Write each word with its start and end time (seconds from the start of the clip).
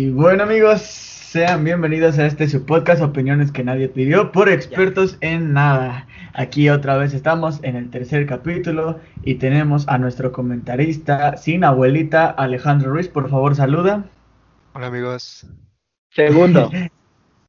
Y 0.00 0.08
bueno 0.08 0.44
amigos, 0.44 0.80
sean 0.80 1.62
bienvenidos 1.62 2.18
a 2.18 2.24
este 2.24 2.48
su 2.48 2.64
podcast 2.64 3.02
Opiniones 3.02 3.52
que 3.52 3.62
nadie 3.62 3.86
pidió 3.86 4.32
por 4.32 4.48
expertos 4.48 5.18
en 5.20 5.52
nada. 5.52 6.06
Aquí 6.32 6.70
otra 6.70 6.96
vez 6.96 7.12
estamos 7.12 7.60
en 7.64 7.76
el 7.76 7.90
tercer 7.90 8.24
capítulo 8.24 8.98
y 9.24 9.34
tenemos 9.34 9.86
a 9.88 9.98
nuestro 9.98 10.32
comentarista 10.32 11.36
sin 11.36 11.64
abuelita 11.64 12.30
Alejandro 12.30 12.92
Ruiz. 12.92 13.08
Por 13.08 13.28
favor, 13.28 13.54
saluda. 13.54 14.06
Hola 14.72 14.86
amigos. 14.86 15.46
Segundo. 16.08 16.70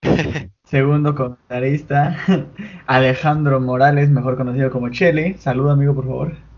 Segundo 0.65 1.15
comentarista 1.15 2.17
Alejandro 2.85 3.61
Morales, 3.61 4.09
mejor 4.09 4.35
conocido 4.35 4.71
como 4.71 4.89
Chele. 4.89 5.37
Saluda 5.37 5.71
amigo, 5.71 5.95
por 5.95 6.03
favor. 6.03 6.50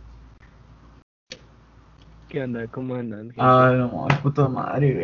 ¿Qué 2.34 2.42
onda? 2.42 2.66
¿Cómo 2.66 2.96
andan? 2.96 3.32
Ah, 3.38 3.72
no, 3.78 4.08
puto 4.24 4.50
madre, 4.50 4.96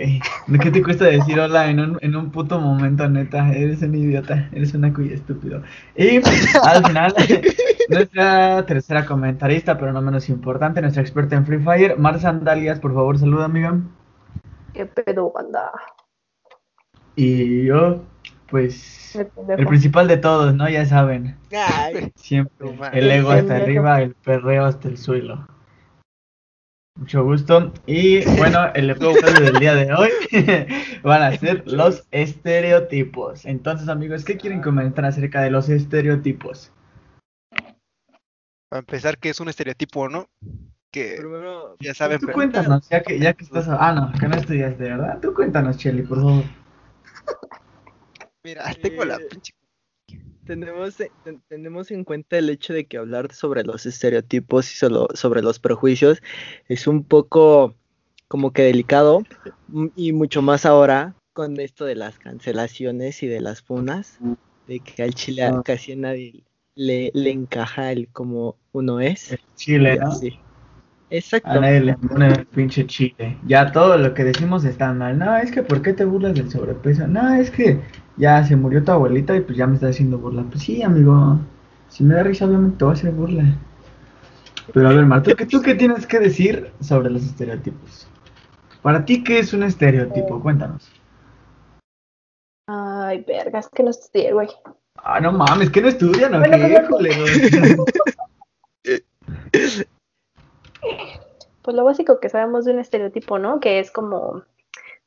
güey. 0.48 0.60
¿Qué 0.60 0.72
te 0.72 0.82
cuesta 0.82 1.06
decir 1.06 1.40
hola 1.40 1.70
en 1.70 1.80
un, 1.80 1.98
en 2.02 2.16
un 2.16 2.32
puto 2.32 2.60
momento, 2.60 3.08
neta? 3.08 3.54
Eres 3.54 3.84
un 3.84 3.94
idiota, 3.94 4.50
eres 4.52 4.74
una 4.74 4.92
cuya 4.92 5.14
estúpido. 5.14 5.62
Y 5.96 6.16
al 6.64 6.84
final, 6.88 7.14
nuestra 7.90 8.66
tercera 8.66 9.06
comentarista, 9.06 9.78
pero 9.78 9.94
no 9.94 10.02
menos 10.02 10.28
importante, 10.28 10.82
nuestra 10.82 11.04
experta 11.04 11.36
en 11.36 11.46
Free 11.46 11.60
Fire, 11.60 12.00
Mar 12.00 12.20
Sandalias, 12.20 12.80
por 12.80 12.96
favor, 12.96 13.20
saluda, 13.20 13.46
amiga. 13.46 13.80
¿Qué 14.74 14.88
pedo, 14.88 15.32
banda? 15.32 15.70
Y 17.16 17.66
yo, 17.66 18.02
pues, 18.50 19.16
el 19.56 19.68
principal 19.68 20.08
de 20.08 20.18
todos, 20.18 20.56
¿no? 20.56 20.68
Ya 20.68 20.84
saben. 20.88 21.38
Siempre. 22.16 22.76
El 22.92 23.12
ego 23.12 23.30
hasta 23.30 23.58
arriba, 23.58 24.02
el 24.02 24.16
perreo 24.16 24.66
hasta 24.66 24.88
el 24.88 24.98
suelo. 24.98 25.46
Mucho 27.00 27.24
gusto. 27.24 27.72
Y 27.86 28.26
bueno, 28.38 28.72
el 28.76 28.90
episodio 28.90 29.40
del 29.40 29.60
día 29.60 29.74
de 29.74 29.94
hoy 29.94 30.10
van 31.04 31.22
a 31.24 31.38
ser 31.38 31.64
los 31.66 32.06
estereotipos. 32.12 33.46
Entonces, 33.46 33.88
amigos, 33.88 34.26
¿qué 34.26 34.38
quieren 34.38 34.62
comentar 34.62 35.06
acerca 35.06 35.42
de 35.42 35.50
los 35.50 35.70
estereotipos? 35.70 36.74
Para 38.70 38.82
empezar, 38.82 39.18
¿qué 39.18 39.30
es 39.30 39.40
un 39.40 39.48
estereotipo, 39.50 40.10
no? 40.10 40.28
Que 40.92 41.16
Primero, 41.18 41.78
ya 41.80 41.94
saben. 41.94 42.20
Tú 42.20 42.26
pero- 42.28 42.36
cuéntanos, 42.36 42.90
ya 42.90 43.02
que, 43.02 43.18
ya 43.18 43.34
que 43.34 43.46
estás... 43.46 43.68
Ah, 43.70 43.94
no, 43.94 44.20
que 44.20 44.28
no 44.28 44.36
estudiaste, 44.36 44.84
¿verdad? 44.84 45.20
Tú 45.22 45.34
cuéntanos, 45.34 45.78
Shelly, 45.78 46.02
por 46.02 46.18
favor. 46.18 46.44
Mira, 48.44 48.74
tengo 48.82 49.06
la 49.06 49.16
Eh, 49.16 49.28
pinche. 49.30 49.54
Tenemos, 50.50 51.00
eh, 51.00 51.12
ten- 51.24 51.42
tenemos 51.48 51.92
en 51.92 52.04
cuenta 52.04 52.38
el 52.40 52.50
hecho 52.50 52.74
de 52.74 52.86
que 52.86 52.98
hablar 52.98 53.32
sobre 53.34 53.64
los 53.64 53.86
estereotipos 53.86 54.72
y 54.72 54.76
solo 54.76 55.08
sobre 55.14 55.42
los 55.44 55.60
prejuicios 55.60 56.22
es 56.68 56.88
un 56.88 57.04
poco 57.04 57.76
como 58.28 58.52
que 58.52 58.64
delicado 58.64 59.22
m- 59.72 59.92
y 59.96 60.12
mucho 60.12 60.42
más 60.42 60.66
ahora 60.66 61.16
con 61.34 61.60
esto 61.60 61.86
de 61.86 61.96
las 61.96 62.18
cancelaciones 62.18 63.22
y 63.22 63.28
de 63.28 63.42
las 63.42 63.62
funas, 63.62 64.18
de 64.66 64.80
que 64.80 65.04
al 65.04 65.14
chile 65.14 65.44
Ah. 65.44 65.62
casi 65.64 65.92
a 65.92 65.96
nadie 65.96 66.44
le, 66.76 67.12
le 67.14 67.30
encaja 67.30 67.92
el 67.92 68.08
como 68.08 68.58
uno 68.72 69.00
es. 69.00 69.38
Chile, 69.56 69.96
Y 69.96 70.00
¿no? 70.00 70.08
así. 70.08 70.40
Exacto. 71.12 71.50
A 71.50 71.60
nadie 71.60 71.80
le 71.82 71.94
pone 71.94 72.28
el 72.28 72.46
pinche 72.48 72.86
chile. 72.88 73.38
Ya 73.46 73.72
todo 73.72 73.98
lo 73.98 74.14
que 74.14 74.24
decimos 74.24 74.66
está 74.66 74.94
mal. 74.94 75.18
No, 75.18 75.38
es 75.38 75.52
que 75.52 75.62
¿por 75.64 75.82
qué 75.82 75.94
te 75.94 76.06
burlas 76.06 76.34
del 76.34 76.50
sobrepeso? 76.52 77.08
No, 77.08 77.34
es 77.36 77.52
que 77.52 77.80
ya 78.20 78.44
se 78.46 78.56
murió 78.56 78.84
tu 78.84 78.92
abuelita 78.92 79.36
y 79.36 79.40
pues 79.42 79.58
ya 79.58 79.66
me 79.66 79.76
está 79.76 79.88
haciendo 79.88 80.20
burla. 80.20 80.44
Pues 80.44 80.62
sí, 80.62 80.84
amigo. 80.84 81.40
Si 81.88 82.04
me 82.04 82.14
da 82.14 82.24
risa, 82.24 82.46
obviamente 82.46 82.78
te 82.78 82.86
voy 82.86 82.94
a 82.94 82.98
hacer 82.98 83.12
burla. 83.12 83.44
Pero 84.74 84.90
a 84.90 84.94
ver, 84.94 85.06
Marta, 85.06 85.34
¿qué, 85.34 85.46
¿tú 85.48 85.62
qué 85.62 85.74
tienes 85.74 86.06
que 86.06 86.20
decir 86.20 86.72
sobre 86.82 87.10
los 87.10 87.24
estereotipos? 87.24 88.08
Para 88.84 89.04
ti, 89.04 89.24
¿qué 89.24 89.40
es 89.40 89.54
un 89.54 89.64
estereotipo? 89.64 90.40
Cuéntanos. 90.42 90.92
Ay, 92.68 93.24
verga, 93.28 93.60
es 93.60 93.70
que 93.70 93.82
no 93.82 93.90
estudié, 93.90 94.32
güey. 94.34 94.50
Ah, 94.98 95.20
no 95.20 95.32
mames, 95.32 95.72
que 95.72 95.82
no 95.82 95.88
estudian, 95.88 96.36
¿o 96.36 96.40
Bueno, 96.40 96.58
qué? 96.58 96.86
culeros? 96.88 97.30
Pues 101.62 101.76
lo 101.76 101.84
básico 101.84 102.20
que 102.20 102.30
sabemos 102.30 102.66
de 102.66 102.74
un 102.74 102.80
estereotipo, 102.80 103.40
¿no? 103.40 103.60
Que 103.60 103.80
es 103.80 103.92
como 103.92 104.44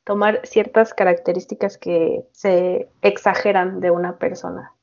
tomar 0.05 0.41
ciertas 0.43 0.93
características 0.93 1.77
que 1.77 2.25
se 2.31 2.89
exageran 3.01 3.79
de 3.79 3.91
una 3.91 4.17
persona. 4.17 4.73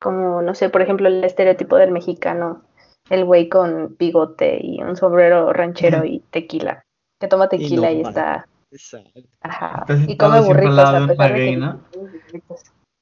Como, 0.00 0.42
no 0.42 0.54
sé, 0.54 0.68
por 0.68 0.82
ejemplo, 0.82 1.08
el 1.08 1.22
estereotipo 1.22 1.76
del 1.76 1.92
mexicano, 1.92 2.64
el 3.08 3.24
güey 3.24 3.48
con 3.48 3.96
bigote 3.96 4.58
y 4.60 4.82
un 4.82 4.96
sombrero 4.96 5.52
ranchero 5.52 6.04
y 6.04 6.20
tequila. 6.30 6.82
Que 7.20 7.28
toma 7.28 7.48
tequila 7.48 7.92
y, 7.92 8.02
no, 8.02 8.08
está, 8.08 8.46
Exacto. 8.72 9.20
ajá, 9.42 9.84
y 10.08 10.16
come 10.16 10.40
burritos. 10.40 10.88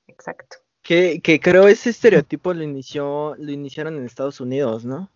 Exacto. 0.09 0.57
Que, 0.83 1.21
que 1.21 1.41
creo 1.41 1.69
ese 1.69 1.91
estereotipo 1.91 2.53
lo 2.53 2.63
inició, 2.63 3.35
lo 3.39 3.51
iniciaron 3.51 3.97
en 3.97 4.05
Estados 4.05 4.41
Unidos, 4.41 4.85
¿no? 4.85 5.11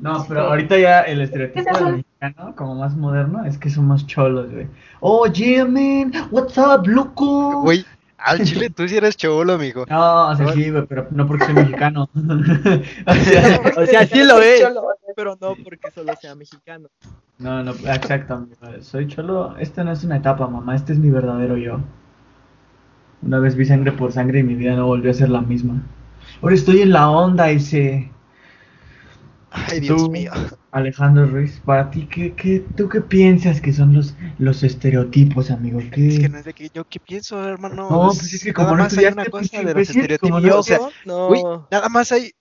No, 0.00 0.24
pero 0.28 0.42
ahorita 0.42 0.76
ya 0.78 1.02
el 1.02 1.20
estereotipo 1.20 1.78
del 1.84 2.04
mexicano, 2.20 2.54
como 2.56 2.74
más 2.74 2.96
moderno, 2.96 3.44
es 3.44 3.58
que 3.58 3.70
somos 3.70 4.06
cholos, 4.06 4.50
güey. 4.50 4.66
Oh, 5.00 5.26
yeah, 5.26 5.64
man, 5.64 6.12
what's 6.30 6.58
up, 6.58 6.86
loco? 6.86 7.62
Güey, 7.62 7.84
al 8.18 8.40
chile 8.44 8.70
tú 8.70 8.88
sí 8.88 8.96
eres 8.96 9.16
cholo, 9.16 9.54
amigo. 9.54 9.84
No, 9.88 10.28
o 10.28 10.36
sea, 10.36 10.52
sí, 10.52 10.70
güey, 10.70 10.84
pero 10.86 11.06
no 11.10 11.26
porque 11.26 11.44
soy 11.44 11.54
mexicano. 11.54 12.10
o 13.06 13.14
sea, 13.14 13.60
O 13.76 13.86
sea, 13.86 14.06
sí 14.06 14.24
lo 14.24 14.40
es, 14.40 14.60
Cholo, 14.62 14.80
o 14.80 14.94
sea, 15.04 15.14
pero 15.14 15.38
no 15.40 15.54
porque 15.62 15.90
solo 15.94 16.12
sea 16.20 16.34
mexicano. 16.34 16.88
no, 17.38 17.62
no, 17.62 17.70
exacto, 17.70 18.34
amigo, 18.34 18.56
soy 18.80 19.06
cholo. 19.06 19.56
Esta 19.58 19.84
no 19.84 19.92
es 19.92 20.02
una 20.02 20.16
etapa, 20.16 20.48
mamá, 20.48 20.74
este 20.74 20.92
es 20.92 20.98
mi 20.98 21.10
verdadero 21.10 21.56
yo. 21.56 21.80
Una 23.22 23.38
vez 23.38 23.56
vi 23.56 23.64
sangre 23.64 23.92
por 23.92 24.12
sangre 24.12 24.40
y 24.40 24.42
mi 24.44 24.54
vida 24.54 24.74
no 24.76 24.86
volvió 24.86 25.10
a 25.10 25.14
ser 25.14 25.28
la 25.28 25.40
misma. 25.40 25.82
Ahora 26.42 26.54
estoy 26.54 26.82
en 26.82 26.92
la 26.92 27.10
onda, 27.10 27.50
ese. 27.50 28.10
Ay, 29.50 29.80
Dios 29.80 30.02
Tú, 30.02 30.10
mío. 30.10 30.30
Alejandro 30.72 31.26
Ruiz, 31.26 31.60
para 31.64 31.90
ti, 31.90 32.06
¿qué, 32.06 32.34
qué, 32.34 32.64
¿tú 32.76 32.88
qué 32.88 33.00
piensas 33.00 33.60
que 33.60 33.72
son 33.72 33.94
los, 33.94 34.14
los 34.38 34.62
estereotipos, 34.62 35.50
amigo? 35.50 35.80
¿Qué... 35.92 36.08
Es 36.08 36.18
que 36.20 36.28
no 36.28 36.38
es 36.38 36.44
de 36.44 36.52
que 36.52 36.70
yo 36.72 36.84
qué 36.84 37.00
pienso, 37.00 37.42
hermano. 37.42 37.88
No, 37.90 38.08
pues 38.08 38.34
es 38.34 38.44
que 38.44 38.52
como 38.52 38.68
nada 38.68 38.76
no 38.76 38.84
más 38.84 38.98
hay 38.98 39.06
una 39.06 39.24
pues, 39.24 39.50
cosa 39.50 39.62
de 39.62 39.74
los 39.74 39.90
estereotipos. 39.90 40.42
no- 40.42 40.58
o 40.58 40.62
sea, 40.62 40.78
no, 41.06 41.28
güey, 41.28 41.42
nada 41.70 41.88
más 41.88 42.12
hay. 42.12 42.32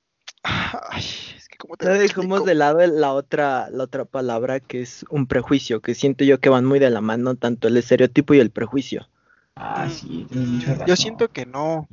Ay, 0.44 1.03
es 1.38 1.47
que 1.47 1.57
como 1.57 1.78
te 1.78 1.85
no 1.85 1.94
explico? 1.95 2.40
de 2.41 2.56
lado 2.56 2.85
la 2.85 3.13
otra, 3.13 3.69
la 3.69 3.84
otra 3.84 4.06
palabra 4.06 4.59
que 4.59 4.81
es 4.81 5.06
un 5.09 5.28
prejuicio, 5.28 5.81
que 5.81 5.95
siento 5.95 6.24
yo 6.25 6.39
que 6.39 6.50
van 6.50 6.66
muy 6.66 6.79
de 6.79 6.89
la 6.89 7.01
mano 7.01 7.35
tanto 7.35 7.68
el 7.68 7.78
estereotipo 7.78 8.34
y 8.34 8.39
el 8.39 8.51
prejuicio. 8.51 9.07
Ah, 9.56 9.89
sí, 9.89 10.28
tienes 10.29 10.50
mucha 10.50 10.72
razón. 10.74 10.88
Yo 10.88 10.95
siento 10.95 11.28
que 11.29 11.45
no. 11.45 11.88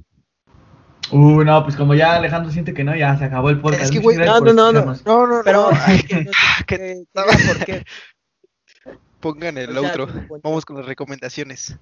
Uh, 1.11 1.43
no, 1.45 1.63
pues 1.65 1.77
como 1.77 1.95
ya 1.95 2.15
Alejandro 2.17 2.51
siente 2.53 2.73
que 2.75 2.85
no, 2.85 2.97
ya 2.97 3.17
se 3.19 3.25
acabó 3.25 3.51
el 3.51 3.61
podcast. 3.61 3.85
Es 3.85 3.91
que, 3.91 3.99
güey, 3.99 4.17
no, 4.17 4.41
no, 4.41 4.53
no, 4.53 4.73
no. 4.73 4.85
No, 5.05 5.27
no, 5.27 5.41
Pero 5.45 5.71
no. 5.71 5.79
ay, 5.81 6.03
que 6.03 6.25
no 6.25 6.31
que- 6.67 6.79
diga 6.79 7.25
por 7.47 7.65
qué. 7.65 7.85
Pongan 9.21 9.57
el 9.57 9.71
O 9.71 9.81
sea, 9.81 9.91
outro. 9.91 10.07
tu 10.07 10.13
punto. 10.27 10.41
Vamos 10.43 10.65
con 10.67 10.77
las 10.77 10.87
recomendaciones. 10.87 11.77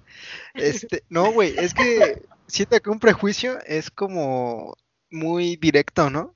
Este, 0.53 1.03
no, 1.09 1.31
güey, 1.33 1.53
es 1.57 1.73
que 1.73 2.21
siento 2.47 2.79
que 2.79 2.89
un 2.89 2.99
prejuicio 2.99 3.59
es 3.65 3.91
como 3.91 4.75
muy 5.11 5.57
directo, 5.57 6.09
¿no? 6.09 6.35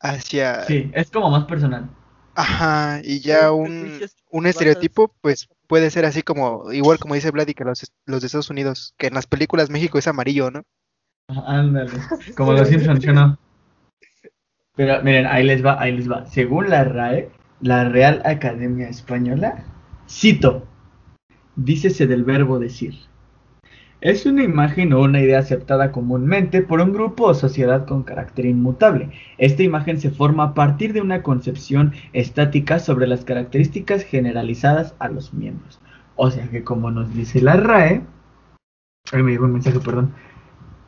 Hacia. 0.00 0.64
Sí, 0.64 0.90
es 0.94 1.10
como 1.10 1.30
más 1.30 1.44
personal. 1.44 1.88
Ajá, 2.34 3.00
y 3.04 3.20
ya 3.20 3.52
Un 3.52 4.00
un, 4.30 4.46
estereotipo, 4.46 5.14
pues 5.20 5.48
puede 5.66 5.90
ser 5.90 6.06
así 6.06 6.22
como, 6.22 6.72
igual 6.72 6.98
como 6.98 7.14
dice 7.14 7.30
Vladi, 7.30 7.52
que 7.52 7.62
los, 7.64 7.92
los 8.06 8.20
de 8.22 8.26
Estados 8.26 8.48
Unidos, 8.48 8.94
que 8.96 9.08
en 9.08 9.14
las 9.14 9.26
películas 9.26 9.68
México 9.68 9.98
es 9.98 10.08
amarillo, 10.08 10.50
¿no? 10.50 10.62
Ajá, 11.32 11.44
Ándale, 11.46 11.90
como 12.36 12.52
los 12.52 12.68
Simpsons, 12.68 13.02
¿sí 13.02 13.08
o 13.08 13.14
no? 13.14 13.38
Pero 14.76 15.02
miren, 15.02 15.26
ahí 15.26 15.44
les 15.44 15.64
va, 15.64 15.80
ahí 15.80 15.96
les 15.96 16.10
va. 16.10 16.26
Según 16.26 16.68
la 16.70 16.84
RAE, 16.84 17.30
la 17.60 17.88
Real 17.88 18.22
Academia 18.24 18.88
Española, 18.88 19.64
cito, 20.08 20.66
dícese 21.56 22.06
del 22.06 22.24
verbo 22.24 22.58
decir. 22.58 22.94
Es 24.00 24.26
una 24.26 24.42
imagen 24.42 24.92
o 24.92 25.00
una 25.00 25.20
idea 25.20 25.38
aceptada 25.38 25.92
comúnmente 25.92 26.60
por 26.60 26.80
un 26.80 26.92
grupo 26.92 27.24
o 27.24 27.34
sociedad 27.34 27.86
con 27.86 28.02
carácter 28.02 28.46
inmutable. 28.46 29.10
Esta 29.38 29.62
imagen 29.62 30.00
se 30.00 30.10
forma 30.10 30.44
a 30.44 30.54
partir 30.54 30.92
de 30.92 31.00
una 31.00 31.22
concepción 31.22 31.92
estática 32.12 32.78
sobre 32.78 33.06
las 33.06 33.24
características 33.24 34.02
generalizadas 34.02 34.96
a 34.98 35.08
los 35.08 35.32
miembros. 35.32 35.80
O 36.16 36.30
sea 36.30 36.48
que 36.48 36.64
como 36.64 36.90
nos 36.90 37.14
dice 37.14 37.40
la 37.40 37.54
RAE, 37.54 38.02
ay, 39.12 39.22
me 39.22 39.30
llegó 39.32 39.44
un 39.44 39.52
mensaje, 39.52 39.78
perdón. 39.78 40.12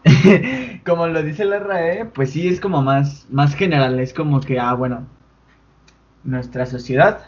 como 0.86 1.06
lo 1.06 1.22
dice 1.22 1.44
la 1.44 1.58
RAE, 1.58 2.06
pues 2.06 2.30
sí 2.30 2.48
es 2.48 2.60
como 2.60 2.82
más, 2.82 3.26
más 3.30 3.54
general, 3.54 3.98
es 4.00 4.12
como 4.12 4.40
que, 4.40 4.58
ah, 4.58 4.74
bueno, 4.74 5.06
nuestra 6.24 6.66
sociedad, 6.66 7.26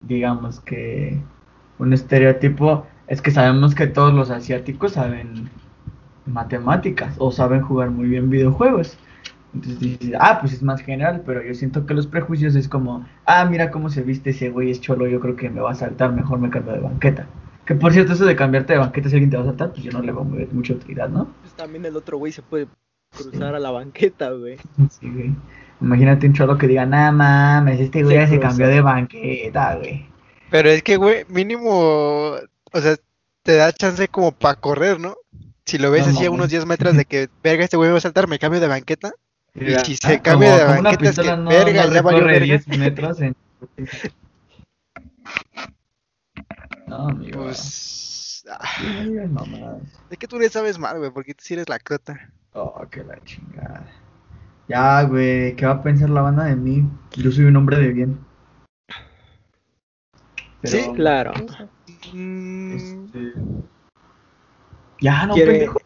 digamos 0.00 0.60
que 0.60 1.18
un 1.78 1.92
estereotipo 1.92 2.86
es 3.06 3.22
que 3.22 3.30
sabemos 3.30 3.74
que 3.74 3.86
todos 3.86 4.12
los 4.12 4.30
asiáticos 4.30 4.92
saben 4.92 5.48
matemáticas 6.26 7.14
o 7.18 7.32
saben 7.32 7.62
jugar 7.62 7.90
muy 7.90 8.08
bien 8.08 8.30
videojuegos. 8.30 8.98
Entonces 9.54 9.80
dices, 9.80 10.14
ah, 10.20 10.38
pues 10.40 10.52
es 10.52 10.62
más 10.62 10.82
general, 10.82 11.22
pero 11.24 11.42
yo 11.42 11.54
siento 11.54 11.86
que 11.86 11.94
los 11.94 12.06
prejuicios 12.06 12.54
es 12.54 12.68
como, 12.68 13.06
ah, 13.24 13.46
mira 13.46 13.70
cómo 13.70 13.88
se 13.88 14.02
viste 14.02 14.30
ese 14.30 14.50
güey, 14.50 14.70
es 14.70 14.80
cholo, 14.80 15.06
yo 15.06 15.20
creo 15.20 15.36
que 15.36 15.48
me 15.48 15.60
va 15.60 15.70
a 15.70 15.74
saltar, 15.74 16.12
mejor 16.12 16.38
me 16.38 16.50
cambio 16.50 16.74
de 16.74 16.80
banqueta. 16.80 17.26
Que 17.64 17.74
por 17.74 17.92
cierto, 17.92 18.12
eso 18.12 18.26
de 18.26 18.36
cambiarte 18.36 18.74
de 18.74 18.78
banqueta 18.78 19.08
si 19.08 19.16
alguien 19.16 19.30
te 19.30 19.36
va 19.36 19.42
a 19.44 19.46
saltar, 19.46 19.70
pues 19.70 19.82
yo 19.82 19.90
no 19.92 20.02
le 20.02 20.12
veo 20.12 20.24
mucha 20.52 20.74
utilidad, 20.74 21.08
¿no? 21.08 21.28
También 21.58 21.84
el 21.84 21.96
otro 21.96 22.18
güey 22.18 22.30
se 22.32 22.40
puede 22.40 22.68
cruzar 23.10 23.56
a 23.56 23.58
la 23.58 23.72
banqueta, 23.72 24.30
güey. 24.30 24.56
Sí, 24.90 25.10
güey. 25.10 25.34
Imagínate 25.80 26.26
un 26.28 26.32
cholo 26.32 26.56
que 26.56 26.68
diga, 26.68 26.86
nah 26.86 27.10
mames, 27.10 27.80
este 27.80 28.04
güey 28.04 28.16
Se 28.16 28.22
ya 28.22 28.28
se 28.28 28.38
cambió 28.40 28.68
de 28.68 28.80
banqueta, 28.80 29.74
güey. 29.74 30.06
Pero 30.50 30.70
es 30.70 30.82
que, 30.84 30.96
güey, 30.96 31.24
mínimo, 31.28 31.68
o 31.70 32.80
sea, 32.80 32.96
te 33.42 33.56
da 33.56 33.72
chance 33.72 34.06
como 34.06 34.30
para 34.30 34.54
correr, 34.54 35.00
¿no? 35.00 35.16
Si 35.66 35.78
lo 35.78 35.90
ves 35.90 36.06
No 36.06 36.12
así 36.12 36.26
a 36.26 36.30
unos 36.30 36.48
10 36.48 36.64
metros 36.66 36.96
de 36.96 37.04
que, 37.04 37.28
verga, 37.42 37.64
este 37.64 37.76
güey 37.76 37.90
va 37.90 37.98
a 37.98 38.00
saltar, 38.00 38.28
me 38.28 38.38
cambio 38.38 38.60
de 38.60 38.68
banqueta. 38.68 39.12
Y 39.54 39.74
si 39.84 39.96
se 39.96 40.14
Ah, 40.14 40.22
cambia 40.22 40.56
de 40.56 40.64
banqueta, 40.64 41.10
es 41.10 41.18
que, 41.18 41.36
no, 41.36 41.50
verga, 41.50 41.86
no 41.86 41.92
ya 41.92 42.02
valió 42.02 42.20
recorre 42.20 42.38
verga. 42.38 42.62
10 42.66 42.78
metros 42.78 43.20
en... 43.20 43.34
No, 46.86 47.08
amigo. 47.08 47.42
Pues, 47.44 47.58
ah, 48.50 49.26
No 49.28 49.80
es 50.10 50.18
que 50.18 50.26
tú 50.26 50.38
le 50.38 50.48
sabes 50.48 50.78
mal, 50.78 50.98
güey, 50.98 51.10
porque 51.10 51.34
tú 51.34 51.42
sí 51.44 51.54
eres 51.54 51.68
la 51.68 51.78
crota. 51.78 52.30
Oh, 52.54 52.84
que 52.90 53.04
la 53.04 53.18
chingada. 53.24 53.86
Ya, 54.68 55.02
güey, 55.04 55.54
¿qué 55.56 55.64
va 55.66 55.72
a 55.72 55.82
pensar 55.82 56.10
la 56.10 56.22
banda 56.22 56.44
de 56.44 56.56
mí? 56.56 56.88
Yo 57.16 57.30
soy 57.30 57.44
un 57.46 57.56
hombre 57.56 57.78
de 57.78 57.88
bien. 57.92 58.18
Sí, 60.64 60.90
Claro. 60.94 61.32
Este, 61.34 63.32
Ya, 65.00 65.26
no, 65.26 65.34
Quiere- 65.34 65.52
pendejo. 65.52 65.78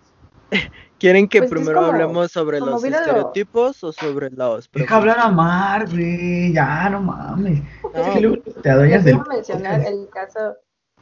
¿Quieren 0.99 1.29
que 1.29 1.39
Pues 1.41 1.51
es 1.51 1.57
primero 1.57 1.81
como- 1.81 1.93
hablemos 1.93 2.31
sobre 2.33 2.61
los 2.61 2.81
lo- 2.83 2.89
estereotipos 2.89 3.83
o 3.85 3.93
sobre 3.93 4.31
los 4.31 4.71
Deja 4.73 4.97
hablar 4.97 5.19
a 5.19 5.29
Mar, 5.31 5.89
güey. 5.91 6.53
Ya, 6.53 6.89
no 6.91 7.01
mames. 7.03 7.61
No, 7.83 7.91
es 8.01 8.09
que 8.15 8.21
luego 8.21 8.43
te 8.63 8.71
adueñas 8.71 9.05
del 9.05 9.19
mencionar 9.29 9.81
el 9.85 10.09
caso, 10.11 10.55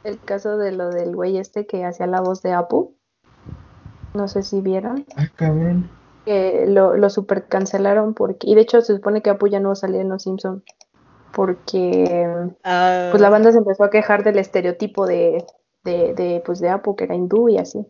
el 0.03 0.19
caso 0.19 0.57
de 0.57 0.71
lo 0.71 0.89
del 0.89 1.15
güey 1.15 1.37
este 1.37 1.65
que 1.65 1.85
hacía 1.85 2.07
la 2.07 2.21
voz 2.21 2.41
de 2.41 2.53
Apu. 2.53 2.95
No 4.13 4.27
sé 4.27 4.43
si 4.43 4.61
vieron. 4.61 5.05
Ah, 5.15 5.27
cabrón. 5.35 5.89
Que 6.25 6.65
lo, 6.67 6.97
lo 6.97 7.09
super 7.09 7.47
cancelaron 7.47 8.13
porque. 8.13 8.49
Y 8.49 8.55
de 8.55 8.61
hecho 8.61 8.81
se 8.81 8.95
supone 8.95 9.21
que 9.21 9.29
Apu 9.29 9.47
ya 9.47 9.59
no 9.59 9.69
va 9.69 9.73
a 9.73 9.75
salir 9.75 10.01
en 10.01 10.09
Los 10.09 10.23
Simpson. 10.23 10.63
Porque 11.33 12.49
Ah, 12.63 13.07
pues 13.11 13.21
la 13.21 13.29
banda 13.29 13.51
se 13.51 13.59
empezó 13.59 13.85
a 13.85 13.89
quejar 13.89 14.23
del 14.23 14.37
estereotipo 14.37 15.07
de, 15.07 15.45
de, 15.83 16.13
de, 16.13 16.43
pues 16.45 16.59
de 16.59 16.69
Apu, 16.69 16.95
que 16.95 17.05
era 17.05 17.15
hindú 17.15 17.47
y 17.47 17.57
así. 17.57 17.85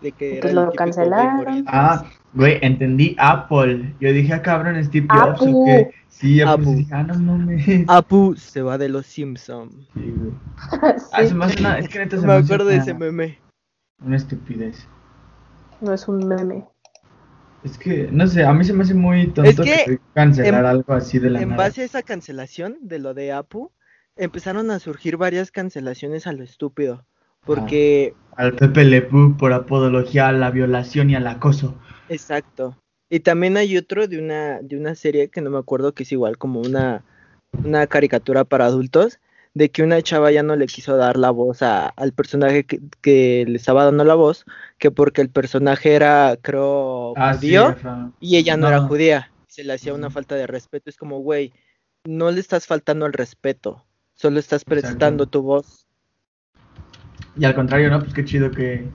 De 0.00 0.12
que 0.12 0.32
era 0.38 0.40
pues 0.42 0.54
lo 0.54 0.72
cancelaron. 0.72 1.64
Ah, 1.66 2.04
güey, 2.34 2.58
entendí 2.62 3.14
Apple. 3.18 3.94
Yo 4.00 4.12
dije, 4.12 4.32
ah, 4.32 4.42
cabrón, 4.42 4.82
Steve 4.84 5.06
Jobs 5.10 5.40
Apu. 5.42 5.62
o 5.62 5.64
qué. 5.66 5.90
Sí, 6.08 6.40
Apple. 6.40 6.62
Apu. 6.64 6.74
Dije, 6.76 6.94
ah, 6.94 7.02
no 7.02 7.14
mames. 7.18 7.84
Apu 7.88 8.34
se 8.36 8.62
va 8.62 8.78
de 8.78 8.88
los 8.88 9.06
Simpsons. 9.06 9.74
Sí, 9.94 10.14
güey. 10.16 10.32
Ah, 11.12 11.22
Sí, 11.22 11.28
se 11.28 11.34
me 11.34 11.44
hace 11.44 11.60
una. 11.60 11.78
Es 11.78 11.88
que 11.88 11.98
neta 11.98 12.18
se 12.20 12.26
Me 12.26 12.32
acuerdo 12.34 12.66
de 12.66 12.76
ese 12.76 12.94
meme. 12.94 13.38
Una 14.04 14.16
estupidez. 14.16 14.86
no 15.80 15.92
es 15.92 16.08
un 16.08 16.26
meme. 16.26 16.64
Es 17.62 17.76
que, 17.76 18.08
no 18.10 18.26
sé, 18.26 18.42
a 18.44 18.52
mí 18.54 18.64
se 18.64 18.72
me 18.72 18.84
hace 18.84 18.94
muy 18.94 19.26
tonto 19.32 19.62
que 19.62 19.82
que 19.84 20.00
cancelar 20.14 20.60
en- 20.60 20.66
algo 20.66 20.94
así 20.94 21.18
de 21.18 21.28
la 21.28 21.42
En 21.42 21.50
nada. 21.50 21.64
base 21.64 21.82
a 21.82 21.84
esa 21.84 22.02
cancelación 22.02 22.78
de 22.80 22.98
lo 22.98 23.12
de 23.12 23.32
Apu, 23.32 23.70
empezaron 24.16 24.70
a 24.70 24.78
surgir 24.78 25.18
varias 25.18 25.50
cancelaciones 25.50 26.26
a 26.26 26.32
lo 26.32 26.42
estúpido. 26.42 27.04
Porque, 27.44 28.14
Al 28.36 28.54
Pepe 28.54 28.84
Le 28.84 29.02
Pew 29.02 29.36
por 29.36 29.52
apodología 29.52 30.28
a 30.28 30.32
la 30.32 30.50
violación 30.50 31.10
y 31.10 31.14
al 31.14 31.26
acoso. 31.26 31.74
exacto. 32.08 32.76
Y 33.08 33.20
también 33.20 33.56
hay 33.56 33.76
otro 33.76 34.06
de 34.06 34.18
una, 34.20 34.60
de 34.62 34.76
una 34.76 34.94
serie 34.94 35.28
que 35.30 35.40
no 35.40 35.50
me 35.50 35.58
acuerdo 35.58 35.92
que 35.94 36.04
es 36.04 36.12
igual 36.12 36.38
como 36.38 36.60
una, 36.60 37.02
una 37.64 37.86
caricatura 37.88 38.44
para 38.44 38.66
adultos, 38.66 39.18
de 39.52 39.68
que 39.70 39.82
una 39.82 40.00
chava 40.00 40.30
ya 40.30 40.44
no 40.44 40.54
le 40.54 40.66
quiso 40.66 40.96
dar 40.96 41.16
la 41.16 41.30
voz 41.30 41.60
a- 41.62 41.88
al 41.88 42.12
personaje 42.12 42.64
que, 42.64 42.78
que 43.00 43.44
le 43.48 43.56
estaba 43.56 43.84
dando 43.84 44.04
la 44.04 44.14
voz, 44.14 44.44
que 44.78 44.92
porque 44.92 45.22
el 45.22 45.28
personaje 45.28 45.94
era, 45.94 46.36
creo, 46.40 47.14
Ah, 47.16 47.34
judío. 47.34 47.74
y 48.20 48.36
ella 48.36 48.56
no, 48.56 48.68
era 48.68 48.78
judía. 48.86 49.32
Se 49.48 49.64
le 49.64 49.72
hacía 49.72 49.92
una 49.92 50.08
falta 50.10 50.36
de 50.36 50.46
respeto. 50.46 50.88
Es 50.88 50.96
como, 50.96 51.18
güey, 51.18 51.52
no 52.06 52.30
le 52.30 52.38
estás 52.38 52.68
faltando 52.68 53.06
al 53.06 53.12
respeto. 53.12 53.84
Solo 54.14 54.38
estás 54.38 54.64
prestando 54.64 55.26
tu 55.26 55.42
voz. 55.42 55.79
Y 57.40 57.44
al 57.46 57.54
contrario, 57.54 57.90
¿no? 57.90 57.98
Pues 58.00 58.12
qué 58.14 58.24
chido 58.24 58.50
que, 58.50 58.86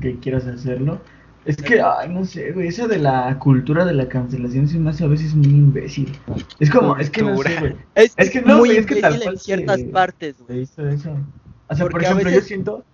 que 0.00 0.18
quieras 0.18 0.46
hacerlo. 0.46 1.00
Es 1.44 1.58
que, 1.58 1.82
ay, 1.82 2.08
no 2.08 2.24
sé, 2.24 2.52
güey, 2.52 2.68
eso 2.68 2.88
de 2.88 2.98
la 2.98 3.38
cultura 3.38 3.84
de 3.84 3.92
la 3.92 4.08
cancelación 4.08 4.66
se 4.66 4.78
me 4.78 4.88
hace 4.90 5.04
a 5.04 5.08
veces 5.08 5.34
muy 5.34 5.48
imbécil. 5.50 6.10
Es 6.58 6.70
como, 6.70 6.96
es 6.96 7.10
que 7.10 7.20
no 7.22 7.36
sé, 7.42 7.60
güey. 7.60 7.76
Es, 7.94 8.14
Es 8.16 8.30
que 8.30 8.40
no, 8.40 8.56
muy 8.58 8.70
güey, 8.70 8.78
es 8.80 8.86
que 8.86 8.96
tal 9.02 9.20
cual 9.20 9.34
en 9.34 9.38
ciertas 9.38 9.80
se- 9.80 9.86
partes, 9.88 10.36
Se 10.38 10.42
güey. 10.44 10.60
hizo 10.62 10.88
eso. 10.88 11.10
O 11.68 11.74
sea, 11.74 11.84
por 11.84 11.92
Porque 11.92 12.06
a 12.06 12.10
ejemplo, 12.10 12.30
veces- 12.30 12.42
yo 12.44 12.48
siento... 12.48 12.84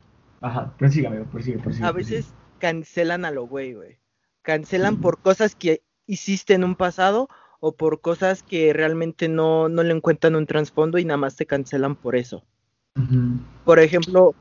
Ajá, 0.41 0.73
prosigue, 0.77 1.07
amigo, 1.07 1.25
prosigue, 1.27 1.59
prosigue. 1.59 1.87
A 1.87 1.93
prosigue. 1.93 2.17
veces 2.17 2.35
cancelan 2.59 3.25
a 3.25 3.31
lo 3.31 3.47
güey, 3.47 3.75
güey. 3.75 3.99
Cancelan 4.43 4.97
por 5.01 5.19
cosas 5.19 5.55
que 5.55 5.83
hiciste 6.07 6.55
en 6.55 6.65
un 6.65 6.75
pasado 6.75 7.29
o 7.61 7.73
por 7.77 8.01
cosas 8.01 8.43
que 8.43 8.73
realmente 8.73 9.29
no, 9.29 9.69
no 9.69 9.83
le 9.85 9.93
encuentran 9.95 10.35
un 10.35 10.47
trasfondo 10.47 10.99
y 10.99 11.05
nada 11.05 11.19
más 11.19 11.37
te 11.37 11.47
cancelan 11.47 11.95
por 11.95 12.17
eso. 12.17 12.43
Por 13.65 13.79
ejemplo, 13.79 14.35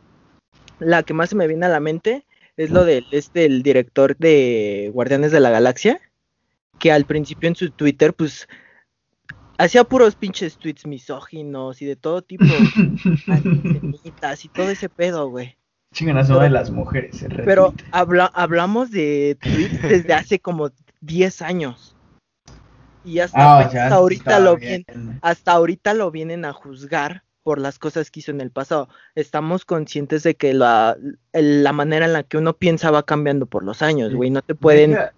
la 0.79 1.03
que 1.03 1.13
más 1.13 1.29
se 1.29 1.35
me 1.35 1.47
viene 1.47 1.65
a 1.65 1.69
la 1.69 1.79
mente 1.79 2.25
es 2.57 2.71
lo 2.71 2.83
del 2.83 3.05
este 3.11 3.45
el 3.45 3.63
director 3.63 4.17
de 4.17 4.91
Guardianes 4.93 5.31
de 5.31 5.39
la 5.39 5.49
Galaxia, 5.49 5.99
que 6.77 6.91
al 6.91 7.05
principio 7.05 7.47
en 7.47 7.55
su 7.55 7.71
Twitter, 7.71 8.13
pues, 8.13 8.47
hacía 9.57 9.83
puros 9.83 10.15
pinches 10.15 10.57
tweets 10.57 10.85
misóginos 10.85 11.81
y 11.81 11.85
de 11.85 11.95
todo 11.95 12.21
tipo, 12.21 12.45
y 14.03 14.11
todo 14.53 14.69
ese 14.69 14.89
pedo, 14.89 15.29
güey. 15.29 15.55
Chingan 15.93 16.17
a 16.17 16.23
madre 16.23 16.49
las 16.49 16.69
mujeres. 16.69 17.25
Pero 17.45 17.73
habla, 17.91 18.25
hablamos 18.33 18.91
de 18.91 19.37
tweets 19.41 19.81
desde 19.81 20.13
hace 20.13 20.39
como 20.39 20.69
10 21.01 21.41
años. 21.41 21.95
Y 23.03 23.19
hasta, 23.19 23.59
Ah, 23.59 23.69
sí 23.71 23.77
ahorita 23.77 24.39
lo 24.39 24.57
bien. 24.57 24.85
vienen, 24.87 25.19
hasta 25.21 25.53
ahorita 25.53 25.93
lo 25.93 26.11
vienen 26.11 26.45
a 26.45 26.53
juzgar 26.53 27.23
por 27.43 27.59
las 27.59 27.79
cosas 27.79 28.11
que 28.11 28.19
hizo 28.19 28.31
en 28.31 28.41
el 28.41 28.51
pasado. 28.51 28.89
Estamos 29.15 29.65
conscientes 29.65 30.23
de 30.23 30.35
que 30.35 30.53
la, 30.53 30.97
la 31.33 31.73
manera 31.73 32.05
en 32.05 32.13
la 32.13 32.23
que 32.23 32.37
uno 32.37 32.53
piensa 32.53 32.91
va 32.91 33.03
cambiando 33.03 33.45
por 33.45 33.63
los 33.63 33.81
años, 33.81 34.13
güey. 34.13 34.29
No 34.29 34.41
te 34.41 34.55
pueden... 34.55 34.91
Deja- 34.91 35.13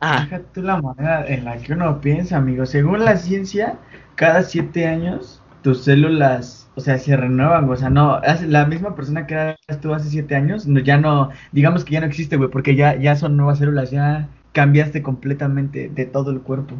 Ah, 0.00 0.26
Deja 0.28 0.42
tú 0.52 0.60
la 0.60 0.80
manera 0.82 1.26
en 1.26 1.44
la 1.44 1.56
que 1.56 1.72
uno 1.72 2.00
piensa, 2.00 2.36
amigo. 2.36 2.66
Según 2.66 3.04
la 3.04 3.16
ciencia, 3.16 3.78
cada 4.14 4.42
siete 4.42 4.86
años 4.86 5.40
tus 5.62 5.84
células, 5.84 6.68
o 6.74 6.80
sea, 6.80 6.98
se 6.98 7.16
renuevan, 7.16 7.68
o 7.70 7.76
sea, 7.76 7.88
no, 7.90 8.20
la 8.46 8.66
misma 8.66 8.94
persona 8.94 9.26
que 9.26 9.34
eras 9.34 9.80
tú 9.80 9.94
hace 9.94 10.10
siete 10.10 10.34
años, 10.36 10.66
no, 10.66 10.80
ya 10.80 10.96
no, 10.98 11.30
digamos 11.52 11.84
que 11.84 11.94
ya 11.94 12.00
no 12.00 12.06
existe, 12.06 12.36
güey, 12.36 12.50
porque 12.50 12.76
ya, 12.76 12.94
ya 12.96 13.16
son 13.16 13.36
nuevas 13.36 13.58
células, 13.58 13.90
ya 13.90 14.28
cambiaste 14.52 15.02
completamente 15.02 15.88
de 15.88 16.04
todo 16.06 16.30
el 16.30 16.40
cuerpo. 16.42 16.74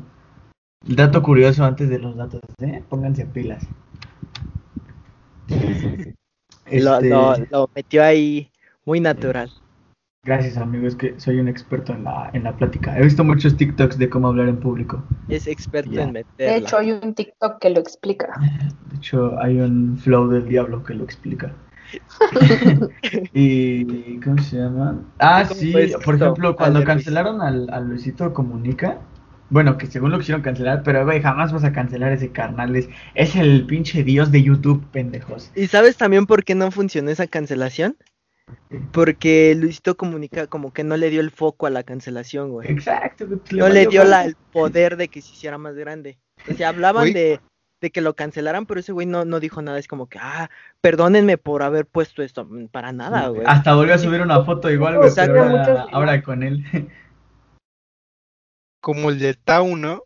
Dato 0.86 1.22
curioso 1.22 1.64
antes 1.64 1.88
de 1.88 1.98
los 1.98 2.16
datos, 2.16 2.40
¿eh? 2.60 2.82
Pónganse 2.88 3.24
pilas. 3.26 3.66
Lo, 5.48 7.00
Este, 7.00 7.10
lo- 7.10 7.36
lo 7.50 7.70
metió 7.74 8.02
ahí 8.04 8.50
muy 8.84 9.00
natural. 9.00 9.50
Gracias, 10.24 10.56
amigo, 10.56 10.88
es 10.88 10.96
que 10.96 11.18
soy 11.20 11.38
un 11.38 11.46
experto 11.46 11.92
en 11.92 12.02
la, 12.02 12.30
en 12.32 12.42
la 12.42 12.56
plática. 12.56 12.98
He 12.98 13.02
visto 13.04 13.22
muchos 13.22 13.56
TikToks 13.56 13.96
de 13.96 14.10
cómo 14.10 14.26
hablar 14.28 14.48
en 14.48 14.56
público. 14.56 15.00
Es 15.28 15.46
experto 15.46 15.92
en 16.00 16.12
De 16.12 16.24
meterla. 16.24 16.56
hecho, 16.66 16.78
hay 16.78 16.90
un 16.90 17.14
TikTok 17.14 17.60
que 17.60 17.70
lo 17.70 17.78
explica. 17.78 18.34
De 18.90 18.96
hecho, 18.96 19.38
hay 19.40 19.60
un 19.60 19.96
flow 19.96 20.28
del 20.28 20.48
diablo 20.48 20.82
que 20.82 20.94
lo 20.94 21.04
explica. 21.04 21.52
y 23.32 24.18
¿cómo 24.18 24.38
se 24.42 24.56
llama? 24.56 24.96
Ah, 25.20 25.44
¿Cómo 25.46 25.60
sí, 25.60 25.72
por 26.04 26.16
ejemplo, 26.16 26.56
cuando 26.56 26.80
de 26.80 26.84
cancelaron 26.84 27.40
al, 27.40 27.68
al 27.70 27.88
Luisito 27.88 28.32
Comunica, 28.34 28.98
bueno, 29.50 29.78
que 29.78 29.86
según 29.86 30.10
lo 30.10 30.18
quisieron 30.18 30.42
cancelar, 30.42 30.82
pero 30.82 31.04
güey, 31.04 31.22
jamás 31.22 31.52
vas 31.52 31.64
a 31.64 31.72
cancelar 31.72 32.12
ese 32.12 32.30
carnal, 32.30 32.74
es, 32.76 32.88
es 33.14 33.36
el 33.36 33.66
pinche 33.66 34.02
dios 34.02 34.32
de 34.32 34.42
YouTube, 34.42 34.84
pendejos. 34.90 35.50
¿Y 35.54 35.66
sabes 35.68 35.96
también 35.96 36.26
por 36.26 36.44
qué 36.44 36.54
no 36.54 36.70
funcionó 36.70 37.10
esa 37.10 37.26
cancelación? 37.26 37.96
Porque 38.92 39.54
Luisito 39.56 39.96
Comunica 39.96 40.46
como 40.46 40.72
que 40.72 40.84
no 40.84 40.96
le 40.96 41.10
dio 41.10 41.20
el 41.20 41.30
foco 41.30 41.66
a 41.66 41.70
la 41.70 41.82
cancelación, 41.82 42.50
güey. 42.50 42.70
Exacto, 42.70 43.26
güey, 43.26 43.40
pues, 43.40 43.52
No 43.52 43.68
le 43.68 43.86
dio 43.86 44.04
la, 44.04 44.24
el 44.24 44.36
poder 44.52 44.96
de 44.96 45.08
que 45.08 45.20
se 45.20 45.32
hiciera 45.32 45.58
más 45.58 45.74
grande. 45.74 46.18
O 46.48 46.54
sea, 46.54 46.68
hablaban 46.68 47.12
de, 47.12 47.40
de 47.80 47.90
que 47.90 48.00
lo 48.00 48.14
cancelaran, 48.14 48.66
pero 48.66 48.80
ese 48.80 48.92
güey 48.92 49.06
no, 49.06 49.24
no 49.24 49.40
dijo 49.40 49.62
nada. 49.62 49.78
Es 49.78 49.88
como 49.88 50.08
que, 50.08 50.18
ah, 50.20 50.48
perdónenme 50.80 51.38
por 51.38 51.62
haber 51.62 51.86
puesto 51.86 52.22
esto. 52.22 52.48
Para 52.70 52.92
nada, 52.92 53.28
güey. 53.28 53.42
Hasta 53.46 53.74
volvió 53.74 53.94
a 53.94 53.98
subir 53.98 54.20
una 54.20 54.44
foto 54.44 54.70
igual, 54.70 54.96
güey, 54.96 55.08
Exacto. 55.08 55.32
pero 55.34 55.86
ahora 55.92 56.22
con 56.22 56.42
él. 56.42 56.64
Como 58.86 59.10
el 59.10 59.18
de 59.18 59.34
Town, 59.34 59.80
¿no? 59.80 60.04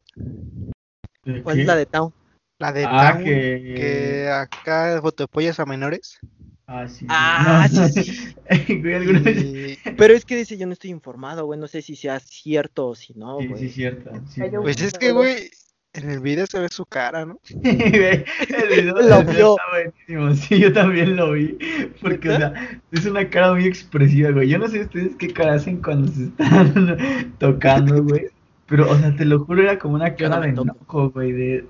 ¿Cuál 1.43 1.61
es 1.61 1.67
la 1.67 1.77
de 1.77 1.85
Town? 1.85 2.15
La 2.59 2.73
de 2.73 2.87
Ah, 2.89 3.13
Town, 3.13 3.25
que- 3.25 3.75
que 3.77 4.29
acá 4.31 4.99
fotopollas 5.03 5.61
a 5.61 5.67
menores. 5.67 6.19
Ah, 6.67 6.89
sí. 6.89 7.05
Ah, 7.11 7.69
no. 7.71 7.89
sí, 7.91 8.35
Y, 9.85 9.91
Pero 9.99 10.15
es 10.15 10.25
que 10.25 10.35
dice, 10.35 10.57
yo 10.57 10.67
no 10.67 10.73
estoy 10.73 10.89
informado, 10.93 11.45
güey. 11.45 11.61
No 11.61 11.67
sé 11.69 11.83
si 11.83 11.95
sea 11.95 12.21
cierto 12.21 12.87
o 12.89 12.95
si 12.95 13.13
no, 13.13 13.39
Sí, 13.41 13.49
güey. 13.49 13.61
sí, 13.61 13.69
cierto. 13.69 14.13
sí, 14.27 14.41
un- 14.41 14.63
pues 14.63 14.81
es 14.81 14.95
que, 14.95 15.13
güey, 15.13 15.51
En 15.93 16.09
el 16.09 16.21
video 16.21 16.47
se 16.47 16.59
ve 16.59 16.69
su 16.71 16.87
cara, 16.87 17.27
¿no? 17.27 17.39
Güey, 17.63 18.25
el 18.49 18.69
video 18.71 18.95
Lo 19.03 19.25
vio. 19.25 19.57
está 19.59 19.63
buenísimo. 19.73 20.35
Sí, 20.37 20.59
yo 20.59 20.73
también 20.73 21.17
lo 21.17 21.33
vi. 21.33 21.59
Porque, 22.01 22.31
o 22.31 22.37
sea, 22.39 22.81
es 22.93 23.05
una 23.05 23.29
cara 23.29 23.53
muy 23.53 23.67
expresiva, 23.67 24.31
güey. 24.31 24.49
Yo 24.49 24.57
no 24.59 24.69
sé 24.69 24.83
ustedes 24.83 25.17
qué 25.17 25.31
cara 25.35 25.55
hacen 25.57 25.83
cuando 25.83 26.11
se 26.11 26.25
están 26.27 27.35
tocando, 27.39 28.03
güey. 28.05 28.29
Pero, 28.71 28.89
o 28.89 28.97
sea, 28.97 29.15
te 29.17 29.25
lo 29.25 29.45
juro, 29.45 29.62
era 29.62 29.81
como 29.81 29.97
una 29.97 30.15
cara 30.15 30.39
de 30.39 30.50
enojo, 30.50 31.11
güey. 31.11 31.33
De. 31.33 31.67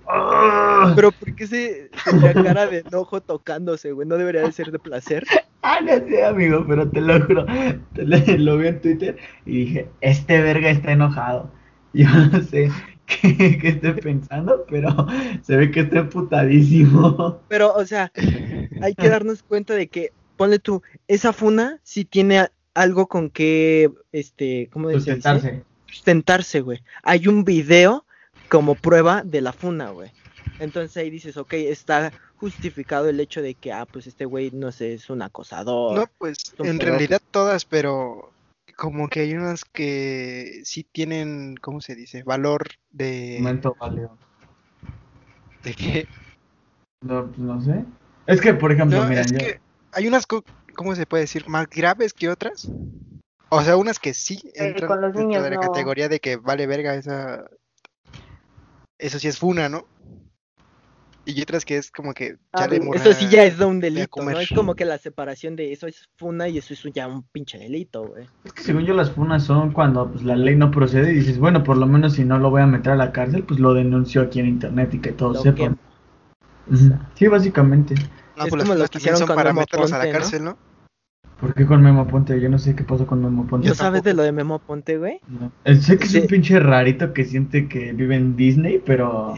Pero 0.94 1.10
¿por 1.10 1.34
qué 1.34 1.46
se 1.46 1.90
tenía 2.04 2.34
cara 2.34 2.66
de 2.66 2.84
enojo 2.86 3.22
tocándose, 3.22 3.92
güey? 3.92 4.06
¿No 4.06 4.18
debería 4.18 4.42
de 4.42 4.52
ser 4.52 4.70
de 4.70 4.78
placer? 4.78 5.24
Ah, 5.62 5.78
no 5.80 5.92
sé, 6.06 6.22
amigo, 6.22 6.62
pero 6.68 6.90
te 6.90 7.00
lo 7.00 7.18
juro. 7.24 7.46
Te 7.94 8.04
lo, 8.04 8.16
lo 8.38 8.58
vi 8.58 8.68
en 8.68 8.80
Twitter 8.82 9.16
y 9.46 9.64
dije: 9.64 9.88
Este 10.02 10.42
verga 10.42 10.68
está 10.68 10.92
enojado. 10.92 11.50
Yo 11.94 12.06
no 12.32 12.42
sé 12.42 12.70
qué, 13.06 13.58
qué 13.58 13.68
esté 13.68 13.94
pensando, 13.94 14.66
pero 14.68 14.94
se 15.40 15.56
ve 15.56 15.70
que 15.70 15.80
está 15.80 16.00
emputadísimo. 16.00 17.40
Pero, 17.48 17.72
o 17.74 17.86
sea, 17.86 18.12
hay 18.82 18.94
que 18.94 19.08
darnos 19.08 19.42
cuenta 19.42 19.74
de 19.74 19.88
que, 19.88 20.12
ponle 20.36 20.58
tú, 20.58 20.82
esa 21.08 21.32
funa 21.32 21.80
sí 21.82 22.04
tiene 22.04 22.46
algo 22.74 23.06
con 23.06 23.30
que, 23.30 23.90
este, 24.12 24.68
¿cómo 24.70 24.90
se 25.00 25.14
dice? 25.14 25.64
Sustentarse. 25.90 26.60
Güey. 26.60 26.82
Hay 27.02 27.28
un 27.28 27.44
video 27.44 28.04
como 28.48 28.74
prueba 28.74 29.22
de 29.24 29.40
la 29.40 29.52
funa, 29.52 29.90
güey. 29.90 30.10
Entonces 30.58 30.96
ahí 30.96 31.10
dices, 31.10 31.36
ok, 31.36 31.52
está 31.54 32.12
justificado 32.36 33.08
el 33.08 33.20
hecho 33.20 33.42
de 33.42 33.54
que, 33.54 33.72
ah, 33.72 33.86
pues 33.90 34.06
este 34.06 34.24
güey, 34.24 34.50
no 34.52 34.72
sé, 34.72 34.94
es 34.94 35.10
un 35.10 35.22
acosador. 35.22 35.98
No, 35.98 36.06
pues 36.18 36.54
en 36.58 36.78
realidad 36.80 37.20
todas, 37.30 37.64
pero 37.64 38.32
como 38.76 39.08
que 39.08 39.20
hay 39.20 39.34
unas 39.34 39.64
que 39.64 40.60
sí 40.64 40.84
tienen, 40.84 41.56
¿cómo 41.60 41.80
se 41.80 41.94
dice? 41.94 42.22
Valor 42.22 42.68
de, 42.90 43.36
Momento 43.40 43.76
válido. 43.78 44.16
de 45.62 45.74
que... 45.74 46.06
No, 47.02 47.26
pues 47.26 47.38
no 47.38 47.60
sé. 47.62 47.84
Es 48.26 48.40
que, 48.40 48.54
por 48.54 48.72
ejemplo, 48.72 49.02
No, 49.02 49.08
mira, 49.08 49.22
es 49.22 49.32
yo- 49.32 49.38
que 49.38 49.60
hay 49.92 50.06
unas, 50.08 50.26
co- 50.26 50.44
¿cómo 50.74 50.94
se 50.94 51.06
puede 51.06 51.22
decir? 51.24 51.46
Más 51.48 51.68
graves 51.68 52.12
que 52.12 52.28
otras. 52.28 52.68
O 53.50 53.62
sea, 53.62 53.76
unas 53.76 53.98
que 53.98 54.14
sí 54.14 54.40
entran 54.54 54.88
con 54.88 55.00
los 55.00 55.12
dentro 55.12 55.28
niños 55.28 55.42
de 55.44 55.50
la 55.50 55.56
no. 55.56 55.62
categoría 55.62 56.08
de 56.08 56.20
que 56.20 56.36
vale 56.36 56.66
verga 56.66 56.94
esa... 56.94 57.44
Eso 58.98 59.18
sí 59.18 59.28
es 59.28 59.38
funa, 59.38 59.68
¿no? 59.68 59.86
Y 61.24 61.40
otras 61.42 61.64
que 61.64 61.76
es 61.76 61.90
como 61.90 62.14
que 62.14 62.36
Ah, 62.52 62.66
ya 62.68 62.78
morra- 62.80 62.96
Eso 63.00 63.12
sí 63.12 63.28
ya 63.28 63.44
es 63.44 63.58
de 63.58 63.64
un 63.64 63.80
delito. 63.80 64.22
¿no? 64.24 64.38
Es 64.38 64.50
como 64.50 64.74
que 64.74 64.84
la 64.84 64.98
separación 64.98 65.56
de 65.56 65.72
eso 65.72 65.86
es 65.86 66.08
funa 66.16 66.48
y 66.48 66.58
eso 66.58 66.74
es 66.74 66.82
ya 66.94 67.06
un 67.06 67.22
pinche 67.24 67.58
delito, 67.58 68.06
güey. 68.06 68.26
es 68.44 68.52
que 68.52 68.62
según 68.62 68.84
yo 68.84 68.94
las 68.94 69.10
funas 69.10 69.44
son 69.44 69.72
cuando 69.72 70.10
pues, 70.10 70.24
la 70.24 70.36
ley 70.36 70.56
no 70.56 70.70
procede 70.70 71.12
y 71.12 71.16
dices, 71.16 71.38
bueno, 71.38 71.62
por 71.62 71.76
lo 71.76 71.86
menos 71.86 72.14
si 72.14 72.24
no 72.24 72.38
lo 72.38 72.50
voy 72.50 72.62
a 72.62 72.66
meter 72.66 72.92
a 72.92 72.96
la 72.96 73.12
cárcel, 73.12 73.42
pues 73.44 73.60
lo 73.60 73.74
denuncio 73.74 74.22
aquí 74.22 74.40
en 74.40 74.46
internet 74.46 74.94
y 74.94 74.98
que 75.00 75.12
todos 75.12 75.36
Lo 75.36 75.42
sepan. 75.42 75.78
que-. 76.68 76.76
Sí, 77.16 77.26
básicamente. 77.26 77.94
No, 78.36 78.44
Es 78.44 78.50
pues 78.50 78.60
las 78.60 78.68
como 78.68 78.74
lo 78.78 78.88
que 78.88 78.98
hicieron 78.98 79.18
son 79.18 79.26
para 79.28 79.52
meterlos 79.52 79.92
a 79.92 79.98
la 79.98 80.10
cárcel, 80.10 80.44
¿no? 80.44 80.56
¿Por 81.40 81.54
qué 81.54 81.64
con 81.66 81.82
Memo 81.82 82.06
Ponte? 82.06 82.38
Yo 82.40 82.48
no 82.50 82.58
sé 82.58 82.76
qué 82.76 82.84
pasó 82.84 83.06
con 83.06 83.22
Memo 83.22 83.46
Ponte. 83.46 83.68
¿No 83.68 83.74
sabes 83.74 84.02
de 84.02 84.12
lo 84.14 84.22
de 84.22 84.32
Memo 84.32 84.58
Ponte, 84.58 84.98
güey? 84.98 85.20
No. 85.28 85.50
Eh, 85.64 85.76
Sé 85.76 85.96
que 85.98 86.04
es 86.04 86.14
un 86.14 86.26
pinche 86.26 86.60
rarito 86.60 87.12
que 87.14 87.24
siente 87.24 87.66
que 87.68 87.92
vive 87.92 88.16
en 88.16 88.36
Disney, 88.36 88.80
pero... 88.84 89.34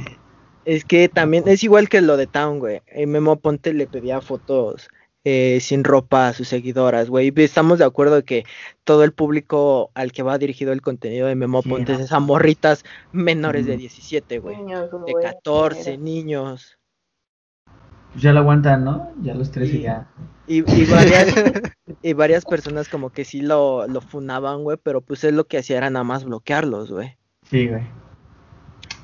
Es 0.64 0.84
que 0.84 1.08
también 1.08 1.44
es 1.46 1.62
igual 1.64 1.88
que 1.88 2.00
lo 2.00 2.16
de 2.16 2.26
Town, 2.26 2.58
güey. 2.58 2.82
Eh, 2.86 3.06
Memo 3.06 3.36
Ponte 3.36 3.72
le 3.72 3.86
pedía 3.86 4.20
fotos 4.20 4.88
eh, 5.24 5.58
sin 5.60 5.84
ropa 5.84 6.28
a 6.28 6.32
sus 6.32 6.48
seguidoras, 6.48 7.08
güey. 7.08 7.32
Y 7.36 7.40
Estamos 7.42 7.78
de 7.78 7.84
acuerdo 7.84 8.16
de 8.16 8.22
que 8.24 8.44
todo 8.84 9.04
el 9.04 9.12
público 9.12 9.90
al 9.94 10.10
que 10.12 10.22
va 10.24 10.38
dirigido 10.38 10.72
el 10.72 10.80
contenido 10.82 11.26
de 11.28 11.34
Memo 11.36 11.62
Sí, 11.62 11.68
Ponte 11.68 11.92
no. 11.92 11.98
es 12.00 12.10
a 12.12 12.18
morritas 12.20 12.84
menores 13.12 13.66
de 13.66 13.72
Ujú. 13.72 13.80
17, 13.80 14.38
güey. 14.40 14.56
De 14.56 14.88
güey, 15.12 15.14
14, 15.22 15.92
mira. 15.98 16.02
niños. 16.02 16.78
Ya 18.16 18.32
lo 18.32 18.40
aguantan, 18.40 18.84
¿no? 18.84 19.10
Ya 19.22 19.34
los 19.34 19.50
tres 19.50 19.72
y 19.72 19.82
ya. 19.82 20.06
Y, 20.46 20.58
y 20.58 20.84
varias, 20.90 21.34
y 22.02 22.12
varias 22.12 22.44
personas 22.44 22.88
como 22.88 23.10
que 23.10 23.24
sí 23.24 23.40
lo, 23.40 23.86
lo 23.86 24.00
funaban, 24.00 24.62
güey, 24.64 24.76
pero 24.82 25.00
pues 25.00 25.24
él 25.24 25.36
lo 25.36 25.44
que 25.44 25.58
hacía 25.58 25.78
era 25.78 25.90
nada 25.90 26.04
más 26.04 26.24
bloquearlos, 26.24 26.90
güey. 26.90 27.16
Sí, 27.50 27.68
güey. 27.68 27.82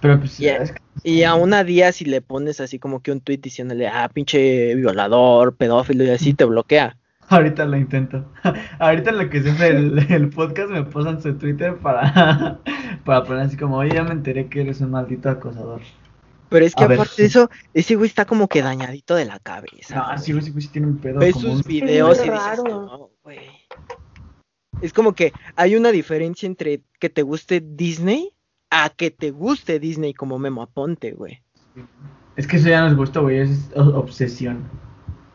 Pero 0.00 0.18
pues... 0.20 0.38
Yeah. 0.38 0.56
es 0.62 0.72
que- 0.72 0.80
Y 1.02 1.22
a 1.24 1.34
una 1.34 1.64
día 1.64 1.92
si 1.92 2.04
le 2.04 2.20
pones 2.20 2.60
así 2.60 2.78
como 2.78 3.02
que 3.02 3.12
un 3.12 3.20
tweet 3.20 3.38
diciéndole, 3.38 3.88
ah, 3.88 4.08
pinche 4.12 4.74
violador, 4.74 5.56
pedófilo 5.56 6.04
y 6.04 6.10
así, 6.10 6.34
te 6.34 6.44
bloquea. 6.44 6.96
Ahorita 7.30 7.64
lo 7.66 7.76
intento. 7.76 8.24
Ahorita 8.78 9.12
lo 9.12 9.28
que 9.30 9.38
hace 9.38 9.68
el, 9.68 9.98
el 10.10 10.28
podcast 10.30 10.70
me 10.70 10.82
posan 10.84 11.20
su 11.22 11.34
Twitter 11.34 11.76
para, 11.76 12.58
para 13.04 13.24
poner 13.24 13.42
así 13.44 13.56
como, 13.56 13.76
oye, 13.78 13.94
ya 13.94 14.02
me 14.02 14.12
enteré 14.12 14.48
que 14.48 14.60
eres 14.62 14.80
un 14.80 14.90
maldito 14.92 15.28
acosador. 15.30 15.80
Pero 16.50 16.64
es 16.64 16.74
que 16.74 16.84
A 16.84 16.86
ver. 16.86 16.98
aparte 16.98 17.22
de 17.22 17.28
eso, 17.28 17.50
ese 17.74 17.94
güey 17.96 18.08
está 18.08 18.24
como 18.24 18.48
que 18.48 18.62
dañadito 18.62 19.14
de 19.14 19.24
la 19.26 19.38
cabeza. 19.38 19.94
No, 19.96 20.06
güey. 20.06 20.18
sí, 20.18 20.32
güey, 20.32 20.44
sí, 20.44 20.50
güey, 20.50 20.62
sí 20.62 20.68
tiene 20.68 20.86
un 20.88 20.98
pedo 20.98 21.18
Ves 21.20 21.34
como 21.34 21.46
sus 21.48 21.56
un- 21.56 21.62
videos 21.68 22.18
y 22.18 22.30
dices, 22.30 22.64
no, 22.64 23.10
güey. 23.22 23.38
Es 24.80 24.92
como 24.92 25.12
que 25.14 25.32
hay 25.56 25.74
una 25.76 25.90
diferencia 25.90 26.46
entre 26.46 26.82
que 27.00 27.10
te 27.10 27.22
guste 27.22 27.60
Disney 27.60 28.30
a 28.70 28.90
que 28.90 29.10
te 29.10 29.30
guste 29.30 29.78
Disney 29.80 30.14
como 30.14 30.38
Memo 30.38 30.62
Aponte, 30.62 31.12
güey. 31.12 31.42
Es 32.36 32.46
que 32.46 32.56
eso 32.58 32.68
ya 32.68 32.82
nos 32.82 32.96
gusta, 32.96 33.20
güey, 33.20 33.38
es 33.38 33.70
obsesión. 33.74 34.68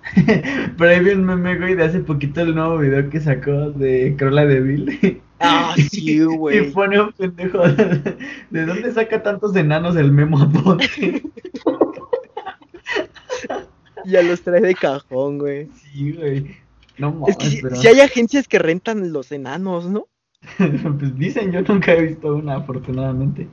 Pero 0.78 0.90
ahí 0.92 1.00
vi 1.04 1.12
un 1.12 1.26
meme, 1.26 1.58
güey, 1.58 1.76
de 1.76 1.84
hace 1.86 2.00
poquito 2.00 2.42
el 2.42 2.56
nuevo 2.56 2.78
video 2.78 3.10
que 3.10 3.20
sacó 3.22 3.72
de 3.72 4.16
Cruella 4.18 4.46
de 4.46 4.60
Vil. 4.62 5.22
Ah, 5.44 5.76
sí, 5.92 6.12
Y 6.16 6.24
güey. 6.24 6.72
pone 6.72 7.00
un 7.02 7.12
pendejo 7.12 7.60
de, 7.68 8.18
¿de 8.50 8.66
dónde 8.66 8.92
saca 8.94 9.22
tantos 9.22 9.56
enanos 9.56 9.96
el 9.98 10.12
Memo 10.12 10.42
Aponte? 10.42 11.22
Ya 14.06 14.22
los 14.22 14.42
trae 14.42 14.60
de 14.60 14.76
cajón, 14.76 15.38
güey. 15.38 15.70
Sí, 15.76 16.12
güey. 16.12 16.58
No 16.98 17.12
mames, 17.14 17.30
Es 17.30 17.38
que 17.38 17.46
si, 17.46 17.62
pero... 17.62 17.76
si 17.78 17.88
hay 17.88 18.02
agencias 18.02 18.48
que 18.50 18.60
rentan 18.60 19.14
los 19.14 19.32
enanos, 19.32 19.86
¿no? 19.88 20.08
pues 20.58 21.18
dicen, 21.18 21.52
yo 21.54 21.62
nunca 21.62 21.94
he 21.94 22.02
visto 22.02 22.36
una, 22.36 22.56
afortunadamente. 22.56 23.48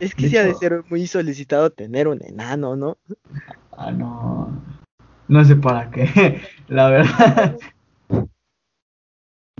Es 0.00 0.14
que 0.14 0.28
sí 0.28 0.36
ha 0.36 0.44
de 0.44 0.54
ser 0.54 0.84
muy 0.90 1.06
solicitado 1.06 1.70
tener 1.70 2.08
un 2.08 2.22
enano, 2.22 2.76
¿no? 2.76 2.98
Ah, 3.76 3.90
no. 3.90 4.50
No 5.28 5.44
sé 5.44 5.56
para 5.56 5.90
qué. 5.90 6.42
La 6.68 6.90
verdad. 6.90 7.56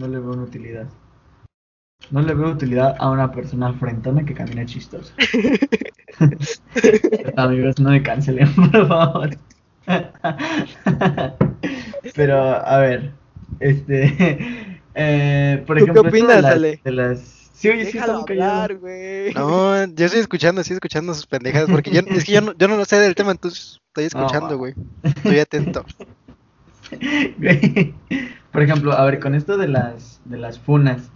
No 0.02 0.08
le 0.08 0.18
veo 0.18 0.32
una 0.32 0.42
utilidad. 0.42 0.88
No 2.10 2.22
le 2.22 2.34
veo 2.34 2.50
utilidad 2.50 2.96
a 2.98 3.08
una 3.08 3.30
persona 3.30 3.72
frentona 3.74 4.24
que 4.24 4.34
camina 4.34 4.66
chistosa. 4.66 5.14
Amigos, 7.36 7.78
no 7.78 7.90
me 7.90 8.02
cancelen, 8.02 8.52
por 8.72 8.88
favor. 8.88 9.30
Pero, 12.16 12.36
a 12.42 12.78
ver. 12.78 13.12
Este. 13.60 14.68
Eh, 14.94 15.64
por 15.66 15.78
¿Tú 15.78 15.86
qué 15.86 15.90
ejemplo, 15.90 16.02
esto 16.02 16.02
de 16.02 16.22
opinas, 16.22 16.42
las- 16.42 16.52
Ale? 16.52 16.80
De 16.84 16.92
las... 16.92 17.18
Sí, 17.54 17.70
oye, 17.70 17.86
sí, 17.86 17.92
Déjalo 17.92 18.26
hablar, 18.28 18.76
güey. 18.76 19.32
No, 19.32 19.86
yo 19.86 20.04
estoy 20.04 20.20
escuchando, 20.20 20.60
estoy 20.60 20.74
escuchando 20.74 21.14
sus 21.14 21.24
pendejadas, 21.26 21.70
porque 21.70 21.90
yo, 21.90 22.02
es 22.08 22.24
que 22.24 22.32
yo 22.32 22.42
no, 22.42 22.52
yo 22.58 22.68
no 22.68 22.76
lo 22.76 22.84
sé 22.84 22.96
del 22.96 23.14
tema, 23.14 23.30
entonces 23.30 23.80
estoy 23.88 24.04
escuchando, 24.04 24.58
güey. 24.58 24.74
Estoy 25.02 25.38
atento. 25.38 25.86
Por 28.52 28.62
ejemplo, 28.62 28.92
a 28.92 29.04
ver, 29.04 29.20
con 29.20 29.34
esto 29.34 29.56
de 29.56 29.68
las 29.68 30.20
de 30.24 30.38
las 30.38 30.58
funas. 30.60 31.10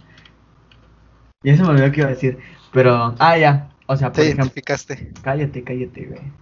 Ya 1.43 1.55
se 1.55 1.63
me 1.63 1.69
olvidó 1.69 1.91
qué 1.91 1.99
iba 2.01 2.07
a 2.09 2.11
decir. 2.13 2.39
Pero, 2.71 3.15
ah, 3.19 3.37
ya. 3.37 3.69
O 3.87 3.95
sea, 3.95 4.11
por 4.11 4.23
Te 4.23 4.27
ejemplo, 4.27 4.45
identificaste. 4.53 5.13
cállate, 5.21 5.63
cállate, 5.63 6.05
güey. 6.07 6.33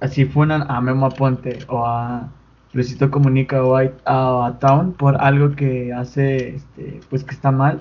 Así 0.00 0.24
funan 0.26 0.70
a 0.70 0.80
Memo 0.80 1.06
Aponte 1.06 1.60
o 1.68 1.86
a 1.86 2.32
Luisito 2.72 3.10
Comunica 3.10 3.64
o 3.64 3.76
a, 3.76 3.82
a- 4.06 4.46
a 4.48 4.58
Town 4.60 4.94
por 4.94 5.16
algo 5.20 5.56
que 5.56 5.92
hace, 5.92 6.56
este, 6.56 7.00
pues 7.10 7.24
que 7.24 7.34
está 7.34 7.52
mal. 7.52 7.80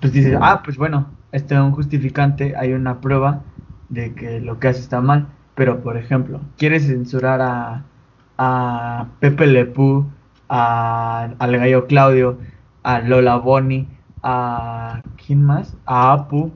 Pues 0.00 0.12
dices, 0.12 0.36
ah, 0.40 0.62
pues 0.64 0.76
bueno, 0.76 1.18
este 1.32 1.54
es 1.54 1.60
un 1.60 1.72
justificante, 1.72 2.54
hay 2.56 2.72
una 2.72 3.00
prueba 3.00 3.44
de 3.88 4.14
que 4.14 4.40
lo 4.40 4.58
que 4.58 4.68
hace 4.68 4.80
está 4.80 5.00
mal. 5.00 5.28
Pero, 5.54 5.82
por 5.82 5.96
ejemplo, 5.98 6.40
quieres 6.56 6.86
censurar 6.86 7.40
a, 7.42 7.91
a 8.38 9.08
Pepe 9.20 9.46
Lepú, 9.46 10.06
a, 10.48 11.30
al 11.38 11.56
gallo 11.56 11.86
Claudio, 11.86 12.38
a 12.82 13.00
Lola 13.00 13.36
Boni, 13.36 13.88
a. 14.22 15.02
¿Quién 15.24 15.44
más? 15.44 15.76
A 15.86 16.12
Apu, 16.12 16.52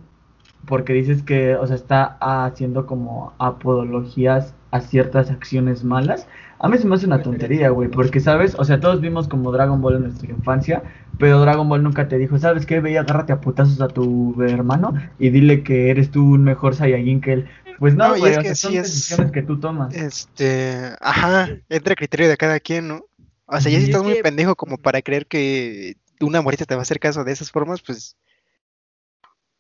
porque 0.67 0.93
dices 0.93 1.23
que, 1.23 1.57
o 1.57 1.67
sea, 1.67 1.77
está 1.77 2.17
haciendo 2.21 2.87
como 2.87 3.33
apologías 3.39 4.55
a 4.71 4.81
ciertas 4.81 5.31
acciones 5.31 5.85
malas. 5.85 6.29
A 6.59 6.69
mí 6.69 6.79
se 6.79 6.87
me 6.87 6.95
hace 6.95 7.07
una 7.07 7.23
tontería, 7.23 7.71
güey, 7.71 7.89
porque, 7.89 8.21
¿sabes? 8.21 8.55
O 8.59 8.65
sea, 8.65 8.81
todos 8.81 9.01
vimos 9.01 9.29
como 9.29 9.53
Dragon 9.53 9.81
Ball 9.81 9.97
en 9.97 10.03
nuestra 10.05 10.31
infancia, 10.31 10.83
pero 11.19 11.41
Dragon 11.41 11.69
Ball 11.69 11.83
nunca 11.83 12.09
te 12.09 12.19
dijo, 12.19 12.39
¿sabes 12.39 12.67
qué? 12.67 12.81
Ve 12.81 12.93
y 12.93 12.97
agárrate 12.97 13.33
a 13.33 13.41
putazos 13.41 13.81
a 13.81 13.89
tu 13.89 14.35
hermano 14.43 14.95
y 15.19 15.31
dile 15.31 15.63
que 15.63 15.91
eres 15.91 16.11
tú 16.11 16.35
un 16.35 16.45
mejor 16.45 16.75
Saiyajin 16.75 17.21
que 17.21 17.33
él. 17.33 17.49
Pues 17.79 17.95
no, 17.95 18.09
No, 18.09 18.17
y 18.17 18.21
güey, 18.21 18.33
es 18.33 18.39
o 18.39 18.41
que 18.43 18.47
sea, 18.49 18.55
son 18.57 18.71
sí 18.73 18.79
es- 18.79 18.83
decisiones 18.87 19.33
que 19.33 19.43
tú 19.43 19.61
tomas. 19.61 19.95
Este, 19.95 20.93
ajá, 21.01 21.49
entra 21.69 21.93
a 21.93 21.97
criterio 21.97 22.29
de 22.29 22.37
cada 22.37 22.59
quien, 22.61 22.89
¿no? 22.89 23.05
O 23.47 23.61
sea, 23.61 23.71
ya 23.71 23.79
si 23.79 23.85
es 23.85 23.89
estás 23.91 24.03
muy 24.03 24.15
que- 24.15 24.23
pendejo 24.23 24.57
como 24.57 24.79
para 24.79 25.03
creer 25.03 25.27
que 25.27 25.97
una 26.21 26.41
morita 26.43 26.65
te 26.65 26.75
va 26.75 26.81
a 26.81 26.83
hacer 26.83 26.99
caso 26.99 27.23
de 27.25 27.33
esas 27.33 27.51
formas, 27.51 27.83
pues. 27.83 28.17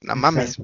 No 0.00 0.16
mames. 0.16 0.58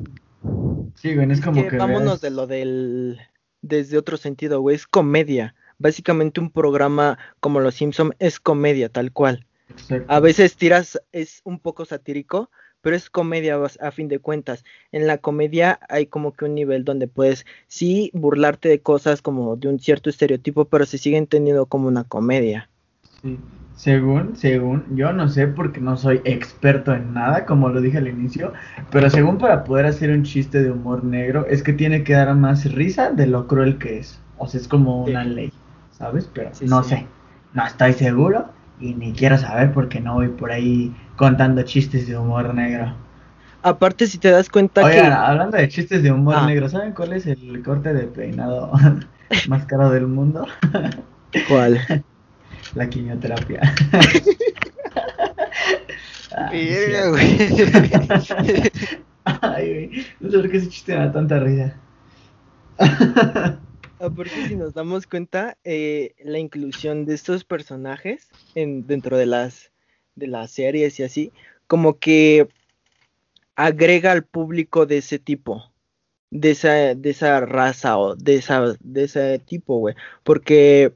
Sí, 0.96 1.14
güey, 1.14 1.30
es 1.30 1.40
como 1.40 1.62
que 1.62 1.68
que. 1.68 1.76
vámonos 1.76 2.20
veas- 2.20 2.20
de 2.22 2.30
lo 2.30 2.46
del 2.46 3.20
desde 3.60 3.96
otro 3.98 4.16
sentido, 4.16 4.60
güey, 4.60 4.76
es 4.76 4.86
comedia. 4.86 5.54
Básicamente 5.78 6.40
un 6.40 6.50
programa 6.50 7.18
como 7.40 7.60
Los 7.60 7.74
Simpson 7.76 8.14
es 8.18 8.40
comedia 8.40 8.88
tal 8.88 9.12
cual. 9.12 9.46
Exacto. 9.68 10.04
A 10.12 10.20
veces 10.20 10.56
tiras 10.56 11.00
es 11.12 11.40
un 11.44 11.58
poco 11.58 11.84
satírico, 11.84 12.50
pero 12.82 12.94
es 12.96 13.08
comedia 13.10 13.58
a 13.80 13.90
fin 13.90 14.08
de 14.08 14.18
cuentas. 14.18 14.64
En 14.92 15.06
la 15.06 15.18
comedia 15.18 15.80
hay 15.88 16.06
como 16.06 16.34
que 16.34 16.44
un 16.44 16.54
nivel 16.54 16.84
donde 16.84 17.08
puedes 17.08 17.46
sí 17.68 18.10
burlarte 18.14 18.68
de 18.68 18.82
cosas 18.82 19.22
como 19.22 19.56
de 19.56 19.68
un 19.68 19.80
cierto 19.80 20.10
estereotipo, 20.10 20.66
pero 20.66 20.84
se 20.86 20.98
sigue 20.98 21.16
entendiendo 21.16 21.66
como 21.66 21.88
una 21.88 22.04
comedia. 22.04 22.68
Sí. 23.22 23.38
Según, 23.76 24.36
según, 24.36 24.84
yo 24.94 25.12
no 25.12 25.28
sé 25.28 25.48
porque 25.48 25.80
no 25.80 25.96
soy 25.96 26.20
experto 26.24 26.92
en 26.94 27.14
nada, 27.14 27.46
como 27.46 27.68
lo 27.70 27.80
dije 27.80 27.98
al 27.98 28.06
inicio, 28.06 28.52
pero 28.90 29.08
según 29.10 29.38
para 29.38 29.64
poder 29.64 29.86
hacer 29.86 30.10
un 30.10 30.22
chiste 30.24 30.62
de 30.62 30.70
humor 30.70 31.02
negro 31.02 31.46
es 31.46 31.62
que 31.62 31.72
tiene 31.72 32.04
que 32.04 32.12
dar 32.12 32.34
más 32.36 32.70
risa 32.72 33.10
de 33.10 33.26
lo 33.26 33.46
cruel 33.48 33.78
que 33.78 33.98
es. 33.98 34.20
O 34.38 34.46
sea, 34.46 34.60
es 34.60 34.68
como 34.68 35.06
Sí. 35.06 35.10
una 35.12 35.24
ley, 35.24 35.52
¿sabes? 35.90 36.28
Pero 36.32 36.50
Sí, 36.54 36.66
no 36.66 36.82
sí. 36.84 36.90
sé, 36.90 37.06
no 37.54 37.66
estoy 37.66 37.94
seguro 37.94 38.50
y 38.82 38.94
ni 38.94 39.12
quiero 39.12 39.38
saber 39.38 39.72
porque 39.72 40.00
no 40.00 40.14
voy 40.14 40.28
por 40.28 40.50
ahí 40.52 40.92
contando 41.16 41.62
chistes 41.62 42.06
de 42.08 42.18
humor 42.18 42.52
negro. 42.54 42.92
Aparte, 43.62 44.06
si 44.08 44.18
te 44.18 44.30
das 44.30 44.48
cuenta 44.48 44.84
Oigan, 44.84 45.06
que 45.06 45.12
hablando 45.12 45.56
de 45.56 45.68
chistes 45.68 46.02
de 46.02 46.10
humor 46.10 46.34
Ah. 46.36 46.46
negro, 46.46 46.68
¿saben 46.68 46.92
cuál 46.92 47.12
es 47.12 47.26
el 47.26 47.62
corte 47.64 47.94
de 47.94 48.08
peinado 48.08 48.72
más 49.48 49.64
caro 49.66 49.90
del 49.90 50.08
mundo? 50.08 50.46
¿Cuál? 51.48 51.78
La 52.74 52.88
quimioterapia. 52.88 53.60
Ah, 56.34 56.48
güey. 57.10 57.36
Ay, 59.42 59.68
güey, 59.68 60.06
no 60.20 60.30
sé 60.30 60.38
por 60.38 60.50
qué 60.50 60.56
ese 60.56 60.68
chiste 60.70 60.96
me 60.96 61.04
da 61.04 61.12
tanta 61.12 61.38
risa. 61.38 61.74
Aparte, 64.02 64.48
si 64.48 64.56
nos 64.56 64.74
damos 64.74 65.06
cuenta, 65.06 65.56
eh, 65.62 66.16
la 66.18 66.40
inclusión 66.40 67.04
de 67.04 67.14
estos 67.14 67.44
personajes 67.44 68.30
en, 68.56 68.84
dentro 68.88 69.16
de 69.16 69.26
las, 69.26 69.70
de 70.16 70.26
las 70.26 70.50
series 70.50 70.98
y 70.98 71.04
así, 71.04 71.32
como 71.68 72.00
que 72.00 72.48
agrega 73.54 74.10
al 74.10 74.24
público 74.24 74.86
de 74.86 74.98
ese 74.98 75.20
tipo, 75.20 75.72
de 76.30 76.50
esa, 76.50 76.96
de 76.96 77.10
esa 77.10 77.38
raza 77.42 77.96
o 77.96 78.16
de, 78.16 78.34
esa, 78.34 78.74
de 78.80 79.04
ese 79.04 79.38
tipo, 79.38 79.78
güey. 79.78 79.94
Porque 80.24 80.94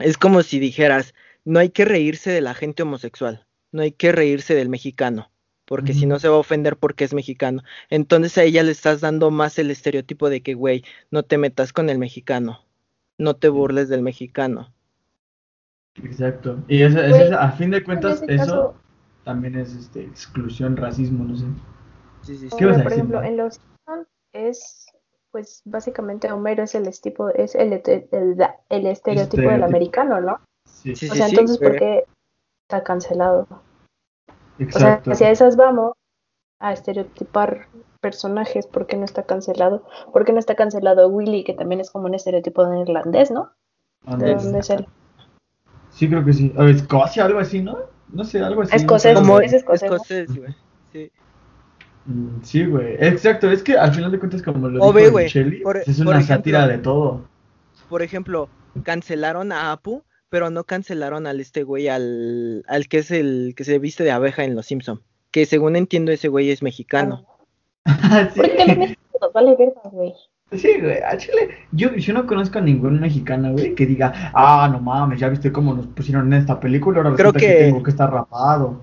es 0.00 0.18
como 0.18 0.42
si 0.42 0.58
dijeras, 0.58 1.14
no 1.44 1.60
hay 1.60 1.70
que 1.70 1.84
reírse 1.84 2.32
de 2.32 2.40
la 2.40 2.54
gente 2.54 2.82
homosexual, 2.82 3.46
no 3.70 3.82
hay 3.82 3.92
que 3.92 4.10
reírse 4.10 4.56
del 4.56 4.68
mexicano, 4.68 5.30
porque 5.66 5.94
si 5.94 6.06
no 6.06 6.18
se 6.18 6.28
va 6.28 6.36
a 6.36 6.40
ofender 6.40 6.76
porque 6.76 7.04
es 7.04 7.14
mexicano. 7.14 7.62
Entonces 7.90 8.36
a 8.38 8.42
ella 8.44 8.62
le 8.62 8.72
estás 8.72 9.00
dando 9.00 9.30
más 9.30 9.58
el 9.58 9.70
estereotipo 9.70 10.28
de 10.30 10.42
que, 10.42 10.54
güey, 10.54 10.84
no 11.10 11.22
te 11.22 11.38
metas 11.38 11.72
con 11.72 11.88
el 11.90 11.98
mexicano, 11.98 12.60
no 13.18 13.34
te 13.36 13.48
burles 13.48 13.88
del 13.88 14.02
mexicano. 14.02 14.72
Exacto. 16.02 16.58
Y 16.68 16.82
eso, 16.82 16.98
eso 17.00 17.10
Güey, 17.16 17.26
es- 17.28 17.32
a 17.32 17.50
fin 17.52 17.70
de 17.70 17.84
cuentas, 17.84 18.22
eso 18.22 18.36
caso- 18.36 18.74
también 19.24 19.54
es 19.56 19.74
este, 19.74 20.02
exclusión, 20.02 20.76
racismo, 20.76 21.24
no 21.24 21.36
sé. 21.36 21.44
Sí, 22.22 22.36
sí, 22.36 22.50
sí. 22.50 22.56
¿Qué 22.58 22.66
vas 22.66 22.78
a 22.78 22.82
por 22.82 22.90
decir, 22.90 22.98
ejemplo, 23.04 23.22
en 23.22 23.36
los 23.36 23.60
es, 24.32 24.86
pues 25.30 25.62
básicamente 25.64 26.30
Homero 26.32 26.64
es 26.64 26.74
el 26.74 26.90
tipo, 27.00 27.28
es 27.30 27.54
el, 27.54 27.72
el, 27.74 28.08
el- 28.10 28.46
el 28.68 28.86
estereotipo 28.86 29.48
del 29.48 29.62
americano, 29.62 30.20
¿no? 30.20 30.40
Sí, 30.66 30.96
Sí, 30.96 31.08
O 31.10 31.14
sea, 31.14 31.28
entonces, 31.28 31.58
¿por 31.58 31.76
qué 31.78 32.04
está 32.68 32.82
cancelado? 32.82 33.46
Exacto. 34.58 35.10
O 35.10 35.14
sea, 35.14 35.28
hacia 35.28 35.30
esas 35.30 35.56
vamos 35.56 35.92
a 36.60 36.72
estereotipar 36.72 37.66
personajes, 38.00 38.66
¿por 38.66 38.86
qué 38.86 38.96
no 38.96 39.04
está 39.04 39.22
cancelado? 39.24 39.84
¿Por 40.12 40.24
qué 40.24 40.32
no 40.32 40.38
está 40.38 40.54
cancelado 40.54 41.08
Willy, 41.08 41.44
que 41.44 41.54
también 41.54 41.80
es 41.80 41.90
como 41.90 42.06
un 42.06 42.14
estereotipo 42.14 42.64
de 42.66 42.80
irlandés, 42.80 43.30
¿no? 43.30 43.50
¿De 44.06 44.12
Andrés. 44.12 44.42
dónde 44.44 44.58
es 44.60 44.70
él? 44.70 44.86
Sí, 45.90 46.08
creo 46.08 46.24
que 46.24 46.32
sí. 46.32 46.52
O 46.56 46.64
Escocia, 46.64 47.24
algo 47.24 47.38
así, 47.38 47.62
¿no? 47.62 47.78
No 48.12 48.24
sé, 48.24 48.40
algo 48.42 48.62
así. 48.62 48.76
Escocés, 48.76 49.14
no 49.14 49.20
sé. 49.20 49.26
Como 49.26 49.40
es 49.40 49.52
escocés, 49.52 50.36
güey. 50.36 50.54
Sí. 50.92 51.10
Mm, 52.06 52.42
Sí, 52.42 52.66
güey. 52.66 52.96
Exacto, 53.00 53.50
es 53.50 53.62
que 53.62 53.78
al 53.78 53.94
final 53.94 54.12
de 54.12 54.18
cuentas, 54.18 54.42
como 54.42 54.68
lo 54.68 54.84
O 54.84 54.92
ve, 54.92 55.04
dijo 55.10 55.62
por- 55.62 55.78
es 55.78 55.98
una 56.00 56.10
ejemplo- 56.18 56.22
sátira 56.22 56.68
de 56.68 56.78
todo. 56.78 57.22
Por 57.88 58.02
ejemplo, 58.02 58.48
cancelaron 58.82 59.52
a 59.52 59.72
Apu, 59.72 60.02
pero 60.34 60.50
no 60.50 60.64
cancelaron 60.64 61.28
al 61.28 61.38
este 61.38 61.62
güey, 61.62 61.86
al, 61.86 62.64
al 62.66 62.88
que 62.88 62.98
es 62.98 63.12
el 63.12 63.54
que 63.56 63.62
se 63.62 63.78
viste 63.78 64.02
de 64.02 64.10
abeja 64.10 64.42
en 64.42 64.56
Los 64.56 64.66
Simpson. 64.66 65.00
Que 65.30 65.46
según 65.46 65.76
entiendo 65.76 66.10
ese 66.10 66.26
güey 66.26 66.50
es 66.50 66.60
mexicano. 66.60 67.24
sí. 67.86 67.92
Porque 68.34 68.56
también 68.56 68.78
México 68.80 69.00
nos 69.20 69.32
vale 69.32 69.54
verga, 69.56 69.80
güey. 69.92 70.12
Sí, 70.50 70.80
güey, 70.80 71.00
a 71.04 71.16
Chile, 71.18 71.50
yo, 71.70 71.94
yo 71.94 72.14
no 72.14 72.26
conozco 72.26 72.58
a 72.58 72.62
ningún 72.62 73.00
mexicano, 73.00 73.52
güey, 73.52 73.76
que 73.76 73.86
diga, 73.86 74.32
ah, 74.34 74.68
no 74.72 74.80
mames, 74.80 75.20
ya 75.20 75.28
viste 75.28 75.52
cómo 75.52 75.72
nos 75.72 75.86
pusieron 75.86 76.32
en 76.32 76.40
esta 76.40 76.58
película, 76.58 76.98
ahora 76.98 77.14
Creo 77.14 77.32
que... 77.32 77.38
que- 77.38 77.54
tengo 77.66 77.84
que 77.84 77.90
estar 77.90 78.12
rapado. 78.12 78.80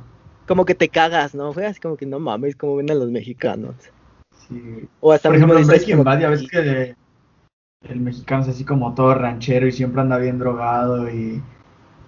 Como 0.47 0.63
que 0.63 0.73
te 0.73 0.87
cagas, 0.87 1.35
¿no? 1.35 1.51
Fue 1.51 1.65
así 1.65 1.81
como 1.81 1.97
que 1.97 2.05
no 2.05 2.21
mames, 2.21 2.55
como 2.55 2.77
ven 2.77 2.91
a 2.91 2.95
los 2.95 3.11
mexicanos. 3.11 3.75
Sí. 4.47 4.87
O 5.01 5.11
hasta 5.11 5.27
Por 5.27 5.35
ejemplo, 5.35 5.59
en 5.59 5.67
Breaking 5.67 6.01
Bad, 6.01 6.21
ya 6.21 6.29
ves 6.29 6.47
que 6.49 6.95
el 7.87 7.99
mexicano 7.99 8.43
es 8.43 8.49
así 8.49 8.63
como 8.63 8.93
todo 8.93 9.15
ranchero 9.15 9.67
y 9.67 9.71
siempre 9.71 10.01
anda 10.01 10.17
bien 10.17 10.39
drogado 10.39 11.09
y... 11.09 11.41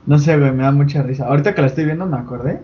No 0.05 0.19
sé, 0.19 0.37
güey, 0.37 0.51
me 0.51 0.63
da 0.63 0.71
mucha 0.71 1.01
risa. 1.01 1.27
Ahorita 1.27 1.55
que 1.55 1.61
la 1.61 1.67
estoy 1.67 1.85
viendo 1.85 2.05
me 2.05 2.17
acordé, 2.17 2.61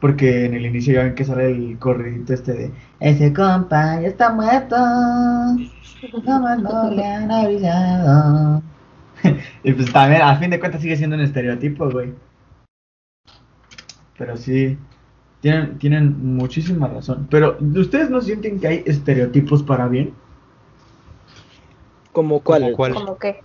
porque 0.00 0.44
en 0.44 0.54
el 0.54 0.66
inicio 0.66 0.94
ya 0.94 1.04
ven 1.04 1.14
que 1.14 1.24
sale 1.24 1.50
el 1.50 1.78
corridito 1.78 2.34
este 2.34 2.52
de... 2.52 2.70
Ese 3.00 3.32
compa 3.32 4.00
ya 4.00 4.08
está 4.08 4.30
muerto, 4.30 4.76
no 4.76 6.56
no 6.56 6.90
le 6.90 7.06
han 7.06 7.30
avisado. 7.30 8.62
y 9.64 9.72
pues 9.72 9.92
también, 9.92 10.22
a 10.22 10.36
fin 10.36 10.50
de 10.50 10.60
cuentas, 10.60 10.82
sigue 10.82 10.96
siendo 10.96 11.16
un 11.16 11.22
estereotipo, 11.22 11.90
güey. 11.90 12.12
Pero 14.18 14.36
sí, 14.36 14.76
tienen, 15.40 15.78
tienen 15.78 16.36
muchísima 16.36 16.88
razón. 16.88 17.26
Pero, 17.30 17.56
¿ustedes 17.74 18.10
no 18.10 18.20
sienten 18.20 18.60
que 18.60 18.68
hay 18.68 18.82
estereotipos 18.86 19.62
para 19.62 19.88
bien? 19.88 20.12
Como 22.14 22.40
cuál. 22.40 22.62
¿Como 22.62 22.76
cuál? 22.76 22.94
Como 22.94 23.18
que, 23.18 23.40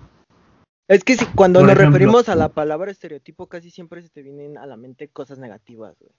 Es 0.87 1.03
que 1.03 1.17
si 1.17 1.25
cuando 1.25 1.59
Por 1.59 1.67
nos 1.67 1.75
ejemplo- 1.75 1.91
referimos 1.97 2.29
a 2.29 2.35
la 2.35 2.47
palabra 2.49 2.89
estereotipo, 2.91 3.47
casi 3.47 3.69
siempre 3.69 4.01
se 4.01 4.07
te 4.09 4.21
vienen 4.23 4.57
a 4.57 4.65
la 4.65 4.77
mente 4.77 5.09
cosas 5.09 5.37
negativas, 5.37 5.95
güey. 5.99 6.11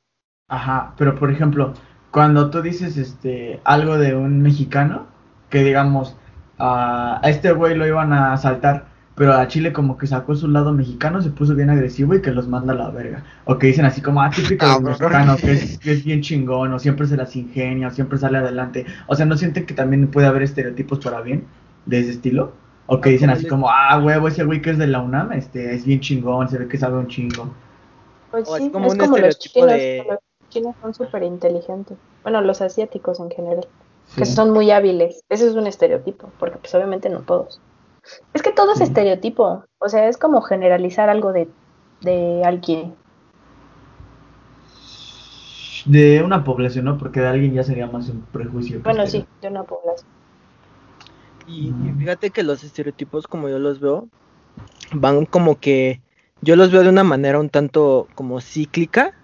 Ajá, 0.49 0.95
pero 0.99 1.15
por 1.19 1.31
ejemplo, 1.31 1.73
cuando 2.11 2.51
tú 2.51 2.61
dices 2.61 2.97
este 2.99 3.61
algo 3.65 3.97
de 3.97 4.15
un 4.15 4.43
mexicano, 4.43 5.07
que 5.49 5.65
digamos, 5.65 6.17
a 6.59 7.19
a 7.25 7.31
este 7.31 7.53
güey 7.53 7.75
lo 7.77 7.87
iban 7.87 8.13
a 8.13 8.33
asaltar, 8.33 8.87
pero 9.17 9.33
a 9.35 9.47
Chile 9.49 9.73
como 9.73 9.97
que 9.99 10.07
sacó 10.07 10.35
su 10.35 10.49
lado 10.49 10.73
mexicano, 10.73 11.21
se 11.21 11.31
puso 11.31 11.55
bien 11.55 11.71
agresivo 11.71 12.15
y 12.15 12.23
que 12.23 12.31
los 12.31 12.49
manda 12.49 12.73
a 12.73 12.77
la 12.77 12.91
verga. 12.91 13.25
O 13.45 13.59
que 13.59 13.67
dicen 13.69 13.85
así 13.85 14.01
como, 14.01 14.23
ah, 14.23 14.31
típico 14.31 14.65
del 14.67 14.75
Cabrón. 14.83 14.85
mexicano, 14.85 15.37
que 15.37 15.53
es, 15.53 15.79
que 15.79 15.93
es 15.93 16.05
bien 16.05 16.21
chingón, 16.23 16.73
o 16.73 16.79
siempre 16.79 17.07
se 17.07 17.17
las 17.17 17.35
ingenia, 17.37 17.89
o 17.89 17.91
siempre 17.91 18.19
sale 18.19 18.39
adelante. 18.39 18.87
O 19.09 19.15
sea, 19.17 19.27
¿no 19.27 19.37
sienten 19.37 19.67
que 19.67 19.75
también 19.75 20.09
puede 20.11 20.27
haber 20.27 20.43
estereotipos 20.43 21.01
para 21.01 21.21
bien 21.21 21.45
de 21.87 22.01
ese 22.01 22.11
estilo? 22.13 22.53
O 22.87 23.01
que 23.01 23.11
dicen 23.11 23.31
así 23.31 23.47
como, 23.47 23.69
ah, 23.71 24.01
huevo, 24.05 24.29
ese 24.29 24.45
güey 24.45 24.61
que 24.63 24.71
es 24.71 24.79
de 24.79 24.87
la 24.89 25.01
UNAM, 25.01 25.33
este, 25.33 25.75
es 25.75 25.85
bien 25.87 26.01
chingón, 26.01 26.49
se 26.49 26.59
ve 26.59 26.69
que 26.69 26.79
sabe 26.79 26.99
un 26.99 27.07
chingo. 27.09 27.55
pues 28.31 28.49
sí, 28.51 28.71
como 28.71 28.87
es 28.87 28.95
un 28.95 29.01
como 29.01 29.19
los 29.19 29.37
estereotipo 29.37 29.65
chinos, 29.65 29.73
de- 29.73 30.05
los 30.09 30.19
chinos 30.49 30.75
son 30.81 30.95
súper 30.95 31.23
inteligentes. 31.23 31.99
Bueno, 32.23 32.41
los 32.43 32.61
asiáticos 32.61 33.21
en 33.21 33.31
general, 33.31 33.69
que 34.17 34.25
son 34.27 34.51
muy 34.51 34.71
hábiles. 34.71 35.23
Ese 35.29 35.49
es 35.49 35.55
un 35.55 35.67
estereotipo, 35.67 36.33
porque 36.39 36.59
pues 36.59 36.75
obviamente 36.75 37.09
no 37.09 37.25
todos. 37.25 37.61
Es 38.35 38.43
que 38.43 38.53
todo 38.53 38.73
es 38.73 38.79
Sí. 38.79 38.85
estereotipo, 38.85 39.65
o 39.81 39.89
sea, 39.89 40.09
es 40.09 40.19
como 40.19 40.43
generalizar 40.43 41.11
algo 41.11 41.33
de, 41.33 41.53
de 42.01 42.43
alguien. 42.45 42.97
De 45.87 46.23
una 46.23 46.45
población, 46.45 46.85
¿no? 46.85 46.99
Porque 46.99 47.21
de 47.21 47.29
alguien 47.29 47.55
ya 47.55 47.63
sería 47.63 47.87
más 47.87 48.09
un 48.09 48.23
prejuicio. 48.27 48.79
que 48.79 48.85
Bueno, 48.85 49.07
sí, 49.07 49.25
de 49.41 49.49
una 49.49 49.65
población. 49.65 50.07
Y, 51.51 51.73
fíjate 51.99 52.31
que 52.31 52.43
los 52.43 52.63
estereotipos, 52.63 53.27
como 53.27 53.49
yo 53.49 53.59
los 53.59 53.81
veo, 53.81 54.09
van 54.93 55.27
como 55.27 55.59
que 55.59 56.01
yo 56.43 56.55
los 56.57 56.71
veo 56.71 56.83
de 56.83 56.89
una 56.89 57.05
manera 57.05 57.41
un 57.41 57.51
tanto 57.51 58.07
como 58.15 58.41
cíclica, 58.41 59.15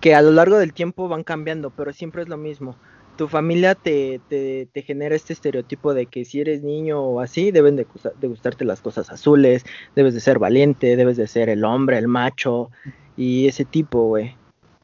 que 0.00 0.14
a 0.14 0.22
lo 0.22 0.30
largo 0.30 0.58
del 0.58 0.72
tiempo 0.72 1.08
van 1.08 1.24
cambiando, 1.24 1.70
pero 1.70 1.92
siempre 1.92 2.22
es 2.22 2.28
lo 2.28 2.36
mismo. 2.36 2.76
Tu 3.16 3.28
familia 3.28 3.74
te, 3.74 4.20
te, 4.28 4.68
te 4.72 4.82
genera 4.82 5.14
este 5.14 5.32
estereotipo 5.32 5.94
de 5.94 6.06
que 6.06 6.24
si 6.24 6.40
eres 6.40 6.62
niño 6.62 7.00
o 7.00 7.20
así, 7.20 7.50
deben 7.50 7.76
de, 7.76 7.86
de 8.20 8.28
gustarte 8.28 8.64
las 8.64 8.80
cosas 8.80 9.10
azules, 9.10 9.64
debes 9.94 10.14
de 10.14 10.20
ser 10.20 10.38
valiente, 10.38 10.96
debes 10.96 11.16
de 11.16 11.26
ser 11.26 11.48
el 11.48 11.64
hombre, 11.64 11.98
el 11.98 12.08
macho, 12.08 12.70
y 13.16 13.48
ese 13.48 13.64
tipo, 13.64 14.06
güey. 14.06 14.34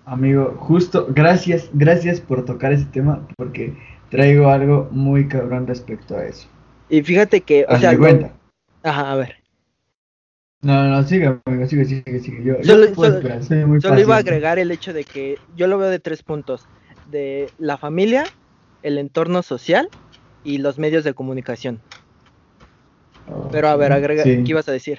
Amigo, 0.05 0.57
justo, 0.59 1.07
gracias, 1.11 1.71
gracias 1.73 2.21
por 2.21 2.45
tocar 2.45 2.73
ese 2.73 2.87
tema, 2.87 3.27
porque 3.37 3.77
traigo 4.11 4.49
algo 4.49 4.89
muy 4.91 5.29
cabrón 5.29 5.67
respecto 5.67 6.17
a 6.17 6.25
eso. 6.25 6.49
Y 6.89 7.03
fíjate 7.03 7.43
que, 7.43 7.67
o 7.69 7.77
sea, 7.79 7.93
lo- 7.93 8.31
ajá, 8.83 9.13
a 9.13 9.17
ver. 9.17 9.37
No, 10.63 10.89
no, 10.89 11.03
sigue, 11.05 11.39
amigo, 11.45 11.67
sigue, 11.67 11.85
sigue, 11.85 12.19
sigue. 12.21 12.43
Yo, 12.43 12.59
yo 12.61 12.65
Solo- 12.65 12.93
puedo 12.95 13.13
solo- 13.13 13.17
esperar, 13.19 13.45
soy 13.45 13.65
muy 13.65 13.81
Solo 13.81 14.01
iba 14.01 14.17
a 14.17 14.19
agregar 14.19 14.59
el 14.59 14.71
hecho 14.71 14.93
de 14.93 15.05
que 15.05 15.39
yo 15.55 15.67
lo 15.69 15.79
veo 15.79 15.89
de 15.89 16.01
tres 16.01 16.23
puntos. 16.23 16.67
De 17.07 17.53
la 17.59 17.79
familia, 17.79 18.27
el 18.83 18.99
entorno 18.99 19.43
social 19.43 19.89
y 20.43 20.59
los 20.59 20.79
medios 20.79 21.05
de 21.05 21.15
comunicación. 21.15 21.81
Pero 23.53 23.69
a 23.69 23.77
ver, 23.77 23.93
agrega, 23.93 24.25
Sí. 24.25 24.43
¿qué 24.45 24.51
ibas 24.51 24.69
a 24.69 24.73
decir? 24.73 24.99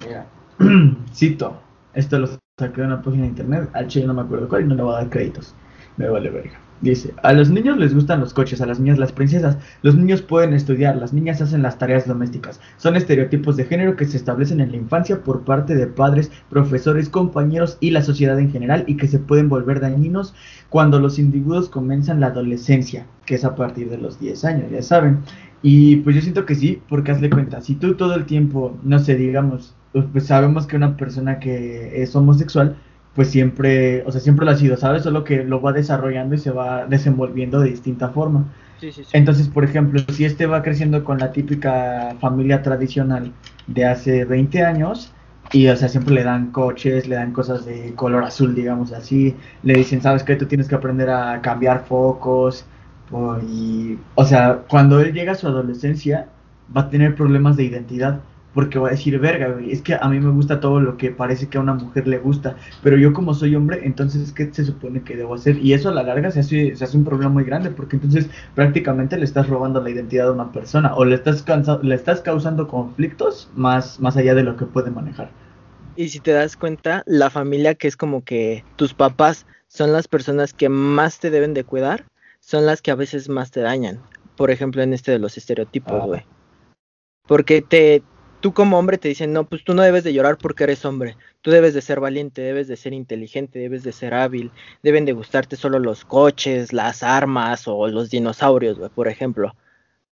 Mira, 0.00 0.26
cito, 1.14 1.58
esto 1.94 2.18
lo 2.18 2.26
saqué 2.58 2.80
de 2.80 2.86
una 2.86 3.00
página 3.02 3.22
de 3.22 3.28
internet, 3.30 3.70
al 3.72 3.88
chile 3.88 4.06
no 4.06 4.14
me 4.14 4.22
acuerdo 4.22 4.48
cuál 4.48 4.62
y 4.62 4.66
no 4.66 4.74
le 4.74 4.82
voy 4.82 4.94
a 4.94 4.98
dar 4.98 5.08
créditos. 5.10 5.54
Me 5.96 6.08
vale 6.08 6.30
verga. 6.30 6.58
Dice, 6.82 7.14
a 7.22 7.32
los 7.32 7.48
niños 7.48 7.78
les 7.78 7.94
gustan 7.94 8.18
los 8.18 8.34
coches, 8.34 8.60
a 8.60 8.66
las 8.66 8.80
niñas 8.80 8.98
las 8.98 9.12
princesas, 9.12 9.56
los 9.82 9.94
niños 9.94 10.20
pueden 10.20 10.52
estudiar, 10.52 10.96
las 10.96 11.12
niñas 11.12 11.40
hacen 11.40 11.62
las 11.62 11.78
tareas 11.78 12.08
domésticas. 12.08 12.60
Son 12.76 12.96
estereotipos 12.96 13.56
de 13.56 13.66
género 13.66 13.94
que 13.94 14.04
se 14.04 14.16
establecen 14.16 14.60
en 14.60 14.72
la 14.72 14.78
infancia 14.78 15.22
por 15.22 15.44
parte 15.44 15.76
de 15.76 15.86
padres, 15.86 16.32
profesores, 16.50 17.08
compañeros 17.08 17.78
y 17.78 17.92
la 17.92 18.02
sociedad 18.02 18.36
en 18.40 18.50
general 18.50 18.82
y 18.88 18.96
que 18.96 19.06
se 19.06 19.20
pueden 19.20 19.48
volver 19.48 19.78
dañinos 19.78 20.34
cuando 20.70 20.98
los 20.98 21.20
individuos 21.20 21.68
comienzan 21.68 22.18
la 22.18 22.26
adolescencia, 22.26 23.06
que 23.26 23.36
es 23.36 23.44
a 23.44 23.54
partir 23.54 23.88
de 23.88 23.98
los 23.98 24.18
10 24.18 24.44
años, 24.44 24.70
ya 24.72 24.82
saben. 24.82 25.20
Y 25.62 25.96
pues 25.98 26.16
yo 26.16 26.22
siento 26.22 26.44
que 26.44 26.56
sí, 26.56 26.82
porque 26.88 27.12
hazle 27.12 27.30
cuenta, 27.30 27.60
si 27.60 27.76
tú 27.76 27.94
todo 27.94 28.16
el 28.16 28.26
tiempo, 28.26 28.76
no 28.82 28.98
sé, 28.98 29.14
digamos, 29.14 29.76
pues 30.12 30.26
sabemos 30.26 30.66
que 30.66 30.74
una 30.74 30.96
persona 30.96 31.38
que 31.38 32.02
es 32.02 32.16
homosexual, 32.16 32.76
pues 33.14 33.28
siempre, 33.28 34.02
o 34.06 34.12
sea, 34.12 34.20
siempre 34.20 34.44
lo 34.44 34.52
ha 34.52 34.56
sido, 34.56 34.76
¿sabes? 34.76 35.02
Solo 35.02 35.24
que 35.24 35.44
lo 35.44 35.60
va 35.60 35.72
desarrollando 35.72 36.34
y 36.34 36.38
se 36.38 36.50
va 36.50 36.86
desenvolviendo 36.86 37.60
de 37.60 37.70
distinta 37.70 38.08
forma. 38.08 38.46
Sí, 38.80 38.90
sí, 38.90 39.04
sí. 39.04 39.10
Entonces, 39.12 39.48
por 39.48 39.64
ejemplo, 39.64 40.00
si 40.12 40.24
este 40.24 40.46
va 40.46 40.62
creciendo 40.62 41.04
con 41.04 41.18
la 41.18 41.32
típica 41.32 42.16
familia 42.20 42.62
tradicional 42.62 43.32
de 43.66 43.84
hace 43.84 44.24
20 44.24 44.64
años, 44.64 45.12
y 45.52 45.68
o 45.68 45.76
sea, 45.76 45.88
siempre 45.88 46.14
le 46.14 46.24
dan 46.24 46.50
coches, 46.50 47.06
le 47.06 47.16
dan 47.16 47.32
cosas 47.32 47.66
de 47.66 47.92
color 47.94 48.24
azul, 48.24 48.54
digamos 48.54 48.92
así, 48.92 49.36
le 49.62 49.74
dicen, 49.74 50.00
¿sabes 50.00 50.22
qué? 50.22 50.36
Tú 50.36 50.46
tienes 50.46 50.68
que 50.68 50.74
aprender 50.74 51.10
a 51.10 51.40
cambiar 51.42 51.84
focos, 51.84 52.64
o, 53.10 53.36
y, 53.38 53.98
o 54.14 54.24
sea, 54.24 54.62
cuando 54.68 55.00
él 55.00 55.12
llega 55.12 55.32
a 55.32 55.34
su 55.34 55.46
adolescencia, 55.46 56.28
va 56.74 56.82
a 56.82 56.90
tener 56.90 57.14
problemas 57.14 57.56
de 57.56 57.64
identidad, 57.64 58.20
porque 58.54 58.78
va 58.78 58.88
a 58.88 58.90
decir, 58.90 59.18
verga, 59.18 59.48
güey, 59.48 59.72
es 59.72 59.80
que 59.82 59.94
a 59.94 60.08
mí 60.08 60.20
me 60.20 60.30
gusta 60.30 60.60
todo 60.60 60.80
lo 60.80 60.96
que 60.96 61.10
parece 61.10 61.48
que 61.48 61.58
a 61.58 61.60
una 61.60 61.74
mujer 61.74 62.06
le 62.06 62.18
gusta, 62.18 62.56
pero 62.82 62.96
yo 62.96 63.12
como 63.12 63.32
soy 63.34 63.54
hombre, 63.56 63.80
entonces, 63.84 64.32
¿qué 64.32 64.52
se 64.52 64.64
supone 64.64 65.02
que 65.02 65.16
debo 65.16 65.34
hacer? 65.34 65.58
Y 65.58 65.72
eso 65.72 65.88
a 65.88 65.92
la 65.92 66.02
larga 66.02 66.30
se 66.30 66.40
hace, 66.40 66.76
se 66.76 66.84
hace 66.84 66.96
un 66.96 67.04
problema 67.04 67.30
muy 67.30 67.44
grande, 67.44 67.70
porque 67.70 67.96
entonces 67.96 68.28
prácticamente 68.54 69.16
le 69.16 69.24
estás 69.24 69.48
robando 69.48 69.80
la 69.80 69.90
identidad 69.90 70.28
a 70.28 70.32
una 70.32 70.52
persona, 70.52 70.94
o 70.94 71.04
le 71.04 71.14
estás, 71.14 71.44
le 71.82 71.94
estás 71.94 72.20
causando 72.20 72.68
conflictos 72.68 73.50
más, 73.54 74.00
más 74.00 74.16
allá 74.16 74.34
de 74.34 74.42
lo 74.42 74.56
que 74.56 74.66
puede 74.66 74.90
manejar. 74.90 75.30
Y 75.96 76.08
si 76.08 76.20
te 76.20 76.32
das 76.32 76.56
cuenta, 76.56 77.02
la 77.06 77.30
familia 77.30 77.74
que 77.74 77.88
es 77.88 77.96
como 77.96 78.24
que 78.24 78.64
tus 78.76 78.94
papás 78.94 79.46
son 79.68 79.92
las 79.92 80.08
personas 80.08 80.52
que 80.52 80.68
más 80.68 81.18
te 81.20 81.30
deben 81.30 81.54
de 81.54 81.64
cuidar, 81.64 82.04
son 82.40 82.66
las 82.66 82.82
que 82.82 82.90
a 82.90 82.94
veces 82.94 83.28
más 83.28 83.50
te 83.50 83.60
dañan. 83.60 84.00
Por 84.36 84.50
ejemplo, 84.50 84.82
en 84.82 84.92
este 84.92 85.12
de 85.12 85.18
los 85.18 85.36
estereotipos, 85.36 86.00
Ah. 86.02 86.06
güey. 86.06 86.22
Porque 87.26 87.62
te, 87.62 88.02
tú 88.42 88.54
como 88.54 88.78
hombre 88.78 88.98
te 88.98 89.08
dicen, 89.08 89.32
no, 89.32 89.48
pues 89.48 89.64
tú 89.64 89.74
no 89.74 89.82
debes 89.82 90.04
de 90.04 90.14
llorar 90.14 90.38
porque 90.40 90.64
eres 90.64 90.84
hombre. 90.84 91.18
Tú 91.42 91.50
debes 91.52 91.74
de 91.74 91.82
ser 91.82 92.00
valiente, 92.00 92.42
debes 92.42 92.68
de 92.68 92.76
ser 92.76 92.92
inteligente, 92.94 93.58
debes 93.60 93.84
de 93.84 93.92
ser 93.92 94.14
hábil. 94.14 94.54
Deben 94.82 95.06
de 95.06 95.14
gustarte 95.14 95.56
solo 95.56 95.78
los 95.80 96.04
coches, 96.04 96.72
las 96.74 97.02
armas 97.04 97.64
o 97.68 97.88
los 97.88 98.10
dinosaurios, 98.10 98.78
güey, 98.78 98.90
por 98.90 99.08
ejemplo. 99.08 99.56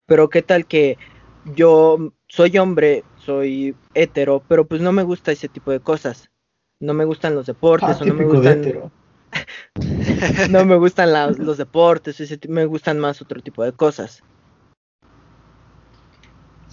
Pero 0.06 0.30
qué 0.30 0.42
tal 0.44 0.68
que 0.68 1.00
yo 1.44 2.14
soy 2.28 2.58
hombre, 2.58 3.08
soy 3.16 3.78
hetero, 3.94 4.46
pero 4.48 4.68
pues 4.68 4.82
no 4.82 4.92
me 4.94 5.04
gusta 5.04 5.32
ese 5.32 5.50
tipo 5.50 5.72
de 5.72 5.82
cosas. 5.82 6.32
No 6.80 6.94
me 6.94 7.06
gustan 7.06 7.36
los 7.36 7.46
deportes, 7.48 8.00
Ah, 8.00 8.02
o 8.02 8.06
no 8.06 8.14
me 8.14 8.26
de 8.26 8.26
gustan, 8.26 8.84
no 10.46 10.66
me 10.66 10.76
gustan 10.78 11.12
la- 11.14 11.32
los 11.38 11.58
deportes, 11.58 12.20
ese 12.20 12.40
me 12.50 12.66
gustan 12.66 13.00
más 13.00 13.22
otro 13.22 13.42
tipo 13.42 13.64
de 13.64 13.74
cosas. 13.74 14.24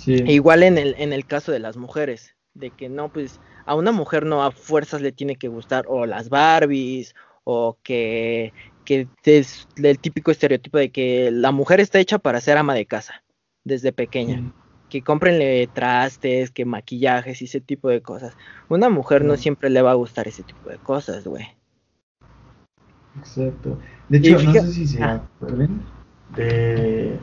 Sí. 0.01 0.15
E 0.15 0.33
igual 0.33 0.63
en 0.63 0.79
el, 0.79 0.95
en 0.99 1.13
el 1.13 1.27
caso 1.27 1.53
de 1.53 1.59
las 1.59 1.77
mujeres, 1.77 2.35
de 2.55 2.71
que 2.71 2.89
no, 2.89 3.11
pues 3.11 3.39
a 3.67 3.75
una 3.75 3.93
mujer 3.93 4.25
no 4.25 4.43
a 4.43 4.51
fuerzas 4.51 5.01
le 5.03 5.13
tiene 5.13 5.37
que 5.37 5.49
gustar 5.49 5.85
o 5.89 6.07
las 6.07 6.31
Barbies 6.31 7.15
o 7.45 7.77
que, 7.83 8.53
que 8.85 9.07
es 9.25 9.69
el 9.77 9.99
típico 9.99 10.31
estereotipo 10.31 10.79
de 10.79 10.91
que 10.91 11.31
la 11.31 11.53
mujer 11.53 11.81
está 11.81 11.99
hecha 11.99 12.19
para 12.19 12.41
ser 12.41 12.57
ama 12.57 12.75
de 12.75 12.87
casa 12.87 13.23
desde 13.65 13.93
pequeña. 13.93 14.39
Sí. 14.39 14.53
Que 14.89 15.03
cómprenle 15.03 15.69
trastes, 15.73 16.51
que 16.51 16.65
maquillajes 16.65 17.43
y 17.43 17.45
ese 17.45 17.61
tipo 17.61 17.89
de 17.91 18.01
cosas. 18.03 18.35
Una 18.69 18.89
mujer 18.89 19.25
no 19.25 19.37
siempre 19.37 19.71
le 19.71 19.83
va 19.83 19.93
a 19.93 19.95
gustar 19.95 20.27
ese 20.27 20.43
tipo 20.43 20.69
de 20.71 20.79
cosas, 20.79 21.25
güey. 21.25 21.47
Exacto. 23.19 23.79
De 24.09 24.19
hecho, 24.19 24.39
no 24.43 24.53
sé 24.53 24.73
si 24.73 24.87
se 24.87 25.03
Ah. 25.03 25.23
acuerdan 25.37 25.83
de 26.35 27.19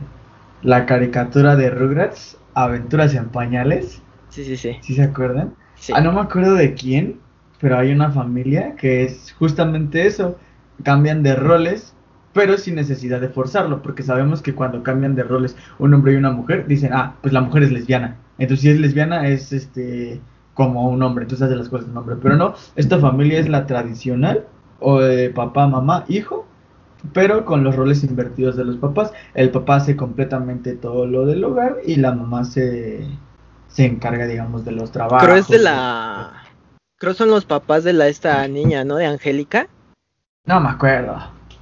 la 0.62 0.86
caricatura 0.86 1.56
de 1.56 1.70
Rugrats, 1.70 2.36
Aventuras 2.64 3.14
en 3.14 3.28
Pañales. 3.28 4.02
Sí, 4.30 4.44
sí, 4.44 4.56
sí. 4.56 4.76
¿Sí 4.80 4.94
se 4.94 5.02
acuerdan? 5.02 5.54
sí. 5.76 5.92
Ah, 5.94 6.00
no 6.00 6.12
me 6.12 6.20
acuerdo 6.20 6.54
de 6.54 6.74
quién, 6.74 7.20
pero 7.60 7.78
hay 7.78 7.92
una 7.92 8.10
familia 8.10 8.74
que 8.76 9.04
es 9.04 9.32
justamente 9.38 10.06
eso. 10.06 10.36
Cambian 10.82 11.22
de 11.22 11.34
roles, 11.34 11.94
pero 12.32 12.56
sin 12.56 12.76
necesidad 12.76 13.20
de 13.20 13.28
forzarlo, 13.28 13.82
porque 13.82 14.02
sabemos 14.02 14.42
que 14.42 14.54
cuando 14.54 14.82
cambian 14.82 15.14
de 15.14 15.24
roles 15.24 15.56
un 15.78 15.94
hombre 15.94 16.12
y 16.12 16.16
una 16.16 16.30
mujer, 16.30 16.66
dicen, 16.66 16.92
ah, 16.92 17.16
pues 17.20 17.32
la 17.32 17.40
mujer 17.40 17.64
es 17.64 17.72
lesbiana. 17.72 18.16
Entonces, 18.38 18.62
si 18.62 18.70
es 18.70 18.80
lesbiana, 18.80 19.26
es 19.28 19.52
este 19.52 20.20
como 20.54 20.88
un 20.90 21.00
hombre, 21.02 21.22
entonces 21.22 21.46
hace 21.46 21.54
las 21.54 21.68
cosas 21.68 21.86
de 21.86 21.92
un 21.92 21.98
hombre. 21.98 22.16
Pero 22.20 22.36
no, 22.36 22.54
esta 22.74 22.98
familia 22.98 23.38
es 23.38 23.48
la 23.48 23.66
tradicional, 23.66 24.44
o 24.80 25.00
de 25.00 25.30
papá, 25.30 25.68
mamá, 25.68 26.04
hijo, 26.08 26.46
pero 27.12 27.44
con 27.44 27.64
los 27.64 27.76
roles 27.76 28.02
invertidos 28.04 28.56
de 28.56 28.64
los 28.64 28.76
papás. 28.76 29.12
El 29.34 29.50
papá 29.50 29.76
hace 29.76 29.96
completamente 29.96 30.74
todo 30.74 31.06
lo 31.06 31.26
del 31.26 31.44
hogar 31.44 31.76
y 31.86 31.96
la 31.96 32.12
mamá 32.12 32.44
se, 32.44 33.06
se 33.68 33.84
encarga, 33.86 34.26
digamos, 34.26 34.64
de 34.64 34.72
los 34.72 34.90
trabajos. 34.90 35.26
Creo 35.26 35.36
es 35.36 35.48
de 35.48 35.58
la... 35.58 36.42
Creo 36.98 37.14
son 37.14 37.30
los 37.30 37.44
papás 37.44 37.84
de 37.84 37.92
la 37.92 38.08
esta 38.08 38.46
niña, 38.48 38.84
¿no? 38.84 38.96
De 38.96 39.06
Angélica. 39.06 39.68
No 40.44 40.60
me 40.60 40.70
acuerdo. 40.70 41.16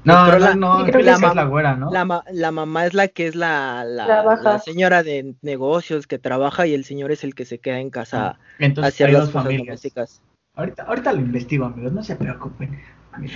No, 0.05 0.25
Creo 0.27 0.38
no, 0.38 0.46
la- 0.46 0.55
no, 0.55 0.85
creo 0.85 0.99
que 0.99 1.03
la 1.03 1.14
es 1.14 1.35
la 1.35 1.44
güera, 1.44 1.75
¿no? 1.77 1.90
La, 1.90 2.05
ma- 2.05 2.25
la 2.33 2.53
mamá 2.53 2.87
es 2.87 2.94
la 2.94 3.09
que 3.09 3.27
es 3.27 3.35
la, 3.35 3.85
la, 3.85 4.59
señora 4.61 5.03
de 5.03 5.35
negocios 5.42 6.07
que 6.07 6.18
trabaja 6.20 6.66
y 6.66 6.75
el 6.75 6.85
señor 6.85 7.11
es 7.11 7.25
el 7.25 7.35
que 7.35 7.44
se 7.44 7.59
queda 7.59 7.81
en 7.81 7.90
casa 7.90 8.29
a 8.29 8.38
Entonces 8.61 8.94
hacer 8.94 9.09
hay 9.09 9.12
las 9.14 9.31
familias. 9.33 9.66
domésticas. 9.66 10.22
Ahorita, 10.55 10.85
ahorita 10.85 11.12
lo 11.12 11.20
investigo, 11.20 11.66
amigos, 11.66 11.92
no 11.92 12.03
se 12.05 12.14
preocupen. 12.14 12.81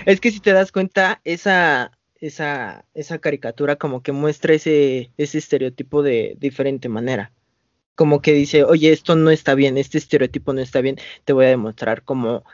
Es 0.07 0.21
que 0.21 0.31
si 0.31 0.41
te 0.41 0.53
das 0.53 0.73
cuenta, 0.73 1.21
esa, 1.25 1.93
esa, 2.21 2.85
esa 2.95 3.19
caricatura 3.19 3.77
como 3.77 4.03
que 4.03 4.13
muestra 4.13 4.55
ese, 4.55 5.11
ese 5.17 5.39
estereotipo 5.39 6.03
de 6.03 6.37
diferente 6.39 6.89
manera. 6.89 7.33
Como 7.95 8.23
que 8.23 8.33
dice, 8.33 8.65
oye, 8.65 8.93
esto 8.93 9.17
no 9.17 9.31
está 9.31 9.55
bien, 9.55 9.77
este 9.77 9.99
estereotipo 9.99 10.53
no 10.53 10.61
está 10.61 10.81
bien, 10.81 10.97
te 11.25 11.33
voy 11.33 11.47
a 11.47 11.51
demostrar 11.51 12.03
como 12.03 12.45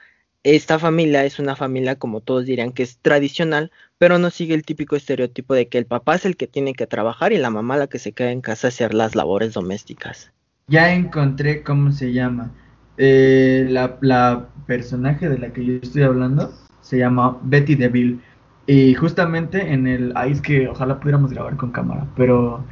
esta 0.42 0.78
familia 0.78 1.24
es 1.24 1.40
una 1.40 1.56
familia, 1.56 1.96
como 1.96 2.20
todos 2.20 2.44
dirían, 2.46 2.70
que 2.70 2.84
es 2.84 2.98
tradicional, 2.98 3.72
pero 3.98 4.18
no 4.18 4.30
sigue 4.30 4.54
el 4.54 4.64
típico 4.64 4.94
estereotipo 4.94 5.54
de 5.54 5.66
que 5.66 5.78
el 5.78 5.86
papá 5.86 6.14
es 6.14 6.24
el 6.24 6.36
que 6.36 6.46
tiene 6.46 6.74
que 6.74 6.86
trabajar 6.86 7.32
y 7.32 7.38
la 7.38 7.50
mamá 7.50 7.76
la 7.76 7.88
que 7.88 7.98
se 7.98 8.12
queda 8.12 8.30
en 8.30 8.42
casa 8.42 8.68
a 8.68 8.70
hacer 8.70 8.94
las 8.94 9.16
labores 9.16 9.54
domésticas. 9.54 10.32
Ya 10.68 10.94
encontré 10.94 11.64
cómo 11.64 11.90
se 11.90 12.12
llama. 12.12 12.52
Eh, 12.96 13.66
la, 13.68 13.98
la 14.00 14.48
personaje 14.66 15.28
de 15.28 15.38
la 15.38 15.52
que 15.52 15.64
yo 15.64 15.72
estoy 15.82 16.02
hablando 16.02 16.54
se 16.87 16.99
llama 16.99 17.37
Betty 17.42 17.75
DeVille. 17.75 18.20
Y 18.66 18.94
justamente 18.94 19.72
en 19.72 19.87
el. 19.87 20.14
Es 20.29 20.40
que 20.40 20.68
ojalá 20.68 21.01
pudiéramos 21.01 21.33
grabar 21.33 21.57
con 21.57 21.72
cámara, 21.72 22.07
pero. 22.16 22.64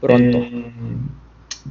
Pronto. 0.00 0.38
eh, 0.38 0.72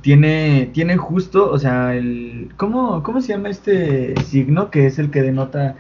tiene, 0.02 0.70
tiene 0.74 0.96
justo, 0.98 1.52
o 1.52 1.60
sea, 1.60 1.96
el. 1.96 2.54
¿cómo, 2.58 3.04
¿Cómo 3.04 3.20
se 3.22 3.34
llama 3.34 3.50
este 3.50 4.16
signo 4.24 4.72
que 4.72 4.86
es 4.86 4.98
el 4.98 5.12
que 5.12 5.22
denota 5.22 5.76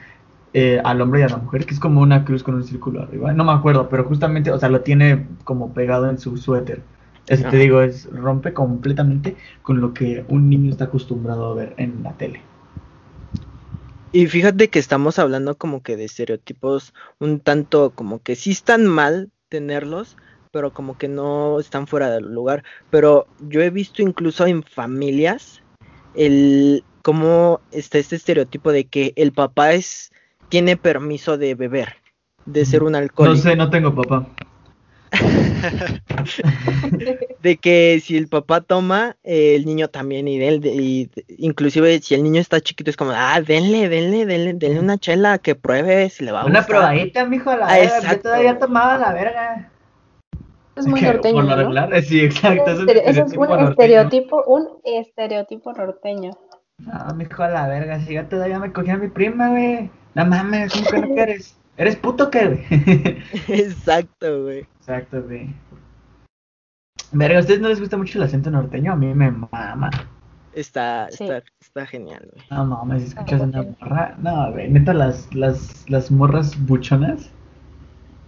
eh, 0.53 0.81
al 0.83 1.01
hombre 1.01 1.21
y 1.21 1.23
a 1.23 1.29
la 1.29 1.37
mujer? 1.37 1.65
Que 1.65 1.73
es 1.73 1.79
como 1.79 2.01
una 2.01 2.25
cruz 2.25 2.43
con 2.43 2.55
un 2.55 2.63
círculo 2.65 3.01
arriba. 3.01 3.31
No 3.33 3.45
me 3.45 3.53
acuerdo, 3.53 3.87
pero 3.89 4.03
justamente, 4.03 4.51
o 4.51 4.59
sea, 4.59 4.69
lo 4.69 4.81
tiene 4.81 5.25
como 5.45 5.73
pegado 5.73 6.09
en 6.09 6.19
su 6.19 6.35
suéter. 6.37 6.83
Eso 7.27 7.47
te 7.49 7.57
digo, 7.57 7.81
es 7.81 8.09
rompe 8.11 8.53
completamente 8.53 9.37
con 9.61 9.79
lo 9.79 9.93
que 9.93 10.25
un 10.27 10.49
niño 10.49 10.71
está 10.71 10.85
acostumbrado 10.85 11.51
a 11.51 11.55
ver 11.55 11.75
en 11.77 12.03
la 12.03 12.13
tele. 12.13 12.48
Y 14.11 14.27
fíjate 14.27 14.69
que 14.69 14.79
estamos 14.79 15.19
hablando 15.19 15.55
como 15.55 15.83
que 15.83 15.95
de 15.95 16.05
estereotipos 16.05 16.93
un 17.19 17.39
tanto 17.39 17.91
como 17.91 18.23
que 18.23 18.35
sí 18.35 18.51
están 18.51 18.87
mal 18.87 19.29
tenerlos, 19.49 20.17
pero 20.51 20.73
como 20.73 20.97
que 20.97 21.07
no 21.07 21.59
están 21.59 21.85
fuera 21.85 22.09
del 22.09 22.33
lugar. 22.33 22.63
Pero 22.89 23.27
yo 23.39 23.61
he 23.61 23.69
visto 23.69 24.01
incluso 24.01 24.47
en 24.47 24.63
familias 24.63 25.61
el 26.15 26.83
cómo 27.03 27.61
está 27.71 27.99
este 27.99 28.15
estereotipo 28.15 28.71
de 28.71 28.85
que 28.85 29.13
el 29.15 29.31
papá 29.31 29.73
es 29.73 30.11
tiene 30.49 30.75
permiso 30.75 31.37
de 31.37 31.53
beber, 31.53 31.97
de 32.45 32.65
ser 32.65 32.81
un 32.81 32.93
No 32.93 32.97
alcohólico, 32.97 33.37
sé, 33.43 33.55
no 33.55 33.69
tengo 33.69 33.93
papá. 33.93 34.27
de 37.41 37.57
que 37.57 37.99
si 38.03 38.17
el 38.17 38.27
papá 38.27 38.61
toma, 38.61 39.17
eh, 39.23 39.55
el 39.55 39.65
niño 39.65 39.89
también 39.89 40.27
y, 40.27 40.37
de 40.37 40.47
él, 40.47 40.61
de- 40.61 40.73
y 40.75 41.09
inclusive 41.37 41.99
si 42.01 42.15
el 42.15 42.23
niño 42.23 42.41
está 42.41 42.59
chiquito 42.61 42.89
es 42.89 42.97
como, 42.97 43.11
ah, 43.13 43.41
denle, 43.41 43.89
denle, 43.89 44.25
denle, 44.25 44.53
denle 44.53 44.79
una 44.79 44.97
chela 44.97 45.37
que 45.37 45.55
pruebe 45.55 46.09
si 46.09 46.25
le 46.25 46.31
va 46.31 46.41
a 46.41 46.45
Una 46.45 46.59
gustar". 46.59 46.75
probadita, 46.77 47.25
mijo, 47.25 47.49
a 47.49 47.57
la 47.57 47.65
Ah, 47.67 47.77
verga. 47.79 47.99
Yo 48.15 48.21
todavía 48.21 48.59
tomaba 48.59 48.97
la 48.97 49.13
verga. 49.13 49.71
Es 50.75 50.85
muy 50.87 51.01
norteño, 51.01 51.35
Por 51.35 51.43
lo 51.45 51.49
¿no? 51.51 51.55
regular, 51.57 51.93
eh, 51.93 52.01
sí, 52.01 52.21
exacto. 52.21 52.71
Es 52.71 52.79
un 52.79 52.89
es 52.89 53.17
estereotipo 53.17 53.41
un 53.41 53.47
norteño. 53.49 53.69
estereotipo, 53.69 54.43
un 54.45 54.67
estereotipo 54.83 55.73
norteño. 55.73 56.31
No, 56.77 57.13
mijo, 57.15 57.43
a 57.43 57.49
la 57.49 57.67
verga, 57.67 57.99
si 57.99 58.13
yo 58.13 58.25
todavía 58.27 58.59
me 58.59 58.71
cogí 58.71 58.89
a 58.89 58.97
mi 58.97 59.09
prima, 59.09 59.49
güey. 59.49 59.89
No 60.15 60.25
mames, 60.25 60.71
¿cómo 60.73 60.85
que 60.89 60.97
no 60.99 61.07
quieres? 61.13 61.58
¿Eres 61.79 61.95
puto 61.95 62.29
qué, 62.29 62.45
güey? 62.45 62.65
Exacto, 63.47 64.43
güey. 64.43 64.59
Exacto, 64.79 65.23
güey. 65.23 65.49
Verga, 67.13 67.37
¿a 67.37 67.41
ustedes 67.41 67.61
no 67.61 67.69
les 67.69 67.79
gusta 67.79 67.95
mucho 67.95 68.17
el 68.17 68.25
acento 68.25 68.51
norteño? 68.51 68.91
A 68.91 68.95
mí 68.97 69.13
me 69.13 69.31
mama. 69.31 69.89
Está, 70.53 71.07
Sí. 71.09 71.23
está, 71.23 71.41
está 71.61 71.85
genial, 71.85 72.29
güey. 72.33 72.45
No 72.51 72.65
mames, 72.65 73.03
si 73.03 73.07
escuchas 73.09 73.39
Ah, 73.41 73.43
una 73.45 73.61
morra. 73.79 74.15
No, 74.19 74.51
güey, 74.51 74.69
neta, 74.69 74.93
las, 74.93 75.33
las, 75.33 75.89
las 75.89 76.11
morras 76.11 76.53
buchonas. 76.67 77.31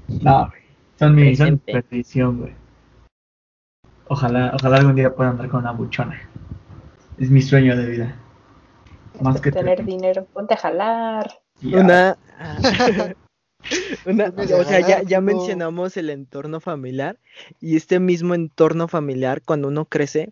No, 0.08 0.48
güey. 0.48 0.62
Son 0.98 1.14
mi, 1.14 1.36
son 1.36 1.58
perdición, 1.60 2.40
güey. 2.40 2.54
Ojalá, 4.08 4.52
ojalá 4.56 4.78
algún 4.78 4.96
día 4.96 5.14
pueda 5.14 5.32
andar 5.32 5.50
con 5.50 5.60
una 5.62 5.72
buchona. 5.72 6.18
Es 7.18 7.30
mi 7.30 7.42
sueño 7.42 7.76
de 7.76 7.86
vida. 7.86 8.16
Más 9.22 9.42
que 9.42 9.52
tener 9.52 9.84
dinero. 9.84 10.26
Ponte 10.34 10.54
a 10.54 10.58
jalar. 10.58 11.30
Una, 11.64 12.18
una, 14.06 14.34
o 14.38 14.64
sea, 14.66 14.80
ya, 14.82 15.04
ya 15.04 15.22
mencionamos 15.22 15.98
el 15.98 16.10
entorno 16.10 16.60
familiar 16.60 17.18
y 17.60 17.76
este 17.76 18.00
mismo 18.00 18.34
entorno 18.36 18.88
familiar, 18.88 19.42
cuando 19.44 19.68
uno 19.68 19.86
crece, 19.86 20.32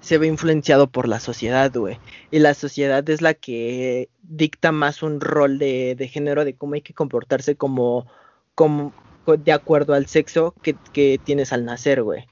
se 0.00 0.18
ve 0.18 0.26
influenciado 0.28 0.88
por 0.90 1.08
la 1.08 1.20
sociedad, 1.20 1.72
güey. 1.74 1.98
Y 2.30 2.38
la 2.38 2.54
sociedad 2.54 3.08
es 3.10 3.20
la 3.20 3.34
que 3.34 4.08
dicta 4.22 4.72
más 4.72 5.02
un 5.02 5.20
rol 5.20 5.58
de, 5.58 5.94
de 5.96 6.08
género, 6.08 6.44
de 6.44 6.54
cómo 6.54 6.74
hay 6.74 6.82
que 6.82 6.94
comportarse 6.94 7.56
como, 7.56 8.06
como 8.54 8.92
co- 9.24 9.36
de 9.36 9.52
acuerdo 9.52 9.94
al 9.94 10.06
sexo 10.06 10.54
que, 10.62 10.76
que 10.92 11.18
tienes 11.22 11.52
al 11.52 11.64
nacer, 11.64 12.02
güey. 12.02 12.26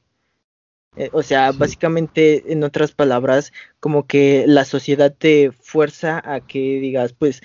Eh, 0.96 1.10
o 1.12 1.22
sea, 1.22 1.52
Sí. 1.52 1.58
básicamente, 1.58 2.52
en 2.52 2.64
otras 2.64 2.92
palabras, 2.92 3.52
como 3.80 4.06
que 4.06 4.44
la 4.46 4.64
sociedad 4.64 5.14
te 5.16 5.52
fuerza 5.52 6.22
a 6.24 6.40
que 6.40 6.58
digas, 6.80 7.12
pues, 7.12 7.42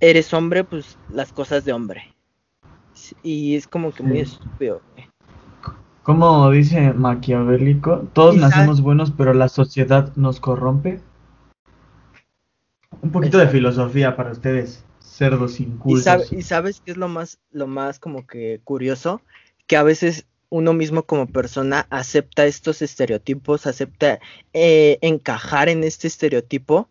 eres 0.00 0.32
hombre, 0.34 0.64
pues 0.64 0.96
las 1.10 1.32
cosas 1.32 1.64
de 1.64 1.72
hombre. 1.72 2.14
Y 3.22 3.56
es 3.56 3.66
como 3.66 3.92
que 3.92 4.02
muy 4.02 4.16
Sí. 4.18 4.22
estúpido. 4.34 4.80
Como 6.02 6.50
dice 6.50 6.92
Maquiavélico, 6.92 8.08
todos 8.12 8.34
Y 8.36 8.38
nacemos 8.40 8.80
buenos, 8.80 9.12
pero 9.12 9.34
la 9.34 9.48
sociedad 9.48 10.12
nos 10.16 10.40
corrompe. 10.40 11.00
Un 13.00 13.10
poquito 13.12 13.38
de 13.38 13.48
filosofía 13.48 14.16
para 14.16 14.32
ustedes, 14.32 14.84
cerdos 15.00 15.60
Y, 15.60 15.64
incultos. 15.64 16.04
sabe- 16.04 16.26
y 16.30 16.42
sabes 16.42 16.80
qué 16.84 16.92
es 16.92 16.96
lo 16.96 17.08
más, 17.08 17.38
lo 17.52 17.66
más 17.66 17.98
como 17.98 18.26
que 18.26 18.60
curioso, 18.64 19.22
que 19.66 19.76
a 19.76 19.82
veces 19.82 20.26
uno 20.50 20.72
mismo 20.74 21.04
como 21.04 21.26
persona 21.28 21.86
acepta 21.90 22.44
estos 22.46 22.82
estereotipos, 22.82 23.66
acepta 23.66 24.18
eh, 24.52 24.98
encajar 25.00 25.68
en 25.68 25.82
este 25.84 26.08
estereotipo 26.08 26.88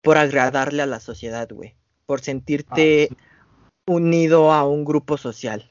por 0.00 0.16
agradarle 0.16 0.82
a 0.82 0.86
la 0.86 1.00
sociedad, 1.00 1.48
güey, 1.52 1.74
por 2.06 2.20
sentirte 2.20 3.08
Ah, 3.10 3.16
unido 3.86 4.52
a 4.52 4.66
un 4.66 4.84
grupo 4.84 5.16
social. 5.16 5.70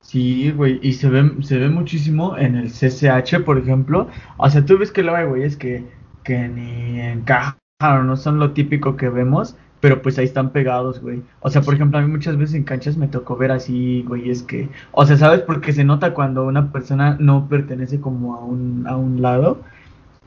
Sí, 0.00 0.50
güey, 0.50 0.80
y 0.82 0.94
se 0.94 1.08
ve, 1.08 1.30
se 1.42 1.58
ve 1.58 1.68
muchísimo 1.68 2.36
en 2.36 2.56
el 2.56 2.70
CCH, 2.72 3.44
por 3.44 3.58
ejemplo. 3.58 4.08
O 4.36 4.50
sea, 4.50 4.64
tú 4.64 4.76
ves 4.76 4.90
que 4.90 5.02
luego 5.02 5.18
hay 5.18 5.26
güeyes 5.26 5.56
que, 5.56 5.86
que 6.24 6.48
ni 6.48 7.00
encajan 7.00 7.56
o 7.80 8.02
no 8.02 8.16
son 8.16 8.38
lo 8.40 8.52
típico 8.52 8.96
que 8.96 9.08
vemos, 9.08 9.56
pero 9.80 10.02
pues 10.02 10.18
ahí 10.18 10.24
están 10.24 10.50
pegados, 10.50 11.00
güey. 11.00 11.22
O 11.40 11.50
sea, 11.50 11.62
por 11.62 11.74
ejemplo, 11.74 11.98
a 11.98 12.02
mí 12.02 12.08
muchas 12.08 12.36
veces 12.36 12.56
en 12.56 12.64
canchas 12.64 12.96
me 12.96 13.08
tocó 13.08 13.36
ver 13.36 13.52
así, 13.52 14.04
güeyes 14.08 14.42
que... 14.42 14.68
O 14.92 15.06
sea, 15.06 15.16
¿sabes? 15.16 15.42
Porque 15.42 15.72
se 15.72 15.84
nota 15.84 16.14
cuando 16.14 16.44
una 16.44 16.72
persona 16.72 17.16
no 17.20 17.48
pertenece 17.48 18.00
como 18.00 18.34
a 18.34 18.44
un, 18.44 18.86
a 18.88 18.96
un 18.96 19.22
lado 19.22 19.62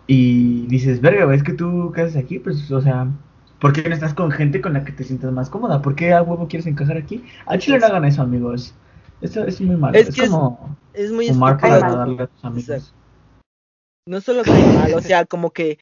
y 0.07 0.67
dices, 0.67 1.01
verga, 1.01 1.25
güey, 1.25 1.37
es 1.37 1.43
que 1.43 1.53
tú, 1.53 1.91
¿qué 1.93 2.01
haces 2.01 2.15
aquí? 2.17 2.39
Pues, 2.39 2.71
o 2.71 2.81
sea... 2.81 3.07
¿Por 3.59 3.73
qué 3.73 3.87
no 3.87 3.93
estás 3.95 4.13
con 4.13 4.31
gente 4.31 4.61
con 4.61 4.73
la 4.73 4.83
que 4.83 4.91
te 4.91 5.03
sientas 5.03 5.31
más 5.31 5.49
cómoda? 5.49 5.81
¿Por 5.81 5.95
qué 5.95 6.13
a 6.13 6.21
huevo 6.21 6.47
quieres 6.47 6.67
encajar 6.67 6.97
aquí? 6.97 7.23
A 7.45 7.57
Chile 7.57 7.79
no 7.79 7.85
hagan 7.85 8.05
eso, 8.05 8.21
amigos. 8.21 8.73
Eso 9.21 9.45
es 9.45 9.61
muy 9.61 9.75
malo. 9.77 9.97
Es 9.97 10.09
Es, 10.09 10.15
que 10.15 10.21
es- 10.23 10.29
como 10.29 10.77
Es 10.93 11.11
muy 11.11 11.27
fumar 11.27 11.57
para 11.59 11.79
darle 11.79 12.23
a 12.23 12.27
tus 12.27 12.45
amigos. 12.45 12.93
No 14.07 14.21
solo 14.21 14.43
que 14.43 14.51
mal, 14.51 14.93
o 14.93 15.01
sea, 15.01 15.25
como 15.25 15.51
que 15.51 15.79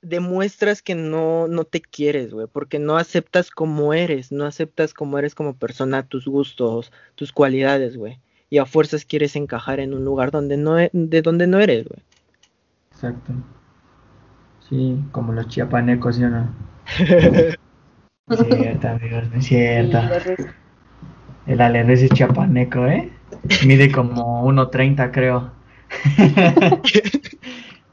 demuestras 0.00 0.82
que 0.82 0.94
no, 0.94 1.48
no 1.48 1.64
te 1.64 1.80
quieres, 1.80 2.32
güey, 2.32 2.46
porque 2.46 2.78
no 2.78 2.96
aceptas 2.98 3.50
como 3.50 3.94
eres, 3.94 4.30
no 4.30 4.44
aceptas 4.44 4.92
como 4.94 5.18
eres 5.18 5.34
como 5.34 5.54
persona, 5.56 6.06
tus 6.06 6.26
gustos, 6.26 6.92
tus 7.14 7.32
cualidades, 7.32 7.96
güey. 7.96 8.20
Y 8.50 8.58
a 8.58 8.66
fuerzas 8.66 9.04
quieres 9.06 9.34
encajar 9.34 9.80
en 9.80 9.94
un 9.94 10.04
lugar 10.04 10.30
donde 10.30 10.56
no 10.56 10.78
e- 10.78 10.90
de 10.92 11.22
donde 11.22 11.46
no 11.46 11.58
eres, 11.58 11.88
güey. 11.88 12.00
Exacto. 12.92 13.32
Sí, 14.68 15.02
como 15.10 15.32
los 15.32 15.48
chiapanecos, 15.48 16.16
¿sí 16.16 16.24
o 16.24 16.30
no? 16.30 16.48
No 18.26 18.36
es 18.36 18.46
cierto, 18.56 18.88
amigos, 18.88 19.30
no 19.30 19.38
es 19.38 19.46
cierto. 19.46 19.98
El 21.46 21.60
alerés 21.60 22.02
es 22.02 22.10
chiapaneco, 22.10 22.86
¿eh? 22.86 23.12
Mide 23.66 23.92
como 23.92 24.46
1.30, 24.48 25.10
creo. 25.12 25.52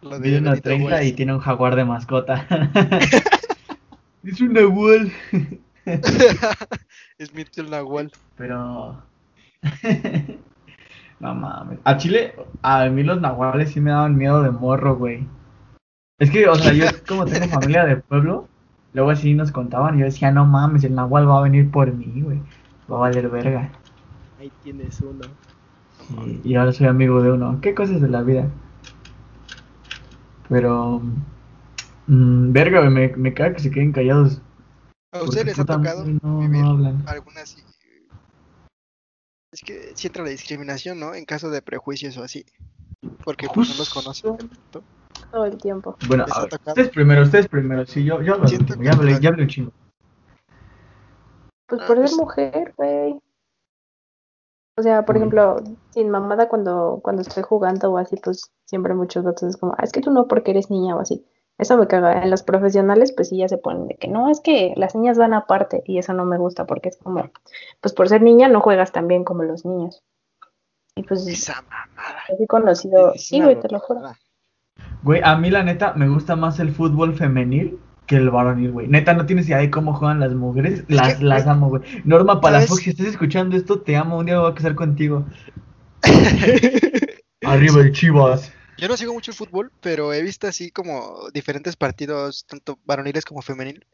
Lo 0.02 0.20
de 0.20 0.20
Mide 0.20 0.40
Benito 0.42 0.70
1.30 0.70 1.06
y 1.06 1.12
tiene 1.14 1.34
un 1.34 1.40
jaguar 1.40 1.76
de 1.76 1.86
mascota. 1.86 2.48
es 4.24 4.42
un 4.42 4.54
nahual. 4.54 5.12
es 7.18 7.34
Mitchell 7.34 7.70
Nahual. 7.70 8.12
Pero. 8.38 9.04
no 11.20 11.36
mames. 11.36 11.80
A 11.84 11.98
Chile, 11.98 12.34
a 12.62 12.86
mí 12.86 13.04
los 13.04 13.20
nahuales 13.20 13.72
sí 13.72 13.82
me 13.82 13.92
daban 13.92 14.18
miedo 14.18 14.42
de 14.42 14.52
morro, 14.52 14.96
güey. 14.96 15.28
Es 16.20 16.30
que, 16.30 16.48
o 16.48 16.56
sea, 16.56 16.72
yo 16.72 16.86
como 17.08 17.26
tengo 17.26 17.48
familia 17.48 17.84
de 17.86 17.98
pueblo, 17.98 18.48
luego 18.94 19.12
así 19.12 19.34
nos 19.34 19.52
contaban 19.52 19.96
y 19.96 20.00
yo 20.00 20.06
decía, 20.06 20.32
no 20.32 20.46
mames, 20.46 20.84
el 20.84 20.96
nahual 20.96 21.30
va 21.30 21.40
a 21.40 21.44
venir 21.44 21.70
por 21.72 21.94
mí, 21.94 22.22
güey. 22.22 22.40
Va 22.92 22.98
a 22.98 23.00
valer 23.02 23.30
verga. 23.30 23.72
Ahí 24.40 24.52
tienes 24.64 25.00
uno. 25.02 25.22
Y, 26.26 26.52
y 26.52 26.56
ahora 26.56 26.74
soy 26.74 26.88
amigo 26.88 27.22
de 27.22 27.32
uno. 27.32 27.60
¿Qué 27.62 27.74
cosas 27.74 28.02
de 28.02 28.10
la 28.10 28.22
vida? 28.22 28.50
Pero. 30.50 31.02
mm, 32.08 32.52
verga, 32.52 32.80
güey, 32.80 32.92
me, 32.92 33.08
me 33.16 33.34
caga 33.34 33.54
que 33.56 33.62
se 33.62 33.72
queden 33.72 33.94
callados. 33.94 34.42
¿A 35.14 35.24
ustedes 35.24 35.46
les 35.46 35.60
ha 35.60 35.66
tocado 35.66 36.06
no, 36.22 36.40
vivir 36.40 36.62
no 36.62 36.70
hablan. 36.70 37.04
alguna 37.08 37.42
así? 37.42 37.62
Es 39.52 39.62
que 39.62 39.92
sí 39.96 40.08
entra 40.08 40.24
la 40.24 40.30
discriminación, 40.30 41.00
¿no? 41.00 41.14
En 41.14 41.26
caso 41.26 41.50
de 41.50 41.62
prejuicios 41.62 42.18
o 42.18 42.24
así. 42.24 42.46
Porque 43.24 43.48
pues, 43.54 43.70
no 43.70 43.76
los 43.76 43.90
conocen. 43.90 44.38
Todo 45.32 45.46
el 45.46 45.58
tiempo. 45.58 45.96
Bueno, 46.08 46.26
a 46.30 46.42
ver, 46.42 46.54
ustedes 46.68 46.90
primero, 46.90 47.22
ustedes 47.24 47.48
primero. 47.48 47.86
Sí, 47.86 48.04
yo, 48.04 48.22
yo 48.22 48.36
último, 48.38 48.84
ya 48.84 48.92
hablé, 48.92 49.20
ya 49.20 49.30
hablé 49.30 49.44
un 49.44 49.50
chingo. 49.50 49.72
Pues 51.68 51.82
Ah, 51.82 51.88
por 51.88 52.08
ser 52.08 52.18
mujer, 52.18 52.74
güey. 52.76 53.20
O 54.78 54.84
sea, 54.84 55.06
por 55.06 55.16
Uy. 55.16 55.22
ejemplo, 55.22 55.58
sin 55.92 56.10
mamada 56.10 56.50
cuando, 56.50 57.00
cuando 57.04 57.22
estoy 57.22 57.44
jugando 57.44 57.92
o 57.92 57.98
así, 57.98 58.16
pues 58.18 58.52
siempre 58.66 58.94
muchos 58.94 59.24
datos 59.24 59.44
es 59.44 59.58
como, 59.58 59.74
ah, 59.78 59.84
es 59.84 59.92
que 59.92 60.02
tú 60.02 60.12
no 60.12 60.28
porque 60.28 60.52
eres 60.52 60.70
niña 60.70 60.96
o 60.96 61.00
así. 61.00 61.26
Eso 61.58 61.78
me 61.78 61.88
caga. 61.88 62.24
En 62.24 62.30
los 62.32 62.44
profesionales, 62.44 63.14
pues 63.14 63.30
sí 63.30 63.38
ya 63.38 63.48
se 63.48 63.58
ponen 63.58 63.88
de 63.88 63.96
que 63.96 64.08
no, 64.08 64.30
es 64.30 64.42
que 64.42 64.74
las 64.78 64.96
niñas 64.96 65.18
van 65.18 65.34
aparte 65.34 65.84
y 65.86 65.98
eso 66.00 66.14
no 66.14 66.26
me 66.26 66.38
gusta 66.38 66.66
porque 66.66 66.90
es 66.90 66.98
como, 66.98 67.30
pues 67.82 67.94
por 67.94 68.10
ser 68.10 68.22
niña 68.22 68.48
no 68.48 68.62
juegas 68.62 68.92
tan 68.92 69.08
bien 69.08 69.24
como 69.24 69.44
los 69.44 69.64
niños. 69.66 70.02
Y 70.96 71.04
pues 71.04 71.26
Esa 71.28 71.62
mamada. 71.62 72.20
he 72.38 72.48
conocido, 72.48 73.14
sí, 73.16 73.42
güey, 73.42 73.60
te 73.60 73.70
lo 73.70 73.80
juro. 73.80 74.00
mamada. 74.00 74.18
Güey, 75.04 75.22
a 75.24 75.36
mí 75.38 75.50
la 75.50 75.64
neta 75.64 75.94
me 75.96 76.08
gusta 76.08 76.36
más 76.36 76.60
el 76.60 76.72
fútbol 76.72 77.16
femenil 77.16 77.80
que 78.08 78.18
el 78.18 78.30
varonil, 78.30 78.72
güey. 78.72 78.88
Neta, 78.88 79.14
no 79.14 79.26
tienes 79.26 79.48
idea 79.48 79.58
de 79.58 79.70
cómo 79.72 79.94
juegan 79.94 80.20
las 80.20 80.34
mujeres. 80.34 80.84
Las, 80.90 81.16
que, 81.16 81.24
las 81.24 81.48
amo, 81.48 81.70
güey. 81.70 81.82
Norma 82.04 82.40
Palafox, 82.42 82.82
si 82.84 82.90
estás 82.92 83.08
escuchando 83.08 83.56
esto, 83.58 83.80
te 83.82 83.96
amo. 83.96 84.18
Un 84.18 84.26
día 84.26 84.36
me 84.36 84.42
voy 84.42 84.52
a 84.52 84.56
casar 84.56 84.76
contigo. 84.76 85.26
Arriba 87.44 87.82
el 87.82 87.92
Chivas. 87.92 88.52
Yo 88.78 88.88
no 88.88 88.98
sigo 88.98 89.14
mucho 89.14 89.32
el 89.32 89.38
fútbol, 89.38 89.72
pero 89.82 90.14
he 90.14 90.22
visto 90.22 90.48
así 90.48 90.72
como 90.72 91.30
diferentes 91.34 91.76
partidos, 91.76 92.46
tanto 92.48 92.80
varoniles 92.86 93.26
como 93.26 93.42
femenil. 93.42 93.86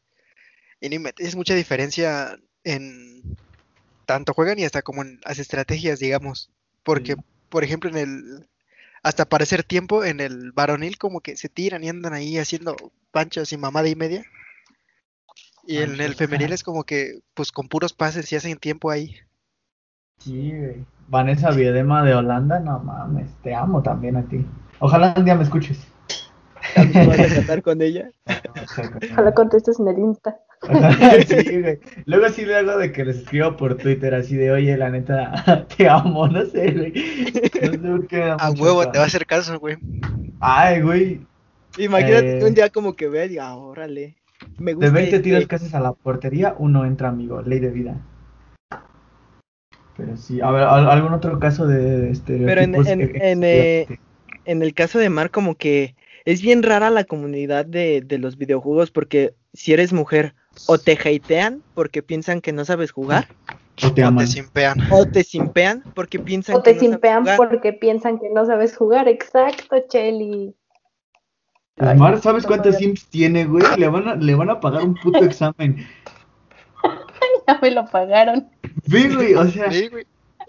Y 0.79 0.89
ni 0.89 0.99
me- 0.99 1.13
es 1.17 1.35
mucha 1.35 1.55
diferencia 1.55 2.37
en 2.63 3.21
tanto 4.05 4.33
juegan 4.33 4.59
y 4.59 4.63
hasta 4.65 4.81
como 4.81 5.01
en 5.01 5.19
las 5.25 5.39
estrategias, 5.39 5.99
digamos. 5.99 6.49
Porque, 6.83 7.13
Sí. 7.15 7.21
por 7.49 7.63
ejemplo, 7.63 7.89
en 7.89 7.97
el 7.97 8.47
hasta 9.03 9.25
para 9.25 9.43
hacer 9.43 9.63
tiempo 9.63 10.03
en 10.03 10.19
el 10.19 10.51
varonil 10.51 10.97
como 10.97 11.21
que 11.21 11.37
se 11.37 11.49
tiran 11.49 11.83
y 11.83 11.89
andan 11.89 12.13
ahí 12.13 12.37
haciendo 12.37 12.75
panchos 13.11 13.51
y 13.53 13.57
mamada 13.57 13.87
y 13.87 13.95
media. 13.95 14.23
Y 15.65 15.79
en 15.79 15.99
el 15.99 16.15
femenil 16.15 16.53
es 16.53 16.63
como 16.63 16.83
que 16.83 17.19
pues 17.33 17.51
con 17.51 17.67
puros 17.67 17.93
pases 17.93 18.31
y 18.31 18.35
hacen 18.37 18.57
tiempo 18.57 18.89
ahí. 18.89 19.15
Sí, 20.19 20.51
güey. 20.57 20.85
Vanessa 21.09 21.51
Viedema 21.51 22.03
de 22.03 22.15
Holanda, 22.15 22.59
no 22.59 22.79
mames. 22.79 23.29
Te 23.43 23.53
amo 23.53 23.81
también 23.81 24.17
a 24.17 24.23
ti. 24.23 24.45
Ojalá 24.79 25.13
un 25.17 25.25
día 25.25 25.35
me 25.35 25.43
escuches. 25.43 25.79
¿Vas 26.75 27.19
a 27.19 27.35
cantar 27.35 27.61
con 27.61 27.81
ella? 27.81 28.09
Ojalá 29.11 29.33
contestes 29.33 29.79
en 29.79 29.87
el 29.87 29.99
Insta. 29.99 30.39
sí, 31.27 31.61
güey. 31.61 31.79
Luego 32.05 32.29
sí 32.29 32.45
luego 32.45 32.77
de 32.77 32.91
que 32.91 33.05
les 33.05 33.17
escribo 33.17 33.55
por 33.55 33.75
Twitter 33.77 34.13
así 34.15 34.35
de, 34.35 34.51
oye, 34.51 34.75
la 34.77 34.89
neta, 34.89 35.65
te 35.77 35.87
amo, 35.87 36.27
no 36.27 36.45
sé, 36.45 36.71
güey. 36.71 36.93
No 37.61 37.71
sé 37.71 37.77
por 37.79 38.07
qué 38.07 38.17
me 38.17 38.25
da 38.25 38.35
A 38.35 38.51
huevo 38.51 38.89
te 38.89 38.97
va 38.97 39.03
a 39.05 39.07
hacer 39.07 39.25
caso, 39.25 39.59
güey. 39.59 39.77
Ay, 40.39 40.81
güey. 40.81 41.21
Imagínate 41.77 42.39
Eh. 42.39 42.43
un 42.43 42.53
día 42.55 42.69
como 42.69 42.95
que 42.95 43.07
vea 43.07 43.25
y 43.25 43.29
diga, 43.29 43.55
órale. 43.55 44.15
Me 44.57 44.73
gusta 44.73 44.87
De 44.87 44.91
20 44.93 45.15
este". 45.17 45.23
tiros 45.23 45.47
que 45.47 45.55
haces 45.55 45.73
a 45.75 45.79
la 45.79 45.93
portería, 45.93 46.55
uno 46.57 46.85
entra, 46.85 47.09
amigo. 47.09 47.41
Ley 47.41 47.59
de 47.59 47.69
vida. 47.69 48.01
Pero 49.95 50.15
sí, 50.17 50.41
a 50.41 50.51
ver, 50.51 50.63
¿al- 50.63 50.89
¿algún 50.89 51.13
otro 51.13 51.39
caso 51.39 51.67
de 51.67 52.11
este 52.11 52.37
Pero 52.45 52.61
en- 52.61 52.75
en- 52.75 53.21
en, 53.21 53.43
eh, 53.43 53.87
En 54.45 54.61
el 54.61 54.73
caso 54.73 54.97
de 54.99 55.09
Mar, 55.09 55.29
como 55.31 55.55
que 55.55 55.95
es 56.23 56.41
bien 56.41 56.63
rara 56.63 56.89
la 56.89 57.03
comunidad 57.03 57.65
de, 57.65 58.01
de 58.01 58.17
los 58.17 58.37
videojuegos 58.37 58.91
porque 58.91 59.33
si 59.53 59.73
eres 59.73 59.91
mujer 59.91 60.35
o 60.67 60.77
te 60.77 60.93
hatean 60.93 61.61
porque 61.73 62.01
piensan 62.01 62.41
que 62.41 62.51
no 62.51 62.65
sabes 62.65 62.91
jugar 62.91 63.27
O 63.83 63.91
te 63.93 64.03
O 64.03 64.15
te 64.15 64.25
simpean. 64.27 64.77
o 64.91 65.05
te 65.05 65.23
simpean 65.23 65.83
porque 65.93 66.19
piensan 66.19 66.55
O 66.57 66.63
que 66.63 66.71
te 66.71 66.75
no 66.75 66.79
sabes 66.79 66.91
simpean 66.93 67.21
jugar. 67.21 67.37
porque 67.37 67.73
piensan 67.73 68.19
que 68.19 68.29
no 68.29 68.45
sabes 68.45 68.75
jugar. 68.75 69.07
Exacto, 69.07 69.75
Chelly. 69.87 70.55
Ay, 71.79 71.95
Mar, 71.95 72.19
¿sabes 72.19 72.43
no 72.43 72.47
cuántos 72.47 72.73
podía. 72.75 72.87
Sims 72.87 73.07
tiene, 73.09 73.45
güey? 73.45 73.63
Le 73.77 73.87
van 73.87 74.07
a, 74.07 74.15
le 74.15 74.33
van 74.33 74.49
a 74.49 74.59
pagar 74.59 74.83
un 74.83 74.95
puto 74.95 75.19
examen. 75.23 75.85
Ya 77.47 77.59
me 77.61 77.71
lo 77.71 77.85
pagaron. 77.85 78.49
Ve, 78.87 79.13
güey, 79.13 79.35
o 79.35 79.45
sea, 79.47 79.71
Sí, 79.71 79.87
güey. 79.89 80.05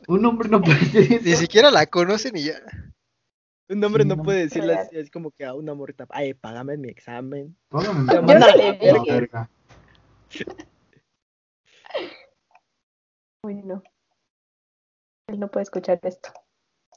un 0.09 0.25
hombre 0.25 0.49
no 0.49 0.61
puede 0.63 0.77
hacer 0.79 1.23
Ni 1.23 1.37
siquiera 1.37 1.71
la 1.71 1.87
conocen 1.87 2.37
y 2.37 2.45
ya. 2.45 2.55
Un 3.69 3.85
hombre 3.85 4.05
Sí, 4.05 4.09
no 4.09 4.17
no. 4.17 4.23
puede 4.23 4.39
decirle 4.41 4.73
así, 4.75 4.97
es 4.97 5.11
como 5.11 5.31
que 5.31 5.45
a 5.45 5.53
una 5.55 5.75
morrita, 5.75 6.07
ay, 6.09 6.33
págame 6.33 6.79
mi 6.79 6.89
examen. 6.89 7.55
Póngame 7.69 8.11
Yo 8.11 8.21
un- 8.23 8.27
Uy, 13.45 13.55
no. 13.63 13.83
Él 15.29 15.39
no 15.41 15.49
puede 15.49 15.63
escuchar 15.65 16.01
esto. 16.03 16.31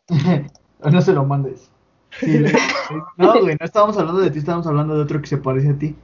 no 0.92 1.02
se 1.02 1.14
lo 1.14 1.26
mandes. 1.26 1.72
Sí, 2.20 2.44
no, 3.18 3.42
güey, 3.42 3.56
no 3.60 3.66
estábamos 3.66 3.98
hablando 3.98 4.22
de 4.22 4.32
ti, 4.32 4.40
estábamos 4.40 4.68
hablando 4.68 4.96
de 4.96 5.02
otro 5.04 5.22
que 5.22 5.28
se 5.28 5.38
parece 5.38 5.70
a 5.70 5.78
ti. 5.78 5.96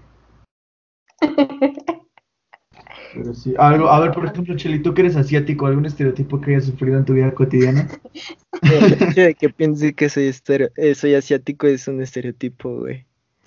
Pero 3.13 3.33
sí, 3.33 3.53
algo, 3.57 3.89
a 3.89 3.99
ver, 3.99 4.11
por 4.11 4.25
ejemplo, 4.25 4.55
Cheli, 4.55 4.81
tú 4.81 4.93
que 4.93 5.01
eres 5.01 5.15
asiático, 5.15 5.65
¿algún 5.65 5.85
estereotipo 5.85 6.39
que 6.39 6.51
hayas 6.51 6.65
sufrido 6.65 6.97
en 6.97 7.05
tu 7.05 7.13
vida 7.13 7.33
cotidiana? 7.33 7.87
El 8.61 8.93
hecho 8.93 9.21
de 9.21 9.35
que 9.35 9.49
piense 9.49 9.93
que 9.93 10.09
soy, 10.09 10.27
estereo- 10.27 10.71
eh, 10.75 10.93
soy 10.95 11.15
asiático 11.15 11.67
es 11.67 11.87
un 11.87 12.01
estereotipo, 12.01 12.79
güey. 12.79 13.05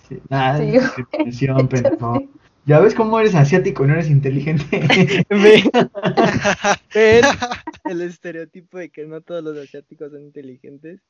Sí. 0.08 0.20
Nada, 0.28 0.58
Sí, 0.58 0.76
es 0.76 0.96
discriminación, 0.96 1.68
pendejo. 1.68 2.22
Ya 2.66 2.78
ves 2.78 2.94
cómo 2.94 3.18
eres 3.18 3.34
asiático 3.34 3.84
y 3.84 3.88
no 3.88 3.94
eres 3.94 4.10
inteligente. 4.10 4.64
El 7.84 8.02
estereotipo 8.02 8.78
de 8.78 8.90
que 8.90 9.06
no 9.06 9.20
todos 9.22 9.42
los 9.42 9.56
asiáticos 9.56 10.12
son 10.12 10.22
inteligentes. 10.22 11.00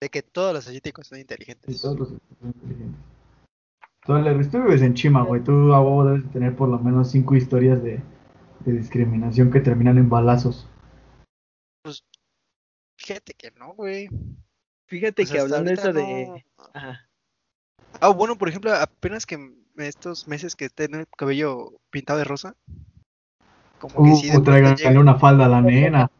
De 0.00 0.08
que 0.08 0.22
todos 0.22 0.54
los 0.54 0.66
asiáticos 0.66 1.08
son 1.08 1.16
Sí, 1.16 1.22
inteligentes. 1.22 1.82
todos 1.82 1.98
los 1.98 2.08
son 2.08 2.20
inteligentes. 2.42 3.00
Tú, 4.06 4.14
Larry, 4.14 4.48
tú 4.48 4.62
vives 4.62 4.82
en 4.82 4.94
Chima, 4.94 5.22
güey. 5.22 5.44
Tú 5.44 5.74
a 5.74 5.80
huevo 5.80 6.06
debes 6.06 6.24
de 6.24 6.30
tener 6.30 6.56
por 6.56 6.68
lo 6.68 6.78
menos 6.78 7.10
cinco 7.10 7.36
historias 7.36 7.82
de, 7.82 8.00
de 8.60 8.72
discriminación 8.72 9.50
que 9.50 9.60
terminan 9.60 9.98
en 9.98 10.08
balazos. 10.08 10.66
Fíjate 12.96 13.34
que 13.34 13.50
no, 13.52 13.74
güey. 13.74 14.08
Fíjate 14.86 15.26
que 15.26 15.38
hablando 15.38 15.68
de 15.68 15.74
eso 15.74 15.92
de... 15.92 16.44
Ajá. 16.72 17.08
Ah, 18.00 18.08
bueno, 18.08 18.38
por 18.38 18.48
ejemplo, 18.48 18.72
apenas 18.72 19.26
que 19.26 19.36
estos 19.76 20.28
meses 20.28 20.56
que 20.56 20.68
tengo 20.68 20.98
el 20.98 21.06
cabello 21.16 21.72
pintado 21.90 22.18
de 22.18 22.24
rosa. 22.24 22.54
Como 23.78 23.94
que 24.04 24.10
Uh, 24.10 24.16
sí, 24.16 24.30
de 24.30 24.98
una 24.98 25.18
falda 25.18 25.46
a 25.46 25.48
la 25.48 25.60
nena. 25.60 26.10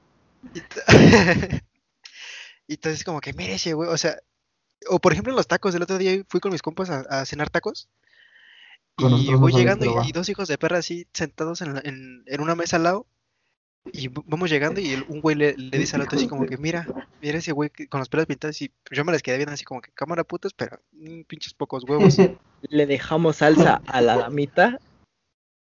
Y 2.66 2.74
entonces 2.74 3.02
como 3.02 3.20
que 3.20 3.32
mire 3.32 3.54
ese 3.54 3.72
güey, 3.74 3.90
o 3.90 3.96
sea, 3.96 4.16
o 4.88 5.00
por 5.00 5.12
ejemplo 5.12 5.32
en 5.32 5.36
los 5.36 5.48
tacos, 5.48 5.74
el 5.74 5.82
otro 5.82 5.98
día 5.98 6.22
fui 6.28 6.38
con 6.38 6.52
mis 6.52 6.62
compas 6.62 6.88
a, 6.88 7.00
a 7.00 7.26
cenar 7.26 7.50
tacos 7.50 7.88
Con 8.94 9.12
y 9.14 9.34
voy 9.34 9.52
llegando 9.52 10.04
y, 10.04 10.12
dos 10.12 10.28
hijos 10.28 10.46
de 10.46 10.56
perra 10.56 10.78
así 10.78 11.06
sentados 11.12 11.62
en, 11.62 11.74
la- 11.74 11.82
en, 11.84 12.22
en 12.26 12.40
una 12.40 12.54
mesa 12.54 12.76
al 12.76 12.84
lado 12.84 13.06
y 13.92 14.08
vamos 14.08 14.50
llegando 14.50 14.80
y 14.80 14.92
el- 14.92 15.04
un 15.08 15.20
güey 15.20 15.36
le, 15.36 15.56
le 15.56 15.78
dice 15.78 15.96
al 15.96 16.02
otro 16.02 16.18
así 16.18 16.28
como 16.28 16.46
que 16.46 16.56
mira, 16.58 16.86
mira 17.20 17.38
ese 17.38 17.52
güey 17.52 17.70
que- 17.70 17.88
con 17.88 18.00
los 18.00 18.08
pelos 18.08 18.26
pintados 18.26 18.60
y 18.62 18.72
yo 18.90 19.04
me 19.04 19.12
les 19.12 19.22
quedé 19.22 19.36
viendo 19.36 19.54
así 19.54 19.64
como 19.64 19.80
que 19.80 19.90
cámara 19.92 20.24
putas, 20.24 20.52
pero 20.52 20.80
mm, 20.92 21.22
pinches 21.22 21.54
pocos 21.54 21.84
huevos. 21.84 22.16
Le 22.62 22.86
dejamos 22.86 23.36
salsa 23.36 23.80
a 23.86 24.00
la 24.02 24.18
damita. 24.18 24.78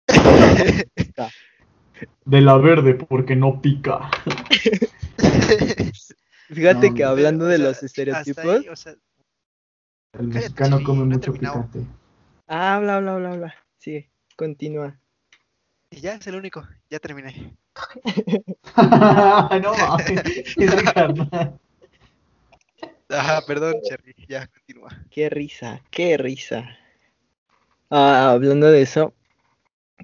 De 2.26 2.42
la 2.42 2.58
verde, 2.58 2.94
porque 2.94 3.36
no 3.36 3.62
pica. 3.62 4.10
Fíjate 6.50 6.90
No, 6.90 6.96
que 6.96 7.04
hablando 7.04 7.46
de 7.46 7.58
sea, 7.58 7.66
los 7.68 7.84
estereotipos... 7.84 8.46
ahí, 8.46 8.68
o 8.70 8.76
sea, 8.76 8.96
El 10.14 10.28
mexicano 10.28 10.82
come 10.84 11.00
no 11.00 11.06
mucho 11.06 11.34
picante. 11.34 11.86
Ah, 12.48 12.76
habla, 12.76 12.98
habla, 12.98 13.16
habla, 13.16 13.32
habla. 13.32 13.56
Sí, 13.78 14.10
continúa. 14.36 15.00
y 15.92 16.02
ya 16.02 16.16
es 16.16 16.28
el 16.28 16.36
único, 16.36 16.68
ya 16.90 17.00
terminé. 17.00 17.56
no 19.62 19.74
mames, 19.74 20.22
ese 20.58 20.84
carnal. 20.84 21.60
Ajá, 23.10 23.42
perdón, 23.46 23.76
Cherry, 23.84 24.16
ya 24.28 24.48
continúa. 24.48 24.90
Qué 25.10 25.30
risa, 25.30 25.82
qué 25.90 26.18
risa. 26.18 26.78
Ah, 27.90 28.32
hablando 28.32 28.70
de 28.70 28.84
eso, 28.84 29.14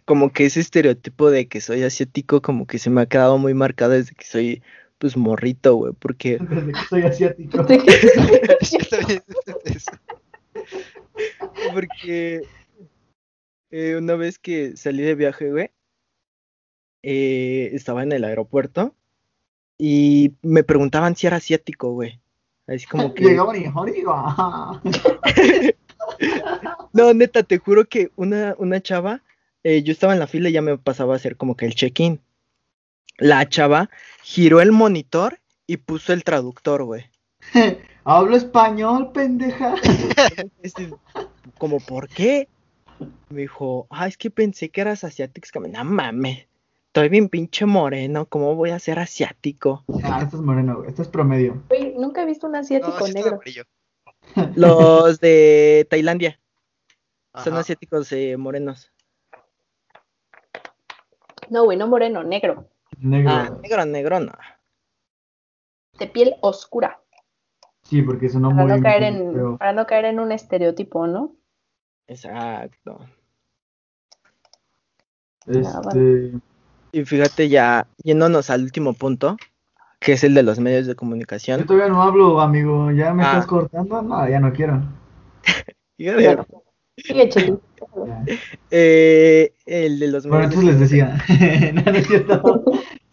como 0.05 0.31
que 0.31 0.45
ese 0.45 0.59
estereotipo 0.59 1.29
de 1.29 1.47
que 1.47 1.61
soy 1.61 1.83
asiático, 1.83 2.41
como 2.41 2.65
que 2.65 2.79
se 2.79 2.89
me 2.89 3.01
ha 3.01 3.05
quedado 3.05 3.37
muy 3.37 3.53
marcado 3.53 3.91
desde 3.91 4.15
que 4.15 4.25
soy, 4.25 4.63
pues, 4.97 5.15
morrito, 5.15 5.75
güey, 5.75 5.93
porque 5.93 6.37
Desde 6.41 6.71
que 6.71 6.79
soy 6.89 7.01
asiático. 7.03 7.65
Porque 11.73 12.41
eh, 13.71 13.95
una 13.95 14.15
vez 14.15 14.37
que 14.37 14.75
salí 14.75 15.01
de 15.03 15.15
viaje, 15.15 15.49
güey, 15.49 15.71
eh, 17.07 17.69
estaba 17.73 18.01
en 18.01 18.11
el 18.11 18.23
aeropuerto 18.23 18.95
y 19.77 20.33
me 20.41 20.63
preguntaban 20.63 21.15
si 21.15 21.27
era 21.27 21.37
asiático, 21.37 21.91
güey. 21.91 22.19
Así 22.65 22.87
como 22.87 23.13
que... 23.13 23.23
Llegaban 23.23 23.61
y 23.61 23.65
jodido. 23.65 24.13
No, 26.93 27.13
neta, 27.13 27.43
te 27.43 27.57
juro 27.57 27.85
que 27.85 28.11
una, 28.15 28.55
una 28.57 28.81
chava, 28.81 29.21
eh, 29.63 29.83
yo 29.83 29.91
estaba 29.91 30.13
en 30.13 30.19
la 30.19 30.27
fila 30.27 30.47
y 30.47 30.53
ya 30.53 30.61
me 30.61 30.77
pasaba 30.77 31.13
a 31.13 31.17
hacer 31.17 31.35
como 31.35 31.57
que 31.57 31.65
el 31.65 31.75
check-in. 31.75 32.21
La 33.17 33.49
chava 33.49 33.89
giró 34.23 34.61
el 34.61 34.71
monitor 34.71 35.39
y 35.67 35.77
puso 35.77 36.13
el 36.13 36.23
traductor, 36.23 36.85
güey. 36.85 37.09
Hablo 38.05 38.37
español, 38.37 39.11
pendeja. 39.11 39.75
Como, 41.57 41.79
¿por 41.79 42.07
qué? 42.07 42.47
Me 43.29 43.41
dijo, 43.41 43.87
ah, 43.89 44.07
es 44.07 44.15
que 44.15 44.29
pensé 44.29 44.69
que 44.69 44.81
eras 44.81 45.03
asiático. 45.03 45.47
Es 45.47 45.71
no 45.71 45.83
mames, 45.83 46.47
estoy 46.95 47.09
bien 47.09 47.27
pinche 47.27 47.65
moreno, 47.65 48.25
¿cómo 48.27 48.55
voy 48.55 48.69
a 48.69 48.79
ser 48.79 48.99
asiático? 48.99 49.83
Ah, 50.01 50.21
esto 50.23 50.37
es 50.37 50.41
moreno, 50.41 50.77
güey. 50.77 50.87
Esto 50.87 51.01
es 51.01 51.09
promedio. 51.09 51.61
Nunca 51.97 52.21
he 52.21 52.25
visto 52.25 52.47
un 52.47 52.53
No, 52.53 52.59
asiático 52.59 53.05
negro. 53.13 53.41
Los 54.55 55.19
de 55.19 55.85
Tailandia 55.89 56.39
son 57.43 57.55
asiáticos 57.55 58.09
eh, 58.13 58.37
morenos. 58.37 58.93
No, 61.49 61.65
güey, 61.65 61.77
no 61.77 61.85
moreno, 61.87 62.23
negro. 62.23 62.69
Negro. 62.97 63.29
Ah, 63.29 63.49
negro, 63.61 63.85
negro, 63.85 64.19
no. 64.21 64.31
De 65.99 66.07
piel 66.07 66.35
oscura. 66.39 67.01
Sí, 67.83 68.03
porque 68.03 68.29
sonó 68.29 68.51
Para 68.51 68.63
muy 68.63 68.77
no 68.77 68.81
caer 68.81 69.03
en, 69.03 69.57
para 69.57 69.73
no 69.73 69.85
caer 69.85 70.05
en 70.05 70.21
un 70.21 70.31
estereotipo, 70.31 71.07
¿no? 71.07 71.35
Exacto. 72.07 73.05
Este. 75.45 76.31
Y 76.95 77.03
fíjate 77.03 77.49
ya, 77.49 77.87
yéndonos 78.05 78.49
al 78.49 78.63
último 78.63 78.93
punto, 78.93 79.35
que 79.99 80.13
es 80.13 80.23
el 80.23 80.33
de 80.33 80.43
los 80.43 80.59
medios 80.61 80.85
de 80.85 80.93
Yo 80.93 80.95
comunicación. 80.95 81.65
todavía 81.65 81.89
no 81.89 82.01
hablo, 82.01 82.39
amigo. 82.39 82.89
¿Ya 82.91 83.13
me 83.13 83.21
Ah. 83.21 83.31
estás 83.33 83.47
cortando? 83.47 84.01
No, 84.01 84.29
ya 84.29 84.39
no 84.39 84.53
quiero. 84.53 84.81
Fíjate, 85.97 86.37
Sigue, 86.97 87.27
Cheli. 87.27 87.57
Ya. 88.07 88.23
eh, 88.71 89.51
el 89.65 89.99
de 89.99 90.07
los 90.07 90.25
Bueno, 90.25 90.47
medios 90.47 90.63
entonces 90.63 90.79
les 90.79 90.89
decía. 90.89 91.21
no, 91.73 91.91
no 91.91 91.97
es 91.97 92.07
cierto. 92.07 92.63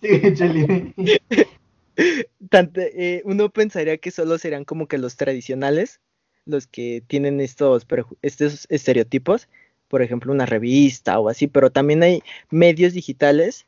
Sigue, 0.00 0.32
Cheli. 0.34 0.94
tanto, 2.50 2.80
eh, 2.82 3.22
uno 3.24 3.48
pensaría 3.50 3.96
que 3.98 4.12
solo 4.12 4.38
serían 4.38 4.64
como 4.64 4.86
que 4.86 4.98
los 4.98 5.16
tradicionales, 5.16 5.98
los 6.46 6.68
que 6.68 7.02
tienen 7.08 7.40
estos, 7.40 7.84
estos 8.22 8.64
estereotipos, 8.70 9.48
por 9.88 10.02
ejemplo, 10.02 10.32
una 10.32 10.46
revista 10.46 11.18
o 11.18 11.28
así, 11.28 11.48
pero 11.48 11.70
también 11.70 12.04
hay 12.04 12.22
medios 12.48 12.92
digitales 12.92 13.66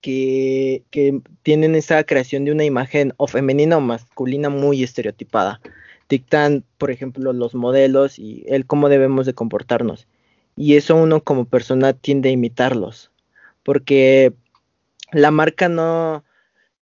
que, 0.00 0.84
tienen 1.42 1.74
esa 1.74 2.04
creación 2.04 2.44
de 2.44 2.52
una 2.52 2.64
imagen 2.64 3.12
o 3.16 3.26
femenina 3.26 3.76
o 3.76 3.80
masculina 3.80 4.48
muy 4.48 4.82
estereotipada. 4.82 5.60
Dictan, 6.08 6.64
por 6.78 6.90
ejemplo, 6.90 7.32
los 7.32 7.54
modelos 7.54 8.18
y 8.18 8.44
el 8.48 8.66
cómo 8.66 8.88
debemos 8.88 9.26
de 9.26 9.34
comportarnos. 9.34 10.06
Y 10.56 10.76
eso 10.76 10.96
uno 10.96 11.22
como 11.22 11.44
persona 11.44 11.92
tiende 11.92 12.30
a 12.30 12.32
imitarlos. 12.32 13.12
Porque 13.62 14.32
la 15.12 15.30
marca 15.30 15.68
no, 15.68 16.24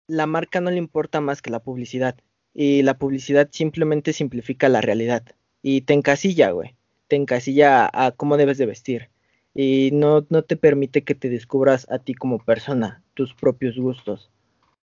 la 0.07 0.27
marca 0.27 0.61
no 0.61 0.71
le 0.71 0.79
importa 0.79 1.21
más 1.21 1.43
que 1.43 1.51
la 1.51 1.61
publicidad. 1.61 2.17
Y 2.55 2.83
la 2.83 2.99
publicidad 2.99 3.49
simplemente 3.51 4.13
simplifica 4.13 4.69
la 4.69 4.81
realidad. 4.81 5.25
Y 5.63 5.83
te 5.83 5.95
encasilla, 5.95 6.51
güey. 6.51 6.75
Te 7.09 7.17
encasilla 7.17 7.87
a, 7.87 8.07
a 8.07 8.13
cómo 8.13 8.37
debes 8.37 8.59
de 8.59 8.67
vestir. 8.67 9.11
Y 9.55 9.91
no, 9.93 10.27
no 10.31 10.43
te 10.43 10.57
permite 10.57 11.05
que 11.05 11.15
te 11.15 11.29
descubras 11.29 11.87
a 11.91 11.99
ti 11.99 12.15
como 12.15 12.39
persona, 12.39 13.04
tus 13.15 13.35
propios 13.35 13.77
gustos. 13.77 14.31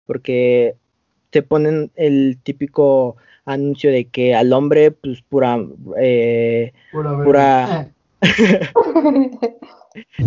Porque 0.05 0.76
te 1.30 1.41
ponen 1.41 1.91
el 1.95 2.38
típico 2.43 3.15
anuncio 3.45 3.91
de 3.91 4.05
que 4.05 4.36
al 4.36 4.53
hombre, 4.53 4.91
pues 4.91 5.22
pura, 5.22 5.57
eh, 5.97 6.74
Pura 6.91 7.24
Pura- 7.24 7.93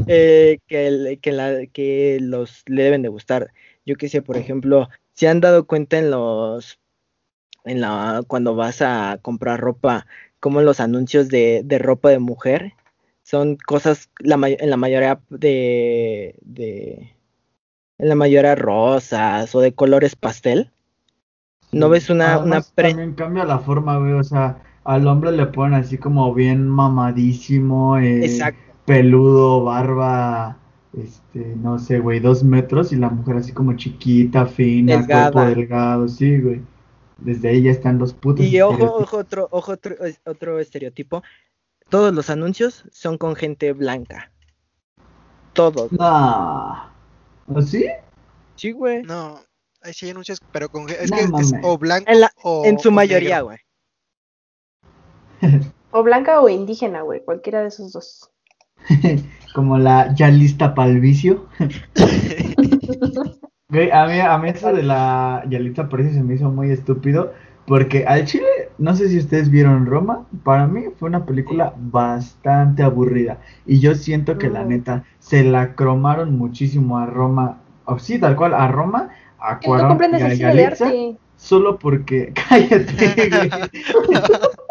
eh, 0.08 0.58
que, 0.66 0.86
el- 0.86 1.18
que, 1.20 1.32
la, 1.32 1.66
que 1.66 2.18
los 2.20 2.62
le 2.66 2.82
deben 2.82 3.02
de 3.02 3.08
gustar. 3.08 3.52
Yo 3.86 3.96
que 3.96 4.08
sé, 4.08 4.22
por 4.22 4.36
ejemplo, 4.36 4.88
se 5.12 5.28
han 5.28 5.40
dado 5.40 5.66
cuenta 5.66 5.98
en 5.98 6.10
los, 6.10 6.78
en 7.64 7.80
la, 7.80 8.22
cuando 8.26 8.54
vas 8.56 8.82
a 8.82 9.18
comprar 9.22 9.60
ropa, 9.60 10.06
como 10.40 10.60
los 10.62 10.80
anuncios 10.80 11.28
de, 11.28 11.62
de 11.64 11.78
ropa 11.78 12.10
de 12.10 12.18
mujer 12.18 12.72
son 13.22 13.56
cosas, 13.56 14.10
la, 14.18 14.34
en 14.48 14.68
la 14.70 14.76
mayoría 14.76 15.20
de, 15.30 16.34
de, 16.42 17.13
en 17.98 18.08
la 18.08 18.14
mayoría 18.14 18.54
rosas 18.54 19.54
o 19.54 19.60
de 19.60 19.74
colores 19.74 20.16
pastel. 20.16 20.70
¿No 21.72 21.88
ves 21.88 22.10
una, 22.10 22.26
una 22.26 22.34
Además, 22.36 22.72
pre- 22.74 22.88
También 22.90 23.14
cambia 23.14 23.44
la 23.44 23.58
forma, 23.58 23.98
güey. 23.98 24.12
O 24.12 24.22
sea, 24.24 24.62
al 24.84 25.06
hombre 25.08 25.32
le 25.32 25.46
ponen 25.46 25.74
así 25.80 25.98
como 25.98 26.32
bien 26.34 26.68
mamadísimo, 26.68 27.96
eh, 27.98 28.24
Exacto. 28.24 28.60
peludo, 28.84 29.64
barba, 29.64 30.58
este, 30.92 31.40
no 31.56 31.78
sé, 31.78 31.98
güey, 31.98 32.20
dos 32.20 32.44
metros. 32.44 32.92
Y 32.92 32.96
la 32.96 33.08
mujer 33.10 33.38
así 33.38 33.52
como 33.52 33.74
chiquita, 33.76 34.46
fina, 34.46 34.98
Delgada. 34.98 35.32
cuerpo 35.32 35.48
delgado, 35.54 36.08
sí, 36.08 36.38
güey. 36.40 36.62
Desde 37.18 37.48
ahí 37.48 37.62
ya 37.62 37.70
están 37.70 37.98
los 37.98 38.12
putos 38.12 38.44
Y 38.44 38.60
ojo, 38.60 38.84
ojo, 38.96 39.16
otro, 39.18 39.48
ojo, 39.50 39.72
otro, 39.72 39.94
otro 40.26 40.58
estereotipo. 40.58 41.22
Todos 41.88 42.14
los 42.14 42.30
anuncios 42.30 42.84
son 42.92 43.18
con 43.18 43.34
gente 43.36 43.72
blanca. 43.72 44.30
Todos. 45.52 45.92
Nah. 45.92 46.93
¿Así? 47.54 47.86
Sí, 48.56 48.72
güey. 48.72 49.02
No, 49.02 49.40
ahí 49.82 49.92
sí 49.92 50.06
hay 50.06 50.12
anuncios, 50.12 50.40
pero 50.52 50.68
con 50.68 50.88
es 50.88 51.10
No 51.10 51.16
que 51.16 51.22
es 51.24 51.30
mames. 51.30 51.52
o 51.62 51.76
blanco 51.78 52.10
En, 52.10 52.20
la- 52.20 52.32
o 52.42 52.64
en 52.64 52.78
su 52.78 52.88
o 52.88 52.92
mayoría, 52.92 53.36
negro. 53.42 53.44
güey. 53.46 53.58
O 55.96 56.02
blanca 56.02 56.40
o 56.40 56.48
indígena, 56.48 57.02
güey, 57.02 57.24
cualquiera 57.24 57.60
de 57.62 57.68
esos 57.68 57.92
dos. 57.92 58.28
Como 59.54 59.78
la 59.78 60.12
ya 60.14 60.28
lista 60.28 60.74
para 60.74 60.90
el 60.90 60.98
vicio. 61.00 61.46
Güey, 63.68 63.90
a 63.90 64.06
mí, 64.06 64.20
a 64.20 64.36
mí 64.38 64.50
eso 64.50 64.72
de 64.72 64.82
la 64.82 65.42
Yalitza 65.48 65.82
Aparicio 65.82 66.12
se 66.12 66.22
me 66.22 66.34
hizo 66.34 66.50
muy 66.50 66.70
estúpido. 66.70 67.32
Porque 67.66 68.04
al 68.06 68.24
Chile, 68.26 68.46
no 68.78 68.94
sé 68.96 69.08
si 69.08 69.18
ustedes 69.18 69.50
vieron 69.50 69.86
Roma, 69.86 70.24
para 70.42 70.66
mí 70.66 70.84
fue 70.98 71.08
una 71.08 71.24
película 71.26 71.74
bastante 71.76 72.82
aburrida. 72.82 73.38
Y 73.66 73.80
yo 73.80 73.94
siento 73.94 74.38
que 74.38 74.50
la 74.50 74.64
Mm. 74.64 74.68
neta 74.68 75.04
se 75.18 75.44
la 75.44 75.74
cromaron 75.74 76.36
muchísimo 76.36 76.98
a 76.98 77.06
Roma. 77.06 77.58
O 77.84 77.98
sí, 77.98 78.18
tal 78.18 78.36
cual, 78.36 78.54
a 78.54 78.68
Roma, 78.68 79.10
a 79.38 79.58
Cuarón 79.60 79.98
y 80.12 80.42
a 80.42 80.72
solo 81.36 81.78
porque. 81.78 82.32
Cállate. 82.48 83.50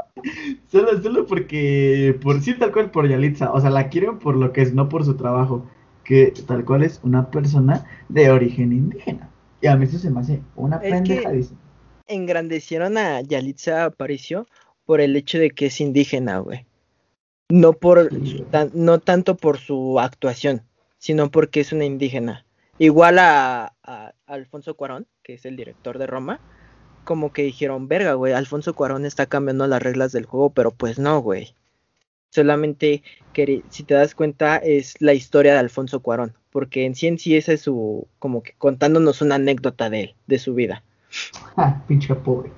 Solo, 0.67 1.01
solo 1.01 1.25
porque, 1.27 2.17
por 2.21 2.39
sí, 2.41 2.53
tal 2.53 2.71
cual 2.71 2.91
por 2.91 3.07
Yalitza, 3.07 3.51
o 3.51 3.59
sea, 3.59 3.69
la 3.69 3.89
quieren 3.89 4.19
por 4.19 4.35
lo 4.35 4.53
que 4.53 4.61
es, 4.61 4.73
no 4.73 4.87
por 4.89 5.03
su 5.03 5.15
trabajo, 5.15 5.65
que 6.03 6.33
tal 6.47 6.63
cual 6.65 6.83
es 6.83 6.99
una 7.03 7.29
persona 7.29 7.85
de 8.09 8.31
origen 8.31 8.71
indígena. 8.71 9.29
Y 9.61 9.67
a 9.67 9.75
mí 9.75 9.83
eso 9.85 9.97
se 9.99 10.09
me 10.09 10.21
hace 10.21 10.41
una 10.55 10.77
Es 10.77 10.81
que- 10.83 10.89
pendejadísima. 10.91 11.59
Engrandecieron 12.07 12.97
a 12.97 13.21
Yalitza 13.21 13.85
Aparicio 13.85 14.47
por 14.85 15.01
el 15.01 15.15
hecho 15.15 15.39
de 15.39 15.51
que 15.51 15.67
es 15.67 15.79
indígena, 15.79 16.39
güey. 16.39 16.65
No 17.49 17.73
por 17.73 18.11
tan- 18.51 18.71
no 18.73 18.99
tanto 18.99 19.37
por 19.37 19.57
su 19.57 19.99
actuación, 19.99 20.63
sino 20.97 21.31
porque 21.31 21.59
es 21.61 21.71
una 21.71 21.85
indígena. 21.85 22.45
Igual 22.79 23.19
a, 23.19 23.73
a 23.83 24.13
Alfonso 24.25 24.75
Cuarón, 24.75 25.07
que 25.21 25.35
es 25.35 25.45
el 25.45 25.55
director 25.55 25.97
de 25.97 26.07
Roma, 26.07 26.39
como 27.03 27.31
que 27.31 27.43
dijeron, 27.43 27.87
verga, 27.87 28.13
güey, 28.13 28.33
Alfonso 28.33 28.73
Cuarón 28.73 29.05
está 29.05 29.25
cambiando 29.25 29.67
las 29.67 29.81
reglas 29.81 30.11
del 30.11 30.25
juego, 30.25 30.49
pero 30.51 30.71
pues 30.71 30.99
no, 30.99 31.19
güey. 31.21 31.55
Solamente, 32.29 33.03
que, 33.31 33.61
si 33.69 33.83
te 33.83 33.93
das 33.93 34.15
cuenta, 34.15 34.57
es 34.57 34.95
la 34.99 35.13
historia 35.13 35.53
de 35.53 35.59
Alfonso 35.59 35.99
Cuarón, 36.01 36.33
porque 36.49 36.85
en 36.85 36.95
sí 36.95 37.07
en 37.07 37.19
sí 37.19 37.35
esa 37.37 37.53
es 37.53 37.61
su, 37.61 38.07
como 38.19 38.41
que 38.41 38.53
contándonos 38.57 39.21
una 39.21 39.35
anécdota 39.35 39.89
de 39.89 40.01
él, 40.01 40.15
de 40.25 40.39
su 40.39 40.55
vida. 40.55 40.83
Ah, 41.57 41.81
pinche 41.87 42.13
pobre. 42.15 42.51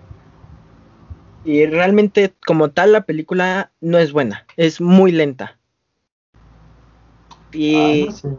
Y 1.43 1.65
realmente, 1.67 2.33
como 2.47 2.71
tal, 2.71 2.91
la 2.93 3.01
película 3.01 3.71
no 3.81 3.97
es 3.97 4.11
buena, 4.13 4.45
es 4.57 4.81
muy 4.81 5.11
lenta. 5.11 5.57
Y 7.51 7.75
Ay, 7.75 8.05
no 8.05 8.11
sé. 8.11 8.29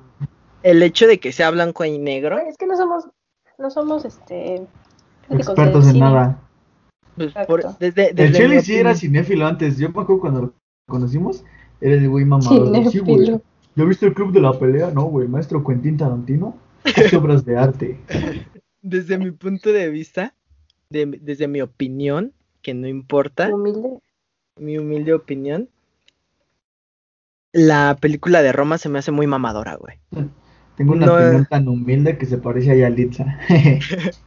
el 0.62 0.82
hecho 0.82 1.06
de 1.06 1.20
que 1.20 1.32
sea 1.32 1.50
blanco 1.50 1.84
y 1.84 1.98
negro, 1.98 2.38
Es 2.38 2.56
que 2.56 2.66
no 2.66 2.76
somos, 2.76 3.04
no 3.58 3.70
somos 3.70 4.04
este 4.04 4.62
Expertos 5.30 5.86
en 5.86 5.92
cine. 5.92 6.04
nada. 6.04 6.38
pues, 7.16 7.28
Exacto. 7.28 7.46
por- 7.48 7.78
desde, 7.78 8.10
El 8.10 8.16
desde 8.16 8.38
Chile 8.38 8.62
sí 8.62 8.76
era 8.76 8.94
cinéfilo 8.94 9.46
antes. 9.46 9.78
Yo 9.78 9.88
me 9.88 10.00
acuerdo 10.02 10.20
cuando 10.20 10.40
lo 10.42 10.52
conocimos, 10.88 11.44
era 11.80 11.94
el 11.94 12.08
güey 12.08 12.24
mamador. 12.24 12.90
Sí, 12.90 12.98
güey. 13.00 13.40
¿Ya 13.74 13.84
viste 13.84 14.06
el 14.06 14.14
club 14.14 14.32
de 14.32 14.40
la 14.40 14.52
pelea? 14.58 14.90
No, 14.90 15.04
güey. 15.04 15.28
Maestro 15.28 15.62
Quentin 15.64 15.96
Tarantino. 15.96 16.56
Obras 17.18 17.44
de 17.44 17.56
arte. 17.58 18.00
desde 18.94 19.18
mi 19.18 19.30
punto 19.32 19.72
de 19.72 19.90
vista, 19.90 20.34
de- 20.90 21.18
desde 21.22 21.48
mi 21.48 21.62
opinión, 21.62 22.34
que 22.62 22.74
no 22.74 22.88
importa, 22.88 23.50
Humilde. 23.52 24.00
mi 24.58 24.76
humilde 24.76 25.14
opinión, 25.14 25.70
la 27.54 27.98
película 28.00 28.40
de 28.40 28.52
Roma 28.52 28.78
se 28.78 28.88
me 28.88 29.00
hace 29.00 29.10
muy 29.10 29.26
mamadora, 29.26 29.74
güey. 29.74 29.98
Tengo 30.76 30.92
una 30.92 31.06
No, 31.06 31.08
opinión 31.08 31.46
tan 31.46 31.68
humilde 31.68 32.18
que 32.18 32.26
se 32.26 32.38
parece 32.38 32.70
a 32.72 32.76
Yalitza. 32.76 33.38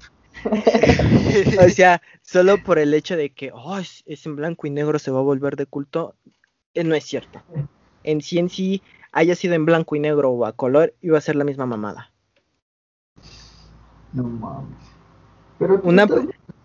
O 1.66 1.70
sea, 1.70 2.02
solo 2.22 2.64
por 2.64 2.80
el 2.80 2.94
hecho 2.94 3.16
de 3.16 3.30
que, 3.32 3.52
oh, 3.54 3.78
es, 3.80 4.04
es 4.06 4.26
en 4.26 4.36
blanco 4.36 4.68
y 4.68 4.70
negro, 4.70 5.00
se 5.00 5.12
va 5.12 5.20
a 5.20 5.24
volver 5.24 5.56
de 5.56 5.66
culto, 5.66 6.16
eh, 6.74 6.84
no 6.84 6.96
es 6.96 7.04
cierto. 7.06 7.44
En 8.04 8.22
sí, 8.22 8.40
en 8.40 8.50
sí, 8.50 8.84
haya 9.12 9.36
sido 9.36 9.56
en 9.56 9.66
blanco 9.66 9.96
y 9.96 10.00
negro 10.02 10.32
o 10.32 10.46
a 10.46 10.54
color, 10.54 10.94
iba 11.02 11.18
a 11.18 11.22
ser 11.22 11.36
la 11.36 11.46
misma 11.46 11.66
mamada. 11.66 12.12
No 14.14 14.24
mames. 14.24 14.78
Pero 15.58 15.80
Una- 15.84 16.04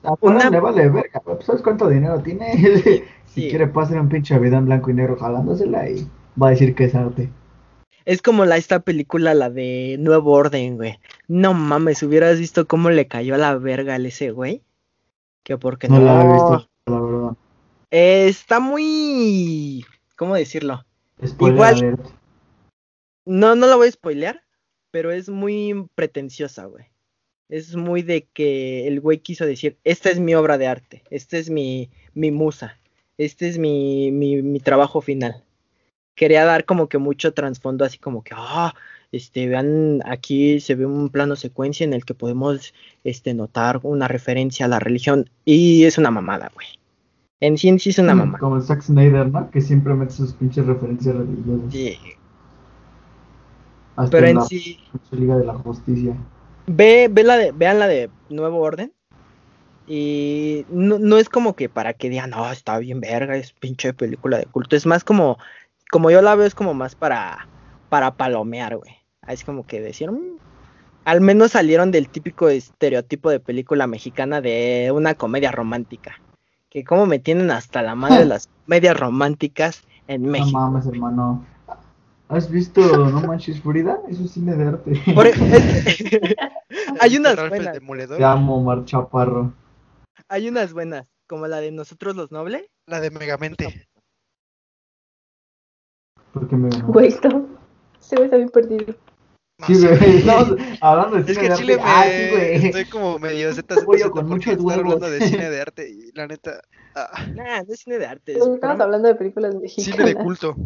a 0.04 0.14
una- 0.20 0.50
le 0.50 0.60
vale 0.60 0.88
verga, 0.88 1.20
güey. 1.24 1.38
¿Sabes 1.42 1.62
cuánto 1.62 1.88
dinero 1.88 2.20
tiene? 2.22 2.52
si 3.26 3.48
quiere 3.50 3.66
pasar 3.66 4.00
un 4.00 4.08
pinche 4.08 4.34
en 4.34 4.66
blanco 4.66 4.90
y 4.90 4.94
negro 4.94 5.16
jalándosela 5.16 5.88
y 5.90 6.08
va 6.40 6.48
a 6.48 6.50
decir 6.50 6.74
que 6.74 6.84
es 6.84 6.94
arte. 6.94 7.30
Es 8.04 8.20
como 8.20 8.44
la 8.44 8.56
esta 8.58 8.80
película, 8.80 9.32
la 9.34 9.48
de 9.50 9.96
Nuevo 9.98 10.32
Orden, 10.32 10.76
güey. 10.76 10.98
No 11.26 11.54
mames, 11.54 12.02
hubieras 12.02 12.38
visto 12.38 12.66
cómo 12.66 12.90
le 12.90 13.08
cayó 13.08 13.34
a 13.34 13.38
la 13.38 13.56
verga 13.56 13.94
al 13.94 14.04
ese 14.06 14.30
güey. 14.30 14.62
Que 15.42 15.56
porque 15.58 15.88
No 15.88 15.98
no. 15.98 16.04
la 16.04 16.22
he 16.22 16.32
visto, 16.32 16.68
la 16.86 17.00
verdad. 17.00 17.36
Eh, 17.90 18.28
está 18.28 18.60
muy. 18.60 19.84
¿Cómo 20.16 20.34
decirlo? 20.34 20.84
Spoiler 21.24 21.54
Igual- 21.56 21.74
alert. 21.78 22.06
No, 23.26 23.54
no 23.54 23.66
la 23.66 23.76
voy 23.76 23.88
a 23.88 23.92
spoilear, 23.92 24.42
pero 24.90 25.10
es 25.10 25.28
muy 25.30 25.88
pretenciosa, 25.94 26.66
güey. 26.66 26.84
Es 27.48 27.76
muy 27.76 28.02
de 28.02 28.26
que 28.32 28.88
el 28.88 29.00
güey 29.00 29.18
quiso 29.18 29.44
decir, 29.44 29.76
esta 29.84 30.10
es 30.10 30.18
mi 30.18 30.34
obra 30.34 30.58
de 30.58 30.66
arte, 30.66 31.02
esta 31.10 31.36
es 31.36 31.50
mi, 31.50 31.90
mi 32.14 32.30
musa, 32.30 32.78
este 33.18 33.48
es 33.48 33.58
mi, 33.58 34.10
mi, 34.12 34.42
mi 34.42 34.60
trabajo 34.60 35.00
final. 35.00 35.44
Quería 36.14 36.44
dar 36.44 36.64
como 36.64 36.88
que 36.88 36.98
mucho 36.98 37.34
trasfondo, 37.34 37.84
así 37.84 37.98
como 37.98 38.22
que, 38.22 38.34
ah, 38.36 38.74
este, 39.12 39.46
vean, 39.46 40.00
aquí 40.06 40.58
se 40.60 40.74
ve 40.74 40.86
un 40.86 41.10
plano 41.10 41.36
secuencia 41.36 41.84
en 41.84 41.92
el 41.92 42.04
que 42.04 42.14
podemos, 42.14 42.72
este, 43.02 43.34
notar 43.34 43.80
una 43.82 44.08
referencia 44.08 44.66
a 44.66 44.68
la 44.68 44.80
religión, 44.80 45.28
y 45.44 45.84
es 45.84 45.98
una 45.98 46.10
mamada, 46.10 46.50
güey. 46.54 46.66
En 47.40 47.58
sí, 47.58 47.68
en 47.68 47.78
sí 47.78 47.90
es 47.90 47.98
una 47.98 48.14
mamada. 48.14 48.38
Como 48.38 48.60
Zack 48.60 48.80
Snyder, 48.80 49.30
¿no? 49.30 49.50
Que 49.50 49.60
siempre 49.60 49.92
mete 49.92 50.12
sus 50.12 50.32
pinches 50.32 50.64
referencias 50.64 51.14
religiosas. 51.14 51.72
Sí, 51.72 51.98
Hasta 53.96 54.10
pero 54.10 54.26
en 54.26 54.30
en 54.30 54.36
la 54.36 54.44
sí, 54.46 54.78
Liga 55.10 55.36
de 55.36 55.44
la 55.44 55.54
Justicia. 55.54 56.16
Ve, 56.66 57.08
ve 57.10 57.22
la 57.24 57.36
de, 57.36 57.52
vean 57.52 57.78
la 57.78 57.86
de 57.88 58.10
Nuevo 58.30 58.60
Orden. 58.60 58.92
Y 59.86 60.64
no, 60.70 60.98
no 60.98 61.18
es 61.18 61.28
como 61.28 61.54
que 61.54 61.68
para 61.68 61.92
que 61.92 62.08
digan, 62.08 62.30
no, 62.30 62.50
está 62.50 62.78
bien 62.78 63.00
verga, 63.00 63.36
es 63.36 63.52
pinche 63.52 63.92
película 63.92 64.38
de 64.38 64.46
culto. 64.46 64.76
Es 64.76 64.86
más 64.86 65.04
como, 65.04 65.38
como 65.90 66.10
yo 66.10 66.22
la 66.22 66.34
veo, 66.34 66.46
es 66.46 66.54
como 66.54 66.72
más 66.72 66.94
para, 66.94 67.46
para 67.90 68.14
palomear, 68.14 68.76
güey. 68.76 68.96
Es 69.28 69.44
como 69.44 69.66
que 69.66 69.80
decían, 69.80 70.14
"Mm". 70.14 70.38
al 71.04 71.20
menos 71.20 71.52
salieron 71.52 71.90
del 71.90 72.08
típico 72.08 72.48
estereotipo 72.48 73.28
de 73.30 73.40
película 73.40 73.86
mexicana 73.86 74.40
de 74.40 74.90
una 74.94 75.14
comedia 75.14 75.52
romántica. 75.52 76.18
Que 76.70 76.82
como 76.82 77.04
me 77.06 77.18
tienen 77.18 77.50
hasta 77.50 77.82
la 77.82 77.94
madre 77.94 78.20
de 78.20 78.24
las 78.26 78.48
comedias 78.64 78.96
románticas 78.98 79.82
en 80.08 80.22
No 80.22 80.30
México. 80.30 80.58
mames, 80.58 80.86
hermano. 80.86 81.44
¿Has 82.34 82.50
visto 82.50 82.80
No 82.80 83.20
Manches 83.22 83.60
Frida? 83.60 84.00
Eso 84.08 84.24
es 84.24 84.32
cine 84.32 84.56
de 84.56 84.64
arte. 84.66 85.00
Por- 85.14 85.26
e, 85.26 85.32
hay 87.00 87.16
unas 87.16 87.36
Ralph 87.36 87.52
el 87.52 87.58
buenas, 87.80 88.08
Te 88.16 88.24
amo, 88.24 88.60
Mar 88.62 88.84
Chaparro. 88.84 89.52
hay 90.28 90.48
unas 90.48 90.72
buenas, 90.72 91.06
como 91.28 91.46
la 91.46 91.60
de 91.60 91.70
Nosotros 91.70 92.16
los 92.16 92.32
Nobles. 92.32 92.64
la 92.88 93.00
de 93.00 93.10
Megamente. 93.10 93.86
Porque 96.32 96.56
me 96.56 96.68
Güey, 96.82 97.14
no. 97.22 97.46
Se 98.00 98.16
ve 98.16 98.24
está 98.24 98.36
bien 98.36 98.48
perdido. 98.48 98.94
Sí, 99.66 99.74
güey, 99.78 99.96
güey. 99.98 100.16
estamos 100.18 100.56
hablando 100.80 101.16
de 101.16 101.20
Es 101.22 101.26
cine 101.28 101.40
que 101.42 101.48
de 101.50 101.54
Chile 101.56 101.74
arte. 101.74 101.84
me 101.84 101.90
Ah, 101.90 102.04
sí, 102.04 102.30
güey. 102.34 102.66
estoy 102.66 102.84
como 102.86 103.18
medio 103.20 103.52
Z, 103.54 103.74
Z, 103.76 103.86
Pollo 103.86 103.98
Z, 104.06 104.10
con 104.10 104.28
muchos 104.28 104.54
hablando 104.58 105.08
de 105.10 105.20
cine 105.20 105.48
de 105.50 105.60
arte 105.60 105.88
y 105.88 106.10
la 106.12 106.26
neta, 106.26 106.60
ah, 106.96 107.24
Nah, 107.32 107.62
no 107.62 107.72
es 107.72 107.80
cine 107.80 107.98
de 107.98 108.06
arte. 108.06 108.32
es 108.32 108.38
Estamos 108.44 108.80
hablando 108.80 109.06
de 109.06 109.14
películas 109.14 109.54
mexicanas. 109.54 109.96
cine 109.96 110.04
de 110.08 110.14
culto. 110.16 110.56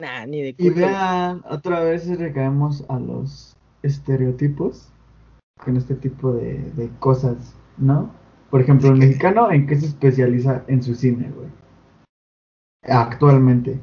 Nah, 0.00 0.26
ni 0.26 0.42
de 0.42 0.54
Y 0.58 0.70
vean, 0.70 1.42
otra 1.48 1.80
vez 1.80 2.08
recaemos 2.18 2.84
a 2.88 2.98
los 2.98 3.56
estereotipos 3.82 4.88
con 5.64 5.76
este 5.76 5.94
tipo 5.94 6.32
de, 6.32 6.58
de 6.74 6.90
cosas, 6.98 7.54
¿no? 7.78 8.10
Por 8.50 8.60
ejemplo, 8.60 8.88
el 8.88 8.96
mexicano, 8.96 9.50
¿en 9.50 9.66
qué 9.66 9.76
se 9.76 9.86
especializa 9.86 10.64
en 10.66 10.82
su 10.82 10.94
cine, 10.94 11.30
güey? 11.34 11.48
Actualmente. 12.82 13.80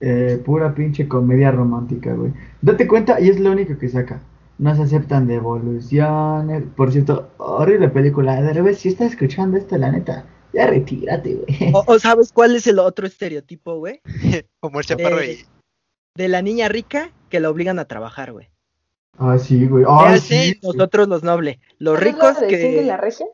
Eh, 0.00 0.40
pura 0.44 0.74
pinche 0.74 1.08
comedia 1.08 1.50
romántica, 1.50 2.14
güey. 2.14 2.32
Date 2.62 2.86
cuenta, 2.86 3.20
y 3.20 3.28
es 3.28 3.40
lo 3.40 3.52
único 3.52 3.78
que 3.78 3.88
saca. 3.88 4.20
No 4.58 4.74
se 4.74 4.82
aceptan 4.82 5.26
devoluciones. 5.26 6.64
Por 6.76 6.92
cierto, 6.92 7.30
horrible 7.38 7.88
película. 7.88 8.40
De 8.40 8.52
revés, 8.52 8.78
si 8.78 8.88
estás 8.88 9.12
escuchando 9.12 9.56
esto, 9.56 9.76
la 9.76 9.92
neta, 9.92 10.24
ya 10.58 10.66
retírate, 10.66 11.34
güey. 11.34 11.72
O, 11.72 11.84
o 11.86 11.98
sabes 11.98 12.32
cuál 12.32 12.54
es 12.56 12.66
el 12.66 12.78
otro 12.78 13.06
estereotipo, 13.06 13.76
güey? 13.78 14.00
Como 14.60 14.80
el 14.80 14.84
chaparro 14.86 15.20
Eh, 15.20 15.32
y 15.32 15.44
De 16.20 16.28
la 16.28 16.42
niña 16.42 16.68
rica 16.68 17.10
que 17.30 17.40
la 17.40 17.48
obligan 17.50 17.78
a 17.78 17.84
trabajar, 17.86 18.32
güey. 18.32 18.48
Ah, 19.18 19.38
sí, 19.38 19.66
güey. 19.66 19.84
Ah, 19.88 20.16
sí. 20.18 20.58
nosotros 20.62 21.08
los 21.08 21.22
nobles. 21.22 21.58
Los 21.78 21.94
¿Es 21.98 22.00
la 22.04 22.10
ricos 22.12 22.40
de 22.40 22.48
que. 22.48 22.56
Cindy 22.58 22.84
la 22.84 22.96
regia? 22.96 23.26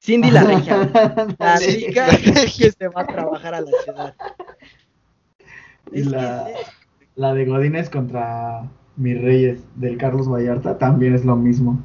Cindy 0.00 0.30
la 0.30 0.42
regia. 0.44 0.76
La 1.38 1.56
rica 1.58 2.06
que 2.56 2.70
se 2.72 2.88
va 2.88 3.00
a 3.02 3.06
trabajar 3.06 3.54
a 3.54 3.60
la 3.60 3.70
ciudad. 3.82 4.14
Y 5.92 6.04
la, 6.04 6.48
es- 6.50 6.66
la 7.16 7.34
de 7.34 7.44
Godínez 7.46 7.90
contra 7.90 8.70
Mis 8.96 9.20
Reyes 9.20 9.60
del 9.74 9.96
Carlos 9.98 10.28
Vallarta 10.28 10.78
también 10.78 11.14
es 11.14 11.24
lo 11.24 11.34
mismo. 11.34 11.78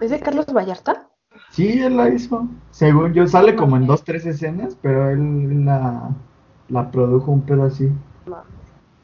¿Es 0.00 0.10
de 0.10 0.20
Carlos 0.20 0.46
Vallarta? 0.46 1.07
Sí, 1.50 1.80
él 1.80 1.96
la 1.96 2.08
hizo. 2.08 2.48
Según 2.70 3.12
yo, 3.12 3.26
sale 3.26 3.56
como 3.56 3.76
en 3.76 3.86
dos, 3.86 4.04
tres 4.04 4.26
escenas, 4.26 4.76
pero 4.80 5.10
él 5.10 5.64
la, 5.64 6.10
la 6.68 6.90
produjo 6.90 7.32
un 7.32 7.42
pedo 7.42 7.64
así. 7.64 7.90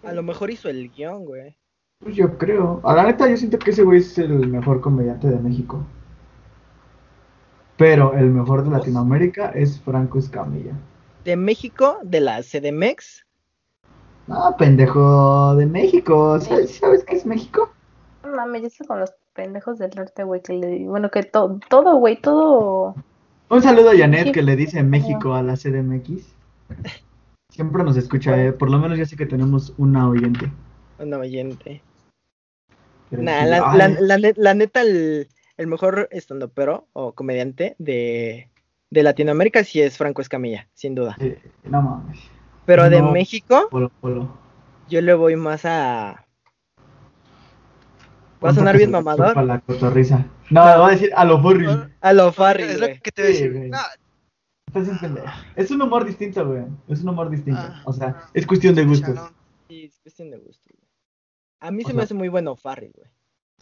A 0.03 0.13
lo 0.13 0.23
mejor 0.23 0.51
hizo 0.51 0.69
el 0.69 0.91
guion, 0.91 1.25
güey. 1.25 1.57
Pues 2.01 2.17
yo 2.17 2.37
creo. 2.37 2.81
A 2.85 2.95
la 2.95 3.05
neta, 3.05 3.29
yo 3.29 3.37
siento 3.37 3.59
que 3.59 3.71
ese 3.71 3.83
güey 3.83 4.01
es 4.01 4.19
el 4.19 4.47
mejor 4.49 4.81
comediante 4.81 5.29
de 5.29 5.39
México. 5.39 5.85
Pero 7.77 8.15
el 8.15 8.31
mejor 8.31 8.63
de 8.63 8.71
Latinoamérica 8.71 9.49
es 9.51 9.81
Franco 9.81 10.19
Escamilla. 10.19 10.75
De 11.25 11.37
México, 11.37 11.99
de 12.03 12.21
la 12.21 12.43
CDMX. 12.43 13.25
No, 14.27 14.55
pendejo, 14.57 15.57
de 15.57 15.67
México. 15.67 16.39
¿Sabes, 16.41 16.77
¿sabes 16.77 17.05
qué 17.05 17.17
es 17.17 17.27
México? 17.27 17.71
No 18.23 18.37
mames, 18.37 18.77
yo 18.79 18.85
con 18.87 19.01
los 19.01 19.13
pendejos 19.35 19.79
del 19.79 19.91
norte, 19.97 20.25
güey, 20.25 20.41
que 20.43 20.53
le 20.55 20.85
bueno, 20.89 21.11
que 21.11 21.23
to- 21.25 21.59
todo, 21.69 21.97
güey, 21.97 22.17
todo. 22.21 22.95
Un 23.51 23.63
saludo 23.63 23.91
a 23.91 23.97
Janet 23.97 24.27
Sí. 24.27 24.33
que 24.33 24.43
le 24.43 24.57
dice 24.57 24.83
México 24.83 25.35
a 25.35 25.43
la 25.43 25.57
CDMX. 25.57 26.35
Siempre 27.51 27.85
nos 27.85 27.97
escucha, 27.97 28.43
eh. 28.43 28.53
por 28.53 28.71
lo 28.71 28.79
menos 28.79 28.99
ya 28.99 29.05
sé 29.07 29.17
que 29.17 29.27
tenemos 29.27 29.75
una 29.79 30.09
oyente. 30.09 30.51
Un 30.99 31.13
oyente. 31.15 31.83
Pero 33.11 33.23
Nah, 33.23 33.45
la, 33.45 33.75
la, 33.75 34.19
la 34.19 34.33
la 34.35 34.55
neta, 34.55 34.81
el, 34.81 35.29
el 35.57 35.67
mejor 35.67 36.09
estandopero 36.11 36.89
o 36.95 37.13
comediante 37.13 37.77
de, 37.79 38.49
de 38.91 39.03
Latinoamérica 39.03 39.63
sí 39.63 39.81
es 39.81 39.97
Franco 39.99 40.21
Escamilla, 40.23 40.69
sin 40.73 40.95
duda. 40.95 41.17
eh, 41.21 41.39
no 41.65 41.83
mames. 41.83 42.19
Pero 42.67 42.89
de. 42.91 43.03
México, 43.03 43.69
Polo, 43.71 43.91
polo. 44.01 44.29
yo 44.89 45.01
le 45.03 45.15
voy 45.15 45.37
más 45.37 45.65
a. 45.65 46.24
Va 48.45 48.51
a 48.51 48.53
¿Cuánto 48.53 48.61
sonar 48.61 48.77
bien 48.77 48.91
mamador. 48.91 49.43
la 49.45 49.61
cotorriza? 49.61 50.27
No, 50.51 50.61
va 50.61 50.89
a 50.89 50.91
decir 50.91 51.11
a 51.17 51.25
lo 51.25 51.41
furry. 51.41 51.67
A 52.01 52.13
lo 52.13 52.31
Farry, 52.33 52.65
Es 52.65 52.79
lo 52.81 52.87
que 52.89 53.11
te 53.13 53.23
voy 53.23 53.31
a 53.31 53.33
decir. 53.35 53.71
No. 53.71 53.79
Es 55.57 55.71
un 55.71 55.81
humor 55.83 56.05
distinto, 56.05 56.47
güey. 56.47 56.65
Es 56.89 57.03
un 57.03 57.09
humor 57.11 57.31
distinto. 57.31 57.61
Ah, 57.63 57.83
o 57.85 57.93
sea, 57.93 58.23
es 58.35 58.47
cuestión 58.47 58.75
de 58.75 58.85
gustos. 58.85 59.19
Sí, 59.69 59.85
es 59.85 59.99
cuestión 60.03 60.31
de 60.31 60.39
gusto, 60.39 60.71
güey. 60.77 60.89
A 61.61 61.71
mí 61.71 61.83
O 61.83 61.87
se 61.87 61.93
sea- 61.93 61.97
me 61.97 62.03
hace 62.03 62.15
muy 62.15 62.29
bueno 62.29 62.57
Farry, 62.57 62.91
güey. 62.95 63.09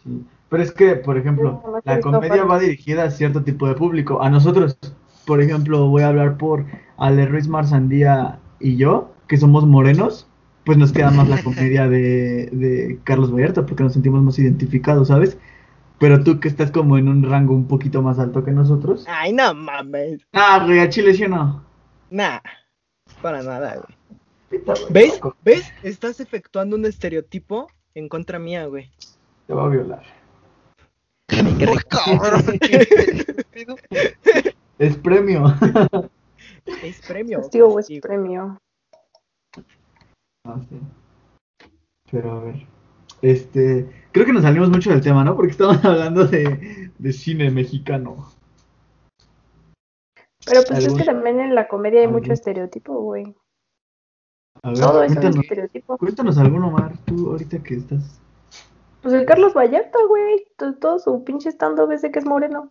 Sí. 0.03 0.25
Pero 0.49 0.63
es 0.63 0.73
que, 0.73 0.97
por 0.97 1.17
ejemplo, 1.17 1.61
No, 1.65 1.71
no 1.73 1.81
la 1.85 2.01
comedia 2.01 2.29
Farrell. 2.31 2.51
va 2.51 2.59
dirigida 2.59 3.05
a 3.05 3.11
cierto 3.11 3.43
tipo 3.45 3.69
de 3.69 3.75
público. 3.75 4.23
A 4.23 4.31
nosotros, 4.31 4.77
por 5.27 5.41
ejemplo, 5.41 5.87
voy 5.89 6.03
a 6.03 6.09
hablar 6.09 6.37
por 6.39 6.67
Ale 6.97 7.27
Ruiz 7.27 7.47
Marsandía 7.47 8.41
y 8.59 8.77
yo, 8.77 9.13
que 9.29 9.37
somos 9.37 9.67
morenos, 9.67 10.27
pues 10.65 10.79
nos 10.79 10.93
queda 10.93 11.11
más 11.11 11.29
la 11.29 11.43
comedia 11.45 11.89
de, 11.89 12.49
de 12.53 12.99
Carlos 13.05 13.33
Vallarta, 13.33 13.67
porque 13.67 13.83
nos 13.83 13.93
sentimos 13.93 14.23
más 14.23 14.39
identificados, 14.39 15.09
¿sabes? 15.09 15.39
Pero 15.99 16.25
tú 16.25 16.41
que 16.41 16.49
estás 16.49 16.71
como 16.73 16.99
en 16.99 17.09
un 17.09 17.23
rango 17.23 17.55
un 17.55 17.69
poquito 17.69 18.03
más 18.03 18.19
alto 18.19 18.45
que 18.45 18.51
nosotros. 18.51 19.05
Ay, 19.09 19.33
no 19.33 19.55
mames. 19.55 20.21
Ah, 20.33 20.63
güey, 20.65 20.81
a 20.81 20.89
Chile 20.89 21.15
sí 21.15 21.25
o 21.25 21.29
no. 21.29 21.65
Nah. 22.11 22.41
Para 23.21 23.43
nada, 23.43 23.77
güey. 23.77 24.19
Pita, 24.51 24.75
güey, 24.75 24.93
¿Ves? 24.93 25.15
loco. 25.15 25.37
¿Ves? 25.45 25.73
Estás 25.85 26.19
efectuando 26.19 26.75
un 26.77 26.85
estereotipo 26.87 27.69
en 27.95 28.09
contra 28.09 28.39
mía, 28.41 28.67
güey. 28.67 28.91
Te 29.47 29.55
va 29.55 29.65
a 29.65 29.69
violar. 29.69 30.03
Qué 31.29 31.43
rico. 31.43 31.75
cabrón. 31.89 32.43
Es 34.79 34.97
premio. 34.97 35.45
Es 36.83 37.01
premio. 37.07 37.41
Castigo 37.43 37.69
o 37.69 37.79
es 37.79 37.85
castigo. 37.85 38.01
premio. 38.03 38.61
Ah, 40.45 40.61
sí. 40.69 40.81
Pero 42.11 42.33
a 42.33 42.41
ver. 42.41 42.67
Este. 43.23 43.89
Creo 44.13 44.27
que 44.27 44.33
nos 44.33 44.43
salimos 44.43 44.69
mucho 44.71 44.91
del 44.91 45.01
tema, 45.01 45.23
¿no? 45.25 45.37
Porque 45.37 45.53
estamos 45.53 45.77
hablando 45.85 46.27
de, 46.27 46.91
de 46.99 47.13
cine 47.13 47.51
mexicano. 47.51 48.29
Pero 50.45 50.63
pues 50.67 50.79
es 50.81 50.85
¿Algún- 50.87 50.99
que 50.99 51.05
también 51.05 51.41
en 51.41 51.55
la 51.55 51.69
comedia 51.69 52.01
hay 52.01 52.07
algún- 52.07 52.21
mucho 52.21 52.33
estereotipo, 52.33 52.95
güey. 53.01 53.35
A 54.65 54.71
ver, 54.71 54.79
Todo 54.81 55.03
es 55.05 55.11
un 55.11 55.17
cuéntanos, 55.17 55.45
estereotipo. 55.45 55.99
cuéntanos 55.99 56.39
alguno, 56.39 56.71
Mar, 56.71 56.93
tú 57.07 57.31
ahorita 57.31 57.63
que 57.63 57.75
estás. 57.77 58.21
Pues 59.03 59.15
el 59.15 59.25
Carlos 59.25 59.55
Vallarta, 59.55 59.99
güey. 60.09 60.45
to- 60.57 60.75
Todo 60.75 60.99
su 60.99 61.25
pinche 61.25 61.51
stand-up 61.51 61.91
es 61.93 62.03
de 62.03 62.11
que 62.11 62.19
es 62.19 62.27
moreno. 62.27 62.71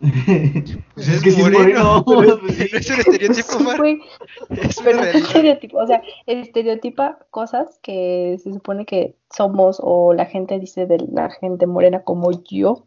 Pues 0.00 1.08
es 1.08 1.22
que 1.22 1.30
sí 1.30 1.40
es 1.42 1.50
moreno. 1.50 2.02
pero 2.06 2.40
pues 2.40 2.54
sí. 2.56 2.68
No 2.72 2.78
es 2.78 2.90
un 2.90 3.00
estereotipo, 3.00 3.58
Sí. 3.84 4.00
Es 4.48 4.76
Pero 4.82 5.02
es 5.02 5.14
estereotipo, 5.14 5.78
o 5.78 5.86
sea, 5.86 6.02
estereotipa 6.26 7.26
cosas 7.30 7.78
que 7.82 8.38
se 8.42 8.52
supone 8.52 8.86
que 8.86 9.16
somos 9.34 9.78
o 9.82 10.14
la 10.14 10.24
gente 10.26 10.58
dice 10.58 10.86
de 10.86 10.98
la 11.12 11.30
gente 11.30 11.66
morena 11.66 12.02
como 12.02 12.30
yo. 12.44 12.86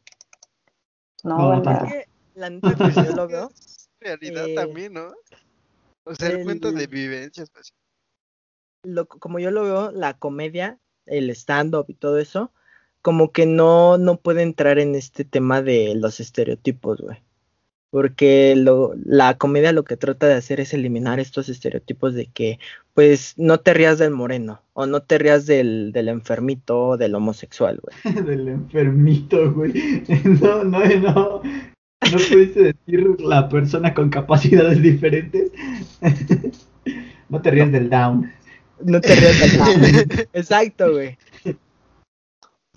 No, 1.23 1.55
No. 1.61 1.71
Es 1.85 2.07
la 2.35 2.49
neta, 2.49 2.75
pues, 2.75 2.95
yo 2.95 3.15
lo 3.15 3.27
veo. 3.27 3.51
Es 3.55 3.89
realidad 4.01 4.47
Eh, 4.47 4.55
también, 4.55 4.93
¿no? 4.93 5.13
O 6.05 6.15
sea, 6.15 6.29
el, 6.29 6.37
el- 6.37 6.43
cuento 6.43 6.71
de 6.71 6.87
vivencias. 6.87 7.49
pues. 7.51 7.73
lo- 8.83 9.07
como 9.07 9.37
yo 9.39 9.51
lo 9.51 9.63
veo, 9.63 9.91
la 9.91 10.17
comedia, 10.17 10.79
el 11.05 11.29
stand-up 11.29 11.85
y 11.89 11.93
todo 11.93 12.17
eso, 12.17 12.51
como 13.03 13.33
que 13.33 13.45
no, 13.45 13.97
no 13.97 14.15
puede 14.15 14.41
entrar 14.41 14.79
en 14.79 14.95
este 14.95 15.25
tema 15.25 15.61
de 15.61 15.93
los 15.93 16.19
estereotipos, 16.21 17.01
güey. 17.01 17.17
Porque 17.91 18.55
lo, 18.55 18.93
la 19.05 19.37
comedia 19.37 19.73
lo 19.73 19.83
que 19.83 19.97
trata 19.97 20.25
de 20.25 20.33
hacer 20.33 20.61
es 20.61 20.73
eliminar 20.73 21.19
estos 21.19 21.49
estereotipos 21.49 22.15
de 22.15 22.27
que, 22.27 22.59
pues, 22.93 23.33
no 23.37 23.59
te 23.59 23.73
rías 23.73 23.99
del 23.99 24.11
moreno, 24.11 24.63
o 24.71 24.87
no 24.87 25.03
te 25.03 25.19
rías 25.19 25.45
del, 25.45 25.91
del 25.91 26.07
enfermito, 26.07 26.79
o 26.79 26.97
del 26.97 27.13
homosexual, 27.13 27.79
güey. 27.83 28.15
Del 28.25 28.47
enfermito, 28.47 29.53
güey. 29.53 29.73
No, 30.41 30.63
no, 30.63 30.79
no. 30.79 31.41
No 31.43 32.17
pudiste 32.31 32.73
decir 32.73 33.19
la 33.19 33.47
persona 33.49 33.93
con 33.93 34.09
capacidades 34.09 34.81
diferentes. 34.81 35.51
No 37.29 37.41
te 37.41 37.49
rías 37.49 37.71
del 37.71 37.89
down. 37.89 38.31
No 38.83 39.01
te 39.01 39.15
rías 39.15 39.39
del 39.39 39.57
down. 39.57 40.27
Exacto, 40.33 40.91
güey. 40.91 41.17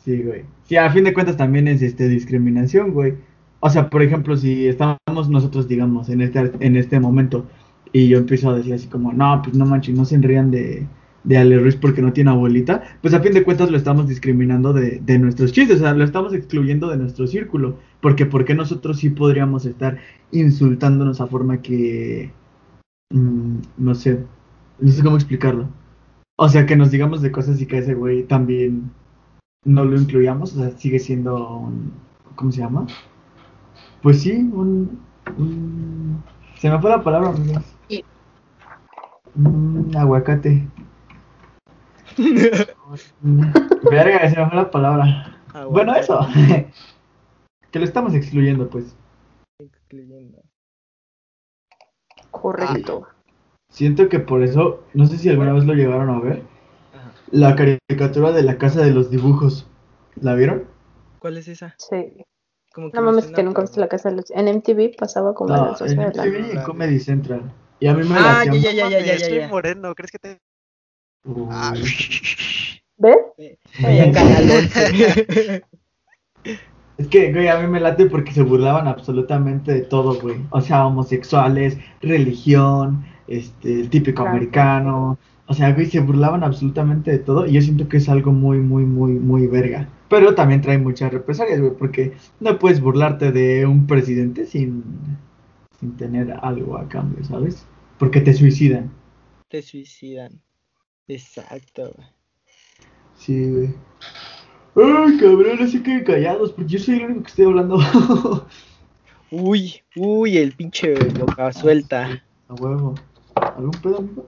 Sí, 0.06 0.22
güey. 0.22 0.44
Sí, 0.62 0.76
a 0.76 0.88
fin 0.90 1.02
de 1.02 1.12
cuentas 1.12 1.36
también 1.36 1.66
es 1.66 1.82
este 1.82 2.08
discriminación, 2.08 2.92
güey. 2.92 3.14
O 3.58 3.68
sea, 3.68 3.90
por 3.90 4.02
ejemplo, 4.02 4.36
si 4.36 4.68
estamos 4.68 5.28
nosotros, 5.28 5.66
digamos, 5.66 6.08
en 6.08 6.20
este, 6.20 6.52
en 6.60 6.76
este 6.76 7.00
momento, 7.00 7.46
y 7.92 8.06
yo 8.08 8.18
empiezo 8.18 8.50
a 8.50 8.56
decir 8.56 8.72
así 8.74 8.86
como, 8.86 9.12
no, 9.12 9.42
pues 9.42 9.56
no 9.56 9.66
manches, 9.66 9.96
no 9.96 10.04
se 10.04 10.16
rían 10.18 10.52
de, 10.52 10.86
de 11.24 11.38
Ale 11.38 11.58
Ruiz 11.58 11.74
porque 11.74 12.02
no 12.02 12.12
tiene 12.12 12.30
abuelita, 12.30 12.84
pues 13.02 13.14
a 13.14 13.20
fin 13.20 13.32
de 13.32 13.42
cuentas 13.42 13.68
lo 13.68 13.76
estamos 13.76 14.06
discriminando 14.06 14.72
de, 14.72 15.00
de 15.00 15.18
nuestros 15.18 15.50
chistes, 15.50 15.78
o 15.78 15.80
sea, 15.80 15.94
lo 15.94 16.04
estamos 16.04 16.32
excluyendo 16.34 16.88
de 16.88 16.98
nuestro 16.98 17.26
círculo. 17.26 17.76
Porque, 18.00 18.26
¿por 18.26 18.44
qué 18.44 18.54
nosotros 18.54 18.98
sí 18.98 19.10
podríamos 19.10 19.66
estar 19.66 19.98
insultándonos 20.30 21.20
a 21.20 21.26
forma 21.26 21.62
que, 21.62 22.30
mm, 23.10 23.56
no 23.78 23.94
sé, 23.96 24.20
no 24.78 24.92
sé 24.92 25.02
cómo 25.02 25.16
explicarlo. 25.16 25.68
O 26.36 26.48
sea, 26.48 26.66
que 26.66 26.76
nos 26.76 26.92
digamos 26.92 27.22
de 27.22 27.32
cosas 27.32 27.60
y 27.60 27.66
que 27.66 27.78
ese 27.78 27.94
güey 27.94 28.22
también 28.24 28.92
no 29.66 29.84
lo 29.84 29.96
incluyamos, 29.96 30.54
o 30.54 30.56
sea, 30.60 30.70
sigue 30.78 30.98
siendo 30.98 31.58
un, 31.58 31.92
¿cómo 32.36 32.50
se 32.52 32.60
llama? 32.60 32.86
Pues 34.00 34.22
sí, 34.22 34.32
un, 34.32 34.98
un- 35.36 36.22
se 36.56 36.70
me 36.70 36.80
fue 36.80 36.88
la 36.90 37.02
palabra, 37.02 37.30
amigos. 37.30 37.64
Y- 37.88 38.04
Un 39.34 39.90
aguacate. 39.96 40.66
Un- 43.22 43.52
Verga, 43.90 44.30
se 44.30 44.36
me 44.38 44.46
fue 44.48 44.56
la 44.56 44.70
palabra. 44.70 45.36
Bueno, 45.70 45.94
eso. 45.94 46.20
que 47.70 47.78
lo 47.78 47.84
estamos 47.84 48.14
excluyendo, 48.14 48.68
pues. 48.70 48.96
Excluyendo. 49.60 50.42
Correcto. 52.30 53.06
Siento 53.72 54.08
que 54.08 54.20
por 54.20 54.42
eso, 54.42 54.84
no 54.94 55.06
sé 55.06 55.18
si 55.18 55.28
alguna 55.28 55.52
vez 55.52 55.64
lo 55.64 55.74
llegaron 55.74 56.10
a 56.10 56.20
ver. 56.20 56.42
La 57.30 57.56
caricatura 57.56 58.32
de 58.32 58.42
la 58.42 58.58
casa 58.58 58.82
de 58.82 58.90
los 58.92 59.10
dibujos. 59.10 59.66
¿La 60.20 60.34
vieron? 60.34 60.64
¿Cuál 61.18 61.36
es 61.38 61.48
esa? 61.48 61.74
Sí. 61.78 62.24
Como 62.72 62.88
No 62.88 63.00
me 63.00 63.06
mames, 63.06 63.26
que 63.26 63.42
nunca 63.42 63.62
viste 63.62 63.80
la 63.80 63.88
casa 63.88 64.10
de 64.10 64.16
los... 64.16 64.30
En 64.30 64.48
MTV 64.48 64.96
pasaba 64.98 65.34
como 65.34 65.54
a 65.54 65.56
No, 65.56 65.66
las 65.70 65.78
12 65.78 65.92
en 65.92 65.98
de 65.98 66.14
la 66.14 66.24
MTV 66.26 66.48
y 66.48 66.56
en 66.56 66.62
Comedy 66.62 67.00
Central. 67.00 67.52
Y 67.80 67.86
a 67.86 67.94
mí 67.94 68.04
me 68.08 68.16
Ah, 68.18 68.44
la 68.44 68.54
ya, 68.54 68.54
ya, 68.54 68.72
ya, 68.72 68.88
ya, 68.88 69.00
ya, 69.00 69.12
Estoy 69.14 69.38
ya. 69.38 69.48
moreno, 69.48 69.94
¿crees 69.94 70.10
que 70.10 70.18
te...? 70.18 70.38
Ah, 71.50 71.74
¿Ves? 72.98 73.16
Ya, 73.80 74.12
Canal 74.12 74.50
11. 74.50 75.62
Es 76.98 77.08
que, 77.08 77.30
güey, 77.30 77.48
a 77.48 77.58
mí 77.58 77.66
me 77.66 77.78
late 77.78 78.06
porque 78.06 78.32
se 78.32 78.40
burlaban 78.42 78.88
absolutamente 78.88 79.70
de 79.74 79.82
todo, 79.82 80.18
güey. 80.18 80.36
O 80.48 80.62
sea, 80.62 80.86
homosexuales, 80.86 81.76
religión, 82.00 83.04
este, 83.26 83.80
el 83.80 83.90
típico 83.90 84.22
Claro. 84.22 84.30
americano. 84.30 85.18
O 85.48 85.54
sea, 85.54 85.72
güey, 85.72 85.86
se 85.86 86.00
burlaban 86.00 86.42
absolutamente 86.42 87.12
de 87.12 87.18
todo 87.18 87.46
y 87.46 87.52
yo 87.52 87.62
siento 87.62 87.88
que 87.88 87.98
es 87.98 88.08
algo 88.08 88.32
muy, 88.32 88.58
muy, 88.58 88.84
muy, 88.84 89.12
muy 89.12 89.46
verga. 89.46 89.88
Pero 90.08 90.34
también 90.34 90.60
trae 90.60 90.78
muchas 90.78 91.12
represalias, 91.12 91.60
güey, 91.60 91.72
porque 91.72 92.16
no 92.40 92.58
puedes 92.58 92.80
burlarte 92.80 93.30
de 93.30 93.64
un 93.64 93.86
presidente 93.86 94.46
sin, 94.46 94.82
sin 95.78 95.96
tener 95.96 96.32
algo 96.42 96.76
a 96.76 96.88
cambio, 96.88 97.24
¿sabes? 97.24 97.64
Porque 97.98 98.20
te 98.20 98.34
suicidan. 98.34 98.90
Te 99.48 99.62
suicidan. 99.62 100.40
Exacto, 101.06 101.92
güey. 101.94 102.08
Sí, 103.16 103.50
güey. 103.50 103.74
Ay, 104.76 105.16
cabrón, 105.18 105.58
así 105.62 105.82
que 105.82 106.02
callados, 106.02 106.52
porque 106.52 106.72
yo 106.72 106.78
soy 106.78 106.96
el 106.96 107.04
único 107.04 107.22
que 107.22 107.28
estoy 107.28 107.46
hablando. 107.46 107.78
Uy, 109.30 109.82
uy, 109.96 110.36
el 110.36 110.52
pinche 110.52 110.94
boca 111.18 111.52
suelta. 111.52 112.22
A 112.48 112.54
huevo. 112.54 112.94
¿Algún 113.34 113.72
pedo, 113.82 113.98
amigo? 113.98 114.26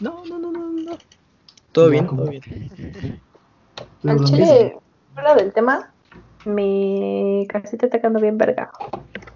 No, 0.00 0.24
no, 0.26 0.38
no, 0.38 0.50
no, 0.50 0.68
no. 0.70 0.92
Todo 1.72 1.86
No, 1.86 1.90
bien, 1.90 2.06
todo 2.06 2.26
bien. 2.26 2.42
Al 4.04 4.10
hablando- 4.10 4.24
chile, 4.26 4.76
fuera 5.14 5.34
del 5.34 5.52
tema, 5.52 5.92
mi 6.44 7.46
casita 7.48 7.86
está 7.86 7.98
quedando 7.98 8.20
bien 8.20 8.38
verga. 8.38 8.70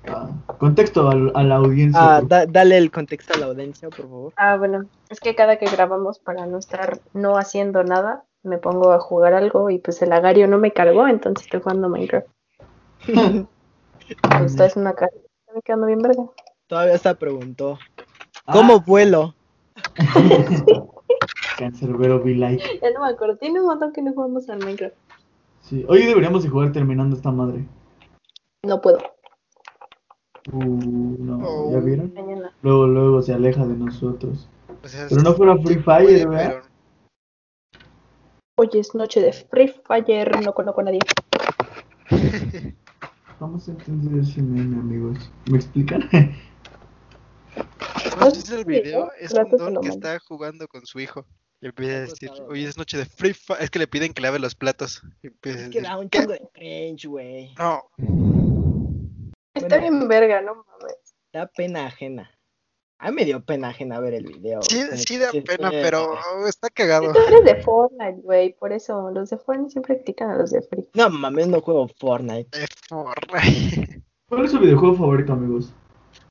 Ah, 0.08 0.28
contexto 0.58 1.08
al- 1.08 1.32
a, 1.34 1.42
la 1.42 1.56
audiencia. 1.56 2.16
Ah, 2.16 2.22
da- 2.22 2.46
dale 2.46 2.76
el 2.78 2.90
contexto 2.90 3.34
a 3.34 3.38
la 3.38 3.46
audiencia, 3.46 3.88
por 3.88 4.00
favor. 4.08 4.32
Ah, 4.36 4.56
bueno, 4.56 4.86
es 5.10 5.20
que 5.20 5.34
cada 5.34 5.56
que 5.58 5.66
grabamos 5.66 6.18
para 6.18 6.46
no 6.46 6.58
estar 6.58 7.00
no 7.12 7.36
haciendo 7.36 7.84
nada, 7.84 8.24
me 8.42 8.58
pongo 8.58 8.92
a 8.92 9.00
jugar 9.00 9.34
algo 9.34 9.70
y 9.70 9.78
pues 9.78 10.00
el 10.02 10.12
agario 10.12 10.46
no 10.48 10.58
me 10.58 10.72
cargó, 10.72 11.06
entonces 11.08 11.44
estoy 11.46 11.60
jugando 11.60 11.88
Minecraft. 11.88 12.26
Pues 14.38 14.52
está 14.52 14.66
es 14.66 14.76
una 14.76 14.92
casa, 14.92 15.16
está 15.46 15.60
quedando 15.64 15.86
bien 15.86 16.00
verga. 16.00 16.24
Todavía 16.66 16.94
hasta 16.94 17.14
preguntó. 17.14 17.78
Ah, 18.46 18.52
¿Cómo 18.52 18.80
vuelo? 18.80 19.34
Cancerbero 21.58 22.22
be 22.22 22.34
like. 22.34 22.62
Ya 22.82 22.90
no 22.90 23.00
me 23.02 23.08
acuerdo, 23.12 23.36
tiene 23.36 23.60
un 23.60 23.66
montón 23.66 23.92
que 23.92 24.02
no 24.02 24.12
jugamos 24.12 24.48
al 24.48 24.58
Minecraft. 24.58 24.94
Sí. 25.62 25.84
Hoy 25.88 26.02
deberíamos 26.04 26.42
de 26.42 26.48
jugar 26.50 26.72
terminando 26.72 27.16
esta 27.16 27.30
madre. 27.30 27.64
No 28.64 28.80
puedo, 28.80 28.98
Uh, 30.52 31.16
no, 31.18 31.38
Oh. 31.42 31.72
¿ya 31.72 31.78
vieron? 31.80 32.12
mañana. 32.14 32.52
Luego, 32.62 32.86
luego 32.86 33.22
se 33.22 33.32
aleja 33.32 33.64
de 33.66 33.74
nosotros. 33.74 34.46
O 34.82 34.88
sea, 34.88 35.06
Pero 35.08 35.22
no 35.22 35.32
fuera 35.34 35.56
Free 35.58 35.78
Fire, 35.78 36.28
¿verdad? 36.28 36.62
Hoy 38.58 38.68
es 38.74 38.94
noche 38.94 39.22
de 39.22 39.32
Free 39.32 39.68
Fire, 39.68 40.44
no 40.44 40.52
conozco 40.52 40.82
a 40.82 40.84
nadie. 40.84 40.98
Vamos 43.40 43.66
a 43.68 43.72
entender 43.72 44.20
ese 44.22 44.42
meme, 44.42 44.76
amigos. 44.76 45.30
¿Me 45.50 45.56
explican? 45.56 46.08
¿No 48.18 48.26
has 48.26 48.34
visto 48.34 48.56
el 48.56 48.64
video? 48.64 49.10
Es 49.18 49.32
un 49.32 49.50
don 49.50 49.80
que 49.80 49.88
está 49.88 50.18
jugando 50.20 50.66
con 50.68 50.84
su 50.86 51.00
hijo. 51.00 51.26
Y 51.60 51.66
empieza 51.66 51.96
a 51.96 52.00
decir, 52.00 52.30
hoy 52.48 52.64
es 52.64 52.76
noche 52.76 52.98
de 52.98 53.06
Free 53.06 53.32
Fire. 53.32 53.62
Es 53.62 53.70
que 53.70 53.78
le 53.78 53.86
piden 53.86 54.12
que 54.12 54.20
lave 54.20 54.38
los 54.38 54.54
platos. 54.54 55.02
Y 55.22 55.28
empieza 55.28 55.58
a 55.60 55.62
Es 55.62 55.68
que 55.70 55.78
decir, 55.80 55.82
da 55.90 55.98
un 55.98 56.08
"¿Qué? 56.10 56.18
chingo 56.18 56.32
de 56.32 56.48
cringe, 56.52 57.06
güey. 57.06 57.54
No. 57.58 57.82
Está 59.54 59.78
Bueno. 59.78 59.96
bien 59.98 60.08
verga, 60.08 60.40
no 60.42 60.54
mames. 60.56 61.14
Da 61.32 61.46
pena 61.46 61.86
ajena. 61.86 62.30
A 62.98 63.10
mí 63.10 63.16
me 63.16 63.24
dio 63.24 63.44
pena 63.44 63.68
ajena 63.68 63.98
ver 64.00 64.14
el 64.14 64.24
video. 64.26 64.62
Sí, 64.62 64.80
sí 64.94 65.18
da 65.18 65.30
pena, 65.32 65.70
pero 65.70 66.14
está 66.46 66.70
cagado. 66.70 67.12
Tú 67.12 67.18
eres 67.28 67.44
de 67.44 67.62
Fortnite, 67.62 68.20
güey, 68.22 68.54
por 68.56 68.72
eso 68.72 69.10
los 69.10 69.30
de 69.30 69.36
Fortnite 69.38 69.70
siempre 69.72 69.96
critican 69.96 70.30
a 70.30 70.36
los 70.36 70.50
de 70.52 70.62
Free. 70.62 70.88
No 70.94 71.10
mames, 71.10 71.48
no 71.48 71.60
juego 71.60 71.88
Fortnite. 71.98 72.48
Eh, 72.62 72.66
Fortnite. 72.88 74.02
¿Cuál 74.28 74.44
es 74.44 74.50
su 74.52 74.58
videojuego 74.60 74.94
favorito, 74.96 75.32
amigos? 75.32 75.72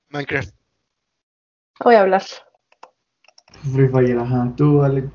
Minecraft. 0.09 0.53
Voy 1.83 1.95
a 1.95 2.01
hablar. 2.01 2.23
Free 3.73 3.87
Fire, 3.87 4.17
ajá. 4.19 4.51
¿Tú, 4.55 4.81
Ale? 4.83 5.09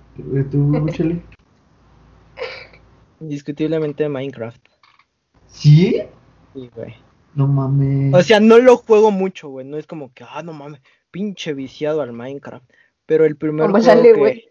¿Tú, 0.50 0.58
Bucheli? 0.80 1.22
Indiscutiblemente 3.20 4.08
Minecraft. 4.08 4.60
¿Sí? 5.48 6.02
Sí, 6.54 6.70
güey. 6.74 6.94
No 7.34 7.46
mames. 7.46 8.14
O 8.14 8.22
sea, 8.22 8.40
no 8.40 8.58
lo 8.58 8.76
juego 8.76 9.10
mucho, 9.10 9.48
güey. 9.48 9.66
No 9.66 9.76
es 9.76 9.86
como 9.86 10.12
que, 10.12 10.24
ah, 10.28 10.42
no 10.42 10.52
mames, 10.52 10.80
pinche 11.10 11.52
viciado 11.54 12.00
al 12.00 12.12
Minecraft. 12.12 12.68
Pero 13.06 13.24
el 13.24 13.36
primer 13.36 13.70
juego 13.70 13.84
sale, 13.84 14.12
que- 14.12 14.18
güey. 14.18 14.44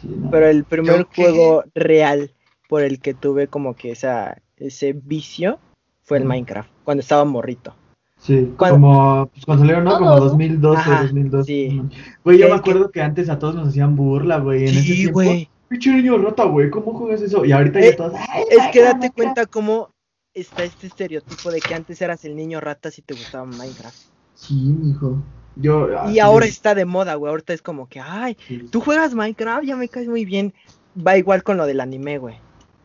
Sí, 0.00 0.08
no. 0.08 0.30
Pero 0.30 0.46
el 0.48 0.64
primer 0.64 1.02
juego 1.04 1.64
real 1.74 2.32
por 2.68 2.82
el 2.82 3.00
que 3.00 3.12
tuve 3.14 3.48
como 3.48 3.74
que 3.74 3.90
esa, 3.90 4.40
ese 4.56 4.92
vicio 4.92 5.58
fue 6.02 6.18
el. 6.18 6.24
Minecraft, 6.24 6.70
cuando 6.84 7.00
estaba 7.00 7.24
morrito. 7.24 7.74
Sí, 8.20 8.52
como 8.58 9.30
pues, 9.32 9.46
cuando 9.46 9.62
salieron, 9.64 9.84
¿no? 9.84 9.92
Como 9.98 10.10
Todos, 10.10 10.20
¿no? 10.20 10.28
2012, 10.30 10.80
Ajá, 10.80 11.02
2012. 11.02 11.46
sí. 11.46 11.82
Güey, 12.22 12.38
yo 12.38 12.48
me 12.50 12.54
acuerdo 12.54 12.90
que 12.90 13.00
antes 13.00 13.30
a 13.30 13.38
todos 13.38 13.54
nos 13.54 13.68
hacían 13.68 13.96
burla, 13.96 14.38
güey. 14.38 14.64
En 14.68 14.74
Sí, 14.74 15.06
güey. 15.06 15.48
pinche 15.68 15.90
niño 15.92 16.18
rata, 16.18 16.44
güey, 16.44 16.68
¿cómo 16.68 16.92
juegas 16.92 17.22
eso? 17.22 17.44
Y 17.46 17.52
ahorita 17.52 17.80
Eh, 17.80 17.90
ya 17.92 17.96
todos, 17.96 18.12
"Ay, 18.14 18.44
Es 18.50 18.58
que 18.72 18.82
date 18.82 18.94
Minecraft". 18.98 19.14
cuenta 19.14 19.46
cómo 19.46 19.88
está 20.34 20.64
este 20.64 20.86
estereotipo 20.88 21.50
de 21.50 21.60
que 21.60 21.74
antes 21.74 22.00
eras 22.02 22.24
el 22.26 22.36
niño 22.36 22.60
rata 22.60 22.90
si 22.90 23.00
te 23.02 23.14
gustaba 23.14 23.46
Minecraft. 23.46 23.96
Sí, 24.34 24.54
mijo. 24.54 25.16
Yo, 25.56 25.88
ah, 25.98 26.10
Y 26.10 26.18
ahora 26.18 26.44
está 26.46 26.74
de 26.74 26.84
moda, 26.84 27.14
güey. 27.14 27.30
Ahorita 27.30 27.52
es 27.54 27.62
como 27.62 27.88
que, 27.88 28.00
ay, 28.00 28.36
sí. 28.46 28.68
tú 28.70 28.80
juegas 28.80 29.14
Minecraft, 29.14 29.64
ya 29.64 29.76
me 29.76 29.88
caes 29.88 30.08
muy 30.08 30.24
bien. 30.26 30.52
Va 30.96 31.16
igual 31.16 31.42
con 31.42 31.56
lo 31.56 31.66
del 31.66 31.80
anime, 31.80 32.18
güey. 32.18 32.34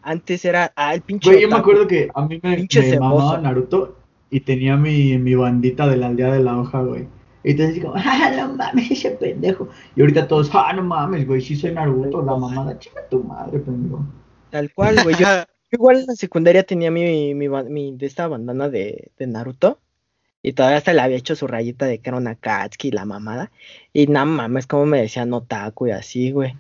Antes 0.02 0.46
era, 0.46 0.72
ah, 0.76 0.94
el 0.94 1.02
pinche. 1.02 1.30
Güey, 1.30 1.42
yo 1.42 1.50
me 1.50 1.56
acuerdo 1.56 1.88
que 1.88 2.10
a 2.14 2.26
mí 2.26 2.40
me, 2.42 2.58
me 2.58 3.00
mamaba 3.00 3.38
Naruto 3.40 3.98
y 4.30 4.40
tenía 4.42 4.76
mi, 4.78 5.18
mi 5.18 5.36
bandita 5.36 5.88
de 5.88 5.98
la 5.98 6.08
aldea 6.08 6.34
de 6.34 6.44
la 6.44 6.58
hoja, 6.58 6.82
güey. 6.82 7.08
Y 7.44 7.52
entonces 7.52 7.82
como, 7.82 7.94
ah, 7.98 8.32
no 8.36 8.54
mames, 8.54 8.92
ese 8.92 9.12
pendejo. 9.12 9.70
Y 9.96 10.02
ahorita 10.02 10.28
todos, 10.28 10.50
ah, 10.54 10.74
no 10.74 10.84
mames, 10.84 11.28
güey, 11.28 11.42
sí 11.42 11.56
soy 11.56 11.72
Naruto, 11.72 12.22
la 12.24 12.36
mamada, 12.36 12.78
chinga 12.80 13.08
tu 13.10 13.24
madre, 13.24 13.60
pendejo. 13.60 14.04
Tal 14.50 14.74
cual, 14.74 15.04
güey. 15.04 15.16
Yo, 15.16 15.28
igual 15.72 16.00
en 16.00 16.08
la 16.08 16.16
secundaria 16.16 16.64
tenía 16.64 16.90
mi, 16.90 17.36
mi, 17.36 17.96
de 17.96 18.06
esta 18.06 18.28
bandana 18.28 18.70
de, 18.70 19.12
de 19.18 19.28
Naruto. 19.28 19.80
Y 20.42 20.54
todavía 20.54 20.78
hasta 20.78 20.94
le 20.94 21.02
había 21.02 21.18
hecho 21.18 21.36
su 21.36 21.48
rayita 21.48 21.88
de 21.88 22.00
que 22.00 22.10
era 22.10 22.18
una 22.18 22.36
Katsuki 22.36 22.90
y 22.90 22.92
la 22.92 23.06
mamada. 23.06 23.52
Y 23.94 24.08
nada 24.08 24.26
mames, 24.26 24.68
como 24.68 24.86
me 24.86 25.02
decían 25.02 25.34
otaku 25.34 25.88
y 25.88 25.92
así, 25.92 26.32
güey. 26.32 26.56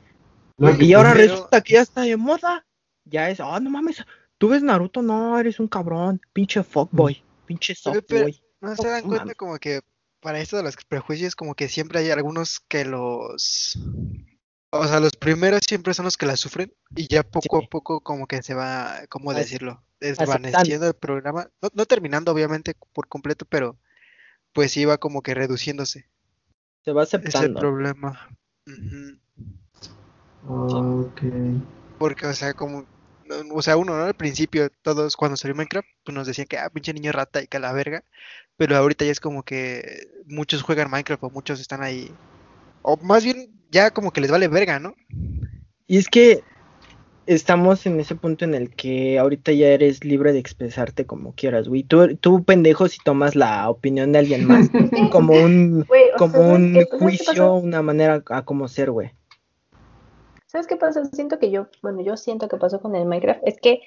Y 0.80 0.93
ahora 0.93 1.13
resulta 1.13 1.61
que 1.61 1.74
ya 1.74 1.82
está 1.82 2.01
de 2.01 2.18
moda. 2.18 2.66
Ya 3.05 3.30
es, 3.30 3.39
oh, 3.39 3.59
no 3.59 3.70
mames, 3.70 4.03
¿tú 4.39 4.49
ves 4.49 4.63
Naruto? 4.63 5.01
No, 5.03 5.39
eres 5.39 5.59
un 5.59 5.68
cabrón. 5.68 6.20
Pinche 6.34 6.63
fuckboy. 6.63 7.22
Pinche 7.46 7.74
pero- 7.84 7.96
softboy. 7.96 8.41
No 8.62 8.76
se 8.76 8.88
dan 8.88 9.04
cuenta 9.04 9.36
como 9.36 9.58
que 9.58 9.82
para 10.22 10.39
esto 10.39 10.58
de 10.58 10.64
los 10.64 10.76
prejuicios, 10.88 11.36
como 11.36 11.54
que 11.54 11.70
siempre 11.70 12.00
hay 12.00 12.10
algunos 12.10 12.60
que 12.68 12.84
los... 12.86 13.78
O 14.72 14.88
sea, 14.88 15.00
los 15.00 15.12
primeros 15.14 15.62
siempre 15.68 15.93
son 15.93 16.06
los 16.06 16.18
que 16.18 16.26
la 16.26 16.36
sufren 16.36 16.74
y 16.96 17.08
ya 17.08 17.22
poco 17.24 17.60
Sí. 17.60 17.66
a 17.66 17.70
poco 17.70 18.02
como 18.02 18.26
que 18.28 18.41
se 18.41 18.54
va, 18.56 19.02
¿cómo 19.10 19.34
decirlo? 19.34 19.84
aceptando. 20.02 20.32
Desvaneciendo 20.34 20.88
el 20.88 20.93
programa. 20.96 21.50
No, 21.62 21.70
no 21.74 21.86
terminando 21.86 22.32
obviamente 22.32 22.76
por 22.93 23.08
completo, 23.08 23.46
pero 23.48 23.78
pues 24.52 24.72
sí 24.72 24.84
va 24.86 24.98
como 24.98 25.22
que 25.22 25.34
reduciéndose 25.36 26.10
Se 26.84 26.91
va 26.91 27.04
ese 27.04 27.18
aceptando. 27.18 27.60
problema. 27.60 28.36
Ujú. 28.68 29.20
Ok. 30.48 31.22
Porque, 32.00 32.28
o 32.28 32.34
sea, 32.34 32.54
como... 32.54 32.86
O 33.53 33.61
sea, 33.61 33.78
uno, 33.78 33.97
¿no? 33.97 34.03
Al 34.03 34.13
principio, 34.13 34.69
todos 34.82 35.15
cuando 35.15 35.36
salió 35.38 35.55
Minecraft, 35.55 35.88
pues 36.03 36.13
nos 36.15 36.28
decían 36.28 36.47
que, 36.47 36.57
ah, 36.57 36.69
pinche 36.69 36.93
niño 36.93 37.11
rata 37.11 37.41
y 37.41 37.47
que 37.47 37.57
a 37.57 37.59
la 37.59 37.73
verga. 37.73 38.03
Pero 38.57 38.76
ahorita 38.78 39.03
ya 39.05 39.11
es 39.11 39.19
como 39.19 39.43
que 39.43 40.07
muchos 40.28 40.61
juegan 40.61 40.91
Minecraft 40.91 41.23
o 41.23 41.30
muchos 41.30 41.59
están 41.59 41.82
ahí. 41.84 42.11
O 42.84 42.97
más 42.97 43.23
bien, 43.23 43.49
ya 43.71 43.91
como 43.91 44.11
que 44.11 44.21
les 44.21 44.32
vale 44.32 44.47
verga, 44.47 44.80
¿no? 44.80 44.95
Y 45.88 45.97
es 45.97 46.07
que 46.07 46.41
estamos 47.26 47.86
en 47.88 47.99
ese 47.99 48.15
punto 48.15 48.45
en 48.45 48.53
el 48.53 48.69
que 48.76 49.17
ahorita 49.17 49.51
ya 49.51 49.67
eres 49.67 50.03
libre 50.05 50.32
de 50.32 50.39
expresarte 50.39 51.05
como 51.05 51.34
quieras, 51.34 51.67
güey. 51.67 51.84
Tú, 51.84 52.15
tú 52.17 52.43
pendejo, 52.43 52.88
si 52.88 52.99
tomas 53.03 53.36
la 53.36 53.67
opinión 53.69 54.11
de 54.11 54.19
alguien 54.19 54.45
más 54.45 54.69
como 55.11 55.34
un, 55.34 55.86
sea, 55.89 56.17
como 56.17 56.34
¿sabes 56.34 56.47
un 56.59 56.73
qué- 56.73 56.73
¿sabes 56.73 56.89
qué 56.91 56.97
juicio, 56.99 57.53
una 57.55 57.82
manera 57.82 58.23
a 58.30 58.45
cómo 58.45 58.67
ser, 58.67 58.91
güey. 58.91 59.11
¿Sabes 60.56 60.68
qué 60.68 60.78
pasa? 60.78 61.03
Siento 61.03 61.38
que 61.38 61.51
yo, 61.51 61.68
bueno, 61.82 61.99
yo 61.99 62.16
siento 62.16 62.47
que 62.47 62.56
pasó 62.56 62.80
con 62.80 62.95
el 62.95 63.06
Minecraft, 63.06 63.41
es 63.43 63.60
que 63.60 63.82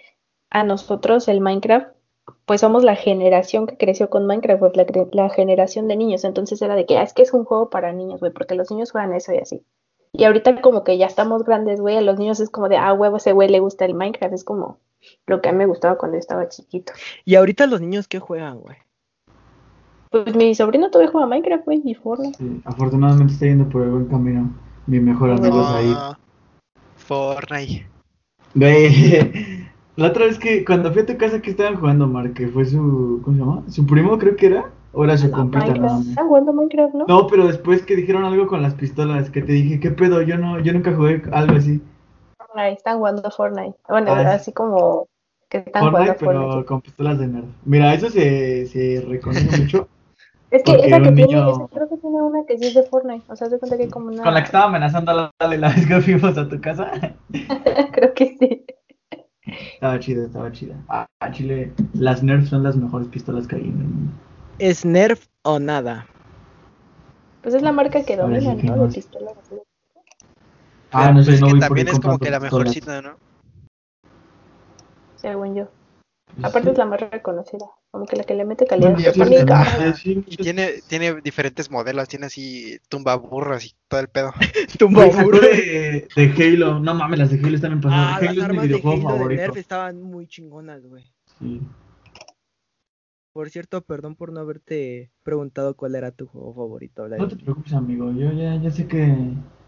a 0.51 0.65
nosotros 0.65 1.27
el 1.27 1.41
Minecraft, 1.41 1.97
pues 2.45 2.61
somos 2.61 2.85
la 2.85 2.95
generación 2.95 3.67
que 3.67 3.79
creció 3.79 4.11
con 4.11 4.27
Minecraft, 4.27 4.61
pues 4.61 5.15
la, 5.15 5.31
generación 5.31 5.89
de 5.89 5.97
niños, 5.97 6.25
entonces 6.25 6.61
era 6.61 6.75
de 6.75 6.85
que, 6.85 6.99
ah, 6.99 7.03
es 7.05 7.15
que 7.15 7.23
es 7.23 7.33
un 7.33 7.47
juego 7.47 7.71
para 7.71 7.95
niños, 7.95 8.21
güey, 8.21 8.35
porque 8.35 8.55
los 8.55 8.71
niños 8.71 8.93
juegan 8.93 9.15
eso 9.15 9.33
y 9.33 9.39
así. 9.39 9.65
Y 10.13 10.25
ahorita 10.25 10.61
como 10.61 10.85
que 10.85 10.99
ya 10.99 11.07
estamos 11.07 11.43
grandes, 11.43 11.81
güey, 11.81 11.97
a 11.97 12.03
los 12.03 12.19
niños 12.19 12.39
es 12.39 12.51
como 12.51 12.69
de, 12.69 12.77
ah, 12.77 12.93
huevo, 12.93 13.17
ese 13.17 13.33
güey 13.33 13.49
le 13.49 13.61
gusta 13.61 13.87
el 13.87 13.95
Minecraft, 13.95 14.35
es 14.35 14.45
como 14.45 14.79
lo 15.27 15.41
que 15.41 15.49
a 15.49 15.53
mí 15.53 15.57
me 15.57 15.67
gustaba 15.67 15.97
cuando 15.97 16.17
yo 16.17 16.21
estaba 16.21 16.51
chiquito. 16.51 16.93
Y 17.25 17.37
ahorita 17.37 17.67
los 17.67 17.81
niños, 17.81 18.09
¿qué 18.09 18.19
juegan, 18.19 18.61
güey? 18.61 18.77
Pues 20.11 20.37
mi 20.37 20.55
sobrino 20.55 20.91
todavía 20.91 21.13
juega 21.13 21.27
Minecraft, 21.29 21.65
güey, 21.65 21.81
y 21.83 21.95
Fortnite. 21.95 22.37
Sí, 22.37 22.61
afortunadamente 22.67 23.33
está 23.33 23.47
yendo 23.47 23.67
por 23.71 23.81
el 23.85 23.89
buen 23.89 24.05
camino. 24.05 24.55
Mi 24.87 25.01
mejor 25.01 25.31
amigo 25.31 25.63
es 25.63 25.69
ahí. 25.69 25.95
Ah, 27.11 27.37
Fortnite. 27.37 27.87
Güey, 28.55 29.69
la 29.97 30.07
otra 30.09 30.27
vez 30.27 30.39
que 30.39 30.65
cuando 30.65 30.93
fui 30.93 31.03
a 31.03 31.07
tu 31.07 31.17
casa 31.17 31.41
que 31.41 31.51
estaban 31.51 31.77
jugando, 31.77 32.07
Mar, 32.07 32.33
que 32.33 32.49
fue 32.49 32.65
su, 32.65 33.21
¿cómo 33.25 33.37
se 33.37 33.41
llama? 33.43 33.63
Su 33.69 33.87
primo 33.87 34.19
creo 34.19 34.37
que 34.37 34.47
era, 34.47 34.71
o 34.93 35.05
era 35.05 35.17
su 35.17 35.27
A 35.27 35.29
la 35.31 35.37
compita 35.37 35.59
nada 35.67 35.73
Minecraft, 35.73 35.99
más. 35.99 36.07
¿están 36.09 36.29
jugando 36.29 36.53
Minecraft, 36.53 36.95
no? 36.95 37.05
No, 37.07 37.27
pero 37.27 37.47
después 37.47 37.83
que 37.83 37.97
dijeron 37.97 38.25
algo 38.25 38.47
con 38.47 38.63
las 38.63 38.75
pistolas, 38.75 39.31
que 39.31 39.43
te 39.43 39.53
dije, 39.53 39.81
¿qué 39.81 39.91
pedo? 39.91 40.23
Yo 40.23 40.37
no, 40.39 40.61
yo 40.61 40.73
nunca 40.73 40.95
jugué 40.95 41.23
algo 41.33 41.57
así. 41.57 41.81
Fortnite, 42.39 42.73
están 42.73 42.99
jugando 42.99 43.31
Fortnite. 43.31 43.77
Bueno, 43.89 44.13
Ah, 44.13 44.33
así 44.35 44.53
como 44.53 45.07
que 45.49 45.59
están 45.59 45.83
Fortnite, 45.91 46.15
jugando 46.15 46.19
Fortnite. 46.19 46.49
pero 46.57 46.67
con 46.67 46.81
pistolas 46.81 47.19
de 47.19 47.29
nerd. 47.29 47.45
Mira, 47.65 47.95
eso 47.95 48.09
se, 48.11 48.67
se 48.67 49.05
reconoce 49.09 49.57
mucho. 49.63 49.89
Es 50.51 50.63
que 50.63 50.73
Porque 50.73 50.87
esa 50.87 50.97
que 50.99 51.13
tiene, 51.13 51.27
niño- 51.27 51.51
esa 51.51 51.69
creo 51.69 51.89
que 51.91 51.97
tiene 51.99 52.23
una 52.23 52.45
que 52.47 52.59
sí 52.59 52.67
es 52.67 52.75
de 52.75 52.83
Fortnite. 52.85 53.25
O 53.31 53.37
sea, 53.37 53.49
se 53.49 53.59
cuenta 53.59 53.77
que 53.77 53.83
hay 53.85 53.89
como 53.91 54.07
una. 54.09 54.23
Con 54.23 54.33
la 54.35 54.41
que 54.41 54.47
estaba 54.47 54.65
amenazando 54.65 55.11
a 55.13 55.15
la, 55.15 55.57
la 55.57 55.69
vez 55.75 55.87
que 55.87 56.01
fuimos 56.01 56.39
a 56.39 56.49
tu 56.49 56.61
casa. 56.61 56.91
creo 57.93 58.15
que 58.15 58.37
sí. 58.39 58.65
Estaba 59.75 59.99
chida, 59.99 60.25
estaba 60.27 60.53
chida. 60.53 60.77
Ah, 60.89 61.07
a 61.21 61.31
Chile, 61.33 61.73
las 61.95 62.23
nerds 62.23 62.49
son 62.49 62.63
las 62.63 62.77
mejores 62.77 63.09
pistolas 63.09 63.47
que 63.47 63.57
hay 63.57 63.63
en 63.63 63.69
el 63.81 63.87
mundo. 63.87 64.13
¿Es 64.59 64.85
Nerf 64.85 65.27
o 65.43 65.59
nada? 65.59 66.07
Pues 67.43 67.55
es 67.55 67.63
la 67.63 67.73
marca 67.73 68.05
que 68.05 68.17
domina, 68.17 68.57
que 68.57 68.65
¿no? 68.65 68.87
De 68.89 68.95
pistolas. 68.95 69.35
Ah, 70.91 71.13
no 71.13 71.23
sé, 71.23 71.35
es 71.35 71.41
no 71.41 71.47
que 71.47 71.53
por 71.53 71.55
ahí 71.57 71.61
también 71.69 71.89
es 71.89 72.01
como 72.01 72.19
que 72.19 72.31
la 72.31 72.41
mejorcita, 72.41 73.01
¿no? 73.03 73.17
Según 75.17 75.55
yo. 75.55 75.69
Pues 76.35 76.47
Aparte 76.47 76.69
sí. 76.69 76.73
es 76.73 76.79
la 76.79 76.85
más 76.87 77.01
reconocida. 77.01 77.67
Como 77.91 78.05
que 78.05 78.17
la 78.17 78.25
que 78.25 78.35
le 78.35 78.45
mete 78.45 78.67
calidad. 78.67 78.97
Cara. 79.47 79.95
sí, 79.95 80.23
Y 80.27 80.37
tiene, 80.37 80.83
tiene 80.89 81.21
diferentes 81.23 81.71
modelos, 81.71 82.07
tiene 82.07 82.27
así 82.27 82.79
tumbaburras 82.89 83.65
y 83.65 83.75
todo 83.89 84.01
el 84.01 84.09
pedo. 84.09 84.33
Güey, 84.91 85.11
sacó 85.11 85.39
de, 85.41 86.09
de 86.15 86.35
Halo. 86.37 86.81
No 86.81 86.95
mames, 86.95 87.19
las 87.19 87.31
de 87.31 87.39
Halo 87.39 87.57
están 87.57 87.73
en 87.73 87.81
pasado. 87.81 88.03
Ah, 88.03 88.17
Halo 88.17 88.41
las 88.41 88.51
es 88.51 88.55
mi 88.55 88.57
de 88.59 88.67
videojuego 88.67 88.99
Halo 88.99 89.13
de 89.13 89.19
favorito. 89.19 89.43
Nerf 89.43 89.57
estaban 89.57 90.03
muy 90.03 90.27
chingonas, 90.27 90.87
güey. 90.87 91.11
Sí. 91.39 91.63
Por 93.33 93.51
cierto, 93.51 93.81
perdón 93.83 94.17
por 94.17 94.33
no 94.33 94.41
haberte 94.41 95.11
preguntado 95.23 95.75
cuál 95.75 95.95
era 95.95 96.11
tu 96.11 96.27
juego 96.27 96.53
favorito. 96.55 97.09
No 97.09 97.29
te 97.29 97.37
preocupes, 97.37 97.73
amigo. 97.73 98.13
Yo 98.13 98.33
ya, 98.33 98.57
ya 98.57 98.71
sé 98.71 98.87
que 98.87 99.17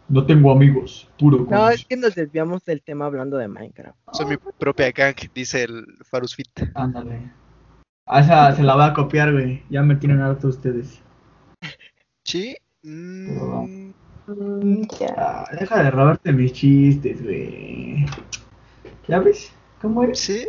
no 0.08 0.26
tengo 0.26 0.50
amigos. 0.50 1.08
Puro 1.18 1.46
No, 1.48 1.70
es 1.70 1.84
que 1.86 1.96
nos 1.96 2.14
desviamos 2.14 2.64
del 2.64 2.82
tema 2.82 3.06
hablando 3.06 3.38
de 3.38 3.48
Minecraft. 3.48 3.96
Soy 4.12 4.26
mi 4.26 4.36
propia 4.58 4.90
gang, 4.90 5.14
dice 5.34 5.62
el 5.62 5.86
Farus 6.04 6.34
Fit. 6.34 6.50
Ándale. 6.74 7.39
Ah, 8.12 8.20
esa 8.20 8.56
se 8.56 8.64
la 8.64 8.74
va 8.74 8.86
a 8.86 8.92
copiar, 8.92 9.32
güey. 9.32 9.62
Ya 9.70 9.82
me 9.82 9.94
tienen 9.94 10.20
harto 10.20 10.48
ustedes. 10.48 11.00
¿Sí? 12.24 12.56
Mm, 12.82 13.92
ya. 14.98 15.14
Ah, 15.16 15.44
deja 15.52 15.84
de 15.84 15.90
robarte 15.92 16.32
mis 16.32 16.52
chistes, 16.52 17.22
güey. 17.22 18.04
¿Ya 19.06 19.20
ves? 19.20 19.52
¿Cómo 19.80 20.02
eres? 20.02 20.18
¿Sí? 20.18 20.48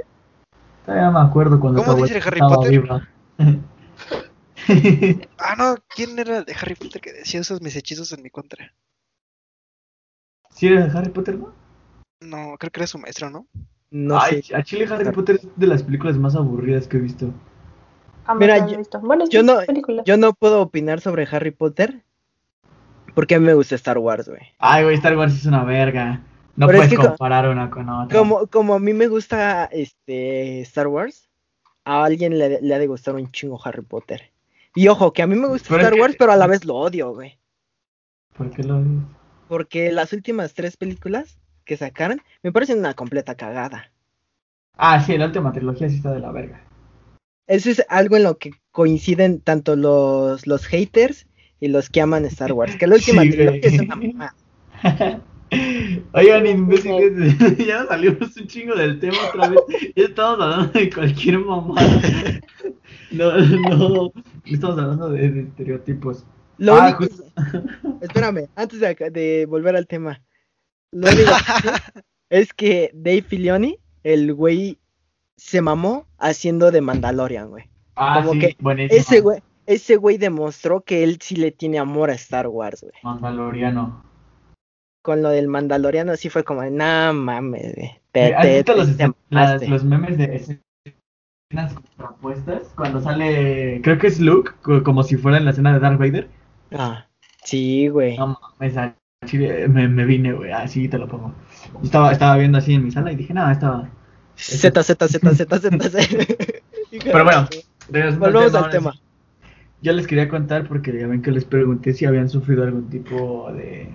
Todavía 0.87 1.11
me 1.11 1.19
acuerdo 1.19 1.59
cuando 1.59 1.83
¿Cómo 1.83 2.01
dice 2.01 2.19
Harry 2.25 2.39
Potter? 2.39 2.71
viva. 2.71 3.07
Ah, 5.37 5.55
no, 5.57 5.75
¿quién 5.95 6.17
era 6.17 6.37
el 6.37 6.45
de 6.45 6.53
Harry 6.53 6.75
Potter 6.75 7.01
que 7.01 7.11
decía 7.11 7.41
usas 7.41 7.61
mis 7.61 7.75
hechizos 7.75 8.11
en 8.13 8.21
mi 8.21 8.29
contra? 8.29 8.71
¿Sí 10.51 10.67
eres 10.67 10.91
de 10.91 10.97
Harry 10.97 11.09
Potter, 11.09 11.37
no? 11.37 11.51
No, 12.21 12.55
creo 12.57 12.71
que 12.71 12.79
era 12.79 12.87
su 12.87 12.97
maestro, 12.99 13.29
¿no? 13.29 13.47
No 13.89 14.19
Ay, 14.19 14.41
sé. 14.43 14.55
a 14.55 14.63
Chile 14.63 14.87
Harry 14.89 15.11
Potter 15.11 15.37
es 15.37 15.47
de 15.55 15.67
las 15.67 15.83
películas 15.83 16.17
más 16.17 16.35
aburridas 16.35 16.87
que 16.87 16.97
he 16.97 17.01
visto. 17.01 17.33
Mira, 18.39 18.67
yo- 18.67 18.77
visto. 18.77 18.99
Bueno, 18.99 19.25
yo 19.29 19.41
sí, 19.41 19.45
no- 19.45 19.59
película. 19.65 20.03
Yo 20.05 20.17
no 20.17 20.33
puedo 20.33 20.61
opinar 20.61 21.01
sobre 21.01 21.27
Harry 21.31 21.51
Potter 21.51 22.01
porque 23.13 23.35
a 23.35 23.39
mí 23.39 23.45
me 23.45 23.53
gusta 23.53 23.75
Star 23.75 23.97
Wars, 23.97 24.27
güey. 24.29 24.41
Ay, 24.59 24.83
güey, 24.83 24.95
Star 24.95 25.17
Wars 25.17 25.33
es 25.35 25.45
una 25.45 25.63
verga. 25.63 26.21
No 26.55 26.67
Pero 26.67 26.79
es 26.81 26.87
puedes 26.87 26.89
que 26.91 26.95
co- 26.97 27.07
comparar 27.09 27.47
una 27.49 27.69
con 27.69 27.87
otra. 27.89 28.17
Como, 28.17 28.47
como 28.47 28.73
a 28.75 28.79
mí 28.79 28.93
me 28.93 29.07
gusta 29.07 29.65
este 29.65 30.61
Star 30.61 30.87
Wars, 30.87 31.29
a 31.85 32.03
alguien 32.03 32.37
le, 32.37 32.61
le 32.61 32.75
ha 32.75 32.79
de 32.79 32.87
gustar 32.87 33.15
un 33.15 33.31
chingo 33.31 33.59
Harry 33.63 33.81
Potter. 33.81 34.31
Y 34.75 34.87
ojo, 34.87 35.11
que 35.13 35.21
a 35.21 35.27
mí 35.27 35.35
me 35.35 35.47
gusta 35.47 35.67
Pero 35.69 35.79
es 35.81 35.83
Star 35.85 35.93
que- 35.95 36.01
Wars, 36.01 36.15
pero 36.17 36.31
a 36.31 36.37
la 36.37 36.47
vez 36.47 36.65
lo 36.65 36.75
odio, 36.75 37.13
güey. 37.13 37.37
¿Por 38.37 38.51
qué 38.51 38.63
lo 38.63 38.81
dices? 38.81 39.03
Porque 39.47 39.91
las 39.91 40.13
últimas 40.13 40.53
tres 40.53 40.77
películas 40.77 41.37
que 41.65 41.75
sacaron 41.77 42.21
me 42.43 42.51
parecen 42.51 42.79
una 42.79 42.93
completa 42.93 43.35
cagada. 43.35 43.91
Ah, 44.77 45.01
sí, 45.01 45.17
la 45.17 45.25
última 45.25 45.51
trilogía 45.51 45.89
sí 45.89 45.97
está 45.97 46.11
de 46.11 46.19
la 46.19 46.31
verga. 46.31 46.61
Eso 47.51 47.69
es 47.69 47.83
algo 47.89 48.15
en 48.15 48.23
lo 48.23 48.37
que 48.37 48.51
coinciden 48.71 49.41
tanto 49.41 49.75
los, 49.75 50.47
los 50.47 50.65
haters 50.65 51.27
y 51.59 51.67
los 51.67 51.89
que 51.89 52.01
aman 52.01 52.25
Star 52.25 52.53
Wars. 52.53 52.75
Que 52.77 52.87
la 52.87 52.95
última 52.95 53.23
Sí, 53.23 53.31
trilogía 53.31 53.61
es 53.69 53.79
una 53.79 53.95
mamada. 53.95 54.35
Oigan, 56.13 56.47
imbéciles, 56.47 57.37
ya 57.67 57.85
salimos 57.85 58.37
un 58.37 58.47
chingo 58.47 58.73
del 58.75 58.99
tema 58.99 59.17
otra 59.29 59.49
vez. 59.49 59.59
Ya 59.95 60.05
estamos 60.05 60.41
hablando 60.41 60.71
de 60.79 60.89
cualquier 60.89 61.39
mamada. 61.39 62.01
No, 63.11 63.37
no, 63.37 64.13
estamos 64.45 64.79
hablando 64.79 65.09
de, 65.09 65.29
de 65.29 65.41
estereotipos. 65.41 66.25
Lo 66.57 66.75
Ah, 66.75 66.95
único, 66.97 67.13
espérame, 68.01 68.47
antes 68.55 68.79
de, 68.79 68.95
de 69.11 69.45
volver 69.47 69.75
al 69.75 69.85
tema, 69.85 70.21
lo 70.93 71.09
único 71.09 71.31
es 72.29 72.53
que 72.53 72.89
Dave 72.93 73.23
Filoni, 73.23 73.79
el 74.03 74.33
güey, 74.33 74.77
se 75.41 75.59
mamó 75.61 76.05
haciendo 76.19 76.69
de 76.71 76.81
Mandalorian, 76.81 77.49
güey. 77.49 77.65
Ah, 77.95 78.19
Como 78.21 78.33
sí, 78.33 78.39
que 78.39 78.55
buenísimo. 78.59 78.99
Ese 79.01 79.19
güey, 79.21 79.39
ese 79.65 79.95
güey 79.97 80.17
demostró 80.17 80.81
que 80.81 81.03
él 81.03 81.17
sí 81.19 81.35
le 81.35 81.51
tiene 81.51 81.79
amor 81.79 82.11
a 82.11 82.13
Star 82.13 82.47
Wars, 82.47 82.81
güey. 82.81 82.93
Mandaloriano. 83.03 84.03
Con 85.03 85.23
lo 85.23 85.29
del 85.29 85.47
Mandaloriano 85.47 86.15
sí 86.15 86.29
fue 86.29 86.43
como, 86.43 86.63
nah 86.63 87.11
mames, 87.11 87.75
güey. 87.75 87.99
Te, 88.11 88.35
¿Has 88.35 88.43
te- 88.43 88.55
visto 88.57 88.73
te- 88.73 88.77
los, 88.77 88.97
te 88.97 89.03
las- 89.07 89.15
mamaste". 89.31 89.67
los 89.67 89.83
memes 89.83 90.17
de 90.19 90.35
escenas 90.35 91.73
contrapuestas? 91.73 92.71
Cuando 92.75 93.01
sale, 93.01 93.81
creo 93.83 93.97
que 93.97 94.07
es 94.07 94.19
Luke, 94.19 94.51
co- 94.61 94.83
como 94.83 95.01
si 95.03 95.17
fuera 95.17 95.37
en 95.39 95.45
la 95.45 95.51
escena 95.51 95.73
de 95.73 95.79
Darth 95.79 95.97
Vader. 95.99 96.29
Ah, 96.71 97.07
sí, 97.43 97.87
güey. 97.87 98.15
No 98.17 98.37
mames, 98.59 98.75
me, 99.69 99.87
me 99.87 100.05
vine, 100.05 100.33
güey, 100.33 100.51
así 100.51 100.87
te 100.87 100.99
lo 100.99 101.07
pongo. 101.07 101.33
Yo 101.73 101.79
Estaba, 101.83 102.11
estaba 102.11 102.37
viendo 102.37 102.59
así 102.59 102.75
en 102.75 102.83
mi 102.85 102.91
sala 102.91 103.11
y 103.11 103.15
dije, 103.15 103.33
no, 103.33 103.49
estaba... 103.49 103.89
Z, 104.41 104.83
Z, 104.83 105.07
Z, 105.07 105.33
Z, 105.35 105.59
Z, 105.59 105.89
Z. 105.89 105.99
Pero 107.03 107.23
bueno, 107.23 107.47
Volvemos 108.17 108.51
tema, 108.51 108.65
al 108.65 108.71
tema. 108.71 108.93
Yo 109.81 109.93
les 109.93 110.07
quería 110.07 110.29
contar 110.29 110.67
porque 110.67 110.97
ya 110.97 111.07
ven 111.07 111.21
que 111.21 111.31
les 111.31 111.45
pregunté 111.45 111.93
si 111.93 112.05
habían 112.05 112.29
sufrido 112.29 112.63
algún 112.63 112.89
tipo 112.89 113.51
de, 113.53 113.89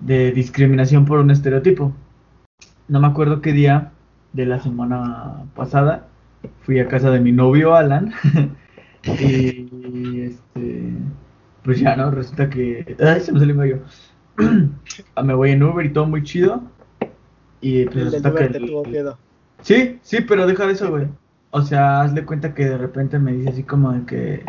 de 0.00 0.32
discriminación 0.32 1.04
por 1.04 1.18
un 1.18 1.30
estereotipo. 1.30 1.92
No 2.88 3.00
me 3.00 3.06
acuerdo 3.06 3.40
qué 3.40 3.52
día 3.52 3.92
de 4.32 4.46
la 4.46 4.60
semana 4.60 5.44
pasada 5.54 6.08
fui 6.62 6.78
a 6.80 6.88
casa 6.88 7.10
de 7.10 7.20
mi 7.20 7.32
novio 7.32 7.74
Alan 7.74 8.12
y 9.04 10.20
este 10.22 10.92
pues 11.62 11.78
ya 11.78 11.94
no 11.94 12.10
resulta 12.10 12.48
que 12.50 12.96
ay 12.98 13.20
se 13.20 13.30
me 13.32 13.38
salió 13.38 13.54
medio 13.54 13.82
me 15.22 15.34
voy 15.34 15.50
en 15.50 15.62
Uber 15.62 15.84
y 15.86 15.92
todo 15.92 16.06
muy 16.06 16.22
chido 16.24 16.62
y 17.60 17.84
pues 17.84 18.06
resulta 18.06 18.34
que 18.34 18.48
te 18.48 18.58
el- 18.58 18.66
tuvo 18.66 18.84
miedo. 18.84 19.18
Sí, 19.62 19.98
sí, 20.02 20.20
pero 20.22 20.46
deja 20.46 20.66
de 20.66 20.72
eso, 20.72 20.90
güey. 20.90 21.06
O 21.50 21.62
sea, 21.62 22.02
hazle 22.02 22.24
cuenta 22.24 22.54
que 22.54 22.64
de 22.64 22.78
repente 22.78 23.18
me 23.18 23.32
dice 23.32 23.50
así 23.50 23.62
como 23.62 23.92
de 23.92 24.04
que. 24.06 24.44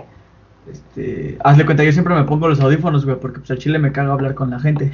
Este. 0.71 1.37
Hazle 1.43 1.65
cuenta, 1.65 1.83
yo 1.83 1.91
siempre 1.91 2.15
me 2.15 2.23
pongo 2.23 2.47
los 2.47 2.59
audífonos, 2.59 3.05
güey, 3.05 3.19
porque 3.19 3.39
pues 3.39 3.51
al 3.51 3.57
chile 3.57 3.79
me 3.79 3.91
caga 3.91 4.13
hablar 4.13 4.35
con 4.35 4.49
la 4.49 4.59
gente. 4.59 4.91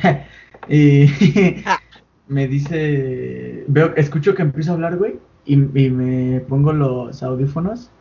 y. 0.69 1.07
me 2.27 2.47
dice. 2.47 3.65
Veo, 3.67 3.93
escucho 3.95 4.35
que 4.35 4.41
empiezo 4.41 4.71
a 4.71 4.75
hablar, 4.75 4.97
güey, 4.97 5.19
y, 5.45 5.53
y 5.53 5.89
me 5.89 6.39
pongo 6.41 6.73
los 6.73 7.23
audífonos. 7.23 7.91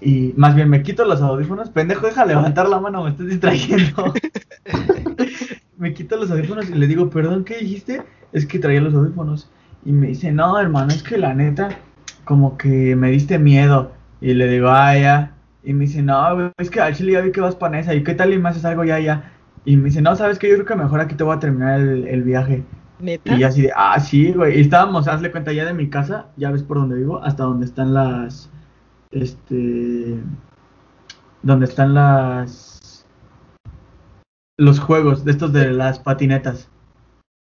Y 0.00 0.32
más 0.36 0.54
bien 0.54 0.70
me 0.70 0.82
quito 0.82 1.04
los 1.04 1.20
audífonos. 1.20 1.70
Pendejo, 1.70 2.06
deja 2.06 2.24
levantar 2.24 2.68
la 2.68 2.80
mano, 2.80 3.04
me 3.04 3.10
estás 3.10 3.26
distrayendo. 3.26 4.14
me 5.76 5.92
quito 5.92 6.16
los 6.16 6.30
audífonos 6.30 6.70
y 6.70 6.74
le 6.74 6.86
digo, 6.86 7.10
perdón, 7.10 7.44
¿qué 7.44 7.58
dijiste? 7.58 8.02
es 8.32 8.46
que 8.46 8.58
traía 8.58 8.80
los 8.80 8.94
audífonos. 8.94 9.50
Y 9.84 9.92
me 9.92 10.08
dice, 10.08 10.32
no, 10.32 10.58
hermano, 10.58 10.92
es 10.92 11.02
que 11.02 11.16
la 11.16 11.34
neta, 11.34 11.70
como 12.24 12.56
que 12.58 12.94
me 12.96 13.10
diste 13.10 13.38
miedo. 13.38 13.92
Y 14.20 14.34
le 14.34 14.46
digo, 14.48 14.68
ah, 14.68 14.96
ya. 14.96 15.34
Y 15.62 15.72
me 15.72 15.86
dice, 15.86 16.02
no, 16.02 16.34
güey, 16.34 16.50
es 16.58 16.70
que 16.70 16.80
al 16.80 16.94
chile 16.94 17.12
ya 17.12 17.20
vi 17.20 17.32
que 17.32 17.40
vas 17.40 17.54
para 17.54 17.78
esa. 17.78 17.94
¿Y 17.94 18.02
qué 18.02 18.14
tal 18.14 18.32
y 18.32 18.38
me 18.38 18.48
haces 18.48 18.64
algo 18.64 18.84
ya, 18.84 18.98
ya? 18.98 19.32
Y 19.64 19.76
me 19.76 19.84
dice, 19.84 20.02
no, 20.02 20.14
sabes 20.16 20.38
que 20.38 20.48
yo 20.48 20.54
creo 20.54 20.66
que 20.66 20.74
mejor 20.74 21.00
aquí 21.00 21.14
te 21.14 21.24
voy 21.24 21.36
a 21.36 21.40
terminar 21.40 21.80
el, 21.80 22.06
el 22.06 22.22
viaje. 22.22 22.64
¿Neta? 22.98 23.34
Y 23.34 23.42
así 23.42 23.62
de, 23.62 23.72
ah, 23.74 23.98
sí, 23.98 24.32
güey. 24.32 24.58
Y 24.58 24.60
estábamos, 24.60 25.08
hazle 25.08 25.30
cuenta, 25.30 25.52
ya 25.52 25.64
de 25.64 25.74
mi 25.74 25.88
casa, 25.88 26.26
ya 26.36 26.50
ves 26.50 26.62
por 26.62 26.78
donde 26.78 26.96
vivo, 26.96 27.22
hasta 27.22 27.44
donde 27.44 27.66
están 27.66 27.94
las. 27.94 28.50
Este. 29.10 30.18
Donde 31.42 31.64
están 31.66 31.94
las. 31.94 33.06
Los 34.58 34.78
juegos 34.78 35.24
de 35.24 35.32
estos 35.32 35.52
de 35.52 35.72
las 35.72 35.98
patinetas. 35.98 36.70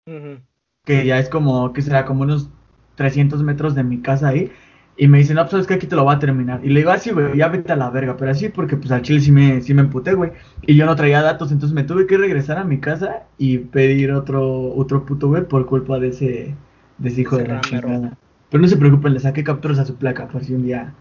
Ujú. 0.07 0.39
Que 0.85 1.05
ya 1.05 1.19
es 1.19 1.29
como, 1.29 1.71
que 1.73 1.81
será 1.81 2.05
como 2.05 2.23
unos 2.23 2.49
300 2.95 3.41
metros 3.43 3.75
de 3.75 3.83
mi 3.83 4.01
casa 4.01 4.29
ahí. 4.29 4.51
Y 4.95 5.07
me 5.07 5.17
dice, 5.17 5.33
no, 5.33 5.41
pues 5.41 5.51
sabes 5.51 5.67
que 5.67 5.73
aquí 5.73 5.87
te 5.87 5.95
lo 5.95 6.05
va 6.05 6.13
a 6.13 6.19
terminar. 6.19 6.59
Y 6.63 6.69
le 6.69 6.81
digo, 6.81 6.91
así, 6.91 7.11
güey, 7.11 7.35
ya 7.37 7.47
vete 7.47 7.73
a 7.73 7.75
la 7.75 7.89
verga. 7.89 8.15
Pero 8.15 8.31
así, 8.31 8.49
porque 8.49 8.77
pues 8.77 8.91
al 8.91 9.01
chile 9.01 9.21
sí 9.21 9.31
me, 9.31 9.61
sí 9.61 9.73
me 9.73 9.81
emputé, 9.81 10.13
güey. 10.13 10.31
Y 10.61 10.75
yo 10.75 10.85
no 10.85 10.95
traía 10.95 11.21
datos, 11.21 11.51
entonces 11.51 11.73
me 11.73 11.83
tuve 11.83 12.05
que 12.05 12.17
regresar 12.17 12.59
a 12.59 12.63
mi 12.63 12.79
casa 12.79 13.23
y 13.37 13.57
pedir 13.57 14.11
otro, 14.11 14.73
otro 14.75 15.05
puto, 15.05 15.29
güey, 15.29 15.47
por 15.47 15.65
culpa 15.65 15.99
de 15.99 16.09
ese, 16.09 16.55
de 16.99 17.09
ese 17.09 17.21
hijo 17.21 17.37
de 17.37 17.47
la 17.47 17.61
chingada. 17.61 18.17
Pero 18.49 18.61
no 18.61 18.67
se 18.67 18.77
preocupen, 18.77 19.13
le 19.13 19.19
saqué 19.19 19.43
capturas 19.43 19.79
a 19.79 19.85
su 19.85 19.95
placa, 19.95 20.27
por 20.27 20.43
si 20.43 20.53
un 20.53 20.63
día 20.63 20.93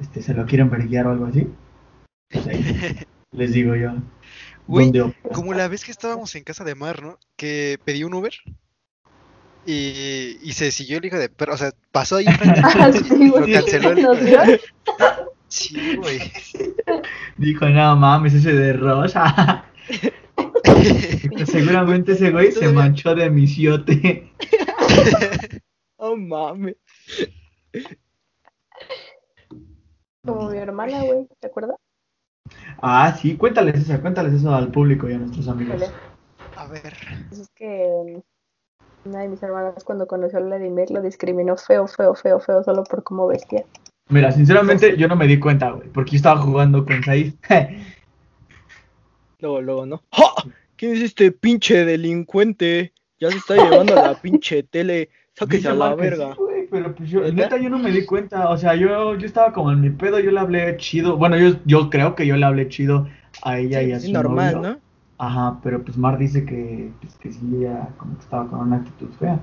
este, 0.00 0.22
se 0.22 0.32
lo 0.32 0.46
quieren 0.46 0.70
verguiar 0.70 1.06
o 1.06 1.10
algo 1.10 1.26
así. 1.26 1.46
Pues 2.30 2.46
ahí 2.46 2.64
les 3.32 3.52
digo 3.52 3.74
yo. 3.74 3.92
Güey. 4.66 4.90
Como 5.34 5.52
la 5.52 5.68
vez 5.68 5.84
que 5.84 5.90
estábamos 5.90 6.34
en 6.34 6.44
casa 6.44 6.64
de 6.64 6.74
Mar, 6.74 7.02
¿no? 7.02 7.18
Que 7.36 7.78
pedí 7.84 8.04
un 8.04 8.14
Uber 8.14 8.32
y, 9.66 10.38
y 10.42 10.52
se 10.52 10.70
siguió 10.70 10.98
el 10.98 11.04
hijo 11.04 11.18
de 11.18 11.28
perro. 11.28 11.54
O 11.54 11.56
sea, 11.56 11.70
pasó 11.92 12.16
ahí 12.16 12.26
enfrente 12.26 12.60
Ah, 12.64 12.90
y 12.90 12.98
sí, 12.98 13.28
lo 13.28 13.40
güey. 13.40 13.52
canceló. 13.52 13.94
Sí, 15.48 15.96
güey. 15.96 16.18
Dijo, 17.36 17.68
no 17.68 17.94
mames, 17.96 18.32
ese 18.32 18.54
de 18.54 18.72
rosa. 18.72 19.66
Seguramente 21.44 22.12
ese 22.12 22.30
güey 22.30 22.52
se 22.52 22.72
manchó 22.72 23.14
de 23.14 23.28
misiote. 23.28 24.32
Oh, 25.96 26.16
mames. 26.16 26.76
Como 30.24 30.48
mi 30.50 30.56
hermana, 30.58 31.02
güey, 31.02 31.28
¿te 31.38 31.48
acuerdas? 31.48 31.76
Ah, 32.80 33.14
sí, 33.20 33.36
cuéntales 33.36 33.76
eso, 33.76 34.00
cuéntales 34.00 34.32
eso 34.32 34.54
al 34.54 34.70
público 34.70 35.08
y 35.08 35.12
a 35.12 35.18
nuestros 35.18 35.48
amigos. 35.48 35.82
A 36.56 36.66
ver. 36.66 36.94
Pues 37.28 37.40
es 37.40 37.50
que 37.54 38.22
una 39.04 39.20
de 39.20 39.28
mis 39.28 39.42
hermanas 39.42 39.84
cuando 39.84 40.06
conoció 40.06 40.38
a 40.38 40.42
Vladimir 40.42 40.90
lo 40.90 41.02
discriminó 41.02 41.56
feo, 41.56 41.86
feo, 41.86 42.14
feo, 42.14 42.40
feo, 42.40 42.62
solo 42.62 42.84
por 42.84 43.02
cómo 43.02 43.26
vestía. 43.26 43.64
Mira, 44.08 44.30
sinceramente 44.32 44.96
yo 44.96 45.08
no 45.08 45.16
me 45.16 45.26
di 45.26 45.38
cuenta, 45.38 45.70
güey, 45.70 45.88
porque 45.88 46.12
yo 46.12 46.16
estaba 46.16 46.40
jugando 46.40 46.84
con 46.84 47.02
Said. 47.02 47.34
Luego, 49.40 49.60
luego, 49.60 49.86
¿no? 49.86 50.02
¡Ja! 50.12 50.50
¿Quién 50.76 50.92
es 50.92 51.00
este 51.02 51.32
pinche 51.32 51.84
delincuente? 51.84 52.92
Ya 53.18 53.28
se 53.30 53.38
está 53.38 53.56
llevando 53.56 53.94
la 53.96 54.14
pinche 54.20 54.62
tele. 54.62 55.10
Sáquese 55.34 55.68
a 55.68 55.74
la 55.74 55.96
verga. 55.96 56.34
sí, 56.34 56.68
pero 56.70 56.94
pues 56.94 57.10
yo, 57.10 57.22
¿Neta? 57.32 57.56
yo 57.56 57.68
no 57.68 57.78
me 57.78 57.90
di 57.90 58.04
cuenta. 58.04 58.50
O 58.50 58.56
sea, 58.56 58.76
yo, 58.76 59.16
yo 59.16 59.26
estaba 59.26 59.52
como 59.52 59.72
en 59.72 59.80
mi 59.80 59.90
pedo, 59.90 60.20
yo 60.20 60.30
le 60.30 60.38
hablé 60.38 60.76
chido. 60.76 61.16
Bueno, 61.16 61.36
yo, 61.38 61.56
yo 61.64 61.90
creo 61.90 62.14
que 62.14 62.24
yo 62.24 62.36
le 62.36 62.46
hablé 62.46 62.68
chido 62.68 63.08
a 63.42 63.58
ella 63.58 63.82
y 63.82 63.90
a 63.90 63.98
su 63.98 64.12
normal, 64.12 64.54
novio. 64.54 64.70
¿no? 64.70 64.80
Ajá, 65.22 65.60
pero 65.62 65.84
pues 65.84 65.96
Mar 65.96 66.18
dice 66.18 66.44
que, 66.44 66.92
pues, 67.00 67.14
que 67.14 67.30
sí, 67.30 67.38
ella 67.54 67.88
como 67.96 68.16
que 68.16 68.22
estaba 68.22 68.48
con 68.48 68.58
una 68.58 68.78
actitud 68.78 69.08
fea. 69.20 69.40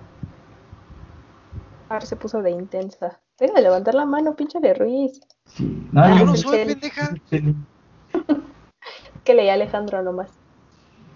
Ahora 1.88 2.05
se 2.05 2.17
puso 2.17 2.41
de 2.41 2.51
intensa. 2.51 3.21
Deja 3.39 3.53
de 3.53 3.61
levantar 3.61 3.95
la 3.95 4.05
mano, 4.05 4.36
pinche 4.36 4.59
de 4.59 4.73
Ruiz. 4.73 5.21
Sí. 5.45 5.89
Ah, 5.95 6.09
Yo 6.19 6.25
no, 6.25 6.32
no 6.32 6.36
soy 6.36 6.65
pendeja. 6.65 7.15
Que 9.23 9.34
leía 9.34 9.53
Alejandro 9.53 10.03
nomás. 10.03 10.32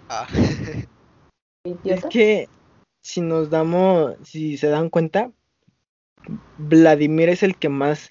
Ah. 0.08 0.26
Es 1.84 2.04
que 2.06 2.48
si 3.02 3.20
nos 3.20 3.50
damos, 3.50 4.16
si 4.22 4.56
se 4.56 4.68
dan 4.68 4.88
cuenta, 4.88 5.30
Vladimir 6.56 7.28
es 7.28 7.42
el 7.42 7.56
que 7.56 7.68
más 7.68 8.10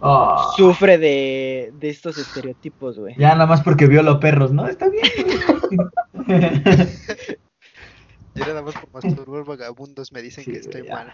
Ah, 0.00 0.52
sufre 0.56 0.98
de, 0.98 1.72
de 1.78 1.88
estos 1.88 2.18
estereotipos, 2.18 2.98
güey. 2.98 3.14
ya 3.16 3.30
nada 3.32 3.46
más 3.46 3.62
porque 3.62 3.86
viola 3.86 4.18
perros, 4.20 4.52
¿no? 4.52 4.66
Está 4.68 4.88
bien. 4.88 5.04
Yo 8.34 8.46
nada 8.46 8.62
más 8.62 8.74
por 8.74 9.02
masturbar 9.02 9.44
vagabundos 9.44 10.12
me 10.12 10.20
dicen 10.22 10.44
Sí, 10.44 10.52
que 10.52 10.58
estoy 10.58 10.84
ya. 10.84 10.94
mal. 10.94 11.12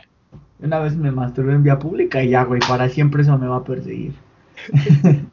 Una 0.61 0.79
vez 0.79 0.97
me 0.97 1.11
masturbé 1.11 1.53
en 1.55 1.63
vía 1.63 1.79
pública 1.79 2.23
y 2.23 2.31
ya, 2.31 2.45
güey, 2.45 2.61
para 2.67 2.89
siempre 2.89 3.23
eso 3.23 3.37
me 3.39 3.47
va 3.49 3.57
a 3.57 3.65
perseguir. 3.65 4.13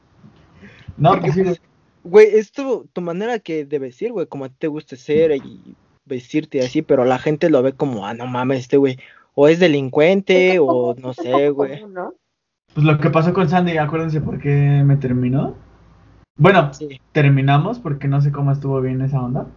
no, 0.97 1.11
Porque, 1.11 1.31
pues 1.31 1.45
pues, 1.45 1.61
Güey, 2.03 2.27
es 2.37 2.51
tu, 2.53 2.87
tu 2.93 3.01
manera 3.01 3.39
que 3.39 3.65
de 3.65 3.79
vestir, 3.79 4.11
güey, 4.13 4.27
como 4.27 4.45
a 4.45 4.49
ti 4.49 4.55
te 4.59 4.67
gusta 4.67 4.95
ser 4.95 5.31
y 5.35 5.75
vestirte 6.05 6.61
así, 6.61 6.81
pero 6.81 7.03
la 7.03 7.19
gente 7.19 7.49
lo 7.49 7.61
ve 7.61 7.73
como, 7.73 8.05
ah, 8.05 8.13
no 8.13 8.27
mames, 8.27 8.59
este 8.61 8.77
güey, 8.77 8.97
o 9.35 9.49
es 9.49 9.59
delincuente, 9.59 10.57
o 10.61 10.95
no 10.97 11.13
sé, 11.13 11.49
güey. 11.49 11.81
Común, 11.81 11.93
¿no? 11.93 12.13
Pues 12.77 12.85
lo 12.85 12.99
que 12.99 13.09
pasó 13.09 13.33
con 13.33 13.49
Sandy, 13.49 13.75
acuérdense 13.79 14.21
por 14.21 14.37
qué 14.37 14.83
me 14.85 14.97
terminó. 14.97 15.55
Bueno, 16.37 16.71
Sí. 16.75 17.01
terminamos 17.11 17.79
porque 17.79 18.07
no 18.07 18.21
sé 18.21 18.31
cómo 18.31 18.51
estuvo 18.51 18.79
bien 18.81 19.01
esa 19.01 19.19
onda. 19.19 19.47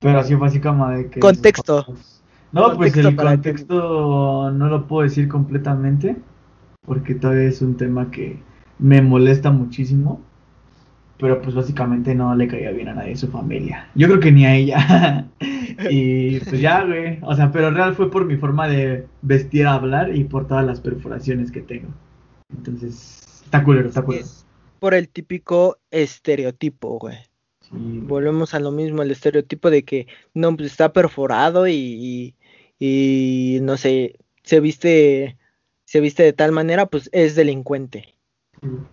Pero 0.00 0.18
así 0.18 0.34
fue 0.34 0.48
así 0.48 0.58
como 0.58 0.88
de 0.88 1.08
que. 1.08 1.20
Contexto. 1.20 1.86
No, 2.50 2.76
pues 2.76 2.96
el 2.96 3.14
contexto 3.14 4.50
no 4.50 4.68
lo 4.68 4.88
puedo 4.88 5.04
decir 5.04 5.28
completamente. 5.28 6.16
Porque 6.84 7.14
todavía 7.14 7.44
es 7.44 7.62
un 7.62 7.76
tema 7.76 8.10
que 8.10 8.40
me 8.80 9.00
molesta 9.00 9.52
muchísimo. 9.52 10.20
Pero 11.20 11.40
pues 11.42 11.54
básicamente 11.54 12.12
no 12.16 12.34
le 12.34 12.48
caía 12.48 12.72
bien 12.72 12.88
a 12.88 12.94
nadie 12.94 13.10
de 13.10 13.16
su 13.18 13.28
familia. 13.28 13.86
Yo 13.94 14.08
creo 14.08 14.18
que 14.18 14.32
ni 14.32 14.46
a 14.46 14.56
ella. 14.56 15.28
y 15.90 16.40
pues 16.40 16.60
ya, 16.60 16.82
güey. 16.82 17.20
O 17.22 17.36
sea, 17.36 17.52
pero 17.52 17.70
real 17.70 17.94
fue 17.94 18.10
por 18.10 18.24
mi 18.24 18.36
forma 18.36 18.66
de 18.66 19.06
vestir, 19.22 19.64
hablar 19.68 20.12
y 20.16 20.24
por 20.24 20.48
todas 20.48 20.66
las 20.66 20.80
perforaciones 20.80 21.52
que 21.52 21.60
tengo. 21.60 21.90
Entonces, 22.50 23.42
está 23.44 23.62
culero, 23.64 23.88
está 23.88 24.02
culero. 24.02 24.24
Es 24.24 24.44
por 24.80 24.94
el 24.94 25.08
típico 25.08 25.78
estereotipo, 25.90 26.98
güey. 26.98 27.16
Sí. 27.62 27.70
Volvemos 27.72 28.52
a 28.52 28.60
lo 28.60 28.70
mismo, 28.70 29.02
el 29.02 29.10
estereotipo 29.10 29.70
de 29.70 29.82
que 29.82 30.06
no, 30.34 30.54
pues 30.54 30.70
está 30.70 30.92
perforado 30.92 31.66
y, 31.66 31.72
y, 31.74 32.34
y, 32.78 33.60
no 33.62 33.78
sé, 33.78 34.16
se 34.42 34.60
viste, 34.60 35.38
se 35.86 36.00
viste 36.00 36.22
de 36.22 36.34
tal 36.34 36.52
manera, 36.52 36.84
pues 36.86 37.08
es 37.12 37.34
delincuente. 37.34 38.14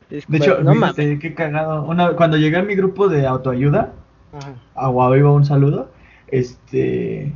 Es 0.09 0.25
De 0.27 0.37
hecho, 0.37 0.63
no 0.63 0.73
fíjate, 0.73 1.01
mames. 1.03 1.19
qué 1.19 1.33
cagado. 1.35 1.83
Una, 1.83 2.15
cuando 2.15 2.37
llegué 2.37 2.57
a 2.57 2.63
mi 2.63 2.75
grupo 2.75 3.09
de 3.09 3.27
autoayuda, 3.27 3.93
Ajá. 4.31 4.55
a 4.75 4.87
Guaviva 4.87 5.31
un 5.33 5.43
saludo, 5.45 5.91
este, 6.27 7.33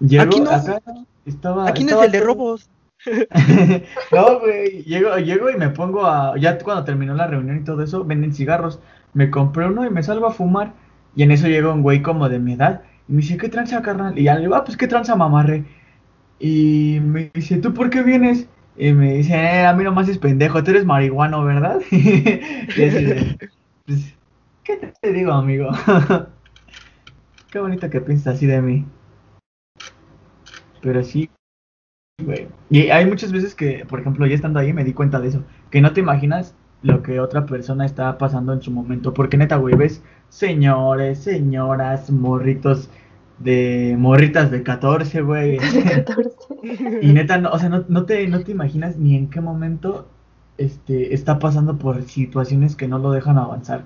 llego 0.00 0.22
Aquí 0.24 0.40
no. 0.40 0.50
acá, 0.50 0.80
estaba, 1.24 1.66
Aquí 1.68 1.84
no 1.84 1.98
es 2.00 2.06
el 2.06 2.12
de 2.12 2.20
robos. 2.20 2.68
no, 4.12 4.40
güey, 4.40 4.82
llego, 4.84 5.16
llego 5.18 5.50
y 5.50 5.56
me 5.56 5.70
pongo 5.70 6.06
a, 6.06 6.36
ya 6.38 6.58
cuando 6.58 6.84
terminó 6.84 7.14
la 7.14 7.26
reunión 7.26 7.58
y 7.58 7.64
todo 7.64 7.82
eso, 7.82 8.04
venden 8.04 8.34
cigarros, 8.34 8.80
me 9.12 9.30
compré 9.30 9.66
uno 9.66 9.84
y 9.84 9.90
me 9.90 10.02
salgo 10.02 10.26
a 10.26 10.32
fumar, 10.32 10.74
y 11.14 11.22
en 11.22 11.30
eso 11.30 11.48
llega 11.48 11.72
un 11.72 11.82
güey 11.82 12.02
como 12.02 12.28
de 12.28 12.38
mi 12.38 12.54
edad, 12.54 12.82
y 13.08 13.12
me 13.12 13.20
dice, 13.20 13.36
¿qué 13.36 13.48
tranza, 13.48 13.82
carnal? 13.82 14.18
Y 14.18 14.24
ya 14.24 14.34
le 14.34 14.42
digo, 14.42 14.54
ah, 14.54 14.64
pues, 14.64 14.76
¿qué 14.76 14.86
tranza, 14.86 15.16
mamarre? 15.16 15.64
Y 16.38 17.00
me 17.02 17.30
dice, 17.34 17.58
¿tú 17.58 17.74
por 17.74 17.90
qué 17.90 18.02
vienes? 18.02 18.48
Y 18.76 18.92
me 18.92 19.14
dice, 19.14 19.34
eh, 19.34 19.66
a 19.66 19.72
mí 19.72 19.84
nomás 19.84 20.08
es 20.08 20.18
pendejo, 20.18 20.62
tú 20.64 20.72
eres 20.72 20.84
marihuano, 20.84 21.44
¿verdad? 21.44 21.80
y 21.90 22.82
así 22.82 23.36
pues, 23.86 24.14
¿qué 24.64 24.92
te 25.00 25.12
digo, 25.12 25.32
amigo? 25.32 25.70
Qué 27.50 27.60
bonito 27.60 27.88
que 27.88 28.00
piensas 28.00 28.34
así 28.34 28.46
de 28.46 28.60
mí. 28.60 28.84
Pero 30.82 31.04
sí, 31.04 31.30
güey. 32.22 32.48
Y 32.70 32.90
hay 32.90 33.06
muchas 33.06 33.32
veces 33.32 33.54
que, 33.54 33.84
por 33.88 34.00
ejemplo, 34.00 34.26
ya 34.26 34.34
estando 34.34 34.58
ahí 34.58 34.72
me 34.72 34.84
di 34.84 34.92
cuenta 34.92 35.20
de 35.20 35.28
eso. 35.28 35.44
Que 35.70 35.80
no 35.80 35.92
te 35.92 36.00
imaginas 36.00 36.54
lo 36.82 37.02
que 37.02 37.20
otra 37.20 37.46
persona 37.46 37.86
está 37.86 38.18
pasando 38.18 38.52
en 38.52 38.62
su 38.62 38.70
momento. 38.70 39.14
Porque 39.14 39.36
neta, 39.36 39.56
güey, 39.56 39.74
ves 39.76 40.02
señores, 40.28 41.18
señoras, 41.20 42.10
morritos 42.10 42.90
de 43.38 43.96
morritas 43.98 44.50
de 44.50 44.62
14, 44.62 45.22
güey. 45.22 45.58
14. 45.58 46.30
Y 47.02 47.12
neta, 47.12 47.36
no, 47.36 47.50
o 47.50 47.58
sea, 47.58 47.68
no, 47.68 47.84
no 47.88 48.06
te, 48.06 48.26
no 48.26 48.42
te 48.42 48.52
imaginas 48.52 48.96
ni 48.96 49.16
en 49.16 49.28
qué 49.28 49.42
momento 49.42 50.08
este, 50.56 51.12
está 51.12 51.38
pasando 51.38 51.76
por 51.76 52.02
situaciones 52.04 52.74
que 52.74 52.88
no 52.88 52.98
lo 52.98 53.12
dejan 53.12 53.36
avanzar. 53.36 53.84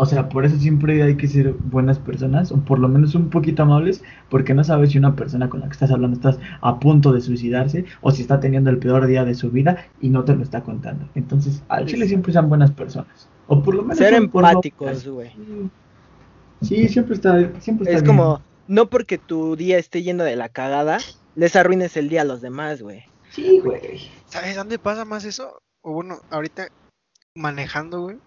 O 0.00 0.06
sea, 0.06 0.28
por 0.28 0.44
eso 0.44 0.56
siempre 0.56 1.02
hay 1.02 1.16
que 1.16 1.26
ser 1.26 1.54
buenas 1.54 1.98
personas, 1.98 2.52
o 2.52 2.58
por 2.58 2.78
lo 2.78 2.88
menos 2.88 3.16
un 3.16 3.30
poquito 3.30 3.64
amables, 3.64 4.04
porque 4.30 4.54
no 4.54 4.62
sabes 4.62 4.90
si 4.92 4.98
una 4.98 5.16
persona 5.16 5.48
con 5.48 5.58
la 5.58 5.66
que 5.66 5.72
estás 5.72 5.90
hablando 5.90 6.16
estás 6.16 6.38
a 6.60 6.78
punto 6.78 7.12
de 7.12 7.20
suicidarse 7.20 7.84
o 8.00 8.12
si 8.12 8.22
está 8.22 8.38
teniendo 8.38 8.70
el 8.70 8.78
peor 8.78 9.08
día 9.08 9.24
de 9.24 9.34
su 9.34 9.50
vida 9.50 9.86
y 10.00 10.10
no 10.10 10.24
te 10.24 10.36
lo 10.36 10.44
está 10.44 10.62
contando. 10.62 11.08
Entonces, 11.16 11.64
al 11.68 11.86
chile 11.86 12.06
siempre 12.06 12.32
sean 12.32 12.48
buenas 12.48 12.70
personas. 12.70 13.28
O 13.48 13.60
por 13.60 13.74
lo 13.74 13.82
menos 13.82 13.98
Ser 13.98 14.14
empáticos, 14.14 15.04
güey. 15.08 15.32
Sí, 16.62 16.88
siempre 16.88 17.16
está, 17.16 17.36
siempre 17.60 17.86
está 17.86 17.96
Es 17.96 18.04
bien. 18.04 18.06
como, 18.16 18.40
no 18.68 18.86
porque 18.88 19.18
tu 19.18 19.56
día 19.56 19.78
esté 19.78 20.04
yendo 20.04 20.22
de 20.22 20.36
la 20.36 20.48
cagada, 20.48 20.98
les 21.34 21.56
arruines 21.56 21.96
el 21.96 22.08
día 22.08 22.22
a 22.22 22.24
los 22.24 22.40
demás, 22.40 22.82
güey. 22.82 23.02
Sí, 23.30 23.58
güey. 23.64 24.08
¿Sabes 24.26 24.54
dónde 24.54 24.78
pasa 24.78 25.04
más 25.04 25.24
eso? 25.24 25.60
O 25.82 25.92
bueno, 25.94 26.18
ahorita 26.30 26.68
manejando, 27.34 28.02
güey. 28.02 28.18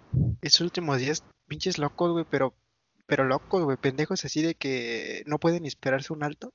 Estos 0.42 0.62
últimos 0.62 0.98
días, 1.00 1.24
pinches 1.52 1.78
locos, 1.78 2.14
güey, 2.14 2.26
pero, 2.30 2.54
pero 3.08 3.26
locos, 3.26 3.64
güey, 3.66 3.76
pendejos 3.76 4.24
así 4.24 4.42
de 4.42 4.56
que 4.56 5.22
no 5.26 5.38
pueden 5.38 5.66
esperarse 5.66 6.14
un 6.14 6.24
alto. 6.24 6.54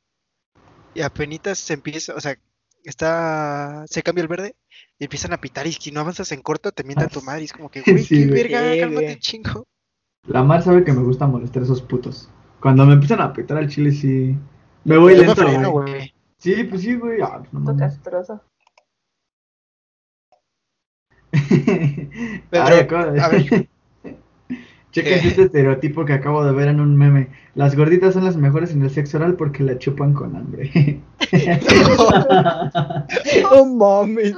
Y 0.94 1.02
apenas 1.02 1.58
se 1.58 1.74
empieza, 1.74 2.14
o 2.14 2.20
sea, 2.20 2.38
está, 2.82 3.84
se 3.88 4.02
cambia 4.02 4.22
el 4.22 4.28
verde 4.28 4.56
y 4.98 5.04
empiezan 5.04 5.34
a 5.34 5.40
pitar 5.40 5.66
y 5.66 5.72
si 5.72 5.90
no 5.92 6.00
avanzas 6.00 6.32
en 6.32 6.40
corto 6.40 6.72
te 6.72 6.82
mientan 6.84 7.10
tu 7.10 7.20
madre 7.20 7.42
y 7.42 7.44
es 7.44 7.52
como 7.52 7.70
que, 7.70 7.82
güey, 7.86 7.98
Sí, 8.04 8.16
qué 8.20 8.26
güey. 8.28 8.42
verga, 8.42 8.80
cálmate 8.80 9.04
güey. 9.04 9.18
chingo. 9.18 9.66
La 10.26 10.42
Mar 10.42 10.62
sabe 10.62 10.82
que 10.82 10.92
me 10.92 11.02
gusta 11.02 11.26
molestar 11.26 11.60
a 11.62 11.66
esos 11.66 11.82
putos. 11.82 12.30
Cuando 12.60 12.86
me 12.86 12.94
empiezan 12.94 13.20
a 13.20 13.24
apretar 13.24 13.58
al 13.58 13.68
chile, 13.68 13.92
sí. 13.92 14.34
Me 14.84 14.96
voy 14.96 15.14
lento, 15.14 15.36
freno, 15.36 15.70
güey. 15.72 15.92
güey. 15.92 16.14
Sí, 16.38 16.64
pues 16.64 16.80
sí, 16.80 16.94
güey. 16.96 17.20
Ah, 17.20 17.42
no 17.52 17.60
mames. 17.60 17.80
castroso. 17.94 18.40
De- 21.32 22.58
a 22.58 23.28
ver. 23.28 23.68
Chequen 24.96 25.28
este 25.28 25.42
estereotipo 25.42 26.06
que 26.06 26.14
acabo 26.14 26.42
de 26.42 26.52
ver 26.52 26.68
en 26.68 26.80
un 26.80 26.96
meme. 26.96 27.28
Las 27.54 27.76
gorditas 27.76 28.14
son 28.14 28.24
las 28.24 28.38
mejores 28.38 28.72
en 28.72 28.82
el 28.82 28.88
sexo 28.88 29.18
oral 29.18 29.34
porque 29.34 29.62
la 29.62 29.76
chupan 29.76 30.14
con 30.14 30.34
hambre. 30.34 30.70
No 33.42 33.66
mames. 33.66 34.34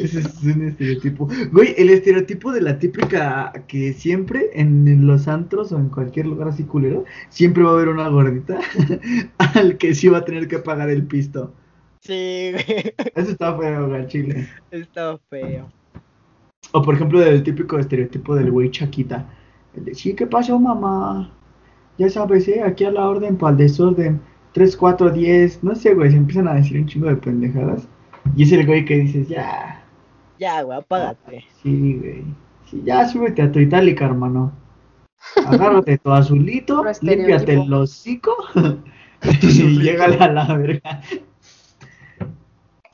Ese 0.00 0.20
es 0.20 0.42
un 0.42 0.68
estereotipo. 0.68 1.28
Güey, 1.52 1.74
el 1.76 1.90
estereotipo 1.90 2.50
de 2.50 2.62
la 2.62 2.78
típica 2.78 3.52
que 3.68 3.92
siempre 3.92 4.48
en 4.54 5.06
los 5.06 5.28
antros 5.28 5.70
o 5.72 5.78
en 5.78 5.90
cualquier 5.90 6.26
lugar 6.26 6.48
así 6.48 6.64
culero, 6.64 7.04
siempre 7.28 7.62
va 7.62 7.70
a 7.70 7.74
haber 7.74 7.88
una 7.88 8.08
gordita 8.08 8.58
al 9.38 9.76
que 9.76 9.94
sí 9.94 10.08
va 10.08 10.18
a 10.18 10.24
tener 10.24 10.48
que 10.48 10.60
pagar 10.60 10.88
el 10.88 11.02
pisto. 11.06 11.52
Sí, 12.00 12.52
güey. 12.52 12.94
Eso 13.14 13.32
está 13.32 13.54
feo, 13.58 13.88
güey, 13.88 14.06
chile. 14.06 14.48
Está 14.70 15.18
feo. 15.28 15.70
O 16.72 16.80
por 16.80 16.94
ejemplo, 16.94 17.20
del 17.20 17.42
típico 17.42 17.78
estereotipo 17.78 18.34
del 18.34 18.50
güey 18.50 18.70
chaquita. 18.70 19.28
El 19.74 19.84
de, 19.84 19.94
sí, 19.94 20.14
¿qué 20.14 20.26
pasó, 20.26 20.58
mamá? 20.58 21.30
Ya 21.98 22.08
sabes, 22.08 22.48
¿eh? 22.48 22.62
Aquí 22.62 22.84
a 22.84 22.90
la 22.90 23.08
orden 23.08 23.36
para 23.36 23.52
el 23.52 23.58
desorden. 23.58 24.20
3, 24.52 24.76
4, 24.76 25.10
10. 25.10 25.62
No 25.62 25.74
sé, 25.74 25.94
güey, 25.94 26.10
se 26.10 26.16
empiezan 26.16 26.48
a 26.48 26.54
decir 26.54 26.80
un 26.80 26.86
chingo 26.86 27.06
de 27.06 27.16
pendejadas. 27.16 27.86
Y 28.36 28.44
es 28.44 28.52
el 28.52 28.66
güey 28.66 28.84
que 28.84 28.96
dices, 28.96 29.28
ya. 29.28 29.84
Ya, 30.38 30.62
güey, 30.62 30.78
apágate. 30.78 31.44
Sí, 31.62 31.96
güey. 31.98 32.24
Sí, 32.70 32.82
ya 32.84 33.06
súbete 33.08 33.42
a 33.42 33.52
tu 33.52 33.58
itálica, 33.58 34.06
hermano. 34.06 34.52
Agárrate 35.46 35.98
tu 35.98 36.10
azulito, 36.10 36.84
límpiate 37.02 37.54
el 37.54 37.72
hocico 37.72 38.34
y 39.42 39.78
llégale 39.80 40.16
a 40.16 40.32
la 40.32 40.56
verga. 40.56 41.02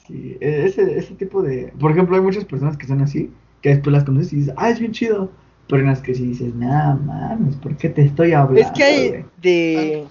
Sí, 0.06 0.36
e- 0.40 0.66
ese, 0.66 0.98
ese 0.98 1.14
tipo 1.14 1.42
de... 1.42 1.72
Por 1.78 1.90
ejemplo, 1.90 2.16
hay 2.16 2.22
muchas 2.22 2.44
personas 2.44 2.76
que 2.76 2.86
son 2.86 3.00
así, 3.00 3.30
que 3.60 3.70
después 3.70 3.92
las 3.92 4.04
conoces 4.04 4.32
y 4.32 4.36
dices, 4.36 4.54
ah, 4.56 4.70
es 4.70 4.78
bien 4.78 4.92
chido. 4.92 5.30
Pero 5.68 5.80
en 5.82 5.88
las 5.88 6.00
que 6.00 6.14
sí 6.14 6.24
dices, 6.26 6.54
nada 6.54 6.94
mames, 6.94 7.56
¿por 7.56 7.76
qué 7.76 7.88
te 7.88 8.02
estoy 8.02 8.32
hablando? 8.32 8.60
Es 8.60 8.70
que 8.76 8.84
hay 8.84 9.08
güey?" 9.08 9.24
de. 9.36 10.08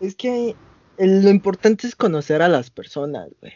Es 0.00 0.14
que 0.14 0.30
hay- 0.30 0.56
lo 0.98 1.28
importante 1.28 1.86
es 1.86 1.96
conocer 1.96 2.40
a 2.42 2.48
las 2.48 2.70
personas, 2.70 3.28
güey. 3.40 3.52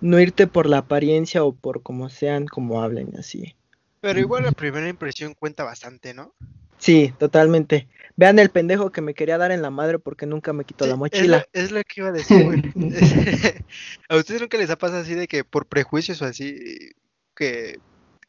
No 0.00 0.20
irte 0.20 0.46
por 0.46 0.66
la 0.66 0.78
apariencia 0.78 1.44
o 1.44 1.52
por 1.54 1.82
como 1.82 2.08
sean, 2.08 2.46
como 2.46 2.82
hablen 2.82 3.16
así. 3.18 3.56
Pero 4.00 4.20
igual 4.20 4.44
la 4.44 4.52
primera 4.52 4.88
impresión 4.88 5.34
cuenta 5.34 5.64
bastante, 5.64 6.14
¿no? 6.14 6.34
Sí, 6.78 7.12
totalmente. 7.18 7.88
Vean 8.16 8.38
el 8.38 8.50
pendejo 8.50 8.90
que 8.92 9.00
me 9.00 9.14
quería 9.14 9.38
dar 9.38 9.50
en 9.50 9.62
la 9.62 9.70
madre 9.70 9.98
porque 9.98 10.26
nunca 10.26 10.52
me 10.52 10.64
quitó 10.64 10.84
Sí, 10.84 10.88
la 10.90 10.94
es 10.94 10.98
mochila. 10.98 11.38
lo- 11.38 11.60
Es 11.60 11.72
lo, 11.72 11.82
que 11.82 12.00
iba 12.00 12.08
a 12.08 12.12
decir, 12.12 12.44
güey. 12.44 12.62
¿A 14.08 14.16
ustedes 14.16 14.40
nunca 14.40 14.58
les 14.58 14.70
ha 14.70 14.76
pasado 14.76 15.00
así 15.02 15.14
de 15.14 15.26
que 15.26 15.42
por 15.42 15.66
prejuicios 15.66 16.22
o 16.22 16.24
así, 16.26 16.92
que, 17.34 17.80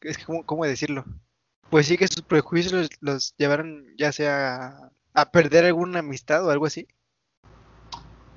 es 0.02 0.18
que, 0.18 0.24
¿cómo, 0.24 0.44
cómo 0.44 0.64
decirlo? 0.64 1.04
Pues 1.70 1.86
sí 1.86 1.96
que 1.96 2.08
sus 2.08 2.22
prejuicios 2.22 2.72
los, 2.72 2.90
los 3.00 3.34
llevaron 3.38 3.86
ya 3.96 4.10
sea 4.12 4.90
a, 5.14 5.30
perder 5.30 5.64
alguna 5.64 6.00
amistad 6.00 6.44
o 6.44 6.50
algo 6.50 6.66
así. 6.66 6.86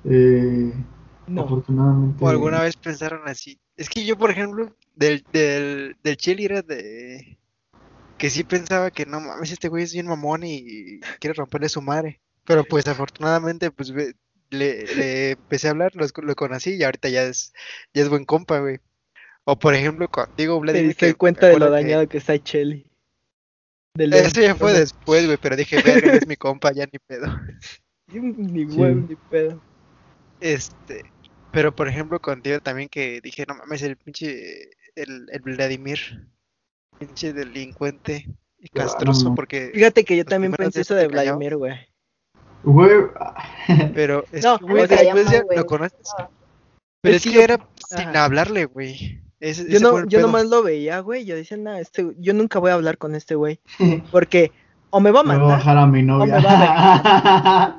Eh, 0.04 0.72
No. 1.26 1.42
Afortunadamente. 1.42 2.22
O 2.24 2.28
alguna 2.28 2.60
vez 2.60 2.76
pensaron 2.76 3.22
así. 3.26 3.58
Es 3.76 3.88
que 3.88 4.04
yo, 4.04 4.16
por 4.16 4.30
ejemplo, 4.30 4.74
del, 4.94 5.24
del, 5.32 5.96
del 6.02 6.16
Chile 6.16 6.44
era 6.44 6.62
de 6.62 7.38
que 8.18 8.30
sí 8.30 8.44
pensaba 8.44 8.90
que 8.90 9.06
no 9.06 9.20
mames, 9.20 9.50
este 9.50 9.68
güey 9.68 9.82
es 9.82 9.92
bien 9.92 10.06
mamón 10.06 10.42
y 10.44 11.00
quiere 11.18 11.34
romperle 11.34 11.68
su 11.68 11.82
madre. 11.82 12.20
Pero 12.44 12.62
pues 12.64 12.86
afortunadamente, 12.86 13.70
pues 13.70 13.90
ve- 13.90 14.14
le, 14.50 14.84
le 14.94 15.30
empecé 15.32 15.66
a 15.66 15.70
hablar, 15.72 15.96
lo, 15.96 16.06
lo 16.22 16.34
conocí 16.36 16.74
y 16.74 16.84
ahorita 16.84 17.08
ya 17.08 17.24
es, 17.24 17.52
ya 17.92 18.02
es 18.02 18.08
buen 18.08 18.24
compa, 18.24 18.60
güey. 18.60 18.78
O 19.44 19.58
por 19.58 19.74
ejemplo, 19.74 20.08
Te 20.36 20.46
Vladimir, 20.46 20.88
diste 20.88 21.08
que 21.08 21.14
cuenta 21.14 21.46
de 21.48 21.58
lo 21.58 21.66
que- 21.66 21.72
dañado 21.72 22.08
que 22.08 22.18
está 22.18 22.38
Chelly. 22.38 22.86
Eso 23.96 24.40
ya 24.40 24.54
fue 24.56 24.72
de... 24.72 24.80
después, 24.80 25.24
güey, 25.26 25.38
pero 25.40 25.54
dije, 25.54 25.80
verga, 25.80 26.14
es 26.14 26.26
mi 26.26 26.36
compa, 26.36 26.72
ya 26.72 26.84
ni 26.92 26.98
pedo. 27.06 27.26
Ni 28.12 28.68
Sí. 28.70 28.76
huevo, 28.78 29.06
ni 29.08 29.14
pedo. 29.16 29.60
Este, 30.40 31.04
pero 31.52 31.74
por 31.74 31.88
ejemplo 31.88 32.20
contigo 32.20 32.60
también 32.60 32.88
que 32.88 33.20
dije, 33.22 33.44
no 33.48 33.54
mames, 33.54 33.82
el 33.82 33.96
pinche, 33.96 34.70
el, 34.94 35.26
el 35.30 35.40
Vladimir, 35.40 36.28
pinche 36.98 37.32
delincuente 37.32 38.26
y 38.58 38.68
castroso, 38.68 39.30
no. 39.30 39.34
porque, 39.34 39.70
Fíjate 39.74 40.04
que 40.04 40.16
yo 40.16 40.24
también 40.24 40.52
pensé 40.52 40.82
eso 40.82 40.94
de. 40.94 41.08
Vladimir, 41.08 41.56
güey. 41.56 41.74
Güey, 42.62 43.06
pero 43.94 44.24
es 44.32 44.44
No, 44.44 44.58
que, 44.58 44.64
a 44.64 44.68
güey, 44.68 44.86
después 44.86 45.30
ya 45.30 45.42
güey. 45.42 45.58
lo 45.58 45.66
conoces, 45.66 45.98
Ah. 46.18 46.28
pero 47.00 47.16
Es 47.16 47.24
es 47.24 47.24
que 47.24 47.30
que 47.30 47.36
yo- 47.36 47.42
era 47.42 47.68
sin 47.88 48.08
Ajá. 48.10 48.24
hablarle, 48.24 48.66
güey. 48.66 49.20
Ese, 49.44 49.64
Yo 49.68 49.76
ese 49.76 49.84
no, 49.84 50.06
yo 50.06 50.20
nomás 50.20 50.46
lo 50.46 50.62
veía, 50.62 51.00
güey. 51.00 51.26
Yo 51.26 51.36
decía, 51.36 51.58
no, 51.58 51.74
este, 51.76 52.14
yo 52.18 52.32
nunca 52.32 52.58
voy 52.58 52.70
a 52.70 52.74
hablar 52.74 52.96
con 52.96 53.14
este 53.14 53.34
güey. 53.34 53.60
Porque 54.10 54.52
o 54.90 55.00
me 55.00 55.10
va 55.10 55.20
a 55.20 55.22
me 55.22 55.34
voy 55.36 55.36
a 55.36 55.44
matar. 55.44 55.58
bajar 55.58 55.76
a 55.78 55.86
mi 55.86 56.02
novia. 56.02 57.78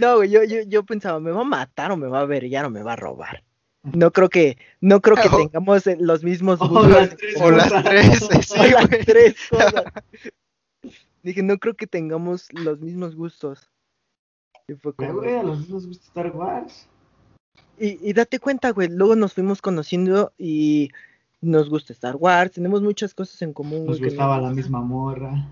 No, 0.00 0.16
güey, 0.16 0.30
yo, 0.30 0.44
yo, 0.44 0.62
yo 0.66 0.84
pensaba, 0.84 1.18
me 1.18 1.32
va 1.32 1.40
a 1.40 1.44
matar 1.44 1.90
o 1.90 1.96
me 1.96 2.06
va 2.06 2.20
a 2.20 2.24
ver, 2.24 2.48
ya 2.48 2.62
no 2.62 2.70
me 2.70 2.82
va 2.84 2.92
a 2.92 2.96
robar. 2.96 3.42
No 3.82 4.12
creo 4.12 4.28
que, 4.28 4.56
no 4.80 5.00
creo 5.00 5.16
que 5.16 5.28
tengamos 5.50 5.86
eh, 5.88 5.96
los 5.98 6.22
mismos 6.22 6.58
gustos. 6.60 6.88
las 6.90 7.16
tres 7.16 7.40
O 7.40 7.50
las 7.50 7.84
tres, 7.84 8.28
sí, 8.42 8.60
O 8.60 8.64
las 8.66 8.88
tres 8.88 9.34
cosas. 9.50 9.84
Dije, 11.24 11.42
no 11.42 11.58
creo 11.58 11.74
que 11.74 11.86
tengamos 11.88 12.46
los 12.52 12.78
mismos 12.80 13.16
gustos. 13.16 13.68
Y 14.68 14.74
fue 14.74 14.94
Pero, 14.94 15.14
como- 15.14 15.22
güey, 15.22 15.36
a 15.36 15.42
los 15.42 15.60
dos 15.60 15.68
nos 15.70 15.86
gusta 15.88 16.06
Star 16.06 16.30
Wars. 16.36 16.88
Y, 17.80 17.98
y 18.02 18.12
date 18.12 18.38
cuenta, 18.40 18.70
güey, 18.70 18.88
luego 18.88 19.14
nos 19.16 19.34
fuimos 19.34 19.62
conociendo 19.62 20.32
y 20.38 20.90
nos 21.40 21.68
gusta 21.70 21.92
Star 21.92 22.16
Wars, 22.16 22.50
tenemos 22.52 22.82
muchas 22.82 23.14
cosas 23.14 23.40
en 23.42 23.52
común, 23.52 23.86
Nos 23.86 23.98
güey. 23.98 24.00
que 24.00 24.06
gustaba 24.16 24.40
la 24.40 24.50
misma 24.50 24.80
morra. 24.80 25.46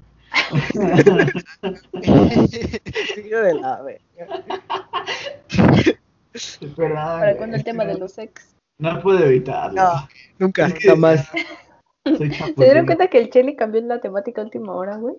De 3.26 3.54
la 3.54 3.82
¿Para 7.20 7.36
cuándo 7.36 7.56
el 7.56 7.60
es 7.60 7.64
tema 7.64 7.84
de 7.84 7.94
no- 7.94 8.00
los 8.00 8.18
ex? 8.18 8.54
No 8.78 9.00
puedo 9.00 9.24
evitarlo. 9.24 9.82
No, 9.82 10.08
nunca, 10.38 10.68
jamás. 10.82 11.28
Soy 12.04 12.30
¿Se 12.32 12.64
dieron 12.64 12.84
cuenta 12.84 13.08
que 13.08 13.18
el 13.18 13.30
Chelly 13.30 13.56
cambió 13.56 13.80
la 13.80 14.00
temática 14.00 14.42
a 14.42 14.44
última 14.44 14.74
hora, 14.74 14.96
güey? 14.96 15.14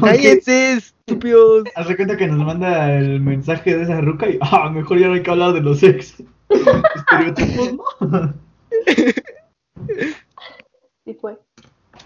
¡Cállense, 0.00 0.74
estúpidos! 0.74 1.64
Hace 1.74 1.96
cuenta 1.96 2.16
que 2.16 2.26
nos 2.28 2.38
manda 2.46 2.94
el 2.96 3.20
mensaje 3.20 3.76
de 3.76 3.82
esa 3.84 4.00
ruca 4.00 4.28
y 4.28 4.38
ah, 4.40 4.70
mejor 4.70 4.98
ya 4.98 5.08
no 5.08 5.14
hay 5.14 5.22
que 5.22 5.30
hablar 5.30 5.52
de 5.52 5.60
los 5.60 5.82
ex. 5.82 6.22
Estereotipos, 6.94 7.76
¿no? 8.00 8.34
Sí 11.04 11.14
fue. 11.20 11.38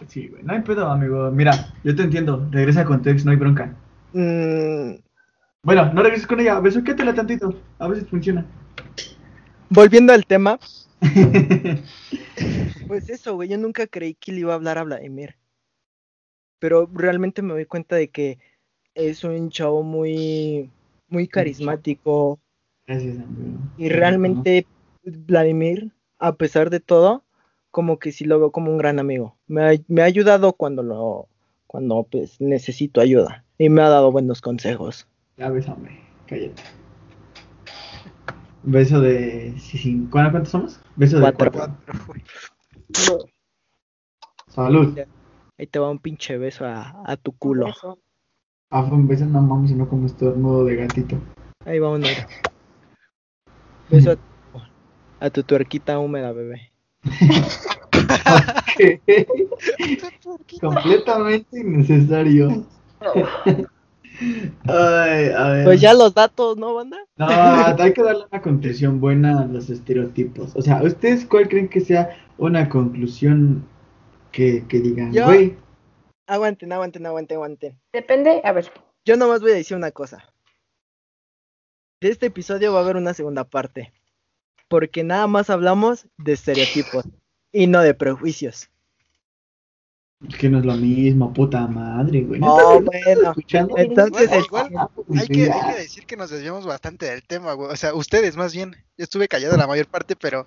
Sí, 0.09 0.28
güey, 0.28 0.43
no 0.45 0.53
hay 0.55 0.62
pedo, 0.62 0.89
amigo. 0.91 1.30
Mira, 1.32 1.74
yo 1.84 1.95
te 1.95 2.03
entiendo. 2.03 2.49
Regresa 2.51 2.84
con 2.84 3.03
tu 3.03 3.11
ex, 3.11 3.24
no 3.24 3.30
hay 3.32 3.36
bronca. 3.36 3.78
Mm, 4.12 4.95
Bueno, 5.62 5.93
no 5.93 6.03
regreses 6.03 6.26
con 6.26 6.41
ella, 6.41 6.61
besuquétela 6.61 7.14
tantito. 7.14 7.64
A 7.78 7.89
veces 7.89 8.09
funciona. 8.09 8.53
volviendo 9.70 10.12
al 10.12 10.26
tema, 10.26 10.59
pues 12.86 13.09
eso, 13.11 13.34
güey, 13.36 13.49
yo 13.51 13.59
nunca 13.59 13.86
creí 13.86 14.14
que 14.14 14.32
le 14.32 14.41
iba 14.41 14.53
a 14.53 14.57
hablar 14.57 14.78
a 14.78 14.84
Vladimir. 14.84 15.38
Pero 16.59 16.88
realmente 16.92 17.42
me 17.42 17.52
doy 17.52 17.66
cuenta 17.66 17.96
de 17.96 18.09
que 18.09 18.38
es 18.94 19.22
un 19.24 19.50
chavo 19.50 19.82
muy, 19.82 20.70
muy 21.09 21.28
carismático. 21.28 22.38
Gracias. 22.86 23.16
Y 23.76 23.88
realmente 23.88 24.66
Vladimir, 25.04 25.92
a 26.18 26.34
pesar 26.34 26.70
de 26.70 26.80
todo, 26.80 27.22
como 27.70 27.98
que 27.98 28.12
sí 28.12 28.24
lo 28.24 28.38
veo 28.40 28.50
como 28.50 28.70
un 28.72 28.78
gran 28.78 28.98
amigo. 28.98 29.36
Me 29.46 29.62
ha, 29.62 29.78
me 29.88 30.02
ha 30.02 30.06
ayudado 30.06 30.52
cuando 30.54 30.82
lo, 30.82 31.28
cuando 31.66 32.02
pues 32.11 32.40
necesito 32.40 33.00
ayuda. 33.00 33.44
Y 33.59 33.68
me 33.68 33.82
ha 33.82 33.88
dado 33.88 34.11
buenos 34.11 34.40
consejos. 34.40 35.06
Ya 35.36 35.50
bésame, 35.50 36.00
cállate. 36.26 36.62
Beso 38.64 39.00
de. 39.00 39.54
Sí, 39.59 39.78
sí. 39.78 40.09
¿Cuánto- 40.11 40.32
¿Cuántos 40.32 40.50
somos? 40.50 40.80
Beso 40.96 41.16
de 41.18 41.22
Cuatro. 41.22 41.52
cuatro. 41.52 41.76
Güey. 42.06 42.22
Ahí 45.59 45.66
te 45.66 45.80
va 45.80 45.90
un 45.90 45.98
pinche 45.98 46.38
beso 46.38 46.64
a, 46.64 47.02
a 47.04 47.16
tu 47.16 47.32
culo. 47.32 47.66
Eso. 47.66 47.98
Ah, 48.70 48.84
fue 48.84 48.96
un 48.96 49.09
beso, 49.09 49.26
no 49.26 49.42
mames, 49.42 49.70
sino 49.70 49.88
como 49.88 50.06
estornudo 50.06 50.64
de 50.64 50.76
gatito. 50.76 51.18
Ahí 51.64 51.80
va 51.80 51.90
un 51.90 52.02
negro. 52.02 52.28
Beso 53.90 54.12
a, 54.12 54.18
a 55.26 55.30
tu 55.30 55.42
tuerquita 55.42 55.98
húmeda, 55.98 56.30
bebé. 56.32 56.70
Completamente 60.61 61.59
innecesario. 61.59 62.64
Ay, 64.66 65.30
a 65.34 65.48
ver. 65.48 65.64
Pues 65.64 65.80
ya 65.80 65.94
los 65.94 66.14
datos, 66.14 66.56
¿no, 66.56 66.74
banda? 66.74 66.98
No, 67.16 67.26
hay 67.26 67.92
que 67.92 68.02
darle 68.02 68.26
una 68.30 68.42
conclusión 68.42 69.00
buena 69.00 69.40
a 69.40 69.46
los 69.46 69.70
estereotipos. 69.70 70.54
O 70.54 70.62
sea, 70.62 70.82
¿ustedes 70.82 71.24
cuál 71.24 71.48
creen 71.48 71.68
que 71.68 71.80
sea 71.80 72.11
una 72.36 72.68
conclusión 72.68 73.64
que, 74.39 74.64
que 74.68 74.78
digan, 74.78 75.12
Yo- 75.12 75.24
güey? 75.24 75.57
Aguanten, 76.28 76.72
aguanten, 76.72 77.05
aguanten, 77.07 77.36
aguanten. 77.36 77.80
Depende, 77.93 78.41
a 78.45 78.53
ver, 78.53 78.70
Yo 79.05 79.16
nomás 79.16 79.41
voy 79.41 79.51
a 79.51 79.55
decir 79.55 79.76
una 79.76 79.91
cosa. 79.91 80.32
De 82.01 82.11
este 82.11 82.26
episodio 82.26 82.72
va 82.72 82.78
a 82.78 82.82
haber 82.84 82.97
una 82.97 83.14
segunda 83.14 83.43
parte. 83.45 83.93
Porque 84.68 85.03
nada 85.03 85.26
más 85.26 85.51
hablamos 85.51 86.07
de 86.18 86.34
estereotipos 86.34 87.05
y 87.51 87.66
no 87.66 87.80
de 87.82 87.95
prejuicios. 87.95 88.68
Es 90.28 90.36
que 90.36 90.49
no 90.51 90.59
es 90.59 90.64
lo 90.66 90.74
mismo, 90.74 91.32
puta 91.32 91.66
madre, 91.66 92.22
güey. 92.22 92.39
¿No 92.41 92.55
Oh, 92.55 92.80
bueno. 92.82 93.30
escuchando? 93.30 93.76
Entonces, 93.78 94.30
Igual, 94.45 94.68
el- 95.09 95.18
Hay 95.20 95.26
que, 95.28 95.47
ya. 95.47 95.55
hay 95.68 95.74
que 95.74 95.80
decir 95.80 96.07
que 96.07 96.16
nos 96.16 96.28
desviamos 96.30 96.66
bastante 96.66 97.07
del 97.07 97.22
tema, 97.26 97.55
güey. 97.55 97.70
O 97.72 97.76
sea, 97.76 97.95
ustedes 97.95 98.36
más 98.36 98.53
bien. 98.55 98.72
Yo 98.99 99.05
estuve 99.05 99.26
callado 99.26 99.57
la 99.57 99.66
mayor 99.66 99.86
parte, 99.89 100.14
pero 100.14 100.47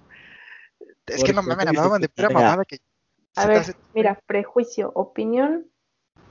es 1.08 1.24
que 1.24 1.34
no 1.34 1.42
mames, 1.42 1.66
hablaban 1.68 2.02
de 2.02 2.08
pura 2.10 2.30
mamada 2.30 2.64
que 2.66 2.78
a 3.36 3.48
ver, 3.48 3.58
hace- 3.58 3.76
mira, 3.94 4.20
prejuicio, 4.26 4.92
opinión 4.96 5.68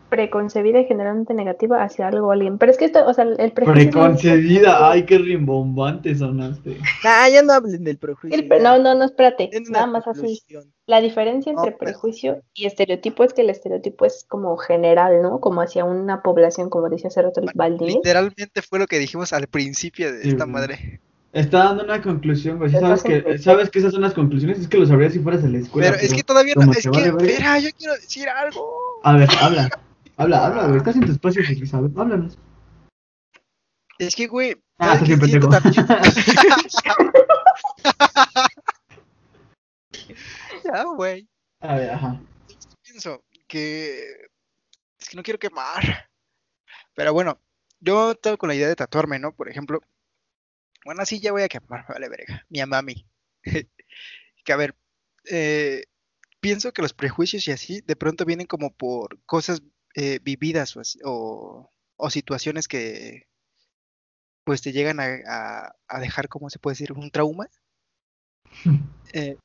preconcebida 0.08 0.80
y 0.80 0.86
generalmente 0.86 1.34
negativa 1.34 1.84
hacia 1.84 2.08
algo 2.08 2.26
o 2.28 2.32
alguien. 2.32 2.58
Pero 2.58 2.72
es 2.72 2.78
que 2.78 2.84
esto, 2.84 3.06
o 3.06 3.14
sea, 3.14 3.22
el 3.22 3.52
prejuicio. 3.52 3.80
es 3.80 3.88
Preconcebida, 3.90 4.90
ay, 4.90 5.04
qué 5.06 5.18
rimbombante 5.18 6.12
sonaste. 6.16 6.78
Nah, 7.04 7.28
ya 7.28 7.42
no 7.42 7.52
hablen 7.52 7.84
del 7.84 7.96
prejuicio. 7.96 8.36
El 8.36 8.48
pre- 8.48 8.58
ya. 8.60 8.64
no, 8.76 8.82
no, 8.82 8.96
no, 8.96 9.04
espérate. 9.04 9.48
Nada 9.68 9.86
más 9.86 10.08
así. 10.08 10.42
La 10.86 11.00
diferencia 11.00 11.50
entre 11.52 11.70
No, 11.70 11.76
pero- 11.78 11.92
prejuicio 11.92 12.42
y 12.54 12.66
estereotipo 12.66 13.22
es 13.22 13.32
que 13.32 13.42
el 13.42 13.50
estereotipo 13.50 14.04
es 14.04 14.24
como 14.28 14.56
general, 14.56 15.22
¿no? 15.22 15.38
Como 15.38 15.60
hacia 15.62 15.84
una 15.84 16.22
población, 16.22 16.70
como 16.70 16.88
decía 16.88 17.06
hace 17.06 17.22
rato 17.22 17.40
el 17.40 17.48
Baldini. 17.54 17.94
Literalmente 17.94 18.62
fue 18.62 18.80
lo 18.80 18.88
que 18.88 18.98
dijimos 18.98 19.32
al 19.32 19.46
principio 19.46 20.12
de 20.12 20.22
Sí, 20.22 20.28
esta 20.30 20.44
madre. 20.44 21.00
Está 21.32 21.64
dando 21.64 21.84
una 21.84 22.02
conclusión, 22.02 22.58
güey. 22.58 22.72
Sabes 22.72 23.04
que, 23.04 23.38
sabes 23.38 23.70
que 23.70 23.78
esas 23.78 23.92
son 23.92 24.02
las 24.02 24.14
conclusiones, 24.14 24.58
es 24.58 24.66
que 24.66 24.78
lo 24.78 24.86
sabrías 24.86 25.12
si 25.12 25.20
fueras 25.20 25.44
a 25.44 25.48
la 25.48 25.58
escuela. 25.58 25.92
Pero 25.92 26.02
es 26.02 26.12
que 26.12 26.24
todavía 26.24 26.54
no. 26.56 26.72
Es 26.72 26.82
que, 26.82 26.90
vale 26.90 27.08
espera, 27.08 27.58
yo 27.60 27.70
quiero 27.78 27.94
decir 27.94 28.28
algo. 28.28 28.78
A 29.04 29.12
ver, 29.12 29.28
habla. 29.40 29.70
Habla, 30.16 30.46
habla, 30.46 30.66
güey. 30.66 30.78
Estás 30.78 30.96
en 30.96 31.06
tu 31.06 31.12
espacio, 31.12 31.42
Elizabeth. 31.42 31.96
Háblanos. 31.96 32.36
Es 33.98 34.16
que, 34.16 34.26
güey. 34.26 34.56
Ah, 34.78 34.96
¿sabes 34.98 35.10
estás 35.10 35.30
pendejo. 35.30 35.48
también? 35.48 35.86
Ya, 40.62 40.84
güey. 40.84 41.26
A 41.60 41.74
ver, 41.74 41.90
ajá. 41.90 42.20
Pienso 42.82 43.24
que. 43.46 44.28
Es 44.98 45.08
que 45.08 45.16
no 45.16 45.22
quiero 45.22 45.38
quemar. 45.38 46.08
Pero 46.94 47.12
bueno, 47.12 47.40
yo 47.80 48.10
estaba 48.12 48.36
con 48.36 48.48
la 48.48 48.54
idea 48.54 48.68
de 48.68 48.76
tatuarme, 48.76 49.18
¿no? 49.18 49.32
Por 49.32 49.48
ejemplo. 49.48 49.80
Bueno, 50.90 51.06
sí, 51.06 51.20
ya 51.20 51.30
voy 51.30 51.42
a 51.42 51.48
quemar, 51.48 51.84
vale, 51.88 52.08
verga. 52.08 52.44
Mi 52.48 52.60
mami. 52.66 53.06
que 54.44 54.52
a 54.52 54.56
ver. 54.56 54.74
eh, 55.30 55.84
pienso 56.40 56.72
que 56.72 56.82
los 56.82 56.92
prejuicios 56.94 57.46
y 57.46 57.52
así 57.52 57.80
de 57.82 57.94
pronto 57.94 58.24
vienen 58.24 58.48
como 58.48 58.74
por 58.74 59.22
cosas 59.24 59.62
eh, 59.94 60.18
vividas 60.20 60.76
o, 60.76 60.80
así- 60.80 60.98
o, 61.04 61.70
o 61.94 62.10
situaciones 62.10 62.66
que 62.66 63.28
pues 64.42 64.62
te 64.62 64.72
llegan 64.72 64.98
a, 64.98 65.04
a- 65.28 65.76
a 65.86 66.00
dejar, 66.00 66.26
¿cómo 66.28 66.50
se 66.50 66.58
puede 66.58 66.72
decir? 66.72 66.92
Un 66.92 67.12
trauma. 67.12 67.46
Eh, 69.12 69.36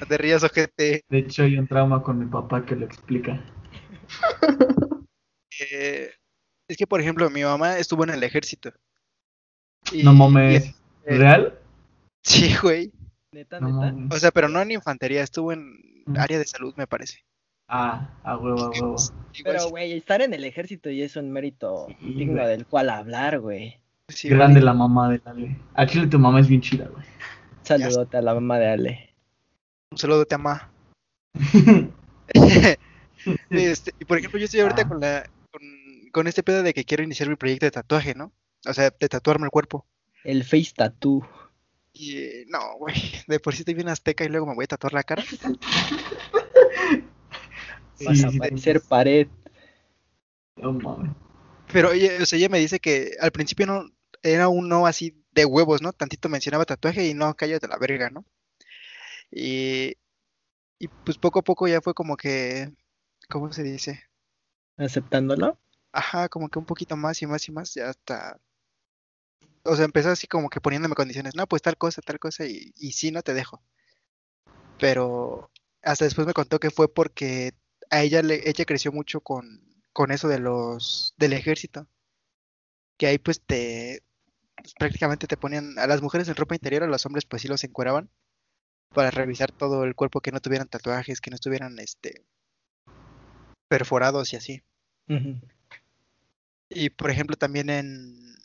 no 0.00 0.06
te 0.06 0.16
rías, 0.16 0.42
ojete. 0.42 1.04
De 1.10 1.18
hecho, 1.18 1.42
hay 1.42 1.58
un 1.58 1.66
trauma 1.66 2.02
con 2.02 2.18
mi 2.18 2.24
papá 2.24 2.64
que 2.64 2.76
lo 2.76 2.86
explica. 2.86 3.44
Es 6.68 6.76
que, 6.76 6.86
por 6.86 7.00
ejemplo, 7.00 7.28
mi 7.30 7.42
mamá 7.42 7.78
estuvo 7.78 8.04
en 8.04 8.10
el 8.10 8.22
ejército. 8.22 8.72
Y- 9.92 10.02
No 10.02 10.12
mames. 10.14 10.74
y- 11.08 11.10
¿Real? 11.16 11.58
sí, 12.22 12.54
güey. 12.62 12.92
Neta, 13.32 13.60
No 13.60 13.68
neta. 13.68 13.78
mames. 13.92 14.14
O 14.14 14.18
sea, 14.18 14.30
pero 14.30 14.48
no 14.48 14.60
en 14.60 14.70
infantería, 14.72 15.22
estuvo 15.22 15.52
en 15.52 15.78
Mm. 16.06 16.16
área 16.18 16.38
de 16.38 16.44
salud, 16.46 16.74
me 16.76 16.86
parece. 16.86 17.24
Ah, 17.68 18.10
a 18.22 18.36
huevo, 18.36 18.64
a 18.64 18.70
huevo. 18.70 18.96
Pero, 19.42 19.68
güey, 19.70 19.92
estar 19.92 20.22
en 20.22 20.32
el 20.34 20.44
ejército 20.44 20.88
y 20.88 21.02
es 21.02 21.16
un 21.16 21.30
mérito 21.32 21.86
Sí, 22.00 22.14
digno 22.14 22.46
del 22.46 22.64
cual 22.66 22.90
hablar, 22.90 23.40
güey. 23.40 23.80
sí, 24.08 24.28
Grande 24.28 24.60
la 24.60 24.72
mamá 24.72 25.10
de 25.10 25.20
Ale. 25.24 25.56
A 25.74 25.84
Chile 25.86 26.06
tu 26.06 26.18
mamá 26.18 26.38
es 26.40 26.46
bien 26.48 26.60
chida, 26.60 26.86
güey. 26.86 27.04
Saludote 27.62 28.16
a 28.16 28.22
la 28.22 28.34
mamá 28.34 28.58
de 28.60 28.68
Ale. 28.68 29.14
Un 29.90 29.98
saludo, 29.98 30.24
te 30.24 30.34
ama. 30.36 30.70
Este, 33.50 33.92
y 33.98 34.04
por 34.04 34.18
ejemplo, 34.18 34.38
yo 34.38 34.44
estoy 34.44 34.60
ahorita 34.60 34.82
Ah. 34.82 34.88
con 34.88 35.00
la 35.00 35.28
con, 35.50 35.62
con 36.12 36.26
este 36.28 36.42
pedo 36.44 36.62
de 36.62 36.72
que 36.74 36.84
quiero 36.84 37.02
iniciar 37.02 37.28
mi 37.28 37.34
proyecto 37.36 37.66
de 37.66 37.70
tatuaje, 37.72 38.14
¿no? 38.14 38.30
O 38.66 38.74
sea, 38.74 38.92
de 38.98 39.08
tatuarme 39.08 39.46
el 39.46 39.50
cuerpo. 39.50 39.86
El 40.24 40.44
face 40.44 40.72
tattoo. 40.74 41.26
Y 41.92 42.44
no, 42.48 42.76
güey, 42.78 42.94
de 43.26 43.40
por 43.40 43.54
sí 43.54 43.60
estoy 43.60 43.74
bien 43.74 43.88
azteca 43.88 44.24
y 44.24 44.28
luego 44.28 44.46
me 44.46 44.54
voy 44.54 44.64
a 44.64 44.68
tatuar 44.68 44.92
la 44.92 45.02
cara. 45.02 45.24
Vas 48.04 48.24
a 48.24 48.30
parecer 48.38 48.80
sí. 48.80 48.86
pared. 48.88 49.28
No 50.56 50.72
mames. 50.72 51.12
Pero 51.72 51.90
oye, 51.90 52.22
o 52.22 52.26
sea, 52.26 52.38
ella 52.38 52.48
me 52.48 52.58
dice 52.58 52.78
que 52.78 53.12
al 53.20 53.32
principio 53.32 53.66
no 53.66 53.90
era 54.22 54.48
un 54.48 54.68
no 54.68 54.86
así 54.86 55.22
de 55.32 55.44
huevos, 55.44 55.82
¿no? 55.82 55.92
Tantito 55.92 56.28
mencionaba 56.28 56.64
tatuaje 56.64 57.06
y 57.06 57.14
no, 57.14 57.34
cállate 57.34 57.68
la 57.68 57.78
verga, 57.78 58.10
¿no? 58.10 58.24
Y, 59.30 59.96
y 60.78 60.88
pues 60.88 61.18
poco 61.18 61.40
a 61.40 61.42
poco 61.42 61.68
ya 61.68 61.80
fue 61.80 61.94
como 61.94 62.16
que, 62.16 62.72
¿cómo 63.28 63.52
se 63.52 63.62
dice? 63.62 64.02
¿Aceptándolo? 64.76 65.58
Ajá, 65.92 66.28
como 66.28 66.48
que 66.48 66.58
un 66.58 66.66
poquito 66.66 66.96
más 66.96 67.20
y 67.22 67.26
más 67.26 67.48
y 67.48 67.52
más, 67.52 67.74
ya 67.74 67.90
hasta... 67.90 68.40
O 69.66 69.76
sea, 69.76 69.84
empezó 69.84 70.10
así 70.10 70.26
como 70.26 70.48
que 70.50 70.60
poniéndome 70.60 70.94
condiciones, 70.94 71.34
no, 71.34 71.46
pues 71.46 71.62
tal 71.62 71.76
cosa, 71.76 72.02
tal 72.02 72.18
cosa, 72.18 72.46
y, 72.46 72.72
y 72.76 72.92
sí, 72.92 73.10
no 73.10 73.22
te 73.22 73.34
dejo. 73.34 73.62
Pero 74.78 75.50
hasta 75.82 76.04
después 76.04 76.26
me 76.26 76.34
contó 76.34 76.58
que 76.60 76.70
fue 76.70 76.92
porque 76.92 77.52
a 77.90 78.02
ella 78.02 78.22
le, 78.22 78.48
ella 78.48 78.64
creció 78.64 78.92
mucho 78.92 79.20
con, 79.20 79.62
con 79.92 80.10
eso 80.10 80.28
de 80.28 80.38
los, 80.38 81.14
del 81.16 81.32
ejército. 81.32 81.88
Que 82.98 83.06
ahí 83.06 83.18
pues 83.18 83.40
te, 83.40 84.02
pues, 84.56 84.74
prácticamente 84.74 85.26
te 85.26 85.36
ponían 85.36 85.78
a 85.78 85.86
las 85.86 86.02
mujeres 86.02 86.28
en 86.28 86.36
ropa 86.36 86.54
interior, 86.54 86.82
a 86.82 86.88
los 86.88 87.06
hombres 87.06 87.24
pues 87.24 87.42
sí 87.42 87.48
los 87.48 87.64
encueraban 87.64 88.10
para 88.92 89.10
revisar 89.10 89.52
todo 89.52 89.84
el 89.84 89.94
cuerpo, 89.94 90.20
que 90.20 90.32
no 90.32 90.40
tuvieran 90.40 90.68
tatuajes, 90.68 91.20
que 91.20 91.30
no 91.30 91.34
estuvieran, 91.34 91.78
este, 91.78 92.24
perforados 93.68 94.32
y 94.32 94.36
así. 94.36 94.62
Y 96.68 96.90
por 96.90 97.10
ejemplo, 97.10 97.36
también 97.36 97.70
en, 97.70 98.36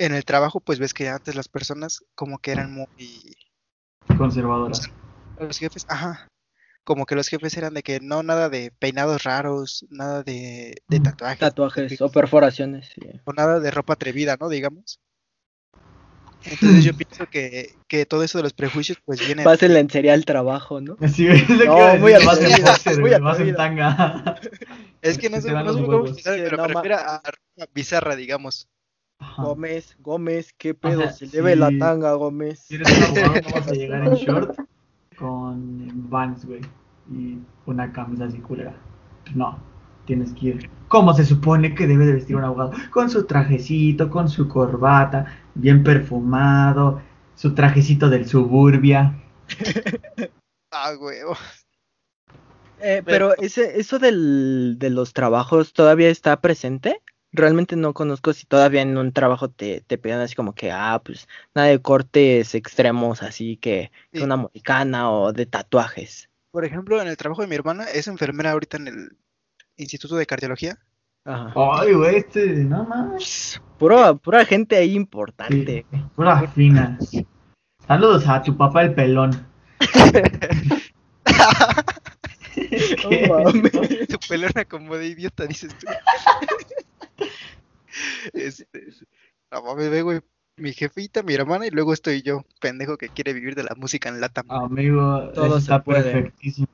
en 0.00 0.14
el 0.14 0.24
trabajo, 0.24 0.60
pues 0.60 0.78
ves 0.78 0.94
que 0.94 1.08
antes 1.08 1.34
las 1.34 1.48
personas 1.48 2.02
como 2.14 2.38
que 2.38 2.52
eran 2.52 2.72
muy... 2.72 2.86
Conservadora. 4.16 4.72
Los 5.38 5.58
jefes, 5.58 5.84
ajá. 5.88 6.26
Como 6.84 7.04
que 7.04 7.14
los 7.14 7.28
jefes 7.28 7.56
eran 7.56 7.74
de 7.74 7.82
que 7.82 8.00
no, 8.00 8.22
nada 8.22 8.48
de 8.48 8.72
peinados 8.78 9.22
raros, 9.24 9.84
nada 9.90 10.22
de, 10.22 10.82
de 10.88 11.00
tatuajes, 11.00 11.38
Tatuajes 11.38 12.00
o 12.00 12.10
perforaciones. 12.10 12.88
sí. 12.94 13.02
o 13.24 13.32
nada 13.34 13.60
de 13.60 13.70
ropa 13.70 13.92
atrevida, 13.92 14.36
¿no? 14.40 14.48
Digamos. 14.48 14.98
Entonces 16.44 16.82
yo 16.84 16.92
pienso 16.96 17.26
que, 17.26 17.74
que 17.86 18.06
todo 18.06 18.24
eso 18.24 18.38
de 18.38 18.44
los 18.44 18.54
prejuicios, 18.54 18.98
pues 19.04 19.20
viene... 19.24 19.44
Vas 19.44 19.62
en 19.62 19.74
lencería 19.74 20.14
al 20.14 20.24
trabajo, 20.24 20.80
¿no? 20.80 20.96
Sí, 21.14 21.26
es 21.28 21.48
lo 21.50 21.58
que 21.58 21.66
No, 21.66 21.76
a 21.76 21.94
muy 21.96 22.12
vas 22.14 22.40
en 22.40 22.64
boxer, 22.64 22.98
muy 22.98 23.10
güey, 23.10 23.20
vas 23.20 23.38
en 23.38 23.50
atrevido. 23.50 23.56
tanga. 23.58 24.40
Es 25.02 25.18
que 25.18 25.28
no 25.28 25.36
van 25.52 25.66
no 25.66 26.06
explicar, 26.06 26.34
Sí, 26.36 26.40
pero 26.42 26.56
no, 26.56 26.62
me 26.62 26.68
refiero 26.74 26.96
a 26.96 27.18
ropa 27.18 27.70
bizarra, 27.74 28.16
digamos. 28.16 28.68
Ajá. 29.20 29.42
Gómez, 29.42 29.96
Gómez, 30.00 30.52
qué 30.56 30.74
pedo, 30.74 31.02
Ajá, 31.04 31.12
se 31.12 31.26
le 31.26 31.40
ve 31.42 31.54
la 31.54 31.68
sí. 31.68 31.78
tanga, 31.78 32.12
Gómez. 32.14 32.60
Si 32.60 32.74
eres 32.76 32.88
un 32.90 33.04
abogado, 33.04 33.34
no 33.34 33.54
vas 33.54 33.68
a 33.68 33.72
llegar 33.72 34.06
en 34.06 34.14
short 34.16 34.58
con 35.16 36.10
Vans, 36.10 36.46
güey, 36.46 36.62
y 37.12 37.38
una 37.66 37.92
camisa 37.92 38.24
así 38.24 38.38
culera. 38.38 38.74
No, 39.34 39.58
tienes 40.06 40.32
que 40.32 40.46
ir. 40.46 40.70
¿Cómo 40.88 41.12
se 41.14 41.24
supone 41.24 41.74
que 41.74 41.86
debe 41.86 42.06
de 42.06 42.14
vestir 42.14 42.36
un 42.36 42.44
abogado? 42.44 42.72
Con 42.90 43.10
su 43.10 43.26
trajecito, 43.26 44.10
con 44.10 44.28
su 44.28 44.48
corbata, 44.48 45.26
bien 45.54 45.84
perfumado, 45.84 47.00
su 47.36 47.54
trajecito 47.54 48.08
del 48.08 48.26
suburbia. 48.26 49.14
Ah, 50.72 50.92
huevo. 50.96 51.34
Eh, 52.80 53.02
pero 53.04 53.36
ese, 53.38 53.80
eso 53.80 53.98
del, 53.98 54.76
de 54.78 54.88
los 54.90 55.12
trabajos 55.12 55.72
todavía 55.72 56.08
está 56.10 56.40
presente. 56.40 57.02
Realmente 57.32 57.76
no 57.76 57.94
conozco 57.94 58.32
si 58.32 58.44
todavía 58.46 58.82
en 58.82 58.98
un 58.98 59.12
trabajo 59.12 59.48
te, 59.48 59.82
te 59.82 59.98
pidan 59.98 60.20
así 60.20 60.34
como 60.34 60.54
que, 60.54 60.72
ah, 60.72 61.00
pues 61.04 61.28
nada 61.54 61.68
de 61.68 61.80
cortes 61.80 62.54
extremos, 62.54 63.22
así 63.22 63.56
que, 63.56 63.90
que 64.12 64.18
Sí. 64.18 64.24
una 64.24 64.36
mohicana 64.36 65.10
o 65.10 65.32
de 65.32 65.46
tatuajes. 65.46 66.28
Por 66.50 66.64
ejemplo, 66.64 67.00
en 67.00 67.06
el 67.08 67.16
trabajo 67.16 67.42
de 67.42 67.46
mi 67.48 67.54
hermana, 67.54 67.84
es 67.84 68.08
enfermera 68.08 68.50
ahorita 68.50 68.78
en 68.78 68.88
el 68.88 69.16
Instituto 69.76 70.16
de 70.16 70.26
Cardiología. 70.26 70.78
Ajá. 71.24 71.52
Ay, 71.54 71.92
güey, 71.92 72.16
este, 72.16 72.46
no 72.64 72.84
más. 72.84 73.62
Puro, 73.78 74.16
pura 74.16 74.44
gente 74.44 74.76
ahí 74.76 74.94
importante. 74.94 75.86
Pura 76.16 76.48
fina. 76.48 76.98
Saludos 77.86 78.26
a 78.26 78.42
tu 78.42 78.56
papá 78.56 78.82
el 78.82 78.94
pelón. 78.94 79.46
Tu 84.08 84.18
pelona 84.28 84.64
como 84.64 84.96
de 84.96 85.08
idiota, 85.08 85.46
dices 85.46 85.74
tú. 85.78 85.86
Este, 88.32 88.66
no 89.50 89.62
mames, 89.62 89.90
ve, 89.90 90.02
güey. 90.02 90.20
Mi 90.56 90.72
jefita, 90.74 91.22
mi 91.22 91.32
hermana 91.34 91.66
y 91.66 91.70
luego 91.70 91.92
estoy 91.94 92.20
yo, 92.22 92.44
pendejo 92.60 92.98
que 92.98 93.08
quiere 93.08 93.32
vivir 93.32 93.54
de 93.54 93.62
la 93.64 93.74
música 93.76 94.08
en 94.10 94.20
Latam. 94.20 94.44
Amigo, 94.50 95.30
Todo 95.34 95.56
está 95.56 95.82
puede. 95.82 96.12
perfectísimo. 96.12 96.68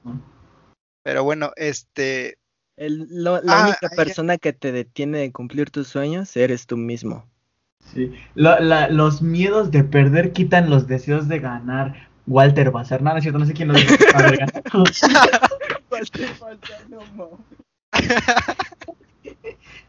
Pero 1.04 1.22
bueno, 1.22 1.52
este, 1.56 2.38
El- 2.76 3.06
lo- 3.10 3.40
la 3.42 3.60
Ah, 3.60 3.62
única 3.62 3.88
ya. 3.90 3.96
persona 3.96 4.38
que 4.38 4.52
te 4.52 4.72
detiene 4.72 5.18
de 5.18 5.30
cumplir 5.32 5.70
tus 5.70 5.86
sueños 5.88 6.36
eres 6.36 6.66
tú 6.66 6.76
mismo. 6.76 7.26
Sí. 7.94 8.12
Lo- 8.34 8.58
la- 8.58 8.88
los 8.88 9.22
miedos 9.22 9.70
de 9.70 9.84
perder 9.84 10.32
quitan 10.32 10.68
los 10.68 10.86
deseos 10.88 11.28
de 11.28 11.38
ganar. 11.38 12.08
Walter 12.26 12.72
Bazar, 12.72 13.02
no, 13.02 13.10
no 13.12 13.18
es 13.18 13.22
cierto, 13.22 13.38
no 13.38 13.46
sé 13.46 13.52
quién 13.54 13.68
lo 13.68 13.74
dijo. 13.74 13.94
A 14.14 14.22
ver, 14.22 14.36
gana. 14.38 14.62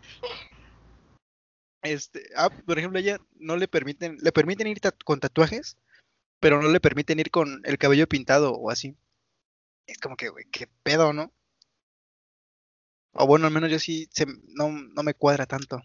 este, 1.82 2.24
ah, 2.36 2.50
por 2.50 2.78
ejemplo, 2.78 3.00
ella 3.00 3.20
no 3.40 3.56
le 3.58 3.68
permiten, 3.68 4.18
le 4.22 4.32
permiten 4.32 4.68
ir 4.68 4.80
con 5.06 5.20
tatuajes, 5.20 5.78
pero 6.40 6.62
no 6.62 6.70
le 6.70 6.80
permiten 6.80 7.20
ir 7.20 7.32
con 7.32 7.62
el 7.66 7.78
cabello 7.78 8.08
pintado 8.08 8.54
o 8.54 8.70
así. 8.70 8.96
Es 9.86 9.98
como 10.00 10.16
que, 10.18 10.30
güey, 10.30 10.46
qué 10.52 10.68
pedo, 10.84 11.14
¿no? 11.14 11.32
O 13.14 13.26
bueno, 13.26 13.48
al 13.48 13.54
menos 13.54 13.72
yo 13.72 13.80
sí, 13.80 14.08
se, 14.12 14.26
no, 14.26 14.72
no 14.72 15.04
me 15.04 15.14
cuadra 15.14 15.46
tanto. 15.46 15.82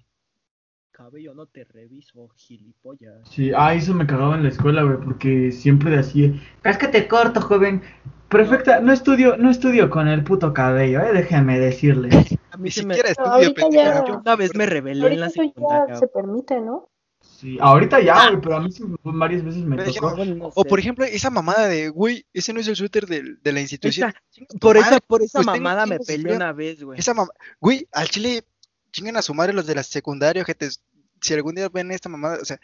Cabello 0.91 1.33
no 1.35 1.47
te 1.47 1.65
reviso, 1.65 2.29
gilipollas. 2.37 3.27
Sí, 3.31 3.51
ah, 3.57 3.75
eso 3.75 3.95
me 3.95 4.07
cagaba 4.07 4.37
en 4.37 4.43
la 4.43 4.51
escuela, 4.51 4.83
güey, 4.83 4.99
porque 4.99 5.51
siempre 5.51 5.97
decía, 5.97 6.31
cáscate 6.61 7.09
corto, 7.09 7.41
joven. 7.41 7.83
Perfecta, 8.29 8.81
no 8.81 8.93
estudio, 8.93 9.37
no 9.39 9.51
estudio 9.51 9.89
con 9.89 10.09
el 10.09 10.23
puto 10.25 10.53
cabello, 10.53 11.01
eh, 11.01 11.13
déjeme 11.15 11.59
decirle. 11.59 12.11
A 12.53 12.57
mí 12.59 12.65
Ni 12.65 12.71
se 12.71 12.85
me... 12.85 12.95
siquiera 12.95 13.15
No, 13.19 13.37
estudio, 13.41 13.55
pendeja. 13.55 13.95
ya- 13.95 14.05
Yo 14.07 14.19
una 14.19 14.37
vez 14.37 14.55
me 14.55 14.67
rebelé 14.67 15.07
en 15.15 15.21
la 15.21 15.31
secundaria. 15.31 15.95
ya 15.95 15.97
se 16.01 16.07
permite, 16.07 16.61
¿no? 16.61 16.89
Sí, 17.21 17.57
ahorita 17.61 18.01
ya, 18.01 18.29
güey, 18.31 18.41
pero 18.41 18.57
a 18.57 18.61
mí 18.61 18.71
sí, 18.73 18.83
varias 19.03 19.45
veces 19.45 19.63
me 19.65 19.77
Pero 19.77 19.93
tocó. 19.93 20.25
No 20.25 20.51
O 20.55 20.65
por 20.65 20.79
ejemplo, 20.79 21.05
esa 21.05 21.31
mamada 21.31 21.67
de, 21.69 21.89
güey, 21.89 22.27
ese 22.33 22.53
no 22.53 22.61
es 22.61 22.69
el 22.69 22.77
suéter 22.77 23.07
del- 23.07 23.41
de 23.43 23.53
la 23.53 23.61
institución. 23.61 24.11
Esa- 24.11 24.59
por 24.61 24.77
esa, 24.77 25.01
por 25.01 25.23
esa 25.23 25.39
pues 25.39 25.47
mamada 25.47 25.87
me 25.87 25.99
de 25.99 26.05
peleé 26.05 26.37
una 26.37 26.53
vez, 26.53 26.83
güey. 26.83 26.99
Esa 26.99 27.15
mamá, 27.15 27.31
güey, 27.61 27.89
al 27.93 28.09
chile 28.09 28.45
chingan 28.93 29.17
a 29.17 29.23
su 29.23 29.35
madre 29.35 29.53
los 29.53 29.67
de 29.67 29.75
la 29.77 29.83
secundaria, 29.83 30.45
gente. 30.45 30.69
Si 31.21 31.33
algún 31.35 31.55
día 31.55 31.69
ven 31.69 31.91
esta 31.93 32.09
mamada, 32.09 32.39
o 32.43 32.45
sea, 32.45 32.59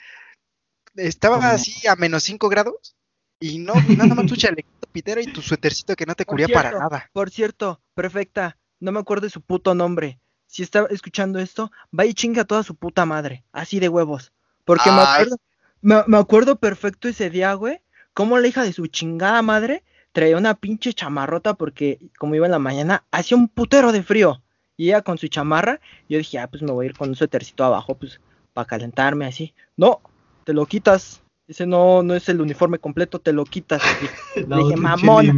estaba 0.96 1.36
¿Cómo? 1.36 1.48
así 1.48 1.86
a 1.86 1.96
menos 1.96 2.24
5 2.24 2.48
grados 2.48 2.96
y 3.40 3.58
no, 3.58 3.72
nada 4.12 4.14
más 4.14 4.26
tu 4.26 4.36
chalequito 4.36 4.88
pitero 4.92 5.20
y 5.20 5.26
tu 5.32 5.40
suétercito 5.42 5.94
que 5.94 6.06
no 6.06 6.14
te 6.14 6.24
Por 6.24 6.32
cubría 6.34 6.48
para 6.48 6.72
nada. 6.72 7.08
Por 7.12 7.30
cierto, 7.30 7.80
perfecta, 7.94 8.56
no 8.80 8.92
me 8.92 9.00
acuerdo 9.00 9.26
de 9.26 9.30
su 9.30 9.40
puto 9.40 9.74
nombre. 9.74 10.18
Si 10.46 10.62
está 10.62 10.86
escuchando 10.90 11.38
esto, 11.38 11.70
va 11.96 12.06
y 12.06 12.14
chinga 12.14 12.42
a 12.42 12.46
toda 12.46 12.62
su 12.62 12.74
puta 12.74 13.04
madre, 13.04 13.44
así 13.52 13.80
de 13.80 13.88
huevos. 13.88 14.32
Porque 14.64 14.90
me 14.90 15.00
Ay. 15.00 15.06
acuerdo, 15.08 15.36
me, 15.82 15.96
me 16.06 16.16
acuerdo 16.16 16.56
perfecto 16.56 17.08
ese 17.08 17.30
día, 17.30 17.52
güey, 17.54 17.80
cómo 18.14 18.38
la 18.38 18.48
hija 18.48 18.62
de 18.62 18.72
su 18.72 18.86
chingada 18.86 19.42
madre 19.42 19.84
traía 20.12 20.36
una 20.36 20.54
pinche 20.54 20.92
chamarrota 20.94 21.54
porque 21.54 21.98
como 22.18 22.34
iba 22.34 22.46
en 22.46 22.52
la 22.52 22.58
mañana, 22.58 23.04
hacía 23.10 23.36
un 23.36 23.48
putero 23.48 23.92
de 23.92 24.02
frío. 24.02 24.42
Y 24.76 24.88
ella 24.88 25.02
con 25.02 25.18
su 25.18 25.28
chamarra, 25.28 25.80
yo 26.08 26.18
dije, 26.18 26.38
ah, 26.38 26.48
pues 26.48 26.62
me 26.62 26.70
voy 26.70 26.86
a 26.86 26.88
ir 26.90 26.96
con 26.96 27.08
un 27.08 27.16
suétercito 27.16 27.64
abajo, 27.64 27.96
pues, 27.96 28.20
para 28.52 28.64
calentarme 28.66 29.26
así. 29.26 29.52
No, 29.76 30.00
te 30.44 30.52
lo 30.52 30.66
quitas. 30.66 31.20
Ese 31.48 31.66
no, 31.66 32.02
no 32.02 32.14
es 32.14 32.28
el 32.28 32.40
uniforme 32.40 32.78
completo, 32.78 33.18
te 33.18 33.32
lo 33.32 33.44
quitas. 33.44 33.82
La 34.48 34.58
dije, 34.58 34.76
"Mamona". 34.76 35.32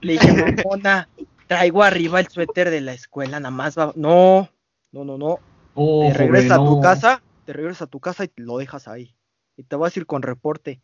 Le 0.00 0.12
dije, 0.14 0.32
mamona, 0.32 1.08
traigo 1.46 1.82
arriba 1.82 2.20
el 2.20 2.28
suéter 2.28 2.70
de 2.70 2.80
la 2.80 2.92
escuela, 2.92 3.40
nada 3.40 3.50
más 3.50 3.78
va. 3.78 3.92
No, 3.96 4.48
no, 4.92 5.04
no, 5.04 5.18
no. 5.18 5.38
Oh, 5.74 6.08
Te 6.08 6.14
regresas 6.14 6.52
a 6.52 6.64
tu 6.64 6.80
casa, 6.80 7.22
te 7.44 7.52
regresas 7.52 7.82
a 7.82 7.86
tu 7.86 8.00
casa 8.00 8.24
y 8.24 8.28
te 8.28 8.42
lo 8.42 8.58
dejas 8.58 8.88
ahí. 8.88 9.14
Y 9.56 9.64
te 9.64 9.76
vas 9.76 9.96
a 9.96 10.00
ir 10.00 10.06
con 10.06 10.22
reporte. 10.22 10.80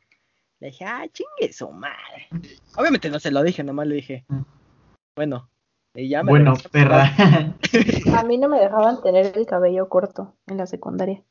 Le 0.60 0.68
dije, 0.68 0.84
ah, 0.84 1.04
chingue 1.12 1.52
su 1.52 1.70
madre. 1.70 2.28
Obviamente 2.76 3.10
no 3.10 3.18
se 3.20 3.30
lo 3.30 3.42
dije, 3.42 3.62
nomás 3.62 3.86
le 3.86 3.94
dije, 3.96 4.26
bueno. 5.14 5.50
Y 5.94 6.08
ya 6.08 6.22
me 6.22 6.30
Bueno, 6.30 6.54
perra. 6.70 7.12
A 8.16 8.22
mí 8.24 8.38
no 8.38 8.48
me 8.48 8.60
dejaban 8.60 9.00
tener 9.02 9.36
el 9.36 9.46
cabello 9.46 9.88
corto 9.88 10.36
en 10.46 10.56
la 10.58 10.66
secundaria. 10.66 11.22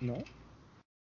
¿No? 0.00 0.14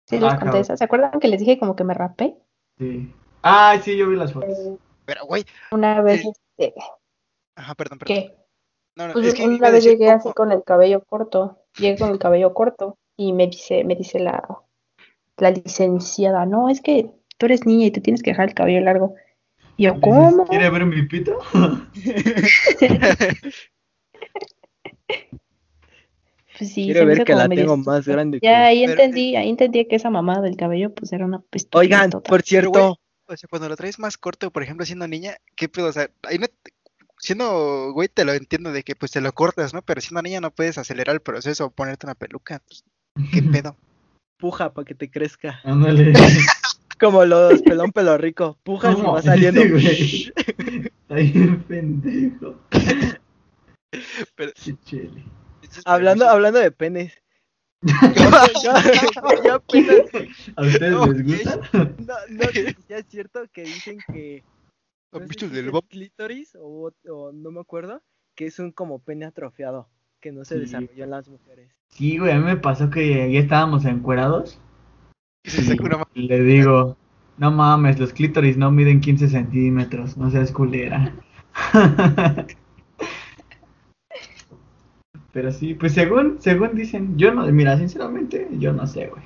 Sí, 0.05 0.17
Ah, 0.17 0.19
les 0.19 0.29
conté 0.31 0.39
cabrón. 0.45 0.61
esa. 0.61 0.77
¿Se 0.77 0.83
acuerdan 0.83 1.19
que 1.19 1.27
les 1.27 1.39
dije 1.39 1.57
como 1.57 1.75
que 1.75 1.83
me 1.83 1.93
rapé? 1.93 2.35
sí. 2.77 3.11
Ah, 3.45 3.77
sí, 3.83 3.97
yo 3.97 4.07
vi 4.09 4.15
las 4.15 4.31
fotos. 4.31 4.49
Eh, 4.57 4.77
Pero, 5.05 5.25
güey, 5.25 5.45
una 5.71 6.01
vez, 6.01 6.21
Sí. 6.21 6.31
este, 6.57 6.73
ajá, 7.55 7.75
perdón, 7.75 7.99
perdón. 7.99 8.15
¿qué? 8.17 8.35
No, 8.95 9.07
no, 9.07 9.13
Pues 9.13 9.27
es 9.27 9.33
que 9.33 9.47
una 9.47 9.69
vez 9.71 9.83
decir 9.83 9.97
llegué 9.97 10.11
así 10.11 10.31
con 10.33 10.51
el 10.51 10.63
cabello 10.63 11.03
corto, 11.03 11.59
llegué 11.77 11.97
con 11.97 12.09
el 12.11 12.19
cabello 12.19 12.53
corto 12.53 12.97
y 13.17 13.33
me 13.33 13.47
dice, 13.47 13.83
me 13.83 13.95
dice 13.95 14.19
la, 14.19 14.47
la 15.37 15.51
licenciada, 15.51 16.45
no, 16.45 16.69
es 16.69 16.81
que 16.81 17.09
tú 17.37 17.45
eres 17.47 17.65
niña 17.65 17.87
y 17.87 17.91
tú 17.91 18.01
tienes 18.01 18.21
que 18.21 18.31
dejar 18.31 18.49
el 18.49 18.55
cabello 18.55 18.81
largo. 18.81 19.15
Y 19.77 19.85
yo, 19.85 19.99
¿cómo? 19.99 20.45
¿Quiere 20.45 20.69
ver 20.69 20.85
mi 20.85 21.01
pito? 21.07 21.39
Pues 26.57 26.71
sí, 26.71 26.85
Quiero 26.85 27.07
ver 27.07 27.23
que 27.23 27.33
la 27.33 27.47
medio 27.47 27.63
tengo 27.63 27.77
más 27.77 28.07
grande 28.07 28.39
que 28.39 28.45
Ya 28.45 28.65
ahí 28.65 28.81
Pero- 28.85 28.91
entendí, 28.91 29.35
ahí 29.35 29.49
entendí 29.49 29.85
que 29.87 29.95
esa 29.95 30.11
mamada 30.11 30.41
del 30.41 30.55
cabello 30.55 30.93
pues 30.93 31.11
era 31.11 31.25
una 31.25 31.37
estupidez 31.51 31.67
Oigan, 31.73 32.09
total. 32.11 32.29
por 32.29 32.43
Pero, 32.43 32.47
cierto, 32.47 32.99
O 33.25 33.37
sea, 33.37 33.47
cuando 33.49 33.69
lo 33.69 33.75
traes 33.75 33.97
más 33.97 34.17
corto, 34.17 34.51
por 34.51 34.61
ejemplo, 34.61 34.85
siendo 34.85 35.07
niña, 35.07 35.35
¿qué 35.55 35.67
pedo? 35.67 35.87
O 35.87 35.91
sea, 35.91 36.09
ahí 36.23 36.37
no 36.37 36.45
siendo 37.23 37.91
güey 37.93 38.09
te 38.09 38.25
lo 38.25 38.33
entiendo 38.33 38.71
de 38.73 38.83
que 38.83 38.95
pues 38.95 39.11
te 39.11 39.21
lo 39.21 39.31
cortas, 39.33 39.73
¿no? 39.73 39.81
Pero 39.81 40.01
siendo 40.01 40.21
niña 40.21 40.41
no 40.41 40.51
puedes 40.51 40.77
acelerar 40.77 41.15
el 41.15 41.21
proceso 41.21 41.65
o 41.65 41.69
ponerte 41.71 42.05
una 42.05 42.15
peluca. 42.15 42.61
pues, 42.67 42.83
¿Qué 43.31 43.41
pedo? 43.41 43.75
puja 44.37 44.73
para 44.73 44.83
que 44.85 44.93
te 44.93 45.09
crezca. 45.09 45.61
Ándale. 45.63 46.11
Como 46.99 47.23
los 47.23 47.61
pelón 47.61 47.91
pelo 47.93 48.17
rico. 48.17 48.57
Pujas 48.63 48.93
y 48.93 48.95
¿Cómo? 48.95 49.13
va 49.13 49.21
saliendo. 49.21 49.61
Sí, 49.61 49.69
güey. 49.69 50.33
Está 51.01 51.15
bien 51.15 51.63
pendejo. 51.63 52.59
Pero- 54.35 54.51
hablando, 55.85 56.27
hablando 56.27 56.59
de 56.59 56.71
penes. 56.71 57.13
ya, 57.83 58.53
ya- 58.63 59.61
¿A 60.55 60.61
ustedes 60.61 60.91
No, 60.91 61.05
les 61.07 61.23
gusta? 61.25 61.59
No, 61.73 62.15
no, 62.29 62.49
ya 62.89 62.97
es 62.97 63.05
cierto 63.09 63.43
que 63.53 63.63
dicen 63.63 63.97
que. 64.11 64.43
¿Han 65.13 65.21
no 65.21 65.27
sé 65.27 65.29
visto 65.29 65.45
el 65.45 65.51
del 65.51 65.71
Bob? 65.71 65.85
clítoris 65.87 66.55
o, 66.59 66.91
o 67.09 67.31
no 67.31 67.51
me 67.51 67.61
acuerdo, 67.61 68.01
que 68.35 68.45
es 68.45 68.59
un 68.59 68.71
como 68.71 68.99
pene 68.99 69.25
atrofiado, 69.25 69.87
que 70.19 70.31
no 70.31 70.45
se 70.45 70.55
Sí. 70.55 70.61
desarrolló 70.61 71.03
en 71.03 71.09
las 71.11 71.27
mujeres. 71.29 71.71
Sí, 71.89 72.17
güey, 72.17 72.31
a 72.31 72.39
mí 72.39 72.45
me 72.45 72.57
pasó 72.57 72.89
que 72.89 73.31
ya 73.31 73.39
estábamos 73.39 73.85
encuerados. 73.85 74.59
Se 75.43 75.79
una 75.79 76.05
Y 76.15 76.23
le 76.27 76.41
digo, 76.41 76.97
no 77.37 77.51
mames, 77.51 77.99
los 77.99 78.13
clítoris 78.13 78.57
no 78.57 78.71
miden 78.71 79.01
15 79.01 79.27
centímetros, 79.27 80.17
no 80.17 80.31
seas 80.31 80.51
culera. 80.51 81.13
Pero 85.31 85.51
sí, 85.51 85.73
pues 85.73 85.93
según, 85.93 86.37
según 86.39 86.75
dicen, 86.75 87.17
yo 87.17 87.33
no, 87.33 87.45
mira, 87.47 87.77
sinceramente, 87.77 88.47
yo 88.51 88.71
no 88.71 88.85
sé, 88.87 89.07
güey. 89.07 89.23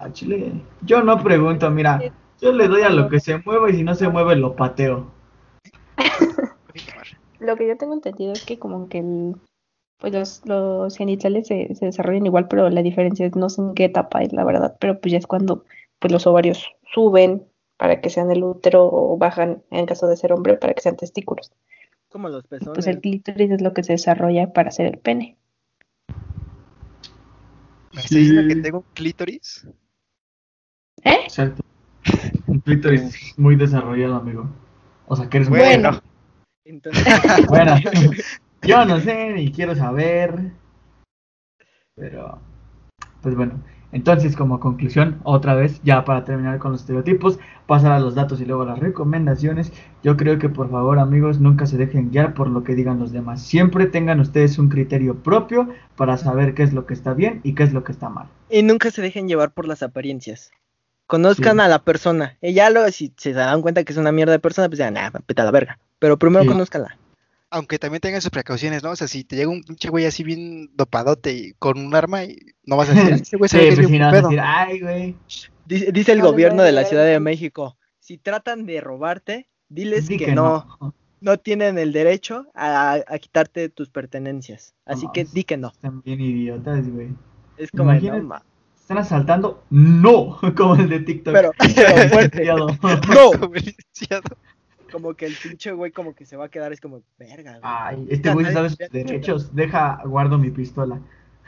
A 0.00 0.12
Chile, 0.12 0.52
yo 0.82 1.02
no 1.02 1.22
pregunto, 1.22 1.70
mira, 1.70 2.12
yo 2.44 2.52
le 2.52 2.68
doy 2.68 2.82
a 2.82 2.90
lo 2.90 3.08
que 3.08 3.20
se 3.20 3.38
mueva 3.38 3.70
y 3.70 3.76
si 3.76 3.82
no 3.82 3.94
se 3.94 4.06
mueve 4.08 4.36
lo 4.36 4.54
pateo. 4.54 5.10
Lo 7.40 7.56
que 7.56 7.66
yo 7.68 7.76
tengo 7.76 7.92
entendido 7.92 8.32
es 8.32 8.44
que 8.44 8.58
como 8.58 8.88
que 8.88 9.00
el, 9.00 9.36
pues 9.98 10.14
los, 10.14 10.42
los 10.46 10.96
genitales 10.96 11.46
se, 11.46 11.74
se 11.74 11.86
desarrollan 11.86 12.24
igual, 12.24 12.48
pero 12.48 12.70
la 12.70 12.82
diferencia 12.82 13.26
es 13.26 13.36
no 13.36 13.50
sé 13.50 13.60
en 13.60 13.74
qué 13.74 13.84
etapa 13.84 14.22
es 14.22 14.32
la 14.32 14.44
verdad, 14.44 14.76
pero 14.80 14.98
pues 14.98 15.12
ya 15.12 15.18
es 15.18 15.26
cuando 15.26 15.64
pues 15.98 16.10
los 16.10 16.26
ovarios 16.26 16.72
suben 16.94 17.46
para 17.76 18.00
que 18.00 18.08
sean 18.08 18.30
el 18.30 18.42
útero 18.42 18.88
o 18.90 19.18
bajan 19.18 19.62
en 19.70 19.84
caso 19.84 20.06
de 20.06 20.16
ser 20.16 20.32
hombre 20.32 20.56
para 20.56 20.72
que 20.72 20.80
sean 20.80 20.96
testículos. 20.96 21.52
Como 22.08 22.28
los 22.28 22.46
pezones. 22.46 22.74
Pues 22.74 22.86
el 22.86 23.00
clítoris 23.00 23.50
es 23.50 23.60
lo 23.60 23.74
que 23.74 23.82
se 23.82 23.92
desarrolla 23.92 24.52
para 24.52 24.68
hacer 24.68 24.86
el 24.86 24.98
pene. 24.98 25.36
¿Me 27.92 28.00
estás 28.00 28.10
diciendo 28.10 28.48
que 28.48 28.60
tengo 28.60 28.84
clítoris? 28.94 29.66
¿Eh? 31.04 31.18
Exacto. 31.24 31.63
Un 32.54 32.60
clítoris 32.60 33.36
muy 33.36 33.56
desarrollado, 33.56 34.14
amigo. 34.14 34.48
O 35.06 35.16
sea, 35.16 35.28
que 35.28 35.38
eres 35.38 35.50
muy 35.50 35.58
Bueno. 35.58 36.00
Entonces, 36.64 37.04
Bueno, 37.48 37.74
yo 38.62 38.84
no 38.84 39.00
sé 39.00 39.32
ni 39.32 39.50
quiero 39.50 39.74
saber. 39.74 40.52
Pero, 41.96 42.38
pues 43.22 43.34
bueno. 43.34 43.60
Entonces, 43.90 44.36
como 44.36 44.60
conclusión, 44.60 45.20
otra 45.24 45.56
vez, 45.56 45.80
ya 45.82 46.04
para 46.04 46.24
terminar 46.24 46.60
con 46.60 46.70
los 46.70 46.82
estereotipos, 46.82 47.40
pasar 47.66 47.90
a 47.90 47.98
los 47.98 48.14
datos 48.14 48.40
y 48.40 48.44
luego 48.44 48.62
a 48.62 48.66
las 48.66 48.78
recomendaciones. 48.78 49.72
Yo 50.04 50.16
creo 50.16 50.38
que 50.38 50.48
por 50.48 50.70
favor, 50.70 51.00
amigos, 51.00 51.40
nunca 51.40 51.66
se 51.66 51.76
dejen 51.76 52.12
guiar 52.12 52.34
por 52.34 52.46
lo 52.46 52.62
que 52.62 52.76
digan 52.76 53.00
los 53.00 53.10
demás. 53.10 53.42
Siempre 53.42 53.86
tengan 53.86 54.20
ustedes 54.20 54.60
un 54.60 54.68
criterio 54.68 55.24
propio 55.24 55.70
para 55.96 56.16
saber 56.18 56.54
qué 56.54 56.62
es 56.62 56.72
lo 56.72 56.86
que 56.86 56.94
está 56.94 57.14
bien 57.14 57.40
y 57.42 57.56
qué 57.56 57.64
es 57.64 57.72
lo 57.72 57.82
que 57.82 57.90
está 57.90 58.08
mal. 58.10 58.28
Y 58.48 58.62
nunca 58.62 58.92
se 58.92 59.02
dejen 59.02 59.26
llevar 59.26 59.52
por 59.52 59.66
las 59.66 59.82
apariencias. 59.82 60.52
Conozcan 61.06 61.56
Sí. 61.56 61.62
a 61.62 61.68
la 61.68 61.78
persona. 61.82 62.36
Y 62.40 62.54
ya 62.54 62.70
luego, 62.70 62.90
si 62.90 63.12
se 63.16 63.32
dan 63.32 63.60
cuenta 63.62 63.84
que 63.84 63.92
es 63.92 63.98
una 63.98 64.12
mierda 64.12 64.32
de 64.32 64.38
persona, 64.38 64.68
pues 64.68 64.78
ya, 64.78 64.90
nah, 64.90 65.10
peta 65.26 65.44
la 65.44 65.50
verga. 65.50 65.78
Pero 65.98 66.18
primero 66.18 66.42
Sí. 66.44 66.48
conózcanla. 66.48 66.96
Aunque 67.50 67.78
también 67.78 68.00
tengan 68.00 68.20
sus 68.20 68.30
precauciones, 68.30 68.82
¿no? 68.82 68.90
O 68.90 68.96
sea, 68.96 69.06
si 69.06 69.22
te 69.22 69.36
llega 69.36 69.48
un 69.50 69.62
pinche 69.62 69.88
güey 69.88 70.06
así 70.06 70.24
bien 70.24 70.70
dopadote 70.74 71.32
y 71.32 71.52
con 71.58 71.78
un 71.78 71.94
arma, 71.94 72.24
y 72.24 72.36
no 72.64 72.76
vas 72.76 72.88
a 72.90 72.94
decir, 72.94 73.12
"Ah, 73.12 73.16
ese 73.16 73.36
güey 73.36 73.48
es 73.52 73.74
pues 73.76 73.86
si 73.86 73.92
bien 73.92 74.02
no 74.02 74.06
vas 74.06 74.14
a 74.14 74.16
pedo". 74.18 74.28
decir, 74.30 74.40
ay, 74.44 74.80
güey. 74.80 75.16
Dice, 75.66 75.92
dice 75.92 76.12
el 76.12 76.18
No 76.18 76.26
gobierno 76.30 76.62
de 76.62 76.72
la 76.72 76.84
Ciudad 76.84 77.04
de. 77.04 77.20
México, 77.20 77.76
si 78.00 78.18
tratan 78.18 78.66
de 78.66 78.80
robarte, 78.80 79.48
diles 79.68 80.08
Di 80.08 80.16
que, 80.18 80.26
que 80.26 80.32
no, 80.34 80.66
no. 80.80 80.94
no 81.20 81.36
tienen 81.38 81.78
el 81.78 81.92
derecho 81.92 82.46
a, 82.54 82.98
a 83.06 83.18
quitarte 83.18 83.68
tus 83.68 83.88
pertenencias. 83.88 84.74
Así 84.84 85.06
No, 85.06 85.12
que 85.12 85.24
di 85.24 85.44
que 85.44 85.56
no. 85.56 85.68
Están 85.68 86.02
bien 86.02 86.20
idiotas, 86.20 86.88
güey. 86.88 87.10
Es 87.56 87.70
como, 87.70 87.84
Imagínate. 87.92 88.20
no, 88.22 88.28
ma- 88.28 88.42
¿Están 88.84 88.98
asaltando? 88.98 89.64
No, 89.70 90.38
como 90.56 90.76
el 90.76 90.90
de 90.90 91.00
TikTok. 91.00 91.32
pero, 91.32 91.52
pero 91.58 92.08
fuerte. 92.10 92.44
Licenciado. 93.54 94.26
No, 94.28 94.92
Como 94.92 95.14
que 95.14 95.24
el 95.24 95.34
pinche 95.42 95.72
güey 95.72 95.90
como 95.90 96.14
que 96.14 96.26
se 96.26 96.36
va 96.36 96.44
a 96.44 96.48
quedar, 96.50 96.70
es 96.74 96.82
como, 96.82 97.02
verga, 97.18 97.52
güey. 97.52 97.62
Ay, 97.64 98.06
este 98.10 98.30
güey 98.32 98.44
sabe 98.52 98.68
sus 98.68 98.78
derechos. 98.90 99.54
Deja, 99.56 100.02
guardo 100.04 100.36
mi 100.36 100.50
pistola. 100.50 101.00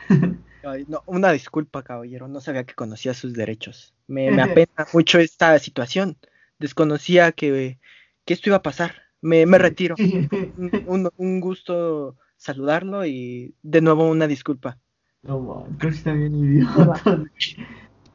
Ay, 0.65 0.87
no, 0.89 1.03
una 1.05 1.31
disculpa, 1.31 1.83
caballero, 1.83 2.27
no 2.27 2.41
sabía 2.41 2.65
que 2.65 2.75
conocía 2.75 3.13
sus 3.13 3.35
derechos. 3.35 3.93
Me, 4.09 4.31
me 4.31 4.41
apena 4.43 4.87
mucho 4.95 5.19
esta 5.19 5.59
situación. 5.59 6.17
Desconocía 6.59 7.33
que, 7.33 7.79
que 8.25 8.33
esto 8.35 8.49
iba 8.49 8.57
a 8.57 8.63
pasar. 8.63 8.95
Me, 9.21 9.45
me 9.45 9.59
retiro. 9.59 9.95
Un, 9.99 10.83
un- 10.87 11.11
un 11.19 11.41
gusto 11.41 12.17
saludarlo 12.39 13.05
y 13.05 13.55
de 13.63 13.81
nuevo 13.83 14.09
una 14.09 14.27
disculpa. 14.27 14.79
No, 15.27 15.41
man, 15.41 15.77
creo 15.79 15.91
que 15.91 15.97
está 15.97 16.13
bien 16.13 16.35
idiota. 16.35 17.01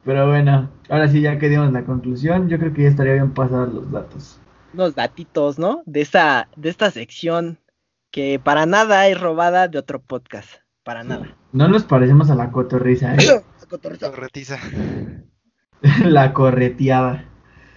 Pero 0.04 0.28
bueno, 0.28 0.70
ahora 0.88 1.08
sí, 1.08 1.20
ya 1.20 1.38
que 1.38 1.48
dimos 1.48 1.72
la 1.72 1.84
conclusión, 1.84 2.48
yo 2.48 2.58
creo 2.58 2.72
que 2.72 2.82
ya 2.82 2.88
estaría 2.88 3.14
bien 3.14 3.32
pasar 3.32 3.68
los 3.68 3.90
datos. 3.90 4.40
Unos 4.74 4.94
datitos, 4.94 5.58
¿no? 5.58 5.82
De 5.86 6.00
esta, 6.00 6.48
de 6.56 6.70
esta 6.70 6.90
sección 6.90 7.58
que 8.10 8.40
para 8.42 8.66
nada 8.66 9.06
es 9.08 9.20
robada 9.20 9.68
de 9.68 9.78
otro 9.78 10.00
podcast. 10.00 10.50
Para 10.82 11.04
nada. 11.04 11.36
No 11.52 11.68
nos 11.68 11.84
parecemos 11.84 12.30
a 12.30 12.34
la 12.34 12.50
cotorriza, 12.50 13.14
¿eh? 13.14 13.44
Corretiza. 14.00 14.58
la 16.04 16.32
correteada. 16.32 17.28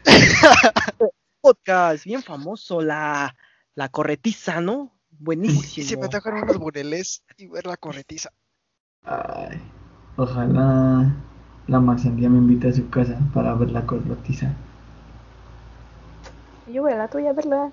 Podcast 1.42 2.06
bien 2.06 2.22
famoso, 2.22 2.82
la, 2.82 3.36
la 3.76 3.90
corretiza, 3.90 4.62
¿no? 4.62 4.92
Y 5.12 5.24
Buenísimo. 5.24 5.88
se 5.88 5.98
me 5.98 6.06
antojaron 6.06 6.44
unos 6.44 6.58
bureles 6.58 7.24
y 7.38 7.48
ver 7.48 7.66
la 7.66 7.78
corretiza. 7.78 8.32
Ay, 9.06 9.60
ojalá 10.18 11.14
la 11.68 11.80
Marcendía 11.80 12.30
me 12.30 12.38
invite 12.38 12.70
a 12.70 12.74
su 12.74 12.90
casa 12.90 13.18
para 13.34 13.54
ver 13.56 13.72
la 13.72 13.86
corretiza. 13.86 14.52
Yo 16.72 16.84
voy 16.84 16.94
a 16.94 16.98
la 16.98 17.08
tuya, 17.08 17.34
¿verdad? 17.34 17.70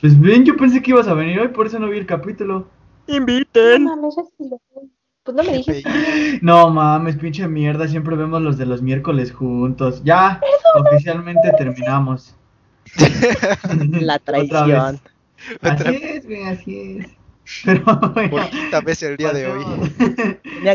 Pues 0.00 0.18
bien, 0.18 0.44
yo 0.44 0.56
pensé 0.56 0.80
que 0.82 0.90
ibas 0.92 1.08
a 1.08 1.14
venir 1.14 1.38
hoy, 1.40 1.48
por 1.48 1.66
eso 1.66 1.78
no 1.78 1.88
vi 1.88 1.98
el 1.98 2.06
capítulo. 2.06 2.66
No 3.08 3.14
Inviten. 3.16 3.84
mames, 3.84 4.14
lo 4.38 4.60
vi. 4.80 4.90
Pues 5.24 5.36
no 5.36 5.42
me 5.42 5.52
dijiste. 5.58 6.38
No 6.42 6.70
mames, 6.70 7.16
pinche 7.16 7.46
mierda, 7.48 7.86
siempre 7.88 8.16
vemos 8.16 8.40
los 8.40 8.56
de 8.56 8.66
los 8.66 8.80
miércoles 8.82 9.32
juntos. 9.32 10.02
Ya, 10.04 10.40
oficialmente 10.74 11.50
terminamos. 11.58 12.34
La 14.00 14.14
Otra 14.16 14.38
vez. 14.38 14.48
traición. 14.48 15.00
Otra- 15.56 15.72
Así 15.72 15.94
es, 16.02 16.26
güey, 16.26 16.42
así 16.44 16.80
es. 16.98 17.06
Pero 17.64 17.84
bueno, 18.14 18.30
Por 18.30 18.50
quinta 18.50 18.80
vez 18.80 19.02
el 19.02 19.16
día 19.16 19.32
de 19.32 19.46
hoy. 19.46 19.64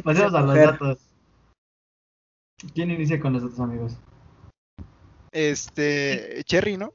pasemos- 0.03 0.33
a 0.35 0.41
los 0.41 0.55
datos. 0.55 0.99
¿Quién 2.73 2.91
inicia 2.91 3.19
con 3.19 3.33
los 3.33 3.43
datos, 3.43 3.59
amigos? 3.59 3.97
Este, 5.31 6.41
Cherry, 6.45 6.77
¿no? 6.77 6.93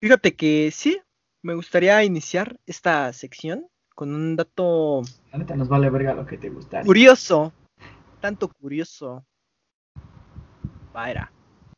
Fíjate 0.00 0.34
que 0.34 0.70
sí, 0.72 1.00
me 1.42 1.54
gustaría 1.54 2.02
iniciar 2.04 2.58
esta 2.66 3.12
sección 3.12 3.68
con 3.94 4.14
un 4.14 4.36
dato 4.36 5.02
La 5.32 5.38
neta 5.38 5.56
nos 5.56 5.68
vale 5.68 5.88
verga 5.90 6.12
lo 6.14 6.26
que 6.26 6.36
te 6.36 6.50
gusta. 6.50 6.82
curioso. 6.82 7.52
Tanto 8.20 8.48
curioso. 8.48 9.24
Vaya. 10.92 11.30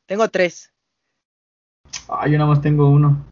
Tengo 0.06 0.28
tres. 0.28 0.72
Ah, 2.08 2.26
yo 2.26 2.38
nada 2.38 2.50
más 2.50 2.62
tengo 2.62 2.88
uno. 2.88 3.24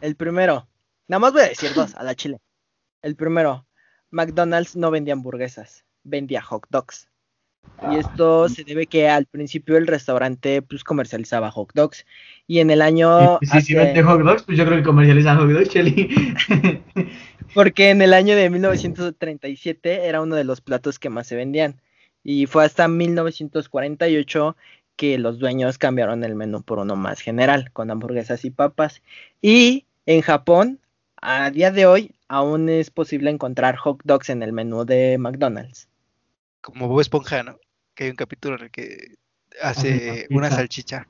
El 0.00 0.16
primero. 0.16 0.66
Nada 1.08 1.20
más 1.20 1.32
voy 1.32 1.42
a 1.42 1.48
decir 1.48 1.72
dos 1.74 1.94
a 1.94 2.02
la 2.02 2.14
chile. 2.14 2.38
El 3.06 3.14
primero. 3.14 3.64
McDonald's 4.10 4.74
no 4.74 4.90
vendía 4.90 5.14
hamburguesas. 5.14 5.84
Vendía 6.02 6.42
hot 6.42 6.64
dogs. 6.70 7.08
Y 7.82 7.96
Ah, 7.96 7.98
esto 8.00 8.48
se 8.48 8.64
debe 8.64 8.86
que 8.86 9.08
al 9.08 9.26
principio 9.26 9.76
el 9.76 9.86
restaurante 9.86 10.60
pues 10.60 10.82
comercializaba 10.82 11.52
hot 11.52 11.70
dogs. 11.72 12.04
Y 12.48 12.58
en 12.58 12.70
el 12.70 12.82
año... 12.82 13.38
Sí, 13.42 13.48
hace- 13.52 13.74
vende 13.76 14.02
hot 14.02 14.20
dogs, 14.22 14.42
pues 14.42 14.58
yo 14.58 14.64
creo 14.64 14.78
que 14.78 14.82
comercializan 14.82 15.38
hot 15.38 15.48
dogs, 15.50 15.68
Cheli. 15.68 16.34
Porque 17.54 17.90
en 17.90 18.02
el 18.02 18.12
año 18.12 18.34
de 18.34 18.50
1937 18.50 20.06
era 20.08 20.20
uno 20.20 20.34
de 20.34 20.42
los 20.44 20.60
platos 20.60 20.98
que 20.98 21.08
más 21.08 21.28
se 21.28 21.36
vendían. 21.36 21.80
Y 22.24 22.46
fue 22.46 22.64
hasta 22.64 22.88
1948 22.88 24.56
que 24.96 25.16
los 25.18 25.38
dueños 25.38 25.78
cambiaron 25.78 26.24
el 26.24 26.34
menú 26.34 26.62
por 26.62 26.80
uno 26.80 26.96
más 26.96 27.20
general, 27.20 27.70
con 27.72 27.88
hamburguesas 27.92 28.44
y 28.44 28.50
papas. 28.50 29.00
Y 29.40 29.86
en 30.06 30.22
Japón, 30.22 30.80
a 31.22 31.50
día 31.50 31.70
de 31.70 31.86
hoy, 31.86 32.15
aún 32.28 32.68
es 32.68 32.90
posible 32.90 33.30
encontrar 33.30 33.76
hot 33.76 34.00
dogs 34.04 34.30
en 34.30 34.42
el 34.42 34.52
menú 34.52 34.84
de 34.84 35.16
McDonald's. 35.18 35.88
Como 36.60 36.88
Bob 36.88 37.00
Esponja, 37.00 37.42
¿no? 37.42 37.58
Que 37.94 38.04
hay 38.04 38.10
un 38.10 38.16
capítulo 38.16 38.56
en 38.56 38.62
el 38.64 38.70
que 38.70 39.14
hace 39.62 40.26
una 40.30 40.50
salchicha. 40.50 41.06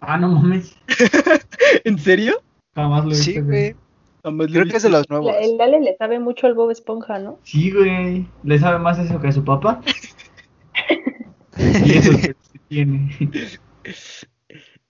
ah, 0.00 0.16
no 0.18 0.28
mames. 0.28 0.76
¿En 1.84 1.98
serio? 1.98 2.42
Jamás 2.74 3.04
lo 3.04 3.12
he 3.12 3.14
Sí, 3.14 3.32
visto, 3.32 3.46
güey. 3.46 3.74
Jamás 4.22 4.50
lo 4.50 4.52
he 4.52 4.62
Creo 4.62 4.70
que 4.70 4.76
es 4.76 4.82
de 4.82 4.88
visto. 4.90 4.98
los 4.98 5.10
nuevos. 5.10 5.34
El 5.40 5.60
Ale 5.60 5.80
le 5.80 5.96
sabe 5.96 6.18
mucho 6.20 6.46
al 6.46 6.54
Bob 6.54 6.70
Esponja, 6.70 7.18
¿no? 7.18 7.38
Sí, 7.42 7.70
güey. 7.72 8.26
¿Le 8.44 8.58
sabe 8.58 8.78
más 8.78 8.98
eso 8.98 9.20
que 9.20 9.28
a 9.28 9.32
su 9.32 9.44
papá? 9.44 9.80
y 11.58 11.92
eso 11.98 12.12
que 12.12 12.36
sí 12.52 12.58
tiene. 12.68 13.10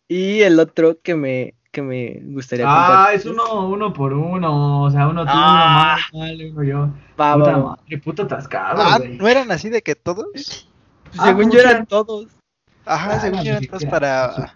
Y 0.09 0.41
el 0.43 0.59
otro 0.59 1.01
que 1.01 1.15
me, 1.15 1.55
que 1.71 1.83
me 1.83 2.21
gustaría 2.33 2.65
Ah, 2.69 2.87
compartir. 2.87 3.19
es 3.21 3.27
uno, 3.27 3.69
uno 3.69 3.93
por 3.93 4.13
uno. 4.13 4.83
O 4.83 4.91
sea, 4.91 5.09
uno 5.09 5.25
tú, 5.25 5.31
Ah. 5.33 5.99
uno 6.13 6.25
mal, 6.25 6.39
uno 6.53 6.63
yo. 6.65 6.79
Va, 7.21 7.35
Puta 7.35 7.57
va, 7.59 7.77
madre, 7.87 8.03
atascado, 8.25 8.83
Ah, 8.83 8.99
güey. 8.99 9.17
¿no 9.19 9.29
eran 9.29 9.51
así 9.53 9.69
de 9.69 9.83
que 9.83 9.95
todos? 9.95 10.69
Ah, 11.19 11.27
Según 11.27 11.43
¿cómo 11.45 11.55
yo 11.55 11.61
eran 11.61 11.87
todos. 11.87 12.27
Ajá, 12.87 13.13
Ah, 13.15 13.21
según 13.21 13.43
yo 13.45 13.51
eran 13.53 13.67
todos 13.67 13.85
para 13.85 14.53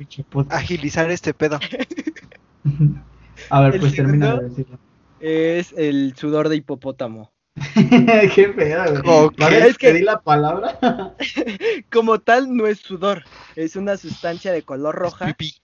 agilizar 0.50 1.10
este 1.10 1.34
pedo. 1.34 1.58
A 3.50 3.60
ver, 3.60 3.74
El 3.74 3.80
pues 3.80 3.94
termina 3.94 4.36
de 4.36 4.48
decirlo. 4.48 4.78
Es 5.20 5.72
el 5.76 6.14
sudor 6.16 6.48
de 6.48 6.56
hipopótamo. 6.56 7.32
Qué 8.34 8.48
pedo, 8.48 9.02
güey. 9.02 9.02
Ok. 9.26 9.38
¿La 9.38 9.48
vez 9.48 9.64
Es 9.66 9.78
que- 9.78 9.92
di 9.92 10.02
la 10.02 10.20
palabra? 10.20 10.78
Como 11.92 12.18
tal, 12.20 12.54
no 12.56 12.66
es 12.66 12.78
sudor, 12.80 13.24
es 13.54 13.76
una 13.76 13.96
sustancia 13.96 14.50
de 14.52 14.62
color 14.62 14.94
roja 14.96 15.26
Pipí. 15.26 15.54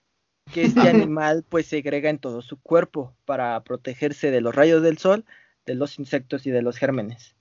Que 0.53 0.63
este 0.63 0.81
animal 0.81 1.45
pues 1.47 1.67
segrega 1.67 2.09
en 2.09 2.19
todo 2.19 2.41
su 2.41 2.59
cuerpo 2.59 3.15
para 3.25 3.61
protegerse 3.63 4.31
de 4.31 4.41
los 4.41 4.53
rayos 4.53 4.83
del 4.83 4.97
sol, 4.97 5.23
de 5.65 5.75
los 5.75 5.99
insectos 5.99 6.45
y 6.45 6.51
de 6.51 6.61
los 6.61 6.77
gérmenes. 6.77 7.35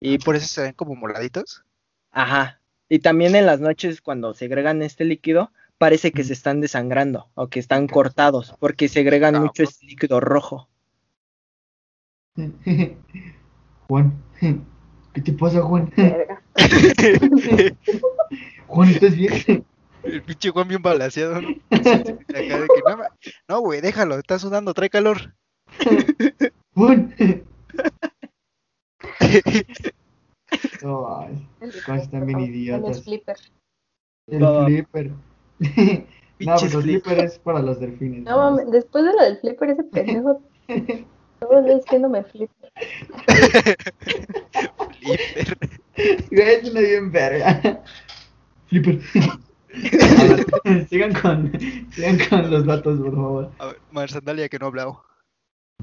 Y 0.00 0.18
por 0.18 0.36
eso 0.36 0.46
se 0.46 0.62
ven 0.62 0.72
como 0.72 0.94
moraditos. 0.94 1.64
Ajá. 2.10 2.60
Y 2.88 3.00
también 3.00 3.34
en 3.34 3.46
las 3.46 3.60
noches 3.60 4.00
cuando 4.00 4.34
segregan 4.34 4.82
este 4.82 5.04
líquido, 5.04 5.50
parece 5.78 6.12
que 6.12 6.22
se 6.24 6.32
están 6.32 6.60
desangrando 6.60 7.28
o 7.34 7.48
que 7.48 7.60
están 7.60 7.88
cortados 7.88 8.54
porque 8.58 8.88
segregan 8.88 9.34
Cabrón. 9.34 9.48
mucho 9.48 9.62
este 9.64 9.86
líquido 9.86 10.20
rojo. 10.20 10.68
Juan, 13.88 14.12
¿qué 15.14 15.20
te 15.20 15.32
pasa, 15.32 15.62
Juan? 15.62 15.92
Juan, 18.66 18.88
¿estás 18.90 19.16
bien? 19.16 19.64
El 20.06 20.22
pinche 20.22 20.50
Juan 20.50 20.68
bien 20.68 20.82
balaseado, 20.82 21.40
¿no? 21.40 21.48
Acá 21.70 21.98
de 21.98 22.66
que, 22.68 23.30
no, 23.48 23.60
güey, 23.60 23.80
déjalo, 23.80 24.18
está 24.18 24.38
sudando, 24.38 24.72
trae 24.74 24.90
calor. 24.90 25.34
No, 30.82 31.20
ay, 31.20 31.48
El 31.60 31.70
están 31.70 32.26
bien 32.26 32.38
el 32.40 32.48
idiotas. 32.50 33.02
flipper. 33.02 33.36
el 34.28 34.38
No. 34.38 34.64
flipper. 34.66 35.10
no, 35.58 36.54
pues 36.56 36.74
los 36.74 36.82
flip. 36.84 37.02
flipper 37.04 37.24
es 37.24 37.38
para 37.40 37.60
los 37.60 37.80
delfines. 37.80 38.22
No 38.24 38.36
mames, 38.38 38.70
después 38.70 39.04
de 39.04 39.12
lo 39.12 39.22
del 39.24 39.38
flipper, 39.38 39.70
ese 39.70 39.84
pendejo. 39.84 40.42
Todo 41.40 41.58
el 41.58 41.64
día 41.66 41.74
diciéndome 41.76 42.22
flipper. 42.24 42.72
Flipper. 45.00 45.58
Güey, 46.30 46.48
es 46.54 46.70
una 46.70 46.80
bien 46.80 47.10
verga. 47.10 47.82
Flipper. 48.68 49.00
Ver, 49.76 50.86
sigan 50.88 51.12
con, 51.14 51.52
sigan 51.92 52.18
con 52.28 52.50
los 52.50 52.64
datos, 52.66 52.98
por 53.00 53.14
favor. 53.14 53.50
A 53.58 53.66
ver, 53.66 53.80
Mar 53.90 54.10
Sandalia 54.10 54.48
que 54.48 54.58
no 54.58 54.66
ha 54.66 54.68
hablado. 54.68 55.04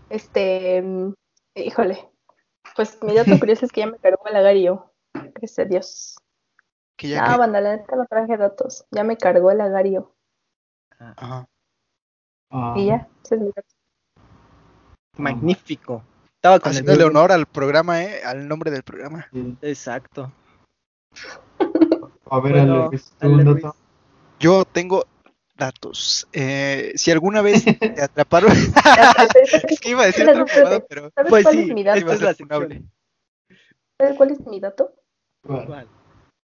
Este, 0.09 0.81
mm, 0.81 1.13
híjole. 1.55 2.09
Pues 2.75 2.97
mi 3.03 3.13
dato 3.13 3.37
curioso 3.39 3.65
es 3.65 3.71
que 3.71 3.81
ya 3.81 3.87
me 3.87 3.97
cargó 3.99 4.25
el 4.27 4.35
agario. 4.35 4.91
Gracias 5.13 5.59
a 5.59 5.65
Dios. 5.65 6.15
Que 6.97 7.09
ya 7.09 7.21
No, 7.25 7.33
que- 7.33 7.37
banda, 7.39 7.61
la 7.61 7.75
neta 7.77 7.95
no 7.95 8.05
traje 8.07 8.37
datos. 8.37 8.85
Ya 8.91 9.03
me 9.03 9.17
cargó 9.17 9.51
el 9.51 9.61
agario. 9.61 10.11
Ajá. 10.99 11.45
Ah, 12.49 12.73
Y 12.77 12.87
ya, 12.87 13.07
ese 13.23 13.35
es 13.35 13.41
mi 13.41 13.47
dato. 13.55 13.67
Magnífico. 15.17 16.03
Estaba 16.35 16.59
con 16.59 16.71
el 16.71 16.77
Haciéndole 16.79 17.03
honor 17.03 17.31
al 17.31 17.45
programa, 17.45 18.01
eh, 18.03 18.23
al 18.23 18.47
nombre 18.47 18.71
del 18.71 18.83
programa. 18.83 19.27
sí. 19.31 19.57
Exacto. 19.61 20.31
A 22.29 22.39
ver, 22.39 22.53
Bueno, 22.53 22.85
Ale, 22.87 22.95
¿es 22.95 23.11
tu 23.11 23.27
Ale, 23.27 23.43
dato? 23.43 23.75
Yo 24.43 24.65
tengo 24.65 25.05
datos. 25.55 26.27
Eh, 26.33 26.91
si 26.95 27.11
alguna 27.11 27.41
vez 27.41 27.63
te 27.79 28.01
atraparon, 28.01 28.51
es 28.51 29.79
que 29.79 29.91
iba 29.91 30.03
a 30.03 30.07
decir 30.07 30.25
mamada, 30.25 30.81
pero 30.81 31.09
¿Sabes 31.15 31.29
Pues 31.29 31.43
cuál 31.43 31.55
sí, 31.55 31.61
es 31.61 31.73
mi 31.73 31.83
dato? 31.85 31.99
esta 31.99 32.13
es 32.13 32.21
la. 32.21 32.33
¿Sabes 33.97 34.17
cuál 34.17 34.31
es 34.31 34.45
mi 34.45 34.59
dato? 34.59 34.93
¿Cuál? 35.45 35.87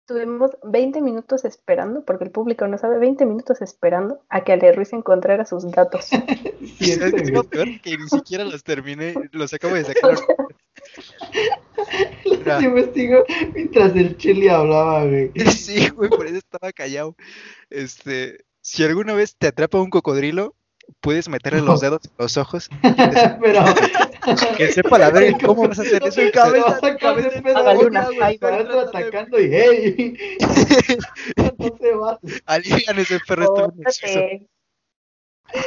Estuvimos 0.07 0.51
20 0.63 1.01
minutos 1.01 1.43
esperando, 1.43 2.05
porque 2.05 2.23
el 2.23 2.31
público 2.31 2.65
no 2.65 2.77
sabe, 2.77 2.97
20 2.97 3.25
minutos 3.25 3.61
esperando 3.61 4.23
a 4.29 4.45
que 4.45 4.53
Ale 4.53 4.71
Ruiz 4.71 4.93
encontrara 4.93 5.45
sus 5.45 5.69
datos. 5.69 6.09
Sí, 6.77 6.93
¿Sabes 6.93 7.13
qué 7.15 7.21
es 7.23 7.31
lo 7.31 7.43
peor? 7.43 7.67
Que 7.81 7.97
ni 7.97 8.07
siquiera 8.07 8.43
los 8.43 8.63
terminé, 8.63 9.15
los 9.31 9.51
acabo 9.53 9.73
de 9.73 9.83
sacar. 9.83 10.15
Se 12.59 12.63
investigó 12.63 13.23
mientras 13.53 13.95
el 13.95 14.17
Chili 14.17 14.47
hablaba, 14.47 15.05
güey. 15.05 15.31
Sí, 15.51 15.89
güey, 15.89 16.09
por 16.09 16.25
eso 16.27 16.37
estaba 16.37 16.71
callado. 16.71 17.15
Este, 17.69 18.43
si 18.61 18.83
alguna 18.83 19.13
vez 19.13 19.35
te 19.37 19.47
atrapa 19.47 19.79
un 19.81 19.89
cocodrilo, 19.89 20.55
puedes 20.99 21.29
meterle 21.29 21.61
los 21.61 21.81
dedos 21.81 22.01
en 22.05 22.11
los 22.17 22.37
ojos. 22.37 22.69
Pero. 23.41 23.63
Que 24.55 24.71
sepa 24.71 24.99
la 24.99 25.09
verga 25.09 25.35
cómo 25.43 25.67
vas 25.67 25.79
a 25.79 25.81
hacer 25.81 26.03
eso. 26.03 26.21
Te 26.21 26.31
cabrón. 26.31 26.61
vas 26.61 26.75
a 26.75 26.79
sacar 26.79 27.15
de 27.23 27.41
pedo, 27.41 27.57
Hágale 27.57 27.75
güey, 27.75 27.87
una 27.87 28.05
güey, 28.05 28.19
jaiba. 28.19 28.57
te 28.57 28.63
vas 28.63 28.87
atacando 28.87 29.41
y 29.41 29.49
¡hey! 29.51 30.17
No 31.37 31.77
se 31.81 31.91
va. 31.95 32.19
Alivian 32.45 32.99
ese 32.99 33.19
perro. 33.27 33.73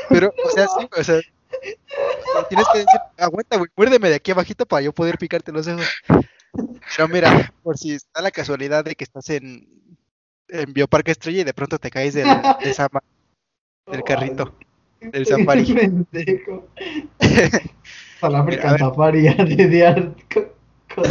Pero, 0.08 0.32
o 0.44 0.50
sea, 0.50 0.68
sí, 0.68 0.88
o 0.96 1.02
sea, 1.02 1.20
tienes 2.48 2.66
que 2.72 2.78
decir, 2.78 3.00
aguanta, 3.18 3.56
güey, 3.56 3.70
muérdeme 3.76 4.08
de 4.08 4.16
aquí 4.16 4.30
abajito 4.30 4.66
para 4.66 4.82
yo 4.82 4.92
poder 4.92 5.18
picarte 5.18 5.52
los 5.52 5.66
ojos. 5.68 5.86
Pero 6.96 7.08
mira, 7.08 7.52
por 7.62 7.76
si 7.78 7.92
está 7.92 8.20
la 8.22 8.30
casualidad 8.30 8.84
de 8.84 8.94
que 8.94 9.04
estás 9.04 9.28
en, 9.30 9.68
en 10.48 10.72
Bioparque 10.72 11.10
Estrella 11.12 11.40
y 11.40 11.44
de 11.44 11.54
pronto 11.54 11.78
te 11.78 11.90
caes 11.90 12.14
del, 12.14 12.26
de 12.62 12.70
esa 12.70 12.88
ma- 12.92 13.02
del 13.90 14.02
carrito, 14.04 14.54
del 15.00 15.26
safari. 15.26 15.64
Pendejo. 15.74 16.68
South 18.20 18.34
African 18.34 18.68
A 18.68 18.72
ver. 18.72 18.80
Safari 18.80 19.22
de 19.28 20.22
con- 20.44 21.04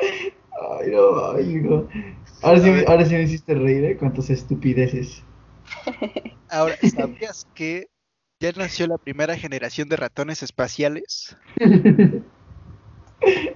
Ay, 0.00 0.90
no, 0.90 1.32
ay, 1.32 1.54
no. 1.56 1.88
Ahora 2.42 2.60
sí, 2.60 2.70
ahora 2.86 3.04
sí 3.06 3.14
me 3.14 3.22
hiciste 3.22 3.54
reír, 3.54 3.84
¿eh? 3.84 3.96
Cuántas 3.96 4.30
estupideces. 4.30 5.22
Ahora, 6.48 6.76
¿sabías 6.94 7.46
que 7.54 7.88
ya 8.40 8.52
nació 8.56 8.86
la 8.86 8.96
primera 8.96 9.36
generación 9.36 9.88
de 9.88 9.96
ratones 9.96 10.42
espaciales? 10.42 11.36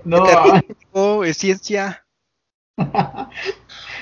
No, 0.05 0.25
¿Qué 0.25 0.31
te 0.31 0.37
ay, 0.37 0.61
Oh, 0.93 1.25
es 1.25 1.39
ciencia. 1.39 2.05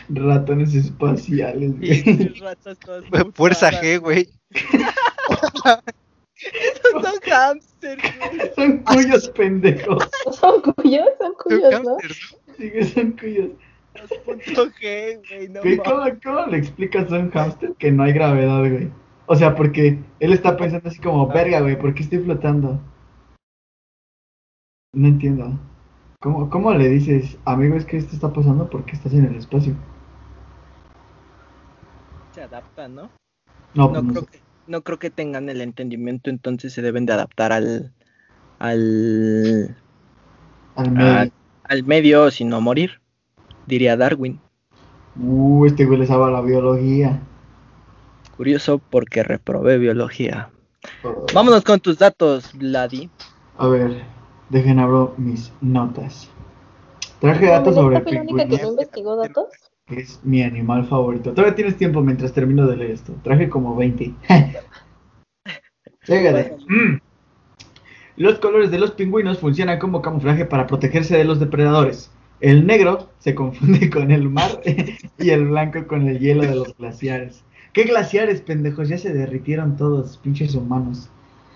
ratones 0.08 0.74
espaciales, 0.74 1.78
güey. 1.78 2.02
Pinches 2.02 2.40
ratas 2.40 2.76
todas 2.80 3.04
Fuerza. 3.32 3.70
G, 3.70 4.00
güey. 4.00 4.28
Esos 4.50 5.62
son 5.62 7.14
hamsters, 7.30 8.02
güey. 8.18 8.50
Son 8.56 8.78
cuyos 8.78 9.28
pendejos. 9.28 10.08
Son 10.32 10.60
cuyos, 10.62 11.06
son 11.20 11.32
cuyos, 11.34 11.82
¿no? 11.84 11.90
Hamsters, 11.92 12.36
Sí 12.58 12.70
que 12.72 12.84
son 12.84 13.12
cuyos. 13.12 13.50
Los 13.94 14.10
punto 14.24 14.66
G, 14.80 15.20
güey. 15.28 15.48
No. 15.48 15.60
¿Cómo, 15.84 16.04
¿Cómo 16.24 16.46
le 16.46 16.58
explicas 16.58 17.12
a 17.12 17.20
un 17.20 17.30
hamster 17.30 17.72
que 17.78 17.92
no 17.92 18.02
hay 18.02 18.14
gravedad, 18.14 18.68
güey? 18.68 18.90
O 19.26 19.36
sea, 19.36 19.54
porque 19.54 19.98
él 20.20 20.32
está 20.32 20.56
pensando 20.56 20.88
así 20.88 21.00
como, 21.00 21.26
verga, 21.28 21.60
güey, 21.60 21.78
¿por 21.78 21.94
qué 21.94 22.02
estoy 22.02 22.18
flotando? 22.20 22.80
No 24.94 25.08
entiendo. 25.08 25.58
¿Cómo, 26.20 26.50
¿Cómo 26.50 26.72
le 26.74 26.88
dices, 26.88 27.38
amigo, 27.44 27.76
es 27.76 27.84
que 27.86 27.96
esto 27.96 28.14
está 28.14 28.32
pasando 28.32 28.68
porque 28.70 28.92
estás 28.92 29.12
en 29.14 29.24
el 29.26 29.36
espacio? 29.36 29.74
Se 32.32 32.42
adaptan, 32.42 32.94
¿no? 32.94 33.10
No, 33.74 33.88
No 33.90 33.92
pues 33.92 34.04
no 34.04 34.12
creo 34.12 34.22
sé. 34.22 34.28
que, 34.30 34.42
no 34.66 34.82
creo 34.82 34.98
que 34.98 35.10
tengan 35.10 35.48
el 35.48 35.60
entendimiento, 35.60 36.30
entonces 36.30 36.72
se 36.72 36.82
deben 36.82 37.06
de 37.06 37.12
adaptar 37.14 37.52
al, 37.52 37.92
al, 38.58 39.76
Al 40.74 40.90
medio. 40.90 41.18
al, 41.18 41.32
al 41.64 41.84
medio 41.84 42.30
sin 42.30 42.48
no 42.48 42.60
morir, 42.60 43.00
diría 43.66 43.96
Darwin. 43.96 44.40
Uh, 45.16 45.66
este 45.66 45.84
güey 45.84 45.98
le 45.98 46.06
sabe 46.06 46.30
la 46.32 46.40
biología. 46.40 47.20
Curioso 48.42 48.78
porque 48.90 49.22
reprobé 49.22 49.78
biología. 49.78 50.50
Oh. 51.04 51.26
Vámonos 51.32 51.62
con 51.62 51.78
tus 51.78 51.96
datos, 51.96 52.50
Vladi. 52.54 53.08
A 53.56 53.68
ver, 53.68 54.02
dejen 54.48 54.80
abro 54.80 55.14
mis 55.16 55.52
notas. 55.60 56.28
Traje 57.20 57.46
datos 57.46 57.76
sobre 57.76 58.00
¿neta 58.00 58.10
el 58.10 58.16
fue 58.16 58.24
la 58.26 58.32
única 58.32 58.42
que 58.42 58.48
pingüino, 58.48 58.64
no 58.64 58.70
investigó 58.72 59.14
datos? 59.14 59.44
que 59.86 60.00
es 60.00 60.18
mi 60.24 60.42
animal 60.42 60.84
favorito. 60.86 61.30
Todavía 61.30 61.54
tienes 61.54 61.76
tiempo 61.76 62.00
mientras 62.00 62.32
termino 62.32 62.66
de 62.66 62.78
leer 62.78 62.90
esto. 62.90 63.14
Traje 63.22 63.48
como 63.48 63.76
20. 63.76 64.12
Llégale. 66.08 66.56
Mm. 66.66 66.98
Los 68.16 68.40
colores 68.40 68.72
de 68.72 68.80
los 68.80 68.90
pingüinos 68.90 69.38
funcionan 69.38 69.78
como 69.78 70.02
camuflaje 70.02 70.46
para 70.46 70.66
protegerse 70.66 71.16
de 71.16 71.22
los 71.22 71.38
depredadores. 71.38 72.10
El 72.40 72.66
negro 72.66 73.08
se 73.20 73.36
confunde 73.36 73.88
con 73.92 74.10
el 74.10 74.28
mar 74.28 74.60
y 75.20 75.30
el 75.30 75.46
blanco 75.46 75.86
con 75.86 76.08
el 76.08 76.18
hielo 76.18 76.42
de 76.42 76.56
los 76.56 76.76
glaciares. 76.76 77.44
¿Qué 77.72 77.84
glaciares, 77.84 78.42
pendejos? 78.42 78.88
Ya 78.88 78.98
se 78.98 79.12
derritieron 79.12 79.76
todos, 79.76 80.18
pinches 80.18 80.54
humanos. 80.54 81.08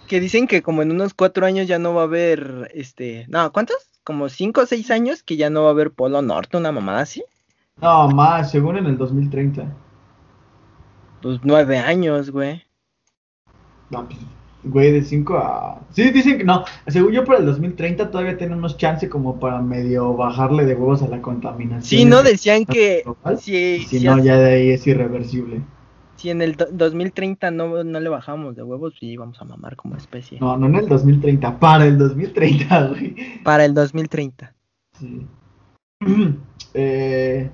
Que 0.09 0.21
dicen 0.21 0.47
que 0.47 0.63
como 0.63 0.83
en 0.83 0.91
unos 0.91 1.15
cuatro 1.15 1.45
años 1.47 1.67
ya 1.67 1.79
no 1.79 1.95
va 1.95 2.03
a 2.03 2.05
haber, 2.05 2.71
este, 2.75 3.27
no, 3.29 3.53
¿cuántos? 3.53 3.77
Como 4.05 4.29
cinco 4.29 4.63
o 4.63 4.67
seis 4.67 4.91
años 4.91 5.23
que 5.23 5.37
ya 5.37 5.51
no 5.51 5.63
va 5.63 5.69
a 5.69 5.73
haber 5.73 5.91
Polo 5.91 6.23
Norte, 6.23 6.57
una 6.57 6.73
mamada 6.73 7.01
así. 7.01 7.25
No, 7.83 8.09
más, 8.09 8.51
según 8.51 8.79
en 8.79 8.87
el 8.87 8.97
2030. 8.97 9.67
Pues 11.21 11.41
nueve 11.43 11.79
años, 11.79 12.31
güey. 12.31 12.63
No, 13.91 14.07
pues, 14.09 14.21
güey, 14.65 14.93
de 14.93 15.03
5 15.03 15.37
a... 15.37 15.81
Sí, 15.93 16.11
dicen 16.11 16.39
que 16.39 16.45
no. 16.45 16.65
Según 16.89 17.13
yo, 17.13 17.25
para 17.25 17.39
el 17.39 17.47
2030 17.47 18.11
todavía 18.11 18.37
tenemos 18.37 18.77
chance 18.77 19.09
como 19.09 19.39
para 19.39 19.61
medio 19.61 20.15
bajarle 20.15 20.65
de 20.65 20.75
huevos 20.75 21.03
a 21.03 21.09
la 21.09 21.23
contaminación. 21.23 21.83
Sí, 21.83 22.05
no 22.05 22.23
decían 22.23 22.65
que 22.65 23.03
global. 23.05 23.39
si, 23.39 23.55
Y 23.55 23.85
si 23.85 24.05
no, 24.05 24.19
ya 24.23 24.39
de 24.39 24.55
ahí 24.55 24.71
es 24.71 24.87
irreversible. 24.87 25.63
Si 26.27 26.31
en 26.31 26.43
el 26.43 26.57
do- 26.57 26.67
2030 26.73 27.53
no, 27.53 27.85
no 27.85 28.01
le 28.01 28.09
bajamos 28.09 28.57
de 28.57 28.65
huevos, 28.65 28.95
sí 28.99 29.17
vamos 29.17 29.41
a 29.41 29.45
mamar 29.45 29.77
como 29.77 29.95
especie. 29.97 30.41
No, 30.41 30.57
no 30.57 30.67
en 30.67 30.75
el 30.75 30.89
2030, 30.89 31.57
para 31.61 31.87
el 31.87 31.97
2030, 31.97 32.89
güey. 32.89 33.15
Para 33.45 33.65
el 33.65 33.73
2030. 33.75 34.53
Sí. 34.99 35.25
Eh, 36.79 37.49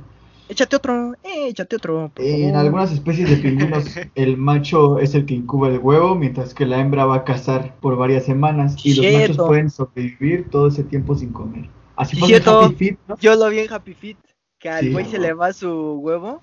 Échate 0.48 0.74
otro, 0.74 1.12
eh, 1.22 1.46
échate 1.48 1.76
otro. 1.76 2.10
en 2.16 2.56
algunas 2.56 2.90
especies 2.90 3.30
de 3.30 3.36
pingüinos, 3.36 3.84
el 4.16 4.36
macho 4.36 4.98
es 4.98 5.14
el 5.14 5.26
que 5.26 5.34
incuba 5.34 5.68
el 5.68 5.78
huevo, 5.78 6.16
mientras 6.16 6.52
que 6.54 6.66
la 6.66 6.80
hembra 6.80 7.04
va 7.04 7.16
a 7.16 7.24
cazar 7.24 7.76
por 7.80 7.96
varias 7.96 8.24
semanas. 8.24 8.74
Y 8.84 8.94
los 8.94 9.12
machos 9.12 9.36
pueden 9.46 9.70
sobrevivir 9.70 10.50
todo 10.50 10.66
ese 10.68 10.82
tiempo 10.82 11.14
sin 11.14 11.30
comer. 11.32 11.66
Así 11.94 12.16
Sí, 12.16 12.22
pasa 12.22 12.36
en. 12.36 12.64
Happy 12.64 12.74
Feet, 12.74 12.98
¿no? 13.06 13.16
Yo 13.20 13.36
lo 13.36 13.48
vi 13.48 13.60
en 13.60 13.72
Happy 13.72 13.94
Feet, 13.94 14.16
que 14.58 14.68
al 14.70 14.80
Sí, 14.86 14.92
güey 14.92 15.04
se 15.04 15.18
le 15.18 15.34
va 15.34 15.52
su 15.52 15.68
huevo 16.00 16.40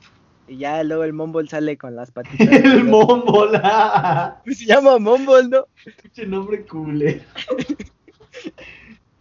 y 0.50 0.58
ya 0.58 0.84
luego 0.84 1.04
el 1.04 1.14
Mumble 1.14 1.48
sale 1.48 1.78
con 1.78 1.96
las 1.96 2.10
patitas. 2.12 2.40
El 2.64 2.86
mombola. 2.86 4.42
Pues 4.44 4.58
se 4.60 4.66
llama 4.66 4.98
Mumble, 4.98 5.48
¿no? 5.50 5.68
Pinche 6.02 6.26
nombre 6.26 6.66
culero. 6.66 7.22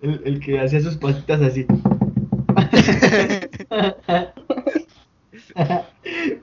El, 0.00 0.22
el 0.24 0.40
que 0.40 0.58
hacía 0.60 0.80
sus 0.80 0.96
patitas 0.96 1.42
así. 1.42 1.66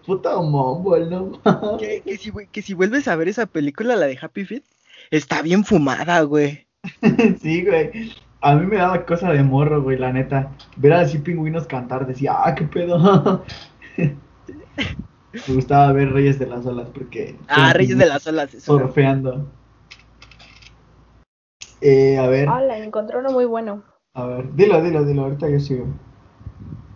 Puta 0.05 0.41
Mumble, 0.41 1.05
no. 1.07 1.31
Que, 1.79 2.01
que 2.01 2.17
si, 2.17 2.31
que 2.51 2.61
si 2.61 2.73
vuelves 2.73 3.07
a 3.07 3.15
ver 3.15 3.29
esa 3.29 3.45
película, 3.45 3.95
la 3.95 4.07
de 4.07 4.19
Happy 4.21 4.43
Feet, 4.45 4.63
está 5.11 5.41
bien 5.41 5.63
fumada, 5.63 6.19
güey. 6.21 6.67
Sí, 7.41 7.65
güey. 7.65 8.13
A 8.41 8.55
mí 8.55 8.65
me 8.67 8.75
daba 8.77 9.05
cosa 9.05 9.31
de 9.31 9.41
morro, 9.41 9.81
güey, 9.81 9.97
la 9.97 10.13
neta. 10.13 10.51
Ver 10.77 10.93
así 10.93 11.17
pingüinos 11.17 11.65
cantar, 11.65 12.05
decía, 12.05 12.35
ah, 12.37 12.53
qué 12.53 12.65
pedo. 12.65 13.43
Me 15.47 15.53
gustaba 15.53 15.91
ver 15.91 16.11
Reyes 16.11 16.39
de 16.39 16.47
las 16.47 16.65
Olas 16.65 16.87
porque. 16.93 17.37
Ah, 17.47 17.73
Reyes 17.73 17.97
de 17.97 18.05
las 18.05 18.25
Olas. 18.27 18.53
Eso. 18.53 18.77
Surfeando. 18.79 19.45
Eh, 21.81 22.17
a 22.17 22.27
ver, 22.27 22.47
Hola, 22.49 22.77
encontré 22.79 23.17
uno 23.17 23.31
muy 23.31 23.45
bueno. 23.45 23.83
a 24.13 24.25
ver. 24.25 24.53
Dilo, 24.55 24.81
dilo, 24.81 25.03
dilo, 25.03 25.23
ahorita 25.23 25.49
yo 25.49 25.59
sigo. 25.59 25.85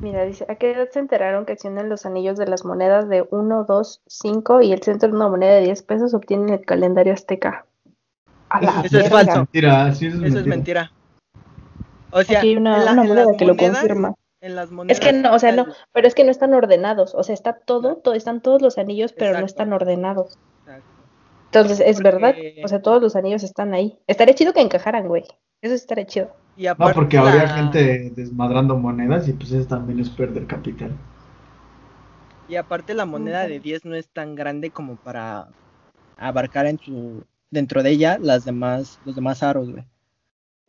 Mira, 0.02 0.24
dice, 0.24 0.46
¿a 0.48 0.56
qué 0.56 0.72
edad 0.72 0.88
se 0.92 1.00
enteraron 1.00 1.46
que 1.46 1.58
si 1.58 1.68
unen 1.68 1.90
los 1.90 2.06
anillos 2.06 2.38
de 2.38 2.48
las 2.48 2.64
monedas 2.64 3.10
de 3.10 3.28
1, 3.32 3.66
2, 3.68 4.02
5 4.08 4.62
y 4.62 4.72
el 4.72 4.82
centro 4.82 5.10
de 5.10 5.16
una 5.16 5.28
moneda 5.28 5.56
de 5.56 5.64
10 5.66 5.84
pesos 5.84 6.14
obtienen 6.14 6.50
el 6.50 6.66
calendario 6.66 7.12
azteca? 7.14 7.66
A 8.50 8.62
la 8.62 8.82
Eso 8.84 9.00
es 9.00 9.10
falso. 9.10 9.40
Mentira, 9.40 9.94
sí, 9.94 10.08
eso 10.08 10.16
es 10.18 10.24
Eso 10.24 10.36
mentira. 10.38 10.40
es 10.40 10.48
mentira. 10.48 10.92
O 12.12 12.24
sea, 12.24 12.38
Aquí 12.40 12.48
hay 12.48 12.56
una, 12.56 12.78
la- 12.86 12.94
una 12.94 13.04
moneda 13.04 13.26
que 13.38 13.46
lo 13.46 13.58
confirma. 13.58 14.14
En 14.42 14.56
las 14.56 14.72
monedas. 14.72 15.00
Es 15.00 15.06
que 15.06 15.12
no, 15.14 15.34
o 15.34 15.40
sea, 15.40 15.52
no, 15.52 15.66
pero 15.92 16.08
es 16.08 16.16
que 16.16 16.24
no 16.24 16.32
están 16.32 16.54
ordenados. 16.54 17.14
O 17.16 17.24
sea, 17.24 17.34
está 17.34 17.54
todo, 17.60 17.98
todo 17.98 18.14
están 18.14 18.42
todos 18.42 18.62
los 18.62 18.78
anillos, 18.78 19.12
pero 19.14 19.38
no 19.40 19.46
están 19.46 19.74
ordenados. 19.74 20.38
Exacto. 20.66 20.86
Entonces, 21.46 21.80
es 21.82 21.98
Porque- 21.98 22.04
verdad. 22.12 22.36
O 22.64 22.68
sea, 22.68 22.82
todos 22.82 23.02
los 23.02 23.16
anillos 23.16 23.44
están 23.44 23.74
ahí. 23.74 24.00
Estaría 24.08 24.36
chido 24.36 24.54
que 24.54 24.62
encajaran, 24.62 25.08
güey. 25.08 25.24
Eso 25.62 25.74
estaría 25.76 26.06
chido. 26.06 26.32
Y 26.56 26.66
No, 26.66 26.72
aparte 26.72 26.94
porque 26.96 27.18
la- 27.18 27.24
habría 27.24 27.50
gente 27.50 28.12
desmadrando 28.16 28.78
monedas 28.78 29.28
y 29.28 29.34
pues 29.34 29.52
eso 29.52 29.68
también 29.68 30.00
es 30.00 30.10
perder 30.10 30.46
capital. 30.48 30.92
Y 32.48 32.56
aparte 32.56 32.94
la 32.94 33.06
moneda 33.06 33.48
de 33.48 33.60
10 33.60 33.86
no 33.86 33.96
es 33.96 34.08
tan 34.10 34.36
grande 34.36 34.72
como 34.72 34.96
para 34.96 35.50
abarcar 36.18 36.66
en 36.66 36.80
su 36.80 37.24
dentro 37.52 37.84
de 37.84 37.92
ella 37.92 38.18
las 38.22 38.46
demás 38.46 39.00
los 39.06 39.16
demás 39.16 39.44
aros, 39.44 39.72
güey. 39.72 39.84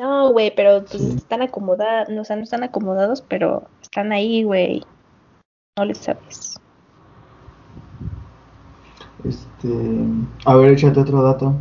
No, 0.01 0.33
güey, 0.33 0.53
pero 0.55 0.83
pues 0.85 1.03
Sí. 1.03 1.17
están 1.17 1.43
acomodados, 1.43 2.09
no, 2.09 2.23
o 2.23 2.25
sea, 2.25 2.37
no 2.37 2.43
están 2.43 2.63
acomodados, 2.63 3.21
pero 3.21 3.69
están 3.83 4.13
ahí, 4.13 4.43
güey. 4.45 4.83
No 5.79 5.85
les 5.85 5.99
sabes. 5.99 6.57
Este, 9.25 9.69
a 10.47 10.57
ver, 10.57 10.73
échate 10.73 11.01
otro 11.01 11.23
dato. 11.23 11.55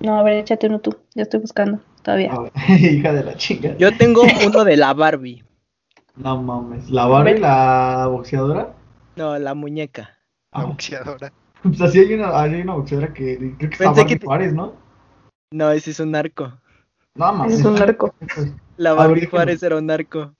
No, 0.00 0.18
a 0.18 0.22
ver, 0.22 0.34
échate 0.38 0.68
uno 0.68 0.78
tú. 0.80 0.96
Yo 1.14 1.22
estoy 1.22 1.40
buscando 1.40 1.80
todavía. 2.02 2.32
A 2.32 2.40
ver, 2.42 2.52
hija 2.80 3.12
de 3.12 3.24
la 3.24 3.34
chinga. 3.34 3.76
Yo 3.76 3.96
tengo 3.96 4.22
uno 4.46 4.64
de 4.64 4.76
la 4.76 4.94
Barbie. 4.94 5.44
No 6.16 6.40
mames, 6.40 6.88
la 6.90 7.06
Barbie, 7.06 7.38
la 7.38 8.06
boxeadora. 8.08 8.72
No, 9.16 9.38
la 9.38 9.54
muñeca. 9.54 10.16
La 10.52 10.60
Ah, 10.60 10.64
boxeadora. 10.64 11.32
pues 11.62 11.80
así 11.80 11.98
hay 11.98 12.14
una, 12.14 12.40
hay 12.40 12.60
una 12.62 12.74
boxeadora 12.74 13.12
que 13.12 13.36
creo 13.36 13.58
que 13.58 13.66
está 13.66 13.86
Barbie 13.90 14.06
que 14.06 14.16
te- 14.16 14.26
Juárez, 14.26 14.52
¿no? 14.54 14.72
No, 15.52 15.70
ese 15.72 15.90
es 15.90 16.00
un 16.00 16.12
narco. 16.12 16.52
No. 17.14 17.44
Ese 17.44 17.56
es 17.56 17.64
un 17.64 17.74
narco. 17.74 18.14
La 18.76 18.92
Barbie 18.94 19.26
Juárez 19.26 19.62
era 19.62 19.76
un 19.76 19.86
narco. 19.86 20.32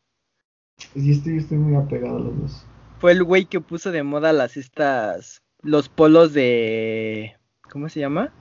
Sí, 0.95 1.11
estoy, 1.11 1.39
estoy 1.39 1.59
muy 1.59 1.75
apegado 1.77 2.17
a 2.17 2.21
los 2.21 2.41
dos. 2.41 2.67
Fue 3.01 3.13
el 3.13 3.25
güey 3.25 3.45
que 3.47 3.61
puso 3.61 3.91
de 3.91 4.03
moda 4.03 4.33
las 4.33 4.57
estas 4.57 5.43
los 5.63 5.89
polos 5.91 6.33
de 6.33 7.35
¿cómo 7.71 7.89
se 7.89 8.01
llama? 8.01 8.33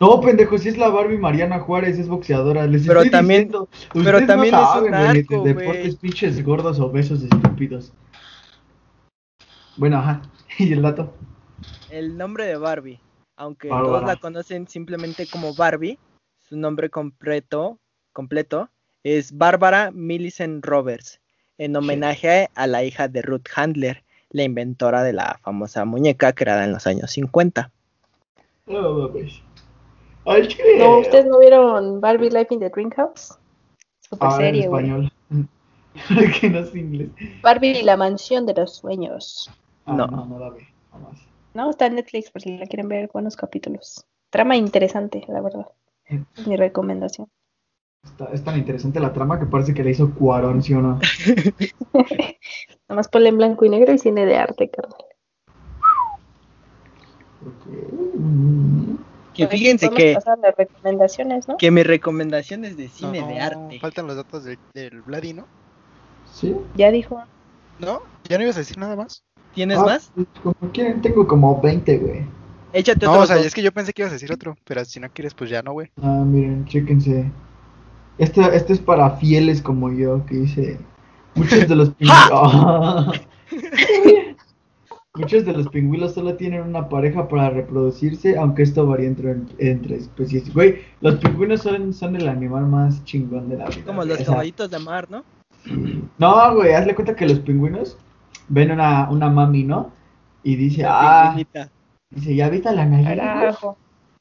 No, 0.00 0.20
pendejo, 0.20 0.58
si 0.58 0.68
es 0.68 0.78
la 0.78 0.90
Barbie 0.90 1.18
Mariana 1.18 1.58
Juárez, 1.58 1.98
es 1.98 2.06
boxeadora. 2.08 2.66
Les 2.68 2.86
Pero 2.86 3.00
estoy 3.00 3.10
también- 3.10 3.44
diciendo, 3.48 3.68
pero 3.94 4.24
también 4.26 4.52
no 4.54 4.60
es 4.62 4.68
un 4.68 4.74
saben, 4.74 4.90
güey, 4.90 5.02
narco, 5.24 5.42
deportes 5.44 5.96
pinches 5.96 6.44
gordos, 6.44 6.78
obesos, 6.78 7.22
estúpidos. 7.22 7.92
Bueno, 9.76 9.98
ajá. 9.98 10.22
¿Y 10.58 10.72
el 10.72 10.82
dato? 10.82 11.14
El 11.90 12.16
nombre 12.16 12.44
de 12.44 12.56
Barbie, 12.58 13.00
aunque 13.36 13.68
Bárbara. 13.68 13.88
todos 13.88 14.06
la 14.06 14.16
conocen 14.16 14.68
simplemente 14.68 15.26
como 15.26 15.52
Barbie, 15.54 15.98
su 16.48 16.56
nombre 16.56 16.90
completo, 16.90 17.78
completo 18.12 18.70
es 19.04 19.36
Bárbara 19.36 19.90
Millicent 19.92 20.64
Roberts, 20.64 21.20
en 21.58 21.76
homenaje 21.76 22.48
a 22.54 22.66
la 22.66 22.84
hija 22.84 23.08
de 23.08 23.22
Ruth 23.22 23.46
Handler, 23.54 24.02
la 24.30 24.42
inventora 24.44 25.02
de 25.02 25.12
la 25.12 25.38
famosa 25.42 25.84
muñeca 25.84 26.32
creada 26.32 26.64
en 26.64 26.72
los 26.72 26.86
años 26.86 27.10
50. 27.12 27.70
No 28.66 28.92
mames. 28.92 29.42
Al 30.26 30.46
chile. 30.48 30.78
No, 30.78 30.98
¿ustedes 30.98 31.26
no 31.26 31.38
vieron 31.38 32.00
Barbie 32.00 32.30
Life 32.30 32.52
in 32.52 32.60
the 32.60 32.68
Dream 32.68 32.90
House? 32.90 33.38
Super 34.00 34.28
Ah, 34.30 34.34
en 34.34 34.40
serie, 34.40 34.68
güey. 34.68 34.84
español. 34.84 35.12
que 36.40 36.50
no 36.50 36.58
es 36.60 36.74
inglés. 36.74 37.08
Barbie 37.42 37.78
y 37.80 37.82
la 37.82 37.96
mansión 37.96 38.46
de 38.46 38.54
los 38.54 38.76
sueños. 38.76 39.50
Ah, 39.86 39.94
No. 39.94 40.06
no, 40.06 40.26
no 40.26 40.38
la 40.38 40.50
vi. 40.50 40.62
Jamás. 40.92 41.18
No, 41.54 41.70
está 41.70 41.86
en 41.86 41.94
Netflix 41.96 42.30
por 42.30 42.42
si 42.42 42.56
la 42.58 42.66
quieren 42.66 42.88
ver, 42.88 43.08
buenos 43.12 43.36
capítulos. 43.36 44.04
Trama 44.30 44.56
interesante, 44.56 45.24
la 45.28 45.40
verdad. 45.40 45.66
Mi 46.46 46.56
recomendación. 46.56 47.28
Está, 48.04 48.26
es 48.32 48.42
tan 48.44 48.56
interesante 48.56 49.00
la 49.00 49.12
trama 49.12 49.38
que 49.38 49.46
parece 49.46 49.74
que 49.74 49.82
le 49.84 49.90
hizo 49.90 50.14
Cuarón, 50.14 50.62
¿sí 50.62 50.72
o 50.74 50.80
no? 50.80 50.98
Nada 51.92 52.96
más 52.96 53.08
ponle 53.08 53.28
en 53.28 53.36
blanco 53.36 53.64
y 53.64 53.68
negro 53.68 53.92
y 53.92 53.98
cine 53.98 54.24
de 54.24 54.36
arte, 54.36 54.70
carnal. 54.70 54.96
Que 59.34 59.46
fíjense 59.46 59.88
que, 59.90 60.18
que 61.58 61.70
mi 61.70 61.82
recomendación 61.82 62.64
es 62.64 62.76
de 62.76 62.88
cine 62.88 63.24
de 63.26 63.40
arte. 63.40 63.78
Faltan 63.78 64.06
los 64.06 64.16
datos 64.16 64.44
del, 64.44 64.58
del 64.74 65.02
Vladi, 65.02 65.34
¿no? 65.34 65.44
¿Sí? 66.32 66.56
Ya 66.74 66.90
dijo. 66.90 67.22
¿No? 67.78 68.02
¿Ya 68.28 68.38
no 68.38 68.44
ibas 68.44 68.56
a 68.56 68.60
decir 68.60 68.78
nada 68.78 68.96
más? 68.96 69.22
¿Tienes 69.54 69.78
Ah, 69.78 69.84
más? 69.84 70.12
Como 70.42 70.54
quieren, 70.72 71.00
tengo 71.00 71.26
como 71.26 71.60
20, 71.60 71.98
güey. 71.98 72.26
Échate 72.72 73.06
No, 73.06 73.12
otro. 73.12 73.22
o 73.22 73.26
sea, 73.26 73.38
es 73.38 73.54
que 73.54 73.62
yo 73.62 73.72
pensé 73.72 73.92
que 73.92 74.02
ibas 74.02 74.12
a 74.12 74.14
decir 74.14 74.32
otro, 74.32 74.56
pero 74.64 74.84
si 74.84 75.00
no 75.00 75.08
quieres, 75.10 75.34
pues 75.34 75.50
ya 75.50 75.62
no, 75.62 75.72
güey. 75.72 75.90
Ah, 76.02 76.22
miren, 76.26 76.66
chéquense. 76.66 77.30
Este, 78.18 78.40
este 78.54 78.72
es 78.74 78.78
para 78.80 79.10
fieles 79.16 79.62
como 79.62 79.92
yo, 79.92 80.24
que 80.26 80.36
dice. 80.36 80.78
Muchos 81.34 81.68
de 81.68 81.76
los 81.76 81.90
pingüinos. 81.94 83.20
Muchos 85.14 85.44
de 85.44 85.52
los 85.52 85.68
pingüinos 85.68 86.14
solo 86.14 86.34
tienen 86.36 86.62
una 86.62 86.88
pareja 86.88 87.26
para 87.28 87.50
reproducirse, 87.50 88.38
aunque 88.38 88.62
esto 88.62 88.86
varía 88.86 89.08
entre, 89.08 89.36
entre 89.58 89.96
especies. 89.96 90.52
Güey, 90.52 90.82
los 91.00 91.16
pingüinos 91.16 91.62
son, 91.62 91.92
son 91.92 92.14
el 92.14 92.28
animal 92.28 92.66
más 92.66 93.02
chingón 93.04 93.48
de 93.48 93.56
la 93.56 93.68
vida. 93.68 93.84
Como 93.84 94.04
los 94.04 94.18
caballitos 94.18 94.70
de 94.70 94.78
mar, 94.78 95.08
¿no? 95.10 95.24
No, 96.18 96.54
güey, 96.54 96.72
hazle 96.72 96.94
cuenta 96.94 97.16
que 97.16 97.26
los 97.26 97.40
pingüinos 97.40 97.98
ven 98.48 98.70
una, 98.70 99.10
una 99.10 99.28
mami, 99.28 99.64
¿no? 99.64 99.90
Y 100.42 100.56
dice, 100.56 100.82
La 100.82 100.90
ah, 101.00 101.22
pingüinita. 101.30 101.70
Dice, 102.10 102.34
¿ya 102.34 102.48
viste 102.48 102.68
a 102.68 102.72
la 102.72 102.86
Nayeli? 102.86 103.28
güey?" 103.28 103.40
Carajo. 103.40 103.78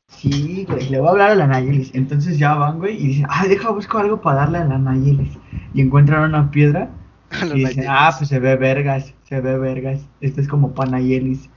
Sí, 0.10 0.66
güey, 0.68 0.90
le 0.90 1.00
voy 1.00 1.08
a 1.10 1.12
hablar 1.12 1.32
a 1.32 1.36
la 1.36 1.48
Nayelis. 1.48 1.94
Entonces 1.94 2.38
ya 2.40 2.56
van, 2.56 2.80
güey, 2.80 2.96
y 2.98 3.08
dicen, 3.10 3.28
ah, 3.30 3.46
deja, 3.48 3.72
busco 3.72 3.98
algo 3.98 4.22
para 4.22 4.40
darle 4.42 4.60
a 4.60 4.66
la 4.66 4.78
Nayelis. 4.78 5.40
Y 5.74 5.82
encuentran 5.82 6.24
una 6.24 6.50
piedra 6.52 6.90
y 7.52 7.60
dicen, 7.60 7.86
Nayelis. 7.86 7.88
ah, 7.88 8.16
pues 8.18 8.30
se 8.30 8.40
ve 8.40 8.56
vergas, 8.56 9.14
se 9.24 9.42
ve 9.42 9.58
vergas. 9.58 10.10
Esto 10.22 10.42
es 10.42 10.48
como 10.48 10.74
para 10.74 10.92
Nayelis. 10.92 11.50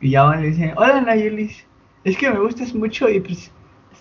Y 0.00 0.10
ya 0.10 0.24
van 0.24 0.40
y 0.40 0.42
le 0.42 0.48
dicen, 0.50 0.72
hola 0.76 1.00
Nayelis, 1.00 1.66
es 2.04 2.16
que 2.18 2.30
me 2.30 2.40
gustas 2.40 2.74
mucho 2.74 3.08
y 3.08 3.20
pues 3.20 3.52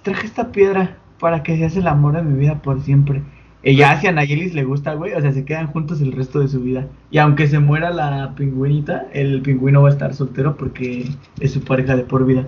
traje 0.03 0.27
esta 0.27 0.51
piedra 0.51 0.97
para 1.19 1.43
que 1.43 1.57
seas 1.57 1.75
el 1.77 1.87
amor 1.87 2.15
de 2.15 2.23
mi 2.23 2.37
vida 2.39 2.61
por 2.61 2.81
siempre. 2.81 3.23
Y 3.65 3.77
ya 3.77 3.99
si 4.01 4.07
a 4.07 4.11
Nayelis 4.11 4.53
le 4.53 4.65
gusta, 4.65 4.93
güey, 4.93 5.13
o 5.13 5.21
sea, 5.21 5.31
se 5.31 5.45
quedan 5.45 5.67
juntos 5.67 6.01
el 6.01 6.11
resto 6.11 6.39
de 6.39 6.49
su 6.49 6.59
vida. 6.59 6.87
Y 7.11 7.17
aunque 7.19 7.47
se 7.47 7.59
muera 7.59 7.91
la 7.91 8.35
pingüinita, 8.35 9.07
el 9.13 9.41
pingüino 9.41 9.81
va 9.81 9.89
a 9.89 9.91
estar 9.93 10.13
soltero 10.13 10.57
porque 10.57 11.07
es 11.39 11.51
su 11.53 11.61
pareja 11.61 11.95
de 11.95 12.03
por 12.03 12.25
vida. 12.25 12.45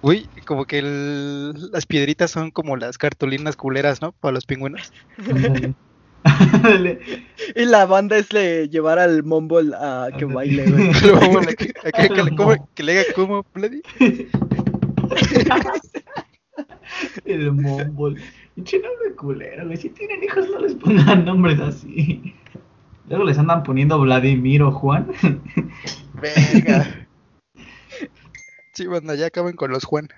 Uy, 0.00 0.26
como 0.44 0.64
que 0.64 0.80
el- 0.80 1.70
las 1.70 1.86
piedritas 1.86 2.32
son 2.32 2.50
como 2.50 2.76
las 2.76 2.98
cartulinas 2.98 3.54
culeras, 3.56 4.02
¿no? 4.02 4.10
Para 4.12 4.32
los 4.34 4.44
pingüinos. 4.46 4.92
Y 7.56 7.64
la 7.64 7.84
banda 7.84 8.16
es 8.16 8.32
le 8.32 8.68
llevar 8.68 9.00
al 9.00 9.24
Mumble 9.24 9.72
a 9.76 10.08
que 10.16 10.24
baile, 10.24 10.70
güey. 10.70 10.90
Que, 11.92 12.08
le, 12.22 12.30
como- 12.36 12.68
que 12.74 12.82
le 12.84 12.92
haga 13.00 13.12
como, 13.14 13.44
Vladi. 13.54 13.82
El 17.24 17.52
Mumble. 17.52 18.20
Pinche 18.54 18.78
nombre 18.80 19.14
culero, 19.16 19.66
güey. 19.66 19.76
Si 19.76 19.88
tienen 19.90 20.22
hijos, 20.22 20.48
no 20.50 20.60
les 20.60 20.74
pongan 20.74 21.24
nombres 21.24 21.58
así. 21.60 22.34
Luego 23.08 23.24
les 23.24 23.38
andan 23.38 23.62
poniendo 23.62 23.98
Vladimir 24.00 24.62
o 24.62 24.72
Juan. 24.72 25.08
Verga. 26.20 26.98
Sí, 28.74 28.86
bueno, 28.86 29.14
ya 29.14 29.26
acaben 29.26 29.54
con 29.54 29.70
los 29.70 29.84
Juan. 29.84 30.08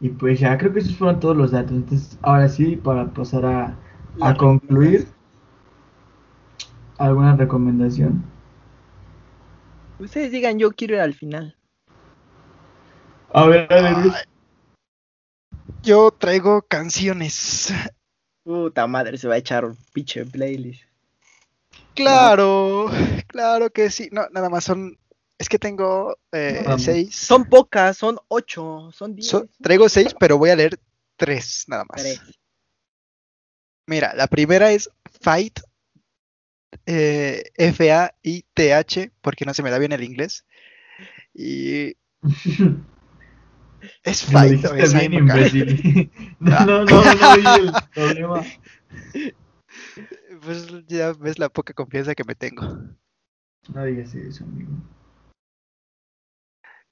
Y 0.00 0.08
pues 0.08 0.40
ya, 0.40 0.56
creo 0.56 0.72
que 0.72 0.78
esos 0.78 0.96
fueron 0.96 1.20
todos 1.20 1.36
los 1.36 1.50
datos. 1.50 1.72
Entonces, 1.72 2.18
ahora 2.22 2.48
sí, 2.48 2.76
para 2.76 3.12
pasar 3.12 3.44
a, 3.44 3.76
a 4.22 4.34
concluir, 4.34 5.06
¿alguna 6.96 7.36
recomendación? 7.36 8.24
Ustedes 9.98 10.32
digan, 10.32 10.58
yo 10.58 10.72
quiero 10.72 10.94
ir 10.94 11.00
al 11.00 11.14
final. 11.14 11.54
A 13.32 13.46
ver, 13.46 13.70
a 13.72 13.82
ver. 13.82 14.12
Yo 15.82 16.10
traigo 16.10 16.62
canciones. 16.62 17.72
Puta 18.44 18.86
madre, 18.86 19.18
se 19.18 19.28
va 19.28 19.34
a 19.34 19.38
echar 19.38 19.64
un 19.64 19.76
pinche 19.92 20.24
playlist. 20.24 20.82
Claro, 21.94 22.90
claro 23.26 23.70
que 23.70 23.90
sí. 23.90 24.08
No, 24.12 24.28
nada 24.30 24.48
más 24.50 24.64
son. 24.64 24.98
Es 25.38 25.48
que 25.48 25.58
tengo 25.58 26.16
eh, 26.32 26.64
seis. 26.78 27.14
Son 27.14 27.44
pocas, 27.44 27.96
son 27.96 28.18
ocho, 28.28 28.90
son 28.92 29.14
diez. 29.14 29.28
So- 29.28 29.48
traigo 29.62 29.88
seis, 29.88 30.14
pero 30.18 30.38
voy 30.38 30.50
a 30.50 30.56
leer 30.56 30.78
tres 31.16 31.64
nada 31.68 31.84
más. 31.88 32.02
Tres. 32.02 32.20
Mira, 33.86 34.14
la 34.14 34.26
primera 34.26 34.72
es 34.72 34.90
Fight. 35.20 35.60
eh, 36.86 37.44
F-A-I-T-H, 37.56 39.10
porque 39.20 39.44
no 39.44 39.54
se 39.54 39.62
me 39.62 39.70
da 39.70 39.78
bien 39.78 39.92
el 39.92 40.04
inglés. 40.04 40.44
Y 41.34 41.96
es 44.02 44.24
Lo 44.32 44.38
Fight. 44.38 44.52
dijiste 44.52 44.74
de 44.74 44.82
esa 44.82 44.98
bien, 44.98 45.12
imbécil. 45.14 46.10
No, 46.38 46.66
no, 46.66 46.84
no, 46.84 47.14
no, 47.14 47.54
el 47.56 47.72
problema. 47.94 48.44
pues 50.42 50.66
ya 50.86 51.12
ves 51.12 51.38
la 51.38 51.48
poca 51.48 51.72
confianza 51.74 52.14
que 52.14 52.24
me 52.24 52.34
tengo. 52.34 52.78
No 53.72 53.84
digas 53.84 54.14
eso, 54.14 54.44
amigo. 54.44 54.70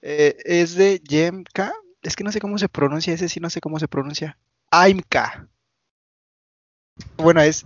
Eh, 0.02 0.36
es 0.44 0.74
de 0.74 0.98
Yemka. 0.98 1.72
Es 2.02 2.16
que 2.16 2.24
no 2.24 2.32
sé 2.32 2.40
cómo 2.40 2.58
se 2.58 2.68
pronuncia, 2.68 3.14
ese 3.14 3.28
sí 3.28 3.40
no 3.40 3.48
sé 3.48 3.60
cómo 3.60 3.78
se 3.78 3.88
pronuncia. 3.88 4.38
Aimka. 4.70 5.48
Bueno, 7.16 7.40
es 7.40 7.64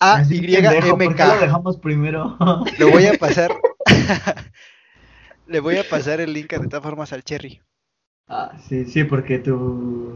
Así, 0.00 0.40
pendejo, 0.40 0.96
¿Por 0.98 1.14
qué 1.14 1.24
lo 1.24 1.32
A-Y-M-K. 1.32 1.40
dejamos 1.40 1.78
primero? 1.78 2.36
Lo 2.78 2.90
voy 2.90 3.06
a 3.06 3.14
pasar. 3.14 3.50
Le 5.46 5.60
voy 5.60 5.76
a 5.76 5.88
pasar 5.88 6.20
el 6.20 6.32
link 6.32 6.50
de 6.50 6.68
todas 6.68 6.82
formas 6.82 7.12
al 7.12 7.22
Cherry. 7.22 7.60
Ah, 8.28 8.52
sí, 8.68 8.84
sí, 8.86 9.04
porque 9.04 9.38
tú... 9.38 10.12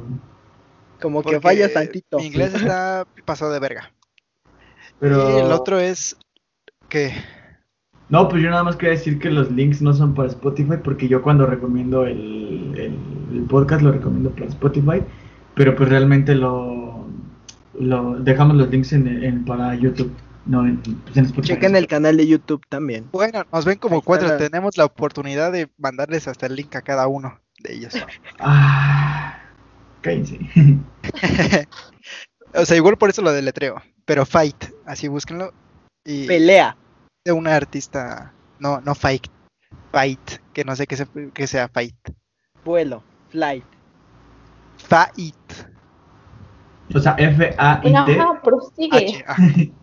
Como 1.01 1.22
que 1.22 1.40
fallas 1.40 1.72
tantito. 1.72 2.18
Mi 2.18 2.26
inglés 2.26 2.55
está 2.55 3.06
pasado 3.24 3.52
de 3.52 3.60
verga. 3.60 3.93
Pero... 4.98 5.30
Y 5.30 5.40
el 5.44 5.52
otro 5.52 5.78
es 5.78 6.16
que 6.89 7.12
No, 8.09 8.28
pues 8.28 8.43
yo 8.43 8.51
nada 8.51 8.64
más 8.64 8.76
quería 8.76 8.93
decir 8.97 9.18
que 9.18 9.30
los 9.30 9.51
links 9.51 9.80
no 9.82 9.93
son 9.94 10.14
para 10.14 10.28
Spotify 10.28 10.74
porque 10.82 11.06
yo 11.09 11.22
cuando 11.22 11.47
recomiendo 11.47 12.05
el, 12.06 12.74
el- 12.76 12.98
el 13.36 13.43
podcast 13.44 13.82
lo 13.82 13.93
recomiendo 13.93 14.30
para 14.30 14.47
Spotify, 14.47 15.02
pero 15.55 15.76
pues 15.76 15.89
realmente 15.90 16.35
lo, 16.35 17.06
lo 17.78 18.14
dejamos 18.20 18.56
los 18.56 18.68
links 18.70 18.93
en, 18.94 19.06
en- 19.22 19.44
para 19.44 19.74
YouTube, 19.74 20.12
no 20.49 20.66
en, 20.66 20.83
en 21.15 21.25
Spotify. 21.27 21.55
Chequen 21.55 21.77
el 21.77 21.87
canal 21.87 22.16
de 22.16 22.27
YouTube 22.27 22.62
también. 22.69 23.09
Bueno, 23.12 23.45
nos 23.53 23.65
ven 23.65 23.79
como 23.79 23.97
Ahí 23.97 24.03
cuatro. 24.05 24.27
la- 24.29 24.37
Tenemos 24.39 24.77
la 24.77 24.85
oportunidad 24.87 25.53
de 25.53 25.69
mandarles 25.79 26.27
hasta 26.27 26.47
el 26.47 26.57
link 26.57 26.75
a 26.75 26.83
cada 26.83 27.07
uno 27.07 27.39
de 27.61 27.75
ellos. 27.75 27.95
Ah, 28.41 29.39
cállense. 30.01 30.39
o 32.55 32.65
sea, 32.65 32.77
igual 32.77 32.97
por 32.97 33.11
eso 33.11 33.23
lo 33.23 33.33
deletreo. 33.33 33.81
Pero 34.05 34.25
Fight, 34.27 34.65
así 34.87 35.07
búsquenlo. 35.09 35.53
Y 36.05 36.27
Pelea. 36.27 36.77
de 37.25 37.33
una 37.33 37.55
artista. 37.55 38.33
No, 38.59 38.81
no 38.81 38.95
Fight. 38.95 39.27
Fight, 39.93 40.20
que 40.53 40.65
no 40.65 40.75
sé 40.77 40.87
qué, 40.87 40.97
se- 40.97 41.31
qué 41.35 41.47
sea 41.47 41.69
Fight. 41.69 41.95
Vuelo. 42.65 43.03
Flight. 43.31 43.65
Fight. 44.79 45.35
O 46.95 46.99
sea, 47.01 47.15
F-A-I-T. 47.19 48.16
No, 48.16 48.41
prosigue. 48.43 48.97
H. 48.97 49.25
ah, 49.27 49.37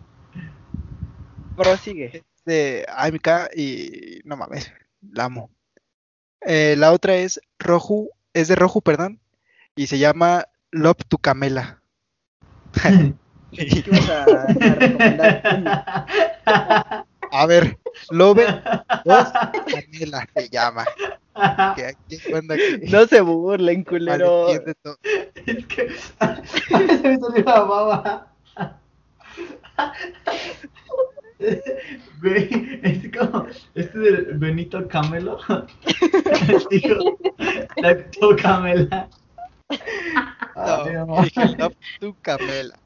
Prosigue. 1.56 2.22
de 2.44 2.86
AMK 2.88 3.28
y 3.56 4.20
no 4.24 4.36
mames, 4.36 4.72
la 5.12 5.24
amo. 5.24 5.50
Eh, 6.42 6.76
la 6.78 6.92
otra 6.92 7.16
es 7.16 7.40
Roju, 7.58 8.08
es 8.34 8.46
de 8.48 8.54
Roju, 8.54 8.82
perdón, 8.82 9.20
y 9.74 9.86
se 9.88 9.98
llama 9.98 10.44
Love 10.70 11.02
to 11.08 11.18
Camela. 11.18 11.82
¿Qué 13.52 13.84
ibas 13.86 14.08
a, 14.10 14.24
a 14.24 14.46
recomendar? 14.46 16.06
A 17.32 17.46
ver, 17.46 17.78
Love 18.10 18.46
dos 19.04 19.28
Camela 19.66 20.28
se 20.34 20.48
llama. 20.48 20.84
Que 21.74 21.94
No 22.90 23.06
se 23.06 23.20
burlen, 23.20 23.84
culero. 23.84 24.48
Es 24.48 24.62
que 25.66 25.90
se 25.98 27.02
me 27.02 27.18
salió 27.18 27.44
la 27.44 27.60
baba. 27.60 28.32
Güey, 32.22 32.80
es 32.82 33.16
como 33.16 33.46
este 33.74 33.98
de 33.98 34.32
Benito 34.34 34.86
Camelo. 34.88 35.38
Dijo, 36.70 37.18
Lacto 37.76 38.36
Camela. 38.36 39.08
Ay, 40.54 40.94
No, 40.94 41.24
Love 41.58 41.76
to 42.00 42.16
Camela. 42.22 42.78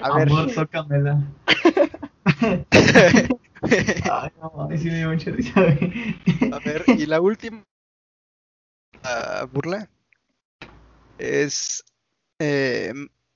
A 0.00 0.16
ver, 0.16 0.28
Amor, 0.28 0.52
tócamela. 0.52 1.22
Ay, 4.10 4.30
no 4.40 4.68
sí 4.76 4.84
me 4.86 4.96
dio 4.98 5.10
mucha 5.10 5.30
risa. 5.30 5.60
A 5.60 6.58
ver, 6.64 6.84
y 6.86 7.06
la 7.06 7.20
última 7.20 7.64
ah, 9.02 9.46
burla 9.50 9.88
es 11.18 11.82
eh, 12.38 12.92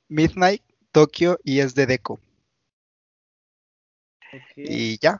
Midnight 0.09 0.63
Tokyo 0.93 1.39
y 1.45 1.61
es 1.61 1.75
de 1.75 1.87
Deco. 1.87 2.21
Y 4.57 4.99
ya. 4.99 5.19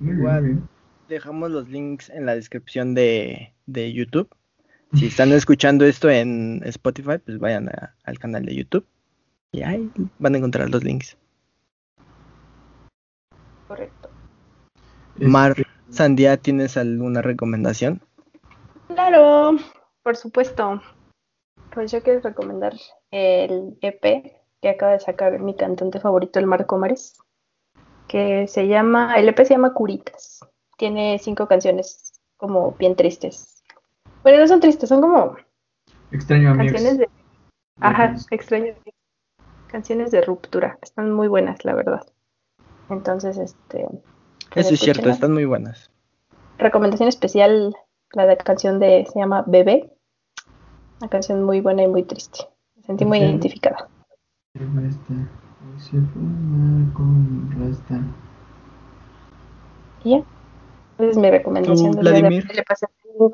Igual. 0.00 0.62
Dejamos 1.08 1.50
los 1.50 1.68
links 1.68 2.08
en 2.10 2.26
la 2.26 2.34
descripción 2.34 2.94
de, 2.94 3.54
de 3.66 3.92
YouTube. 3.92 4.28
Si 4.92 5.06
están 5.06 5.30
escuchando 5.30 5.84
esto 5.84 6.10
en 6.10 6.62
Spotify, 6.64 7.18
pues 7.24 7.38
vayan 7.38 7.68
a- 7.68 7.94
al 8.02 8.18
canal 8.18 8.44
de 8.44 8.56
YouTube. 8.56 8.84
Y 9.52 9.62
ahí 9.62 9.88
van 10.18 10.34
a 10.34 10.38
encontrar 10.38 10.68
los 10.68 10.82
links. 10.82 11.16
Correcto. 13.68 14.10
Mar, 15.16 15.52
Este, 15.56 15.66
Sandía, 15.90 16.36
¿tienes 16.38 16.76
alguna 16.76 17.22
recomendación? 17.22 18.00
Claro, 18.88 19.56
por 20.02 20.16
supuesto. 20.16 20.82
Pues 21.72 21.92
yo 21.92 22.02
quiero 22.02 22.20
recomendar 22.20 22.74
el 23.12 23.78
EP 23.82 24.40
que 24.60 24.68
acaba 24.68 24.92
de 24.92 25.00
sacar 25.00 25.38
mi 25.38 25.54
cantante 25.54 26.00
favorito, 26.00 26.40
el 26.40 26.46
Marco 26.46 26.78
Mares, 26.78 27.16
que 28.10 28.48
se 28.48 28.66
llama, 28.66 29.14
el 29.14 29.28
EP 29.28 29.44
se 29.44 29.54
llama 29.54 29.72
Curitas. 29.72 30.40
Tiene 30.76 31.20
cinco 31.20 31.46
canciones 31.46 32.12
como 32.36 32.72
bien 32.72 32.96
tristes. 32.96 33.62
Bueno, 34.24 34.40
no 34.40 34.48
son 34.48 34.58
tristes, 34.58 34.88
son 34.88 35.00
como 35.00 35.36
Extraño 36.10 36.56
canciones 36.56 36.98
de, 36.98 37.08
ajá, 37.78 38.16
extraño, 38.32 38.74
canciones 39.68 40.10
de 40.10 40.22
ruptura. 40.22 40.76
Están 40.82 41.12
muy 41.12 41.28
buenas, 41.28 41.64
la 41.64 41.74
verdad. 41.74 42.04
Entonces, 42.88 43.38
este, 43.38 43.86
Eso 44.56 44.74
es 44.74 44.80
cierto, 44.80 45.08
están 45.08 45.32
muy 45.32 45.44
buenas. 45.44 45.88
Recomendación 46.58 47.08
especial, 47.08 47.76
la 48.12 48.26
de 48.26 48.36
canción 48.38 48.80
de 48.80 49.06
se 49.06 49.20
llama 49.20 49.44
Bebé. 49.46 49.88
Una 51.00 51.08
canción 51.08 51.44
muy 51.44 51.60
buena 51.60 51.84
y 51.84 51.86
muy 51.86 52.02
triste. 52.02 52.40
Me 52.74 52.82
sentí 52.82 53.04
muy 53.04 53.18
Ok. 53.18 53.24
identificada. 53.24 53.88
hoy 54.58 55.39
se 55.80 55.92
fuma 55.92 56.92
con 56.92 57.50
rasta. 57.58 58.00
Y 60.04 60.10
ya. 60.10 60.22
Esa 60.98 61.10
es 61.10 61.16
mi 61.16 61.30
recomendación. 61.30 61.92
¿Tú, 61.92 61.96
del 61.96 62.04
día 62.04 62.12
de 62.12 62.20
Vladimir? 62.20 62.46
hoy. 62.50 62.56
Le 62.56 62.62
pasé 62.62 62.86
un. 63.18 63.32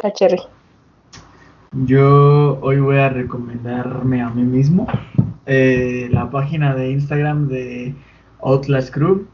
Yo 1.86 2.59
hoy 2.62 2.81
voy 2.81 2.98
a 2.98 3.09
recomendarme 3.09 4.23
a 4.23 4.31
mí 4.31 4.43
mismo 4.43 4.86
eh, 5.47 6.09
la 6.12 6.31
página 6.31 6.74
de 6.74 6.93
Instagram 6.93 7.48
de 7.48 7.94
Outlast 8.40 8.94
Crew 8.94 9.27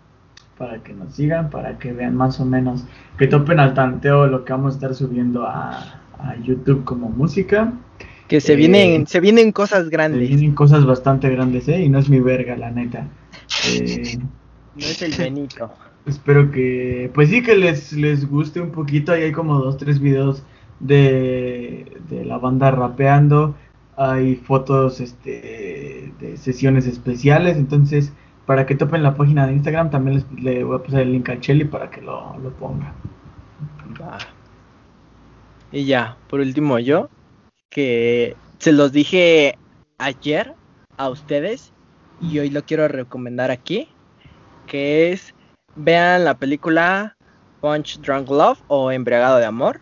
para 0.59 0.83
que 0.83 0.93
nos 0.95 1.15
sigan, 1.15 1.51
para 1.51 1.79
que 1.79 1.93
vean 1.93 2.17
más 2.17 2.41
o 2.41 2.45
menos, 2.45 2.85
que 3.19 3.27
topen 3.27 3.61
al 3.61 3.75
tanteo 3.75 4.27
lo 4.27 4.45
que 4.45 4.53
vamos 4.53 4.75
a 4.75 4.77
estar 4.77 4.95
subiendo 4.95 5.47
a, 5.47 6.01
a 6.19 6.37
YouTube 6.43 6.85
como 6.85 7.11
música. 7.11 7.73
Que 8.33 8.41
se 8.41 8.55
Eh, 8.55 8.57
vienen, 8.57 9.07
se 9.07 9.21
vienen 9.21 9.53
cosas 9.53 9.91
Se 9.91 9.91
grandes. 9.91 10.29
vienen 10.29 10.55
cosas 10.55 10.87
bastante 10.87 11.29
grandes, 11.31 11.69
¿eh? 11.69 11.83
Y 11.83 11.89
no 11.91 11.99
es 11.99 12.09
mi 12.09 12.21
verga, 12.21 12.57
la 12.57 12.71
neta. 12.71 13.07
Eh, 13.61 14.19
No 14.75 14.89
es 14.89 15.03
el 15.03 15.15
Benito. 15.15 15.71
Espero 16.07 16.51
que, 16.51 17.11
pues 17.15 17.29
sí, 17.31 17.43
que 17.43 17.57
les, 17.57 17.93
les 17.93 18.29
guste 18.29 18.61
un 18.61 18.73
poquito. 18.73 19.13
Ahí 19.13 19.23
hay 19.25 19.33
como 19.33 19.59
dos, 19.61 19.77
tres 19.77 20.01
videos 20.01 20.45
de, 20.81 22.01
de 22.09 22.25
la 22.25 22.39
banda 22.39 22.71
rapeando. 22.71 23.55
Hay 23.97 24.37
fotos 24.37 25.01
este, 25.01 26.13
de 26.19 26.37
sesiones 26.39 26.87
especiales. 26.87 27.57
Entonces, 27.57 28.13
para 28.47 28.67
que 28.67 28.75
topen 28.75 29.03
la 29.03 29.15
página 29.15 29.47
de 29.47 29.53
Instagram, 29.55 29.91
también 29.91 30.17
les, 30.17 30.33
le 30.43 30.65
voy 30.65 30.77
a 30.77 30.83
pasar 30.83 31.03
el 31.03 31.13
link 31.13 31.29
a 31.29 31.39
Chelly 31.41 31.67
para 31.67 31.91
que 31.91 32.01
lo, 32.03 32.37
lo 32.39 32.57
ponga. 32.57 32.99
Va. 34.01 34.19
Y 35.73 35.87
ya, 35.87 36.19
por 36.29 36.41
último 36.41 36.79
yo, 36.79 37.12
que 37.73 38.37
se 38.59 38.71
los 38.73 38.93
dije 38.93 39.59
ayer 39.99 40.55
a 40.99 41.09
ustedes 41.09 41.73
y 42.21 42.39
hoy 42.39 42.51
lo 42.51 42.63
quiero 42.65 42.87
recomendar 42.87 43.51
aquí, 43.51 43.89
que 44.67 45.11
es 45.11 45.35
vean 45.75 46.25
la 46.25 46.35
película 46.35 47.17
Punch 47.61 47.99
Drunk 48.01 48.29
Love 48.29 48.61
o 48.69 48.93
Embriagado 48.93 49.39
de 49.39 49.47
Amor. 49.47 49.81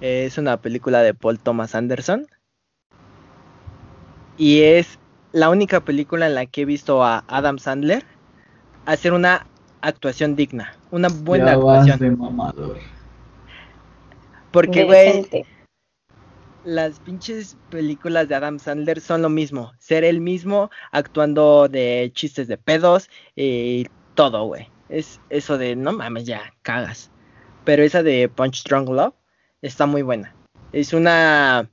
Es 0.00 0.38
una 0.38 0.56
película 0.58 1.02
de 1.02 1.14
Paul 1.14 1.38
Thomas 1.38 1.74
Anderson. 1.74 2.26
Y 4.38 4.62
es 4.62 4.98
la 5.32 5.50
única 5.50 5.80
película 5.80 6.26
en 6.26 6.34
la 6.34 6.46
que 6.46 6.62
he 6.62 6.64
visto 6.64 7.02
a 7.02 7.24
Adam 7.26 7.58
Sandler 7.58 8.04
hacer 8.84 9.12
una 9.12 9.46
actuación 9.80 10.36
digna, 10.36 10.74
una 10.90 11.08
buena 11.08 11.52
Ya 11.52 11.56
vas 11.56 11.78
actuación. 11.88 11.98
de 11.98 12.16
mamador. 12.16 12.78
Porque, 14.52 14.84
güey. 14.84 15.26
Las 16.66 16.98
pinches 16.98 17.56
películas 17.70 18.28
de 18.28 18.34
Adam 18.34 18.58
Sandler 18.58 19.00
son 19.00 19.22
lo 19.22 19.30
mismo. 19.30 19.72
Ser 19.78 20.02
el 20.02 20.20
mismo 20.20 20.68
actuando 20.90 21.68
de 21.68 22.10
chistes 22.12 22.48
de 22.48 22.58
pedos 22.58 23.08
y 23.36 23.86
todo, 24.14 24.44
güey. 24.44 24.68
Es 24.88 25.20
eso 25.30 25.58
de, 25.58 25.76
no 25.76 25.92
mames, 25.92 26.24
ya, 26.24 26.52
cagas. 26.62 27.10
Pero 27.64 27.84
esa 27.84 28.02
de 28.02 28.28
Punch 28.28 28.64
Drunk 28.64 28.88
Love 28.88 29.14
está 29.62 29.86
muy 29.86 30.02
buena. 30.02 30.34
Es 30.72 30.92
una 30.92 31.70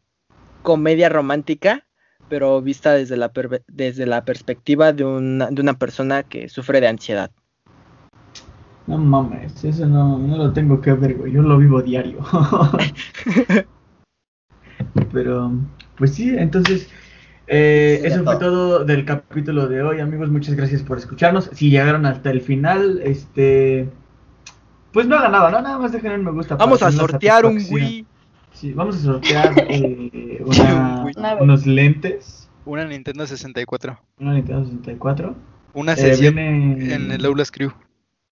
comedia 0.62 1.10
romántica, 1.10 1.86
pero 2.30 2.62
vista 2.62 2.94
desde 2.94 3.18
la, 3.18 3.32
desde 3.68 4.06
la 4.06 4.24
perspectiva 4.26 4.94
de 4.94 5.06
una, 5.06 5.50
de 5.50 5.62
una 5.62 5.74
persona 5.80 6.22
que 6.22 6.50
sufre 6.50 6.82
de 6.82 6.88
ansiedad. 6.88 7.32
No 8.86 9.00
mames, 9.00 9.64
eso 9.64 9.88
no, 9.88 10.20
no 10.20 10.38
lo 10.38 10.54
tengo 10.54 10.82
que 10.82 10.94
ver, 10.94 11.16
güey. 11.16 11.32
Yo 11.32 11.42
lo 11.42 11.58
vivo 11.58 11.82
diario. 11.82 12.20
Pero, 15.12 15.52
pues 15.98 16.14
sí, 16.14 16.34
entonces, 16.38 16.90
eh, 17.48 18.02
eso 18.04 18.24
fue 18.24 18.38
todo. 18.38 18.86
del 18.86 19.06
capítulo 19.06 19.68
de 19.68 19.82
hoy, 19.82 20.00
amigos. 20.00 20.30
Muchas 20.30 20.56
gracias 20.56 20.82
por 20.84 20.98
escucharnos. 20.98 21.50
Si 21.54 21.70
llegaron 21.70 22.06
hasta 22.06 22.32
el 22.32 22.42
final, 22.42 23.00
este, 23.04 23.90
pues 24.92 25.08
no 25.08 25.16
hagan 25.18 25.32
nada, 25.34 25.52
¿no? 25.52 25.62
Nada 25.62 25.78
más 25.80 25.92
dejen 25.92 26.12
un 26.14 26.24
me 26.26 26.32
gusta. 26.32 26.56
Vamos 26.56 26.82
a 26.84 26.92
sortear 26.92 27.46
un. 27.46 27.58
Wii. 27.70 28.06
Sí, 28.54 28.72
vamos 28.74 28.98
a 28.98 29.00
sortear 29.00 29.54
eh, 29.70 30.44
una- 30.46 31.06
unos 31.42 31.66
lentes, 31.66 32.50
Una 32.66 32.86
Nintendo 32.86 33.26
64. 33.28 34.00
una 34.20 34.34
Nintendo 34.34 34.64
64. 34.66 35.36
Una 35.74 35.94
Eh, 35.94 35.98
sesión 35.98 36.36
viene- 36.36 36.94
en 36.94 37.12
el 37.12 37.26
Outlast 37.26 37.54
Crew. 37.54 37.72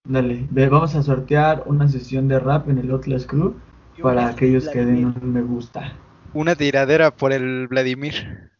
Dale, 0.04 0.46
ve- 0.50 0.68
vamos 0.68 0.94
a 0.94 1.02
sortear 1.02 1.64
una 1.66 1.88
sesión 1.88 2.28
de 2.28 2.38
rap 2.38 2.68
en 2.68 2.78
el 2.78 2.90
Outlast 2.92 3.28
Crew 3.28 3.54
para 4.00 4.28
aquellos 4.28 4.68
que 4.68 4.84
den 4.84 5.04
un 5.06 5.32
me 5.32 5.42
gusta. 5.42 5.92
Una 6.34 6.54
tiradera 6.56 7.10
por 7.10 7.32
el 7.32 7.68
Vladimir. 7.68 8.50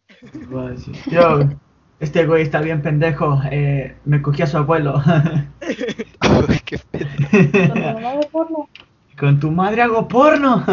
Yo, 1.11 1.41
este 2.01 2.27
güey 2.27 2.43
está 2.43 2.61
bien 2.61 2.83
pendejo, 2.83 3.41
eh, 3.51 3.95
me 4.05 4.21
cogí 4.21 4.43
a 4.43 4.47
su 4.47 4.59
abuelo. 4.59 5.01
Ay, 6.21 6.61
qué 6.65 6.79
pedo. 6.91 7.09
Con 7.31 7.75
mi 7.75 7.81
mamá 7.81 8.17
de 8.17 8.29
porno. 8.31 8.69
Con 9.19 9.41
tu 9.41 9.51
madre 9.51 9.83
hago 9.83 10.09
porno. 10.09 10.65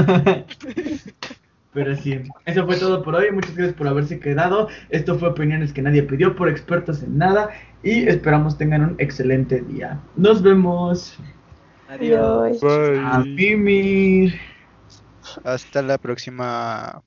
Pero 1.73 1.95
sí, 1.95 2.19
eso 2.45 2.65
fue 2.65 2.77
todo 2.77 3.03
por 3.03 3.15
hoy. 3.15 3.31
Muchas 3.31 3.55
gracias 3.55 3.75
por 3.75 3.87
haberse 3.87 4.19
quedado. 4.19 4.67
Esto 4.89 5.19
fue 5.19 5.29
Opiniones 5.29 5.71
que 5.71 5.81
nadie 5.81 6.03
pidió 6.03 6.35
por 6.35 6.49
expertos 6.49 7.03
en 7.03 7.17
nada. 7.17 7.49
Y 7.83 8.07
esperamos 8.07 8.57
tengan 8.57 8.81
un 8.81 8.95
excelente 8.97 9.61
día. 9.61 9.99
Nos 10.15 10.41
vemos. 10.41 11.17
Adiós. 11.87 12.63
Adiós. 12.63 12.99
A 13.05 13.19
mimir. 13.19 14.33
Hasta 15.43 15.81
la 15.81 15.97
próxima. 15.97 16.93